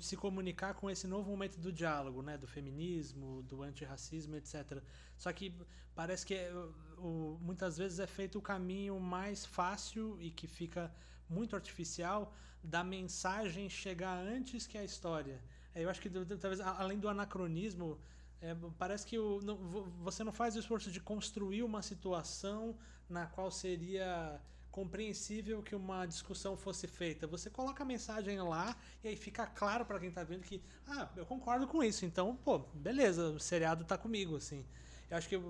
se 0.00 0.16
comunicar 0.16 0.74
com 0.74 0.90
esse 0.90 1.06
novo 1.06 1.30
momento 1.30 1.58
do 1.58 1.72
diálogo, 1.72 2.22
né, 2.22 2.36
do 2.38 2.46
feminismo, 2.46 3.42
do 3.42 3.62
antirracismo, 3.62 4.36
etc. 4.36 4.82
Só 5.16 5.32
que 5.32 5.54
parece 5.94 6.24
que 6.26 6.34
é, 6.34 6.52
o, 6.98 7.38
muitas 7.40 7.76
vezes 7.78 7.98
é 7.98 8.06
feito 8.06 8.38
o 8.38 8.42
caminho 8.42 8.98
mais 8.98 9.44
fácil 9.44 10.20
e 10.20 10.30
que 10.30 10.46
fica 10.46 10.92
muito 11.28 11.54
artificial 11.54 12.32
da 12.62 12.82
mensagem 12.84 13.68
chegar 13.68 14.16
antes 14.18 14.66
que 14.66 14.76
a 14.76 14.84
história. 14.84 15.42
Eu 15.74 15.88
acho 15.88 16.00
que 16.00 16.10
talvez 16.10 16.60
além 16.60 16.98
do 16.98 17.08
anacronismo, 17.08 17.98
é, 18.40 18.54
parece 18.78 19.06
que 19.06 19.18
o, 19.18 19.40
não, 19.42 19.56
você 20.02 20.24
não 20.24 20.32
faz 20.32 20.56
o 20.56 20.58
esforço 20.58 20.90
de 20.90 21.00
construir 21.00 21.62
uma 21.62 21.82
situação 21.82 22.76
na 23.08 23.26
qual 23.26 23.50
seria 23.50 24.40
compreensível 24.70 25.62
que 25.62 25.74
uma 25.74 26.06
discussão 26.06 26.56
fosse 26.56 26.86
feita. 26.86 27.26
Você 27.26 27.50
coloca 27.50 27.82
a 27.82 27.86
mensagem 27.86 28.40
lá 28.40 28.76
e 29.02 29.08
aí 29.08 29.16
fica 29.16 29.46
claro 29.46 29.84
para 29.84 29.98
quem 29.98 30.08
está 30.08 30.22
vendo 30.22 30.42
que, 30.42 30.62
ah, 30.86 31.08
eu 31.16 31.26
concordo 31.26 31.66
com 31.66 31.82
isso. 31.82 32.04
Então, 32.04 32.36
pô, 32.36 32.58
beleza, 32.74 33.30
o 33.30 33.40
seriado 33.40 33.82
está 33.82 33.98
comigo, 33.98 34.36
assim. 34.36 34.64
Eu 35.10 35.16
acho 35.16 35.28
que 35.28 35.40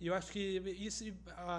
eu 0.00 0.14
acho 0.14 0.30
que 0.30 0.58
isso, 0.78 1.04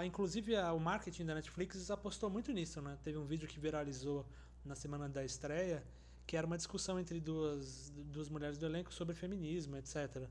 inclusive 0.04 0.56
o 0.56 0.78
marketing 0.78 1.26
da 1.26 1.34
Netflix 1.34 1.90
apostou 1.90 2.30
muito 2.30 2.50
nisso, 2.52 2.80
né? 2.80 2.98
Teve 3.04 3.18
um 3.18 3.26
vídeo 3.26 3.46
que 3.46 3.60
viralizou 3.60 4.26
na 4.64 4.74
semana 4.74 5.08
da 5.10 5.22
estreia, 5.22 5.84
que 6.26 6.36
era 6.38 6.46
uma 6.46 6.56
discussão 6.56 6.98
entre 6.98 7.20
duas, 7.20 7.90
duas 7.90 8.30
mulheres 8.30 8.56
do 8.56 8.64
elenco 8.64 8.94
sobre 8.94 9.14
feminismo, 9.14 9.76
etc. 9.76 10.26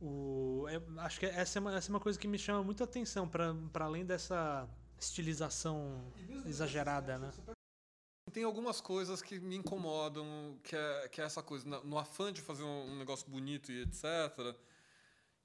O, 0.00 0.66
eu 0.68 0.82
acho 0.98 1.20
que 1.20 1.26
essa 1.26 1.58
é, 1.58 1.60
uma, 1.60 1.76
essa 1.76 1.88
é 1.88 1.92
uma 1.92 2.00
coisa 2.00 2.18
que 2.18 2.26
me 2.26 2.38
chama 2.38 2.64
muito 2.64 2.82
atenção, 2.82 3.28
para 3.28 3.54
além 3.84 4.04
dessa 4.04 4.68
estilização 4.98 6.12
exagerada, 6.46 7.18
né? 7.18 7.30
Tem 8.32 8.42
algumas 8.42 8.80
coisas 8.80 9.22
que 9.22 9.38
me 9.38 9.56
incomodam, 9.56 10.58
que 10.62 10.74
é, 10.74 11.08
que 11.08 11.20
é 11.20 11.24
essa 11.24 11.42
coisa, 11.42 11.68
no 11.84 11.98
afã 11.98 12.32
de 12.32 12.40
fazer 12.40 12.64
um 12.64 12.96
negócio 12.96 13.28
bonito 13.28 13.70
e 13.70 13.82
etc., 13.82 14.56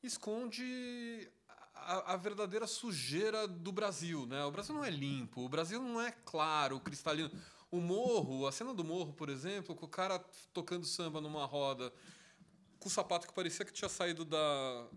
esconde 0.02 1.30
a, 1.76 2.14
a, 2.14 2.18
verdadeira 2.18 2.66
sujeira 2.66 3.48
do 3.48 3.72
Brasil, 3.72 4.26
né? 4.26 4.44
O 4.46 4.52
Brasil 4.52 4.74
não 4.74 4.84
é 4.84 4.90
limpo, 4.90 5.42
o 5.42 5.50
Brasil 5.50 5.82
não 5.82 6.02
é 6.02 6.12
claro, 6.12 6.80
cristalino. 6.80 7.30
O 7.70 7.80
morro, 7.80 8.48
a 8.48 8.52
cena 8.52 8.74
do 8.74 8.84
morro, 8.84 9.14
por 9.14 9.30
exemplo, 9.30 9.76
com 9.76 9.86
o 9.86 9.90
cara 9.90 10.18
tocando 10.54 10.86
samba 10.86 11.22
numa 11.22 11.46
roda, 11.46 11.94
com 12.80 12.88
o 12.88 12.92
sapato 12.92 13.28
que 13.28 13.34
parecia 13.34 13.66
que 13.66 13.74
tinha 13.74 13.90
saído 13.90 14.26
da, 14.26 14.88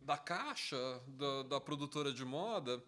da 0.00 0.16
caixa 0.16 1.02
da, 1.08 1.42
da 1.44 1.60
produtora 1.60 2.12
de 2.12 2.24
moda 2.24 2.82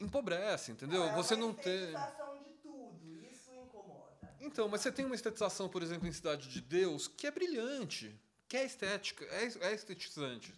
empobrece, 0.00 0.72
entendeu? 0.72 1.04
É 1.04 1.14
você 1.14 1.36
não 1.36 1.52
tem. 1.52 1.86
de 1.88 2.52
tudo, 2.62 3.26
isso 3.30 3.52
incomoda. 3.52 4.36
Então, 4.40 4.68
mas 4.68 4.80
você 4.80 4.92
tem 4.92 5.04
uma 5.04 5.14
estetização, 5.14 5.68
por 5.68 5.82
exemplo, 5.82 6.08
em 6.08 6.12
Cidade 6.12 6.48
de 6.48 6.60
Deus, 6.60 7.08
que 7.08 7.26
é 7.26 7.30
brilhante, 7.30 8.18
que 8.48 8.56
é 8.56 8.64
estética, 8.64 9.24
é, 9.26 9.68
é 9.68 9.74
estetizante, 9.74 10.54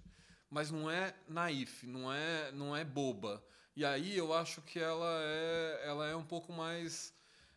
mas 0.50 0.70
não 0.70 0.90
é 0.90 1.14
naif, 1.28 1.86
não 1.86 2.12
é, 2.12 2.52
não 2.52 2.76
é 2.76 2.84
boba. 2.84 3.44
E 3.74 3.84
aí 3.84 4.16
eu 4.16 4.32
acho 4.34 4.60
que 4.62 4.78
ela 4.78 5.20
é, 5.22 5.82
ela 5.84 6.06
é 6.06 6.14
um 6.14 6.24
pouco 6.24 6.52
mais, 6.52 7.14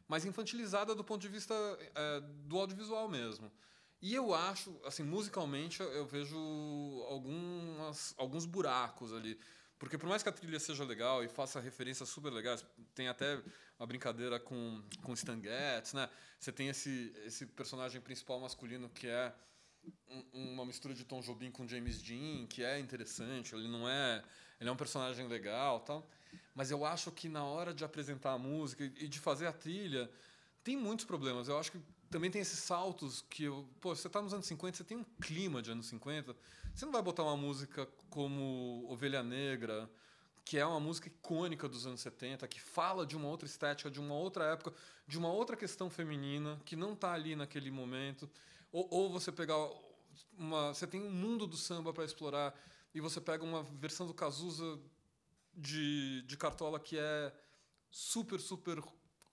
mais 0.08 0.26
infantilizada 0.26 0.95
do 0.95 1.04
ponto 1.04 1.22
de 1.22 1.28
vista 1.28 1.54
é, 1.95 2.22
do 2.45 2.60
audiovisual 2.60 3.10
mesmo. 3.10 3.52
E 4.02 4.14
eu 4.14 4.34
acho, 4.34 4.76
assim, 4.86 5.02
musicalmente, 5.02 5.82
eu 5.82 6.06
vejo 6.06 6.38
algumas, 7.08 8.14
alguns 8.18 8.45
buracos 8.45 9.14
ali. 9.14 9.40
Porque 9.84 9.97
por 9.97 10.07
mais 10.07 10.23
que 10.23 10.30
a 10.30 10.31
trilha 10.31 10.61
seja 10.61 10.85
legal 10.85 11.26
e 11.26 11.27
faça 11.27 11.60
referências 11.60 12.07
super 12.07 12.31
legais, 12.31 12.65
tem 12.95 13.10
até 13.10 13.43
uma 13.77 13.85
brincadeira 13.85 14.39
com, 14.39 14.81
com 15.01 15.11
Stan 15.11 15.38
Getz, 15.41 15.91
né? 15.91 16.10
Você 16.39 16.53
tem 16.53 16.69
esse, 16.69 17.14
esse 17.26 17.45
personagem 17.47 17.99
principal 17.99 18.39
masculino 18.39 18.89
que 18.89 19.07
é 19.10 19.35
um, 20.07 20.53
uma 20.53 20.65
mistura 20.65 20.93
de 20.93 21.03
Tom 21.03 21.19
Jobim 21.19 21.51
com 21.51 21.68
James 21.68 22.01
Dean, 22.01 22.47
que 22.47 22.64
é 22.64 22.80
interessante, 22.80 23.53
ele 23.53 23.68
não 23.68 23.85
é... 23.89 24.23
Ele 24.57 24.69
é 24.69 24.72
um 24.72 24.77
personagem 24.77 25.27
legal 25.27 25.81
tal. 25.81 26.10
Mas 26.55 26.72
eu 26.72 26.85
acho 26.85 27.11
que 27.11 27.27
na 27.27 27.43
hora 27.43 27.73
de 27.73 27.84
apresentar 27.84 28.31
a 28.31 28.38
música 28.38 28.85
e 28.85 29.10
de 29.10 29.19
fazer 29.19 29.47
a 29.47 29.51
trilha, 29.51 30.10
tem 30.64 30.77
muitos 30.77 31.03
problemas. 31.03 31.49
Eu 31.49 31.60
acho 31.60 31.73
que 31.73 31.81
também 32.14 32.31
tem 32.31 32.41
esses 32.41 32.60
saltos 32.60 33.26
que... 33.30 33.44
Eu, 33.44 33.68
pô, 33.81 33.94
você 33.94 34.07
está 34.07 34.22
nos 34.22 34.34
anos 34.34 34.45
50, 34.45 34.77
você 34.77 34.84
tem 34.84 34.98
um 34.98 35.03
clima 35.19 35.61
de 35.61 35.72
anos 35.72 35.88
50 35.88 36.34
você 36.73 36.85
não 36.85 36.91
vai 36.91 37.03
botar 37.03 37.22
uma 37.22 37.38
música 37.38 37.88
como 38.10 38.85
Ovelha 38.90 39.22
Negra, 39.22 39.88
que 40.44 40.57
é 40.57 40.65
uma 40.65 40.80
música 40.80 41.07
icônica 41.07 41.69
dos 41.69 41.85
anos 41.85 42.02
70, 42.02 42.48
que 42.48 42.60
fala 42.60 43.06
de 43.06 43.15
uma 43.15 43.27
outra 43.27 43.45
estética, 43.45 43.91
de 43.91 43.99
uma 43.99 44.15
outra 44.15 44.45
época, 44.45 44.73
de 45.07 45.18
uma 45.18 45.31
outra 45.31 45.56
questão 45.56 45.88
feminina, 45.88 46.60
que 46.65 46.76
não 46.76 46.94
está 46.94 47.14
ali 47.14 47.35
naquele 47.35 47.69
momento. 47.69 48.27
Ou, 48.72 48.88
ou, 48.90 49.11
você 49.11 49.31
pegar 49.31 49.56
uma. 50.35 50.73
Você 50.73 50.88
tem 50.88 50.99
um 50.99 51.11
mundo 51.11 51.45
do 51.45 51.56
samba 51.56 51.94
para 51.94 52.06
explorar, 52.06 52.60
e 52.94 52.99
você 52.99 53.22
pega 53.22 53.44
uma 53.44 53.61
versão 53.61 54.07
do 54.07 54.14
Cazuza 54.14 54.80
de, 55.53 56.23
de 56.23 56.35
Cartola 56.35 56.80
que 56.80 56.98
é 56.98 57.31
super, 57.91 58.40
super 58.40 58.81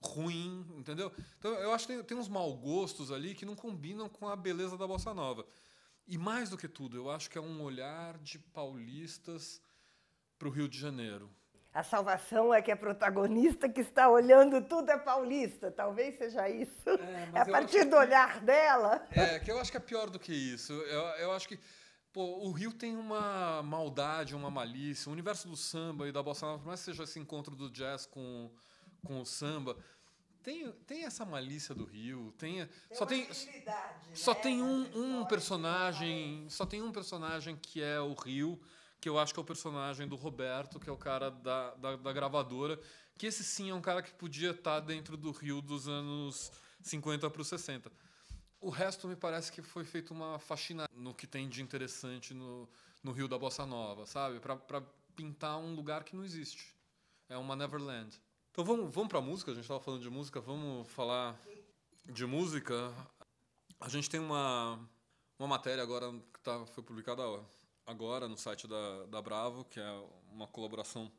ruim, 0.01 0.65
entendeu? 0.77 1.11
Então 1.37 1.51
eu 1.53 1.73
acho 1.73 1.87
que 1.87 1.93
tem, 1.93 2.03
tem 2.03 2.17
uns 2.17 2.27
mau 2.27 2.55
gostos 2.55 3.11
ali 3.11 3.35
que 3.35 3.45
não 3.45 3.55
combinam 3.55 4.09
com 4.09 4.27
a 4.27 4.35
beleza 4.35 4.77
da 4.77 4.87
bossa 4.87 5.13
nova. 5.13 5.45
E 6.07 6.17
mais 6.17 6.49
do 6.49 6.57
que 6.57 6.67
tudo, 6.67 6.97
eu 6.97 7.09
acho 7.09 7.29
que 7.29 7.37
é 7.37 7.41
um 7.41 7.61
olhar 7.61 8.17
de 8.17 8.39
paulistas 8.39 9.61
para 10.37 10.47
o 10.47 10.51
Rio 10.51 10.67
de 10.67 10.77
Janeiro. 10.77 11.29
A 11.73 11.83
salvação 11.83 12.53
é 12.53 12.61
que 12.61 12.69
a 12.69 12.75
protagonista 12.75 13.69
que 13.69 13.79
está 13.79 14.09
olhando 14.09 14.61
tudo 14.61 14.89
é 14.91 14.97
paulista. 14.97 15.71
Talvez 15.71 16.17
seja 16.17 16.49
isso. 16.49 16.89
É, 16.89 17.29
é 17.33 17.39
a 17.39 17.45
partir 17.45 17.85
do 17.85 17.91
que... 17.91 17.95
olhar 17.95 18.41
dela. 18.41 19.07
É, 19.11 19.39
que 19.39 19.49
eu 19.49 19.57
acho 19.57 19.71
que 19.71 19.77
é 19.77 19.79
pior 19.79 20.09
do 20.09 20.19
que 20.19 20.33
isso. 20.33 20.73
Eu, 20.73 21.01
eu 21.19 21.31
acho 21.31 21.47
que 21.47 21.57
pô, 22.11 22.45
o 22.45 22.51
Rio 22.51 22.73
tem 22.73 22.97
uma 22.97 23.63
maldade, 23.63 24.35
uma 24.35 24.51
malícia. 24.51 25.09
O 25.09 25.13
universo 25.13 25.47
do 25.47 25.55
samba 25.55 26.09
e 26.09 26.11
da 26.11 26.21
bossa 26.21 26.45
nova, 26.45 26.59
por 26.59 26.67
mais 26.67 26.81
que 26.81 26.87
seja 26.87 27.03
esse 27.03 27.19
encontro 27.19 27.55
do 27.55 27.69
jazz 27.69 28.05
com, 28.05 28.51
com 29.03 29.21
o 29.21 29.25
samba, 29.25 29.77
tem, 30.43 30.71
tem 30.87 31.03
essa 31.05 31.23
malícia 31.23 31.75
do 31.75 31.85
Rio, 31.85 32.33
tem, 32.37 32.65
tem 32.65 32.97
só 32.97 33.05
tem 33.05 33.27
só 34.13 34.33
né? 34.33 34.39
tem 34.39 34.61
um, 34.61 35.19
um 35.19 35.25
personagem, 35.25 36.47
só 36.49 36.65
tem 36.65 36.81
um 36.81 36.91
personagem 36.91 37.55
que 37.55 37.81
é 37.81 37.99
o 37.99 38.13
Rio, 38.13 38.59
que 38.99 39.07
eu 39.07 39.19
acho 39.19 39.33
que 39.33 39.39
é 39.39 39.43
o 39.43 39.45
personagem 39.45 40.07
do 40.07 40.15
Roberto, 40.15 40.79
que 40.79 40.89
é 40.89 40.91
o 40.91 40.97
cara 40.97 41.29
da, 41.29 41.75
da, 41.75 41.95
da 41.95 42.13
gravadora, 42.13 42.79
que 43.17 43.27
esse 43.27 43.43
sim 43.43 43.69
é 43.69 43.73
um 43.73 43.81
cara 43.81 44.01
que 44.01 44.13
podia 44.13 44.51
estar 44.51 44.79
dentro 44.79 45.15
do 45.15 45.31
Rio 45.31 45.61
dos 45.61 45.87
anos 45.87 46.51
50 46.81 47.29
para 47.29 47.41
os 47.41 47.47
60. 47.47 47.91
O 48.59 48.69
resto 48.69 49.07
me 49.07 49.15
parece 49.15 49.51
que 49.51 49.61
foi 49.61 49.83
feito 49.83 50.11
uma 50.11 50.39
faxina 50.39 50.87
no 50.95 51.13
que 51.13 51.27
tem 51.27 51.47
de 51.47 51.61
interessante 51.61 52.33
no, 52.33 52.67
no 53.03 53.11
Rio 53.11 53.27
da 53.27 53.37
Bossa 53.37 53.65
Nova, 53.65 54.07
sabe? 54.07 54.39
Para 54.39 54.81
pintar 55.15 55.57
um 55.59 55.75
lugar 55.75 56.03
que 56.03 56.15
não 56.15 56.23
existe. 56.23 56.75
É 57.29 57.37
uma 57.37 57.55
Neverland. 57.55 58.19
Então 58.51 58.65
vamos, 58.65 58.93
vamos 58.93 59.07
para 59.07 59.21
música, 59.21 59.49
a 59.49 59.53
gente 59.53 59.63
estava 59.63 59.79
falando 59.79 60.01
de 60.01 60.09
música, 60.09 60.41
vamos 60.41 60.85
falar 60.89 61.39
de 62.05 62.25
música. 62.25 62.93
A 63.79 63.87
gente 63.87 64.09
tem 64.09 64.19
uma, 64.19 64.77
uma 65.39 65.47
matéria 65.47 65.81
agora 65.81 66.11
que 66.33 66.39
tá, 66.41 66.65
foi 66.65 66.83
publicada 66.83 67.23
agora 67.87 68.27
no 68.27 68.35
site 68.35 68.67
da, 68.67 69.05
da 69.05 69.21
Bravo, 69.21 69.63
que 69.63 69.79
é 69.79 70.03
uma 70.33 70.47
colaboração 70.47 71.09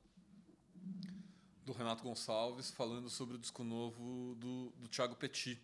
do 1.65 1.73
Renato 1.73 2.05
Gonçalves, 2.05 2.71
falando 2.71 3.09
sobre 3.09 3.37
o 3.37 3.39
disco 3.39 3.65
novo 3.65 4.35
do, 4.35 4.71
do 4.77 4.87
Thiago 4.89 5.17
Petit. 5.17 5.59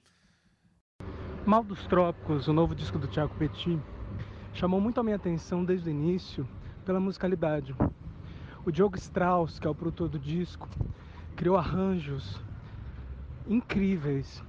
Mal 1.45 1.63
dos 1.63 1.87
Trópicos, 1.87 2.49
o 2.49 2.53
novo 2.55 2.75
disco 2.75 2.99
do 2.99 3.07
Thiago 3.09 3.35
Petit, 3.35 3.79
chamou 4.55 4.81
muito 4.81 4.99
a 5.01 5.03
minha 5.03 5.17
atenção 5.17 5.63
desde 5.63 5.91
o 5.91 5.93
início 5.93 6.49
pela 6.87 6.99
musicalidade. 6.99 7.77
O 8.65 8.71
Diogo 8.73 8.97
Strauss, 8.97 9.59
que 9.59 9.67
é 9.67 9.71
o 9.71 9.75
produtor 9.75 10.09
do 10.09 10.19
disco, 10.19 10.67
criou 11.39 11.57
arranjos 11.57 12.43
incríveis 13.49 14.43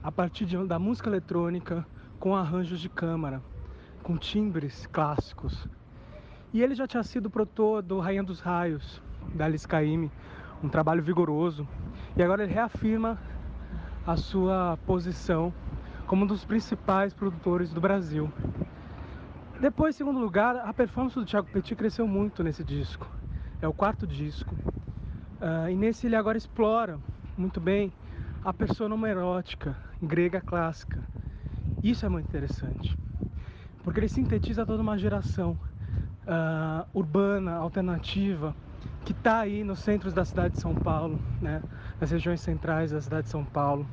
a 0.00 0.12
partir 0.12 0.44
de, 0.44 0.56
da 0.64 0.78
música 0.78 1.10
eletrônica 1.10 1.84
com 2.20 2.36
arranjos 2.36 2.78
de 2.78 2.88
câmara, 2.88 3.42
com 4.00 4.16
timbres 4.16 4.86
clássicos. 4.86 5.66
E 6.52 6.62
ele 6.62 6.76
já 6.76 6.86
tinha 6.86 7.02
sido 7.02 7.28
produtor 7.28 7.82
do 7.82 7.98
Rainha 7.98 8.22
dos 8.22 8.38
Raios, 8.38 9.02
da 9.34 9.46
Alice 9.46 9.66
Caymmi, 9.66 10.08
um 10.62 10.68
trabalho 10.68 11.02
vigoroso. 11.02 11.66
E 12.16 12.22
agora 12.22 12.44
ele 12.44 12.54
reafirma 12.54 13.18
a 14.06 14.16
sua 14.16 14.78
posição 14.86 15.52
como 16.06 16.22
um 16.22 16.28
dos 16.28 16.44
principais 16.44 17.12
produtores 17.12 17.72
do 17.72 17.80
Brasil. 17.80 18.30
Depois, 19.60 19.96
em 19.96 19.98
segundo 19.98 20.20
lugar, 20.20 20.54
a 20.58 20.72
performance 20.72 21.16
do 21.16 21.26
Thiago 21.26 21.48
Petit 21.50 21.74
cresceu 21.74 22.06
muito 22.06 22.44
nesse 22.44 22.62
disco. 22.62 23.10
É 23.60 23.66
o 23.66 23.72
quarto 23.72 24.06
disco. 24.06 24.54
Uh, 25.40 25.68
e 25.70 25.74
nesse 25.74 26.06
ele 26.06 26.16
agora 26.16 26.38
explora 26.38 26.98
muito 27.36 27.60
bem 27.60 27.92
a 28.42 28.52
persona 28.52 28.96
erótica 29.08 29.76
grega 30.00 30.40
clássica. 30.40 31.02
Isso 31.82 32.06
é 32.06 32.08
muito 32.08 32.26
interessante, 32.26 32.96
porque 33.82 34.00
ele 34.00 34.08
sintetiza 34.08 34.64
toda 34.64 34.82
uma 34.82 34.96
geração 34.96 35.58
uh, 36.26 36.86
urbana, 36.94 37.54
alternativa, 37.54 38.54
que 39.04 39.12
está 39.12 39.40
aí 39.40 39.62
nos 39.62 39.80
centros 39.80 40.14
da 40.14 40.24
cidade 40.24 40.54
de 40.54 40.60
São 40.60 40.74
Paulo, 40.74 41.18
né, 41.40 41.62
nas 42.00 42.10
regiões 42.10 42.40
centrais 42.40 42.90
da 42.90 43.00
cidade 43.00 43.24
de 43.24 43.30
São 43.30 43.44
Paulo, 43.44 43.86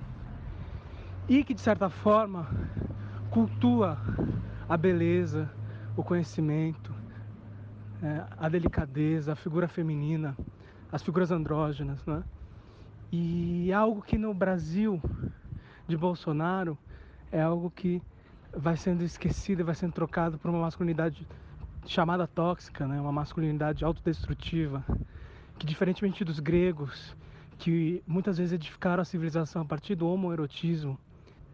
e 1.27 1.43
que 1.43 1.53
de 1.53 1.61
certa 1.61 1.89
forma 1.89 2.47
cultua 3.29 3.97
a 4.67 4.77
beleza, 4.77 5.49
o 5.95 6.03
conhecimento, 6.03 6.93
né, 8.01 8.25
a 8.37 8.47
delicadeza, 8.49 9.33
a 9.33 9.35
figura 9.35 9.67
feminina 9.67 10.35
as 10.93 11.01
figuras 11.01 11.31
andrógenas, 11.31 12.05
né? 12.05 12.23
E 13.11 13.73
algo 13.73 13.99
que 13.99 14.15
no 14.15 14.31
Brasil 14.31 15.01
de 15.87 15.97
Bolsonaro 15.97 16.77
é 17.31 17.41
algo 17.41 17.71
que 17.71 17.99
vai 18.55 18.77
sendo 18.77 19.03
esquecido 19.03 19.65
vai 19.65 19.73
sendo 19.73 19.91
trocado 19.91 20.37
por 20.37 20.51
uma 20.51 20.59
masculinidade 20.59 21.27
chamada 21.87 22.27
tóxica, 22.27 22.87
né? 22.87 23.01
Uma 23.01 23.11
masculinidade 23.11 23.83
autodestrutiva, 23.83 24.85
que 25.57 25.65
diferentemente 25.65 26.23
dos 26.23 26.39
gregos, 26.39 27.17
que 27.57 28.03
muitas 28.05 28.37
vezes 28.37 28.53
edificaram 28.53 29.01
a 29.01 29.05
civilização 29.05 29.63
a 29.63 29.65
partir 29.65 29.95
do 29.95 30.07
homoerotismo, 30.07 30.95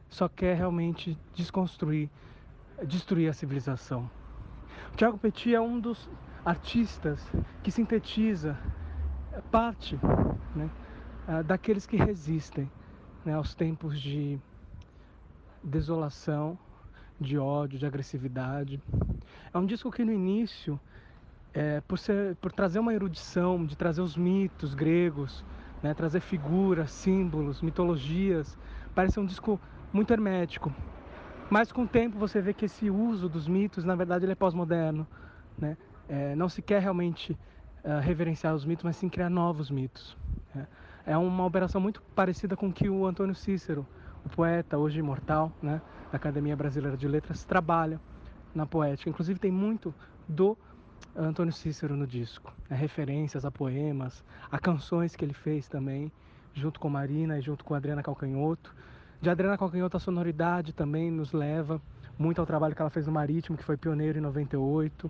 só 0.10 0.28
quer 0.28 0.57
realmente 0.57 1.18
desconstruir, 1.34 2.10
destruir 2.86 3.30
a 3.30 3.34
civilização. 3.34 4.11
O 4.91 4.98
Tiago 4.98 5.18
Petit 5.18 5.56
é 5.56 5.61
um 5.61 5.80
dos 5.80 6.10
artistas 6.44 7.26
que 7.64 7.72
sintetiza 7.72 8.57
parte 9.41 9.99
né, 10.56 10.70
daqueles 11.45 11.86
que 11.86 11.98
resistem 11.98 12.70
né, 13.26 13.34
aos 13.34 13.53
tempos 13.53 13.99
de 13.99 14.40
desolação, 15.64 16.57
de 17.20 17.38
ódio, 17.38 17.78
de 17.78 17.86
agressividade. 17.86 18.82
É 19.53 19.57
um 19.57 19.66
disco 19.66 19.91
que 19.91 20.06
no 20.06 20.11
início, 20.11 20.80
é, 21.53 21.82
por, 21.82 21.99
ser, 21.99 22.36
por 22.38 22.52
trazer 22.52 22.80
uma 22.80 22.94
erudição, 22.94 23.66
de 23.66 23.76
trazer 23.76 24.02
os 24.02 24.16
mitos 24.16 24.74
gregos, 24.74 25.44
né, 25.84 25.94
trazer 25.94 26.20
figuras, 26.22 26.91
símbolos, 26.91 27.61
mitologias, 27.61 28.57
parece 28.95 29.20
um 29.20 29.26
disco 29.26 29.60
muito 29.91 30.11
hermético. 30.11 30.74
Mas 31.49 31.72
com 31.72 31.84
o 31.84 31.88
tempo 31.88 32.18
você 32.18 32.41
vê 32.41 32.53
que 32.53 32.66
esse 32.66 32.90
uso 32.90 33.28
dos 33.28 33.48
mitos, 33.48 33.84
na 33.84 33.95
verdade, 33.95 34.24
ele 34.24 34.34
é 34.34 34.36
pós-moderno. 34.36 35.07
Né? 35.57 35.78
É, 36.07 36.36
não 36.36 36.48
se 36.48 36.61
quer 36.61 36.82
realmente 36.82 37.38
uh, 37.84 37.99
reverenciar 38.01 38.53
os 38.53 38.65
mitos, 38.65 38.84
mas 38.84 38.95
sim 38.95 39.10
criar 39.10 39.30
novos 39.30 39.69
mitos. 39.69 40.18
É, 40.56 41.14
é 41.14 41.18
uma 41.18 41.45
operação 41.45 41.80
muito 41.80 42.01
parecida 42.15 42.56
com 42.56 42.72
que 42.72 42.89
o 42.89 43.06
Antônio 43.06 43.35
Cícero, 43.35 43.85
o 44.26 44.30
poeta 44.30 44.77
hoje 44.77 44.99
imortal, 44.99 45.51
né, 45.61 45.81
da 46.11 46.18
Academia 46.18 46.56
Brasileira 46.56 46.97
de 46.97 47.07
Letras, 47.07 47.43
trabalha 47.43 47.99
na 48.53 48.65
poética. 48.65 49.10
Inclusive 49.10 49.39
tem 49.39 49.51
muito 49.51 49.93
do 50.27 50.57
Antônio 51.15 51.53
Cícero 51.53 51.95
no 51.95 52.06
disco, 52.06 52.53
é, 52.69 52.76
referências 52.76 53.45
a 53.45 53.51
poemas, 53.51 54.23
a 54.51 54.60
canções 54.60 55.15
que 55.15 55.23
ele 55.23 55.34
fez 55.34 55.68
também, 55.68 56.11
junto 56.53 56.80
com 56.80 56.89
Marina 56.89 57.38
e 57.38 57.41
junto 57.41 57.64
com 57.64 57.73
Adriana 57.73 58.03
Calcanhoto. 58.03 58.76
De 59.22 59.30
Adriana 59.30 59.57
Calcanhoto 59.57 59.97
a 59.97 59.99
sonoridade 59.99 60.73
também 60.73 61.11
nos 61.11 61.34
leva 61.34 61.81
muito 62.18 62.39
ao 62.39 62.45
trabalho 62.45 62.76
que 62.76 62.81
ela 62.81 62.89
fez 62.89 63.07
no 63.07 63.14
Marítimo, 63.14 63.57
que 63.57 63.64
foi 63.64 63.77
pioneiro 63.77 64.18
em 64.18 64.22
98. 64.22 65.10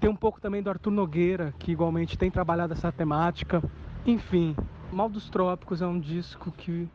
Tem 0.00 0.08
um 0.08 0.16
pouco 0.16 0.40
também 0.40 0.62
do 0.62 0.70
Arthur 0.70 0.90
Nogueira, 0.90 1.54
que 1.58 1.72
igualmente 1.72 2.16
tem 2.16 2.30
trabalhado 2.30 2.72
essa 2.72 2.90
temática. 2.90 3.62
Enfim, 4.06 4.56
Mal 4.90 5.10
dos 5.10 5.28
Trópicos 5.28 5.82
é 5.82 5.86
um 5.86 6.00
disco 6.00 6.50
que 6.50 6.88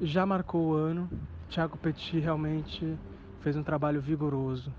já 0.00 0.24
marcou 0.24 0.68
o 0.68 0.72
ano. 0.72 1.08
Tiago 1.50 1.76
Petit 1.76 2.18
realmente 2.18 2.98
fez 3.40 3.56
um 3.56 3.62
trabalho 3.62 4.00
vigoroso 4.00 4.72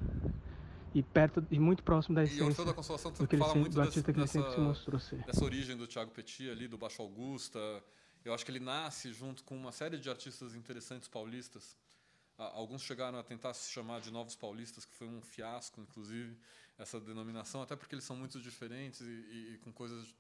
e 0.94 1.04
perto 1.04 1.45
e 1.52 1.60
muito 1.60 1.84
próximo 1.84 2.16
da 2.16 2.24
essência 2.24 2.66
da 2.66 2.74
Consolação 2.74 3.12
do, 3.12 3.28
que 3.28 3.36
ele, 3.36 3.44
muito 3.56 3.76
do 3.76 3.82
artista 3.82 4.12
que 4.12 4.20
ele 4.20 4.28
sempre 4.28 4.52
se 4.52 4.60
mostrou 4.60 4.99
ser. 4.99 5.24
Dessa 5.26 5.45
origem 5.45 5.78
do 5.78 5.86
Tiago 5.86 6.12
Petit 6.12 6.49
ali, 6.49 6.68
do 6.68 6.78
Baixo 6.78 7.02
Augusta. 7.02 7.60
Eu 8.26 8.34
acho 8.34 8.44
que 8.44 8.52
ele 8.52 8.60
nasce 8.60 9.14
junto 9.14 9.44
com 9.44 9.56
uma 9.56 9.72
série 9.72 9.98
de 9.98 10.10
artistas 10.10 10.56
interessantes 10.56 11.08
paulistas. 11.08 11.78
Alguns 12.38 12.82
chegaram 12.82 13.18
a 13.18 13.24
tentar 13.24 13.54
se 13.54 13.72
chamar 13.72 14.02
de 14.02 14.12
Novos 14.12 14.36
Paulistas, 14.36 14.86
que 14.86 14.94
foi 14.95 15.08
um 15.08 15.22
fiasco, 15.22 15.80
inclusive 15.80 16.38
essa 16.78 16.99
denominação, 16.99 17.62
até 17.62 17.76
porque 17.76 17.95
eles 17.95 18.04
são 18.04 18.16
muito 18.16 18.40
diferentes 18.40 19.02
e, 19.02 19.06
e, 19.06 19.54
e 19.54 19.58
com 19.64 19.72
coisas. 19.72 20.14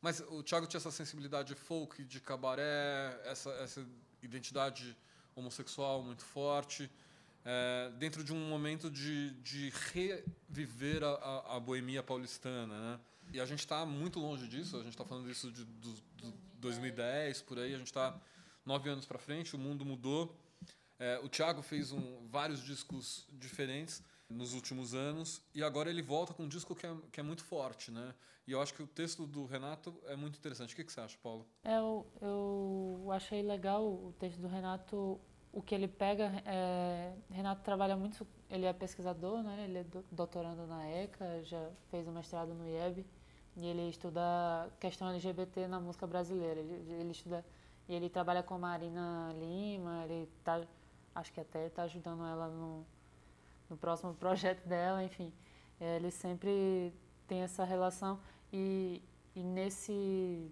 Mas 0.00 0.20
o 0.20 0.42
Thiago 0.42 0.66
tinha 0.66 0.78
essa 0.78 0.90
sensibilidade 0.90 1.54
folk, 1.54 2.04
de 2.04 2.20
cabaré, 2.20 3.20
essa, 3.24 3.50
essa 3.52 3.86
identidade 4.22 4.96
homossexual 5.34 6.02
muito 6.02 6.22
forte, 6.22 6.90
é, 7.44 7.90
dentro 7.98 8.22
de 8.22 8.32
um 8.32 8.48
momento 8.48 8.90
de, 8.90 9.30
de 9.40 9.72
reviver 9.92 11.02
a, 11.02 11.56
a, 11.56 11.60
boemia 11.60 12.02
paulistana. 12.02 12.78
Né? 12.78 13.00
E 13.32 13.40
a 13.40 13.46
gente 13.46 13.60
está 13.60 13.84
muito 13.86 14.20
longe 14.20 14.46
disso, 14.46 14.76
a 14.76 14.82
gente 14.82 14.92
está 14.92 15.04
falando 15.04 15.26
disso 15.26 15.50
de, 15.50 15.64
do, 15.64 15.92
do 15.92 16.34
2010, 16.58 17.42
por 17.42 17.58
aí, 17.58 17.74
a 17.74 17.78
gente 17.78 17.88
está 17.88 18.18
nove 18.64 18.88
anos 18.88 19.06
para 19.06 19.18
frente, 19.18 19.56
o 19.56 19.58
mundo 19.58 19.84
mudou. 19.84 20.34
É, 20.98 21.18
o 21.22 21.28
Thiago 21.28 21.62
fez 21.62 21.92
um, 21.92 22.26
vários 22.28 22.62
discos 22.62 23.26
diferentes 23.32 24.02
nos 24.28 24.54
últimos 24.54 24.94
anos 24.94 25.42
e 25.54 25.62
agora 25.62 25.90
ele 25.90 26.02
volta 26.02 26.32
com 26.32 26.44
um 26.44 26.48
disco 26.48 26.74
que 26.74 26.86
é, 26.86 26.96
que 27.12 27.20
é 27.20 27.22
muito 27.22 27.44
forte, 27.44 27.90
né? 27.90 28.14
E 28.46 28.52
eu 28.52 28.60
acho 28.60 28.74
que 28.74 28.82
o 28.82 28.86
texto 28.86 29.26
do 29.26 29.46
Renato 29.46 29.94
é 30.06 30.16
muito 30.16 30.38
interessante. 30.38 30.74
O 30.74 30.76
que, 30.76 30.84
que 30.84 30.92
você 30.92 31.00
acha, 31.00 31.16
Paulo? 31.22 31.46
É, 31.62 31.78
eu, 31.78 32.06
eu 32.20 33.08
achei 33.10 33.42
legal 33.42 33.82
o 33.84 34.14
texto 34.18 34.38
do 34.38 34.48
Renato. 34.48 35.18
O 35.50 35.62
que 35.62 35.74
ele 35.74 35.88
pega, 35.88 36.24
é, 36.44 37.14
Renato 37.30 37.62
trabalha 37.62 37.96
muito, 37.96 38.26
ele 38.50 38.66
é 38.66 38.72
pesquisador, 38.72 39.42
né? 39.42 39.64
Ele 39.64 39.78
é 39.78 39.86
doutorando 40.10 40.66
na 40.66 40.86
ECA, 40.90 41.42
já 41.44 41.70
fez 41.90 42.06
o 42.06 42.10
mestrado 42.10 42.52
no 42.52 42.66
IEB 42.66 43.06
e 43.56 43.66
ele 43.66 43.88
estuda 43.88 44.20
questão 44.80 45.08
LGBT 45.08 45.66
na 45.68 45.80
música 45.80 46.06
brasileira. 46.06 46.60
Ele, 46.60 46.92
ele 46.92 47.10
estuda 47.12 47.44
e 47.88 47.94
ele 47.94 48.08
trabalha 48.08 48.42
com 48.42 48.54
a 48.54 48.58
Marina 48.58 49.32
Lima, 49.38 50.04
ele 50.04 50.28
tá, 50.42 50.60
acho 51.14 51.32
que 51.32 51.40
até 51.40 51.66
está 51.66 51.84
ajudando 51.84 52.24
ela 52.24 52.48
no, 52.48 52.84
no 53.68 53.76
próximo 53.76 54.14
projeto 54.16 54.66
dela, 54.66 55.02
enfim. 55.02 55.32
É, 55.80 55.96
ele 55.96 56.10
sempre 56.10 56.92
tem 57.26 57.42
essa 57.42 57.64
relação 57.64 58.20
e, 58.52 59.02
e 59.34 59.42
nesse 59.42 60.50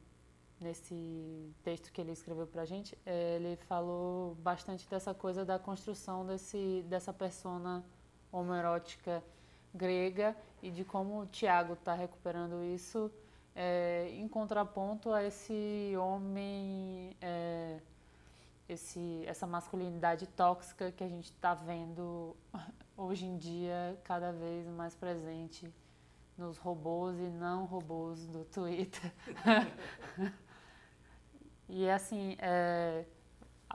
nesse 0.60 1.52
texto 1.64 1.90
que 1.92 2.00
ele 2.00 2.12
escreveu 2.12 2.46
para 2.46 2.62
a 2.62 2.64
gente, 2.64 2.96
é, 3.04 3.34
ele 3.34 3.56
falou 3.66 4.36
bastante 4.36 4.88
dessa 4.88 5.12
coisa 5.12 5.44
da 5.44 5.58
construção 5.58 6.24
desse 6.24 6.84
dessa 6.88 7.12
persona 7.12 7.84
homoerótica 8.30 9.22
grega 9.74 10.36
e 10.62 10.70
de 10.70 10.84
como 10.84 11.20
o 11.20 11.26
Tiago 11.26 11.72
está 11.74 11.94
recuperando 11.94 12.62
isso 12.62 13.10
é, 13.54 14.08
em 14.12 14.28
contraponto 14.28 15.12
a 15.12 15.24
esse 15.24 15.94
homem 15.96 17.16
é, 17.20 17.80
esse, 18.68 19.24
essa 19.26 19.46
masculinidade 19.46 20.26
tóxica 20.26 20.92
que 20.92 21.04
a 21.04 21.08
gente 21.08 21.26
está 21.26 21.54
vendo 21.54 22.36
hoje 22.96 23.26
em 23.26 23.36
dia 23.36 23.98
cada 24.04 24.32
vez 24.32 24.66
mais 24.68 24.94
presente 24.94 25.72
nos 26.36 26.58
robôs 26.58 27.18
e 27.18 27.28
não 27.28 27.64
robôs 27.64 28.26
do 28.26 28.44
Twitter. 28.44 29.12
e 31.68 31.88
assim, 31.88 32.36
é, 32.38 33.04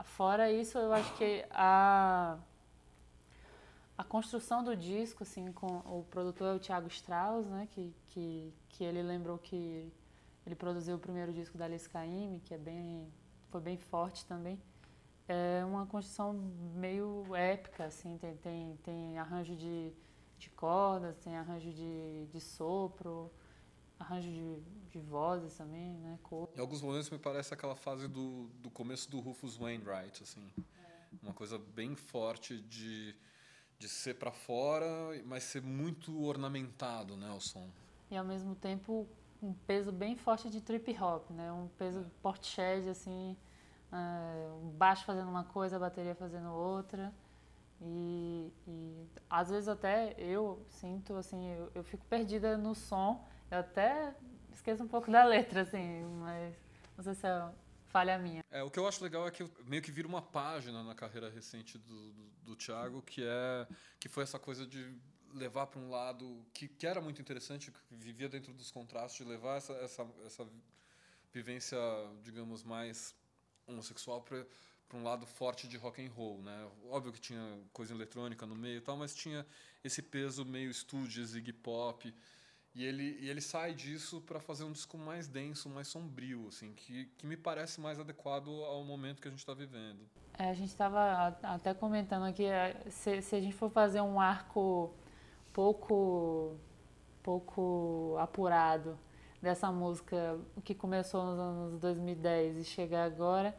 fora 0.04 0.50
isso, 0.50 0.78
eu 0.78 0.92
acho 0.92 1.14
que 1.16 1.44
a, 1.50 2.38
a 3.96 4.04
construção 4.04 4.62
do 4.62 4.76
disco, 4.76 5.22
assim, 5.22 5.52
com 5.52 5.78
o 5.84 6.04
produtor 6.10 6.48
é 6.48 6.56
o 6.56 6.58
Thiago 6.58 6.88
Strauss, 6.88 7.46
né, 7.46 7.68
que, 7.70 7.94
que, 8.08 8.52
que 8.68 8.84
ele 8.84 9.02
lembrou 9.02 9.38
que 9.38 9.90
ele 10.44 10.54
produziu 10.54 10.96
o 10.96 10.98
primeiro 10.98 11.32
disco 11.32 11.56
da 11.56 11.66
Alice 11.66 11.88
Caymmi, 11.88 12.40
que 12.40 12.54
é 12.54 12.58
bem, 12.58 13.06
foi 13.50 13.60
bem 13.60 13.76
forte 13.76 14.24
também 14.26 14.58
é 15.28 15.64
uma 15.64 15.86
construção 15.86 16.32
meio 16.74 17.24
épica, 17.34 17.84
assim, 17.84 18.16
tem, 18.18 18.36
tem, 18.36 18.76
tem 18.82 19.18
arranjo 19.18 19.54
de, 19.54 19.92
de 20.38 20.50
cordas, 20.50 21.16
tem 21.18 21.36
arranjo 21.36 21.70
de, 21.70 22.26
de 22.26 22.40
sopro, 22.40 23.30
arranjo 23.98 24.30
de, 24.30 24.60
de 24.90 24.98
vozes 24.98 25.54
também, 25.54 25.92
né? 25.98 26.18
Cor. 26.22 26.48
Em 26.56 26.60
alguns 26.60 26.80
momentos 26.80 27.10
me 27.10 27.18
parece 27.18 27.52
aquela 27.52 27.76
fase 27.76 28.08
do, 28.08 28.48
do 28.60 28.70
começo 28.70 29.10
do 29.10 29.20
Rufus 29.20 29.56
Wainwright, 29.56 30.22
assim. 30.22 30.50
É. 30.56 30.62
Uma 31.22 31.34
coisa 31.34 31.58
bem 31.58 31.94
forte 31.94 32.60
de, 32.62 33.14
de 33.78 33.88
ser 33.88 34.14
para 34.14 34.32
fora, 34.32 34.86
mas 35.26 35.44
ser 35.44 35.62
muito 35.62 36.24
ornamentado, 36.24 37.16
né, 37.16 37.30
o 37.32 37.40
som. 37.40 37.68
E 38.10 38.16
ao 38.16 38.24
mesmo 38.24 38.54
tempo 38.54 39.06
um 39.42 39.52
peso 39.52 39.92
bem 39.92 40.16
forte 40.16 40.50
de 40.50 40.60
trip 40.60 40.90
hop, 41.00 41.30
né? 41.30 41.52
Um 41.52 41.68
peso 41.78 42.00
é. 42.00 42.04
portishead, 42.22 42.88
assim, 42.88 43.36
uh, 43.92 44.70
baixo 44.72 45.04
fazendo 45.04 45.28
uma 45.28 45.44
coisa, 45.44 45.76
a 45.76 45.78
bateria 45.78 46.14
fazendo 46.14 46.50
outra. 46.50 47.12
E, 47.80 48.52
e 48.66 49.06
às 49.30 49.50
vezes 49.50 49.68
até 49.68 50.14
eu 50.18 50.64
sinto 50.68 51.14
assim, 51.14 51.48
eu, 51.52 51.70
eu, 51.76 51.84
fico 51.84 52.04
perdida 52.06 52.56
no 52.56 52.74
som, 52.74 53.24
eu 53.50 53.58
até 53.58 54.14
esqueço 54.52 54.82
um 54.82 54.88
pouco 54.88 55.10
da 55.12 55.24
letra, 55.24 55.62
assim, 55.62 56.04
mas 56.20 56.56
não 56.96 57.04
sei 57.04 57.14
se 57.14 57.26
é 57.26 57.48
falha 57.86 58.18
minha. 58.18 58.42
É, 58.50 58.62
o 58.62 58.70
que 58.70 58.78
eu 58.78 58.86
acho 58.86 59.02
legal 59.02 59.26
é 59.26 59.30
que 59.30 59.48
meio 59.64 59.82
que 59.82 59.90
vira 59.90 60.08
uma 60.08 60.20
página 60.20 60.82
na 60.82 60.94
carreira 60.94 61.30
recente 61.30 61.78
do, 61.78 62.12
do, 62.12 62.30
do 62.42 62.56
Thiago, 62.56 63.02
que 63.02 63.24
é 63.24 63.66
que 63.98 64.08
foi 64.08 64.24
essa 64.24 64.38
coisa 64.38 64.66
de 64.66 64.94
levar 65.34 65.66
para 65.66 65.80
um 65.80 65.90
lado 65.90 66.44
que, 66.52 66.68
que 66.68 66.86
era 66.86 67.00
muito 67.00 67.20
interessante, 67.20 67.70
que 67.70 67.96
vivia 67.96 68.28
dentro 68.28 68.52
dos 68.52 68.70
contrastes, 68.70 69.24
de 69.24 69.30
levar 69.30 69.56
essa, 69.56 69.72
essa, 69.74 70.06
essa 70.26 70.46
vivência, 71.32 71.78
digamos, 72.22 72.64
mais 72.64 73.14
homossexual 73.68 74.22
para 74.22 74.44
para 74.88 74.98
um 74.98 75.02
lado 75.02 75.26
forte 75.26 75.68
de 75.68 75.76
rock 75.76 76.04
and 76.04 76.10
roll, 76.10 76.38
né? 76.38 76.66
Óbvio 76.90 77.12
que 77.12 77.20
tinha 77.20 77.60
coisa 77.72 77.92
eletrônica 77.92 78.46
no 78.46 78.54
meio 78.54 78.78
e 78.78 78.80
tal, 78.80 78.96
mas 78.96 79.14
tinha 79.14 79.46
esse 79.84 80.00
peso 80.00 80.44
meio 80.44 80.70
estúdio, 80.70 81.24
Ziggy 81.24 81.52
Pop. 81.52 82.12
E 82.74 82.84
ele, 82.84 83.18
e 83.20 83.28
ele 83.28 83.40
sai 83.40 83.74
disso 83.74 84.20
para 84.22 84.40
fazer 84.40 84.64
um 84.64 84.72
disco 84.72 84.96
mais 84.96 85.26
denso, 85.26 85.68
mais 85.68 85.88
sombrio, 85.88 86.46
assim, 86.48 86.72
que, 86.74 87.06
que 87.18 87.26
me 87.26 87.36
parece 87.36 87.80
mais 87.80 87.98
adequado 87.98 88.48
ao 88.64 88.84
momento 88.84 89.20
que 89.20 89.28
a 89.28 89.30
gente 89.30 89.40
está 89.40 89.52
vivendo. 89.52 90.00
É, 90.38 90.50
a 90.50 90.54
gente 90.54 90.68
estava 90.68 91.36
até 91.42 91.74
comentando 91.74 92.24
aqui, 92.24 92.44
é, 92.44 92.80
se, 92.88 93.20
se 93.20 93.34
a 93.36 93.40
gente 93.40 93.54
for 93.54 93.70
fazer 93.70 94.00
um 94.00 94.20
arco 94.20 94.94
pouco, 95.52 96.56
pouco 97.22 98.16
apurado 98.18 98.98
dessa 99.40 99.70
música 99.70 100.38
que 100.64 100.74
começou 100.74 101.24
nos 101.24 101.38
anos 101.38 101.80
2010 101.80 102.58
e 102.58 102.64
chegar 102.64 103.04
agora 103.04 103.54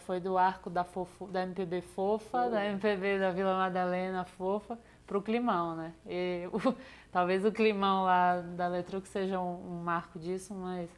foi 0.00 0.20
do 0.20 0.36
arco 0.36 0.68
da, 0.68 0.84
fofo, 0.84 1.26
da 1.26 1.42
MPB 1.42 1.80
fofa, 1.80 2.50
da 2.50 2.64
MPB 2.64 3.18
da 3.18 3.30
Vila 3.30 3.56
Madalena 3.56 4.24
fofa, 4.24 4.78
para 5.06 5.18
o 5.18 5.22
climão, 5.22 5.74
né? 5.74 5.94
E, 6.06 6.48
o, 6.52 6.74
talvez 7.10 7.44
o 7.44 7.52
climão 7.52 8.04
lá 8.04 8.40
da 8.40 8.68
Letrux 8.68 9.08
seja 9.08 9.40
um, 9.40 9.72
um, 9.72 9.82
marco 9.82 10.18
disso, 10.18 10.54
mas 10.54 10.88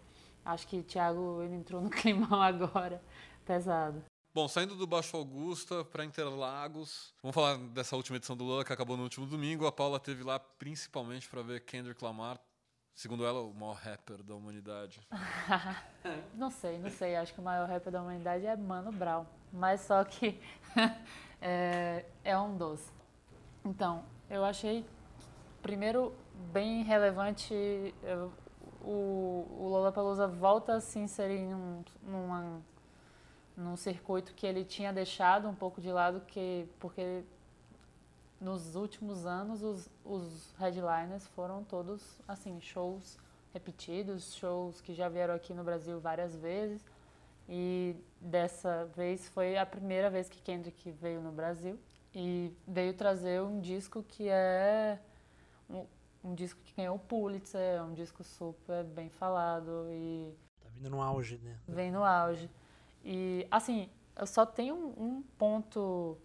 acho 0.44 0.66
que 0.66 0.78
o 0.78 0.82
Thiago 0.82 1.42
ele 1.42 1.54
entrou 1.54 1.80
no 1.80 1.90
climão 1.90 2.42
agora, 2.42 3.00
pesado. 3.44 4.02
Bom, 4.34 4.46
saindo 4.48 4.74
do 4.74 4.86
Baixo 4.86 5.16
Augusta 5.16 5.82
para 5.82 6.04
Interlagos, 6.04 7.14
vamos 7.22 7.34
falar 7.34 7.56
dessa 7.56 7.96
última 7.96 8.18
edição 8.18 8.36
do 8.36 8.44
Lula 8.44 8.64
que 8.64 8.72
acabou 8.72 8.96
no 8.96 9.04
último 9.04 9.24
domingo. 9.24 9.66
A 9.66 9.72
Paula 9.72 9.98
teve 9.98 10.22
lá 10.22 10.38
principalmente 10.38 11.26
para 11.26 11.40
ver 11.40 11.64
Kendrick 11.64 12.04
Lamar 12.04 12.38
Segundo 12.96 13.26
ela, 13.26 13.42
o 13.42 13.52
maior 13.52 13.74
rapper 13.76 14.22
da 14.22 14.34
humanidade. 14.34 14.98
não 16.32 16.50
sei, 16.50 16.78
não 16.78 16.88
sei. 16.88 17.14
Acho 17.14 17.34
que 17.34 17.40
o 17.40 17.44
maior 17.44 17.68
rapper 17.68 17.92
da 17.92 18.00
humanidade 18.00 18.46
é 18.46 18.56
Mano 18.56 18.90
Brown. 18.90 19.26
Mas 19.52 19.82
só 19.82 20.02
que 20.02 20.40
é, 21.38 22.06
é 22.24 22.38
um 22.38 22.56
doce. 22.56 22.90
Então, 23.62 24.02
eu 24.30 24.42
achei, 24.42 24.82
primeiro, 25.60 26.14
bem 26.54 26.84
relevante. 26.84 27.52
Eu, 28.02 28.32
o, 28.80 29.46
o 29.58 29.68
Lollapalooza 29.68 30.26
volta 30.26 30.76
a 30.76 30.80
se 30.80 30.98
inserir 30.98 31.42
num, 31.42 31.84
numa, 32.02 32.62
num 33.54 33.76
circuito 33.76 34.32
que 34.32 34.46
ele 34.46 34.64
tinha 34.64 34.90
deixado 34.90 35.46
um 35.46 35.54
pouco 35.54 35.82
de 35.82 35.92
lado, 35.92 36.22
que, 36.26 36.66
porque 36.80 37.24
nos 38.40 38.76
últimos 38.76 39.26
anos 39.26 39.62
os, 39.62 39.88
os 40.04 40.54
headliners 40.58 41.26
foram 41.28 41.64
todos 41.64 42.20
assim 42.28 42.60
shows 42.60 43.18
repetidos, 43.52 44.34
shows 44.34 44.80
que 44.80 44.92
já 44.94 45.08
vieram 45.08 45.34
aqui 45.34 45.54
no 45.54 45.64
Brasil 45.64 45.98
várias 45.98 46.36
vezes 46.36 46.84
e 47.48 47.96
dessa 48.20 48.84
vez 48.94 49.28
foi 49.28 49.56
a 49.56 49.64
primeira 49.64 50.10
vez 50.10 50.28
que 50.28 50.40
Kendrick 50.42 50.90
veio 50.90 51.20
no 51.20 51.32
Brasil 51.32 51.78
e 52.14 52.52
veio 52.66 52.92
trazer 52.92 53.40
um 53.40 53.60
disco 53.60 54.02
que 54.02 54.28
é 54.28 55.00
um, 55.70 55.86
um 56.22 56.34
disco 56.34 56.60
que 56.64 56.74
ganhou 56.74 56.96
o 56.96 56.98
Pulitzer, 56.98 57.76
é 57.78 57.82
um 57.82 57.94
disco 57.94 58.22
super 58.22 58.84
bem 58.84 59.08
falado 59.08 59.86
e 59.90 60.34
tá 60.60 60.68
vindo 60.74 60.90
no 60.90 61.00
auge, 61.00 61.38
né? 61.42 61.56
Vem 61.66 61.90
no 61.90 62.04
auge 62.04 62.50
e 63.02 63.46
assim 63.50 63.88
eu 64.16 64.26
só 64.26 64.44
tenho 64.44 64.74
um, 64.74 65.04
um 65.04 65.22
ponto 65.38 66.18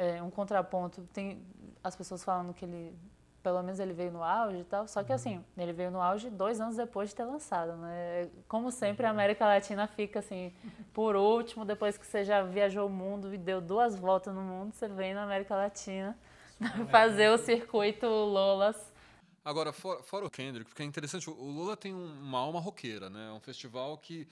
é, 0.00 0.22
um 0.22 0.30
contraponto. 0.30 1.06
Tem 1.12 1.44
as 1.84 1.94
pessoas 1.94 2.24
falando 2.24 2.54
que 2.54 2.64
ele, 2.64 2.96
pelo 3.42 3.62
menos 3.62 3.78
ele 3.78 3.92
veio 3.92 4.10
no 4.10 4.24
auge 4.24 4.60
e 4.60 4.64
tal. 4.64 4.88
Só 4.88 5.04
que 5.04 5.12
assim, 5.12 5.44
ele 5.58 5.74
veio 5.74 5.90
no 5.90 6.00
auge 6.00 6.30
dois 6.30 6.58
anos 6.58 6.76
depois 6.76 7.10
de 7.10 7.16
ter 7.16 7.24
lançado, 7.24 7.76
né? 7.76 8.30
Como 8.48 8.70
sempre, 8.70 9.04
a 9.04 9.10
América 9.10 9.44
Latina 9.46 9.86
fica 9.86 10.20
assim, 10.20 10.54
por 10.94 11.14
último, 11.16 11.66
depois 11.66 11.98
que 11.98 12.06
você 12.06 12.24
já 12.24 12.42
viajou 12.42 12.86
o 12.86 12.90
mundo 12.90 13.34
e 13.34 13.36
deu 13.36 13.60
duas 13.60 13.94
voltas 13.94 14.34
no 14.34 14.40
mundo, 14.40 14.72
você 14.72 14.88
vem 14.88 15.12
na 15.12 15.24
América 15.24 15.54
Latina 15.54 16.18
fazer 16.90 17.30
o 17.30 17.36
circuito 17.36 18.06
Lolas. 18.06 18.90
Agora, 19.44 19.72
fora, 19.72 20.02
fora, 20.02 20.26
o 20.26 20.30
Kendrick, 20.30 20.66
porque 20.70 20.82
é 20.82 20.86
interessante, 20.86 21.28
o 21.28 21.34
Lula 21.34 21.76
tem 21.76 21.94
uma 21.94 22.38
alma 22.38 22.60
roqueira, 22.60 23.10
né? 23.10 23.28
É 23.28 23.32
um 23.32 23.40
festival 23.40 23.96
que 23.98 24.28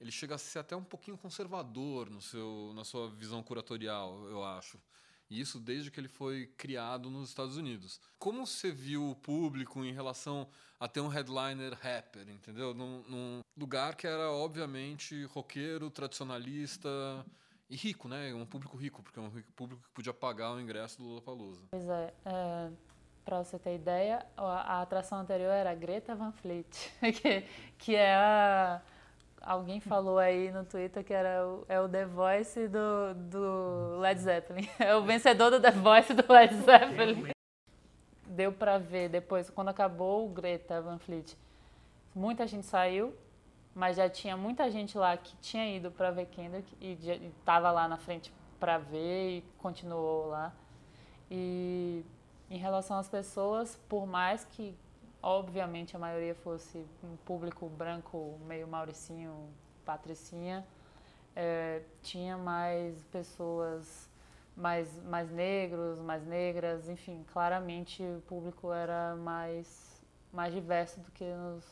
ele 0.00 0.10
chega 0.10 0.34
a 0.34 0.38
ser 0.38 0.60
até 0.60 0.74
um 0.74 0.84
pouquinho 0.84 1.16
conservador 1.16 2.10
no 2.10 2.20
seu, 2.20 2.72
na 2.74 2.84
sua 2.84 3.08
visão 3.10 3.42
curatorial, 3.42 4.28
eu 4.28 4.42
acho. 4.44 4.78
E 5.32 5.40
isso 5.40 5.58
desde 5.58 5.90
que 5.90 5.98
ele 5.98 6.08
foi 6.08 6.46
criado 6.58 7.08
nos 7.08 7.30
Estados 7.30 7.56
Unidos. 7.56 7.98
Como 8.18 8.46
você 8.46 8.70
viu 8.70 9.10
o 9.10 9.16
público 9.16 9.82
em 9.82 9.90
relação 9.90 10.46
a 10.78 10.86
ter 10.86 11.00
um 11.00 11.08
headliner 11.08 11.72
rapper, 11.80 12.28
entendeu? 12.28 12.74
Num, 12.74 13.02
num 13.08 13.40
lugar 13.56 13.96
que 13.96 14.06
era, 14.06 14.30
obviamente, 14.30 15.24
roqueiro, 15.24 15.90
tradicionalista 15.90 16.90
e 17.70 17.76
rico, 17.76 18.08
né? 18.08 18.34
Um 18.34 18.44
público 18.44 18.76
rico, 18.76 19.02
porque 19.02 19.18
é 19.18 19.22
um 19.22 19.30
público 19.56 19.82
que 19.82 19.90
podia 19.94 20.12
pagar 20.12 20.52
o 20.52 20.60
ingresso 20.60 20.98
do 20.98 21.08
Lollapalooza. 21.08 21.62
Pois 21.70 21.88
é, 21.88 22.12
é 22.26 22.70
para 23.24 23.42
você 23.42 23.58
ter 23.58 23.76
ideia, 23.76 24.26
a, 24.36 24.42
a, 24.76 24.82
atração 24.82 25.18
anterior 25.18 25.52
era 25.52 25.74
Greta 25.74 26.14
Van 26.14 26.32
Fleet, 26.32 26.66
que, 27.00 27.44
que 27.78 27.96
é 27.96 28.14
a. 28.14 28.82
Alguém 29.42 29.80
falou 29.80 30.18
aí 30.18 30.52
no 30.52 30.64
Twitter 30.64 31.04
que 31.04 31.12
era 31.12 31.46
o, 31.46 31.64
é 31.68 31.80
o 31.80 31.88
The 31.88 32.06
Voice 32.06 32.68
do, 32.68 33.14
do 33.14 33.98
Led 33.98 34.20
Zeppelin. 34.20 34.68
É 34.78 34.94
o 34.94 35.02
vencedor 35.02 35.50
do 35.50 35.60
The 35.60 35.72
Voice 35.72 36.14
do 36.14 36.32
Led 36.32 36.54
Zeppelin. 36.54 37.32
Deu 38.26 38.52
para 38.52 38.78
ver 38.78 39.08
depois, 39.08 39.50
quando 39.50 39.68
acabou 39.68 40.26
o 40.26 40.28
Greta 40.28 40.80
Van 40.80 40.98
Fleet, 40.98 41.36
muita 42.14 42.46
gente 42.46 42.66
saiu, 42.66 43.14
mas 43.74 43.96
já 43.96 44.08
tinha 44.08 44.36
muita 44.36 44.70
gente 44.70 44.96
lá 44.96 45.16
que 45.16 45.36
tinha 45.36 45.76
ido 45.76 45.90
para 45.90 46.10
ver 46.10 46.26
Kendrick 46.26 46.76
e 46.80 46.92
estava 47.38 47.70
lá 47.70 47.88
na 47.88 47.96
frente 47.96 48.32
para 48.60 48.78
ver 48.78 49.38
e 49.38 49.44
continuou 49.58 50.28
lá. 50.28 50.52
E 51.30 52.04
em 52.48 52.58
relação 52.58 52.96
às 52.98 53.08
pessoas, 53.08 53.76
por 53.88 54.06
mais 54.06 54.44
que 54.44 54.76
obviamente 55.22 55.94
a 55.96 55.98
maioria 55.98 56.34
fosse 56.34 56.84
um 57.02 57.16
público 57.24 57.68
branco, 57.68 58.38
meio 58.46 58.66
mauricinho, 58.66 59.48
patricinha, 59.84 60.66
é, 61.34 61.82
tinha 62.02 62.36
mais 62.36 63.02
pessoas 63.04 64.10
mais, 64.56 65.02
mais 65.04 65.30
negros, 65.30 65.98
mais 66.00 66.24
negras, 66.26 66.88
enfim, 66.88 67.24
claramente 67.32 68.02
o 68.02 68.20
público 68.22 68.72
era 68.72 69.16
mais, 69.16 70.02
mais 70.32 70.52
diverso 70.52 71.00
do 71.00 71.10
que 71.10 71.24
nos, 71.24 71.64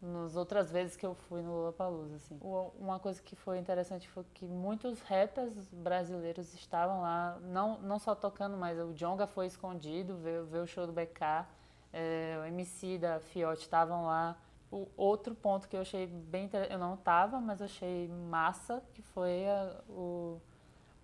nas 0.00 0.36
outras 0.36 0.70
vezes 0.70 0.96
que 0.96 1.04
eu 1.04 1.14
fui 1.14 1.42
no 1.42 1.52
Lollapalooza, 1.52 2.16
assim. 2.16 2.38
Uma 2.78 2.98
coisa 2.98 3.20
que 3.22 3.34
foi 3.34 3.58
interessante 3.58 4.08
foi 4.08 4.24
que 4.34 4.44
muitos 4.44 5.00
rappers 5.00 5.52
brasileiros 5.72 6.54
estavam 6.54 7.00
lá, 7.00 7.38
não, 7.42 7.80
não 7.80 7.98
só 7.98 8.14
tocando, 8.14 8.56
mas 8.56 8.78
o 8.78 8.92
Jonga 8.92 9.26
foi 9.26 9.46
escondido, 9.46 10.16
veio, 10.16 10.44
veio 10.46 10.64
o 10.64 10.66
show 10.66 10.86
do 10.86 10.92
BK, 10.92 11.46
é, 11.92 12.38
o 12.40 12.46
MC 12.46 12.98
da 12.98 13.20
Fiote 13.20 13.62
estavam 13.62 14.06
lá. 14.06 14.36
O 14.70 14.88
outro 14.96 15.34
ponto 15.34 15.68
que 15.68 15.76
eu 15.76 15.82
achei 15.82 16.06
bem 16.06 16.46
interessante, 16.46 16.72
eu 16.72 16.78
não 16.78 16.96
tava, 16.96 17.38
mas 17.40 17.60
achei 17.60 18.08
massa, 18.08 18.82
que 18.94 19.02
foi 19.02 19.46
a, 19.46 19.80
o, 19.88 20.40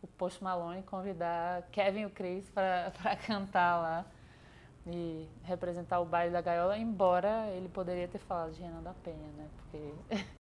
o 0.01 0.07
Post 0.07 0.43
Malone 0.43 0.83
convidar 0.83 1.63
Kevin 1.71 2.01
e 2.01 2.07
o 2.07 2.11
Chris 2.11 2.49
para 2.49 2.91
cantar 3.27 3.79
lá 3.79 4.07
e 4.87 5.29
representar 5.43 6.01
o 6.01 6.07
baile 6.07 6.33
da 6.33 6.41
gaiola, 6.41 6.79
embora 6.79 7.49
ele 7.51 7.69
poderia 7.69 8.09
ter 8.09 8.19
falado 8.19 8.53
de 8.53 8.63
Renan 8.63 8.83
da 8.83 8.95
Penha, 8.95 9.33
né? 9.33 9.49
Porque. 9.57 9.95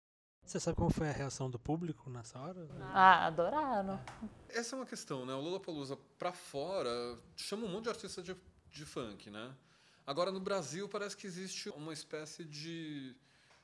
Você 0.45 0.59
sabe 0.59 0.77
como 0.77 0.91
foi 0.91 1.09
a 1.09 1.11
reação 1.11 1.49
do 1.49 1.57
público 1.57 2.07
nessa 2.07 2.39
hora? 2.39 2.67
Ah, 2.93 3.26
adoraram. 3.26 3.99
Essa 4.47 4.76
é 4.76 4.77
uma 4.77 4.85
questão, 4.85 5.26
né? 5.26 5.34
O 5.34 5.39
Lula 5.39 5.59
Palusa 5.59 5.97
pra 6.19 6.31
fora 6.34 7.17
chama 7.35 7.65
um 7.65 7.69
monte 7.69 7.85
de 7.85 7.89
artista 7.89 8.22
de, 8.22 8.38
de 8.69 8.85
funk, 8.85 9.31
né? 9.31 9.51
Agora 10.07 10.32
no 10.32 10.40
Brasil 10.40 10.88
parece 10.88 11.18
que 11.18 11.26
existe 11.26 11.69
uma 11.69 11.91
espécie 11.91 12.44
de, 12.45 13.15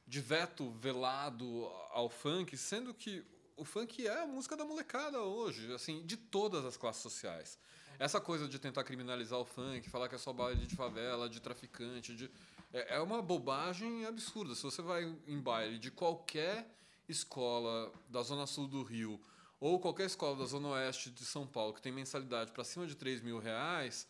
de 0.08 0.20
veto 0.20 0.72
velado 0.72 1.66
ao 1.92 2.10
funk, 2.10 2.58
sendo 2.58 2.94
que 2.94 3.24
o 3.56 3.64
funk 3.64 4.08
é 4.08 4.24
a 4.24 4.26
música 4.26 4.58
da 4.58 4.66
molecada 4.66 5.20
hoje, 5.22 5.72
assim, 5.72 6.04
de 6.04 6.18
todas 6.18 6.66
as 6.66 6.76
classes 6.76 7.04
sociais. 7.04 7.60
Essa 8.00 8.20
coisa 8.20 8.48
de 8.48 8.58
tentar 8.58 8.84
criminalizar 8.84 9.38
o 9.38 9.46
funk, 9.46 9.88
falar 9.88 10.10
que 10.10 10.16
é 10.16 10.18
só 10.18 10.34
baile 10.34 10.66
de 10.66 10.76
favela, 10.76 11.30
de 11.30 11.40
traficante, 11.40 12.16
de... 12.16 12.32
É, 12.74 12.96
é 12.96 13.00
uma 13.00 13.22
bobagem 13.22 14.08
absurda. 14.08 14.56
Se 14.56 14.64
você 14.64 14.82
vai 14.82 15.04
em 15.28 15.40
baile 15.40 15.78
de 15.78 15.92
qualquer 15.92 16.68
escola 17.08 17.94
da 18.10 18.24
Zona 18.24 18.48
Sul 18.48 18.68
do 18.68 18.82
Rio 18.82 19.22
ou 19.60 19.80
qualquer 19.80 20.08
escola 20.08 20.36
da 20.36 20.46
Zona 20.46 20.70
Oeste 20.70 21.12
de 21.12 21.24
São 21.24 21.46
Paulo 21.46 21.76
que 21.76 21.82
tem 21.82 21.92
mensalidade 21.92 22.52
para 22.52 22.64
cima 22.64 22.88
de 22.88 22.96
3 22.96 23.22
mil 23.22 23.38
reais, 23.38 24.08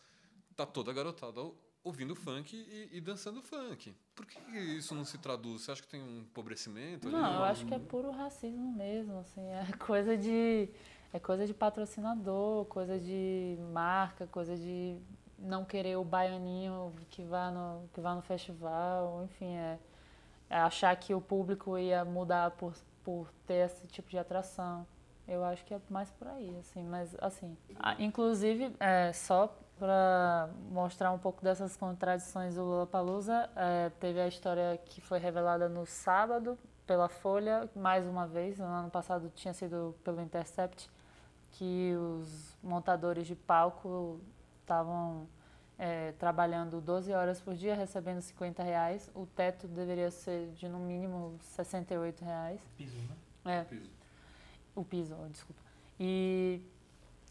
tá 0.56 0.64
toda 0.64 0.90
garotada 0.94 1.42
ouvindo 1.84 2.14
funk 2.14 2.56
e, 2.56 2.96
e, 2.96 3.00
dançando 3.00 3.42
funk. 3.42 3.94
Por 4.14 4.26
que 4.26 4.38
isso 4.58 4.94
não 4.94 5.04
se 5.04 5.18
traduz? 5.18 5.62
Você 5.62 5.72
acha 5.72 5.82
que 5.82 5.88
tem 5.88 6.02
um 6.02 6.20
empobrecimento? 6.20 7.10
Não, 7.10 7.24
ali? 7.24 7.34
eu 7.36 7.44
acho 7.44 7.66
que 7.66 7.74
é 7.74 7.78
puro 7.78 8.10
racismo 8.10 8.72
mesmo, 8.72 9.18
assim, 9.18 9.40
é 9.40 9.66
coisa 9.78 10.16
de 10.16 10.68
é 11.12 11.18
coisa 11.18 11.46
de 11.46 11.52
patrocinador, 11.52 12.64
coisa 12.66 12.98
de 12.98 13.58
marca, 13.72 14.26
coisa 14.26 14.56
de 14.56 14.96
não 15.38 15.64
querer 15.64 15.96
o 15.96 16.04
baianinho 16.04 16.94
que 17.10 17.22
vá 17.22 17.50
no, 17.50 17.88
que 17.92 18.00
vá 18.00 18.14
no 18.14 18.22
festival, 18.22 19.24
enfim, 19.24 19.54
é, 19.54 19.78
é 20.48 20.56
achar 20.56 20.94
que 20.96 21.12
o 21.12 21.20
público 21.20 21.76
ia 21.76 22.04
mudar 22.04 22.52
por, 22.52 22.74
por 23.04 23.30
ter 23.46 23.66
esse 23.66 23.86
tipo 23.88 24.08
de 24.08 24.16
atração. 24.16 24.86
Eu 25.28 25.44
acho 25.44 25.64
que 25.64 25.74
é 25.74 25.80
mais 25.90 26.10
por 26.10 26.28
aí, 26.28 26.56
assim, 26.58 26.82
mas 26.84 27.14
assim, 27.20 27.56
inclusive, 27.98 28.74
é, 28.80 29.12
só 29.12 29.54
para 29.82 30.48
mostrar 30.70 31.10
um 31.10 31.18
pouco 31.18 31.42
dessas 31.42 31.76
contradições 31.76 32.54
do 32.54 32.62
Lollapalooza, 32.62 33.50
é, 33.56 33.90
teve 33.98 34.20
a 34.20 34.28
história 34.28 34.78
que 34.84 35.00
foi 35.00 35.18
revelada 35.18 35.68
no 35.68 35.84
sábado 35.84 36.56
pela 36.86 37.08
Folha, 37.08 37.68
mais 37.74 38.06
uma 38.06 38.24
vez, 38.24 38.60
no 38.60 38.64
ano 38.64 38.88
passado 38.88 39.28
tinha 39.34 39.52
sido 39.52 39.92
pelo 40.04 40.22
Intercept, 40.22 40.88
que 41.50 41.96
os 41.96 42.56
montadores 42.62 43.26
de 43.26 43.34
palco 43.34 44.20
estavam 44.60 45.26
é, 45.76 46.12
trabalhando 46.12 46.80
12 46.80 47.12
horas 47.12 47.40
por 47.40 47.54
dia, 47.54 47.74
recebendo 47.74 48.20
50 48.20 48.62
reais. 48.62 49.10
O 49.12 49.26
teto 49.26 49.66
deveria 49.66 50.12
ser 50.12 50.52
de 50.52 50.68
no 50.68 50.78
mínimo 50.78 51.36
68 51.40 52.24
reais. 52.24 52.60
Piso, 52.76 52.96
né? 53.44 53.62
É. 53.62 53.64
Piso. 53.64 53.90
O 54.76 54.84
piso, 54.84 55.16
desculpa. 55.28 55.60
E 55.98 56.62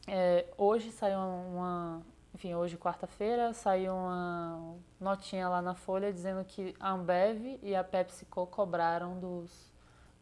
é, 0.05 0.45
hoje 0.57 0.91
saiu 0.91 1.17
uma, 1.17 2.01
enfim, 2.33 2.53
hoje 2.55 2.77
quarta-feira 2.77 3.53
saiu 3.53 3.93
uma 3.93 4.77
notinha 4.99 5.49
lá 5.49 5.61
na 5.61 5.75
Folha 5.75 6.11
dizendo 6.11 6.43
que 6.45 6.75
a 6.79 6.91
Ambev 6.91 7.59
e 7.61 7.75
a 7.75 7.83
PepsiCo 7.83 8.47
cobraram 8.47 9.19
dos 9.19 9.71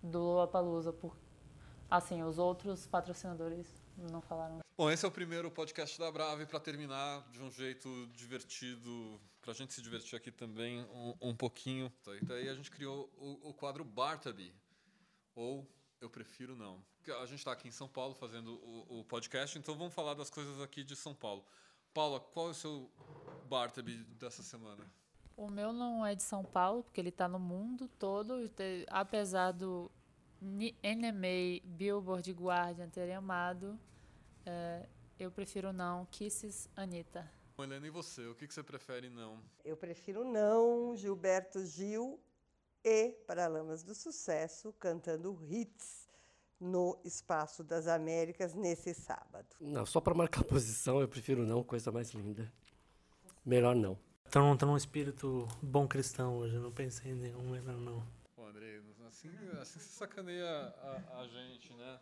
do 0.02 0.20
Lollapalooza 0.20 0.94
por 0.94 1.16
assim, 1.90 2.24
os 2.24 2.38
outros 2.38 2.86
patrocinadores 2.88 3.68
não 4.12 4.22
falaram. 4.22 4.60
Bom, 4.78 4.90
esse 4.90 5.04
é 5.04 5.08
o 5.08 5.12
primeiro 5.12 5.52
podcast 5.52 6.00
da 6.00 6.10
Brave 6.12 6.46
para 6.46 6.60
terminar 6.60 7.28
de 7.32 7.42
um 7.42 7.52
jeito 7.52 8.08
divertido, 8.14 9.20
para 9.42 9.52
a 9.52 9.54
gente 9.54 9.74
se 9.74 9.82
divertir 9.82 10.16
aqui 10.16 10.32
também 10.32 10.82
um, 10.84 11.16
um 11.22 11.36
pouquinho. 11.36 11.92
E 12.22 12.26
daí 12.26 12.48
a 12.48 12.54
gente 12.54 12.72
criou 12.72 13.12
o, 13.18 13.50
o 13.50 13.54
quadro 13.54 13.84
Bartaby, 13.84 14.54
ou 15.36 15.68
Eu 16.00 16.10
Prefiro 16.10 16.56
Não. 16.56 16.82
A 17.22 17.26
gente 17.26 17.40
está 17.40 17.52
aqui 17.52 17.68
em 17.68 17.72
São 17.72 17.88
Paulo 17.88 18.14
fazendo 18.14 18.54
o, 18.54 19.00
o, 19.00 19.04
podcast, 19.04 19.58
então 19.58 19.76
vamos 19.76 19.94
falar 19.94 20.14
das 20.14 20.30
coisas 20.30 20.62
aqui 20.62 20.84
de 20.84 20.96
São 20.96 21.14
Paulo. 21.14 21.44
Paula, 21.94 22.20
qual 22.20 22.48
é 22.48 22.52
o 22.52 22.54
seu 22.54 22.90
Bartaby 23.50 23.98
dessa 24.20 24.44
semana? 24.44 24.86
O 25.36 25.50
meu 25.50 25.72
não 25.72 26.06
é 26.06 26.16
de 26.16 26.24
São 26.24 26.44
Paulo, 26.44 26.84
porque 26.84 27.00
ele 27.00 27.10
está 27.10 27.28
no 27.28 27.40
mundo 27.40 27.88
todo, 27.88 28.50
apesar 28.90 29.52
do 29.52 29.90
NMA, 30.42 31.62
Billboard 31.64 32.32
Guardian 32.32 32.90
terem 32.90 33.16
amado, 33.16 33.80
é, 34.46 34.86
eu 35.20 35.32
prefiro 35.32 35.72
não. 35.74 36.06
Kisses, 36.06 36.70
Anitta. 36.76 37.32
Helena, 37.58 37.88
e 37.88 37.90
você? 37.90 38.26
O 38.26 38.36
que, 38.36 38.48
que 38.48 38.54
você 38.54 38.64
prefere 38.64 39.10
não? 39.10 39.44
Eu 39.66 39.76
prefiro 39.76 40.24
não, 40.24 40.96
Gilberto 40.96 41.66
Gil 41.66 42.20
e 42.84 43.10
Paralamas 43.28 43.84
do 43.84 43.94
Sucesso 43.94 44.72
cantando 44.74 45.38
hits 45.50 46.09
no 46.60 47.00
Espaço 47.06 47.64
das 47.64 47.88
Américas 47.88 48.54
nesse 48.54 48.94
sábado. 48.94 49.48
Não, 49.60 49.86
só 49.86 50.02
para 50.02 50.14
marcar 50.14 50.44
posição, 50.44 51.00
eu 51.00 51.08
prefiro 51.08 51.46
não, 51.46 51.64
coisa 51.64 51.92
mais 51.92 52.12
linda. 52.12 52.52
Melhor 53.46 53.76
não. 53.76 53.98
Estão 54.26 54.56
num 54.56 54.78
espírito 54.78 55.48
bom 55.62 55.88
cristão 55.88 56.38
hoje, 56.38 56.58
não 56.60 56.72
pensei 56.72 57.12
em 57.12 57.16
nenhum 57.16 57.50
melhor 57.50 57.78
não. 57.78 58.06
Pô, 58.36 58.46
Andrei, 58.46 58.80
assim, 59.08 59.30
assim 59.60 59.80
você 59.80 59.90
sacaneia 59.90 60.48
a, 60.48 61.22
a 61.22 61.28
gente, 61.28 61.74
né? 61.74 62.00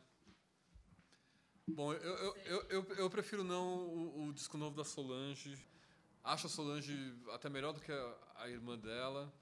Bom, 1.70 1.94
eu, 1.94 2.00
eu, 2.00 2.36
eu, 2.46 2.64
eu, 2.70 2.96
eu 2.96 3.10
prefiro 3.10 3.44
não 3.44 3.88
o, 3.88 4.28
o, 4.28 4.34
disco 4.34 4.58
novo 4.58 4.76
da 4.76 4.86
Solange. 4.86 5.58
Acho 6.24 6.48
a 6.48 6.50
Solange 6.50 7.14
até 7.34 7.50
melhor 7.50 7.74
do 7.74 7.82
que 7.82 7.92
a, 7.92 8.18
a, 8.36 8.50
irmã 8.50 8.78
dela, 8.78 9.34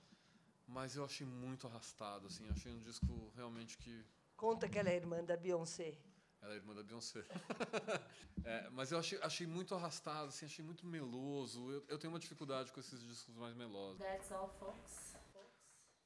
mas 0.68 0.96
eu 0.96 1.06
achei 1.06 1.26
muito 1.26 1.68
arrastado, 1.68 2.26
assim. 2.26 2.48
Achei 2.50 2.72
um 2.72 2.80
disco 2.80 3.32
realmente 3.36 3.78
que... 3.78 4.04
Conta 4.36 4.68
que 4.68 4.78
ela 4.78 4.90
é 4.90 4.96
irmã 4.96 5.24
da 5.24 5.38
Beyoncé. 5.38 5.98
Ela 6.42 6.54
é 6.54 6.58
irmã 6.58 6.76
da 6.76 6.84
Beyoncé. 6.84 7.26
é, 8.46 8.70
mas 8.70 8.92
eu 8.92 9.00
achei, 9.00 9.20
achei 9.22 9.48
muito 9.48 9.74
arrastado, 9.74 10.28
assim, 10.28 10.46
achei 10.46 10.64
muito 10.64 10.86
meloso. 10.86 11.72
Eu, 11.72 11.86
eu 11.88 11.98
tenho 11.98 12.14
uma 12.14 12.20
dificuldade 12.20 12.72
com 12.72 12.80
esses 12.80 13.02
discos 13.02 13.36
mais 13.36 13.56
melosos. 13.56 13.98
That's 13.98 14.32
all, 14.32 14.50
folks. 14.60 15.16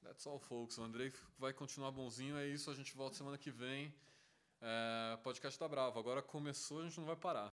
That's 0.01 0.25
all, 0.25 0.39
folks. 0.39 0.77
O 0.77 0.83
Andrei 0.83 1.13
vai 1.37 1.53
continuar 1.53 1.91
bonzinho. 1.91 2.37
É 2.37 2.47
isso, 2.47 2.71
a 2.71 2.73
gente 2.73 2.95
volta 2.95 3.17
semana 3.17 3.37
que 3.37 3.51
vem. 3.51 3.93
É, 4.61 5.17
podcast 5.23 5.57
tá 5.57 5.67
bravo. 5.67 5.99
Agora 5.99 6.21
começou, 6.21 6.81
a 6.81 6.83
gente 6.83 6.97
não 6.97 7.05
vai 7.05 7.15
parar. 7.15 7.47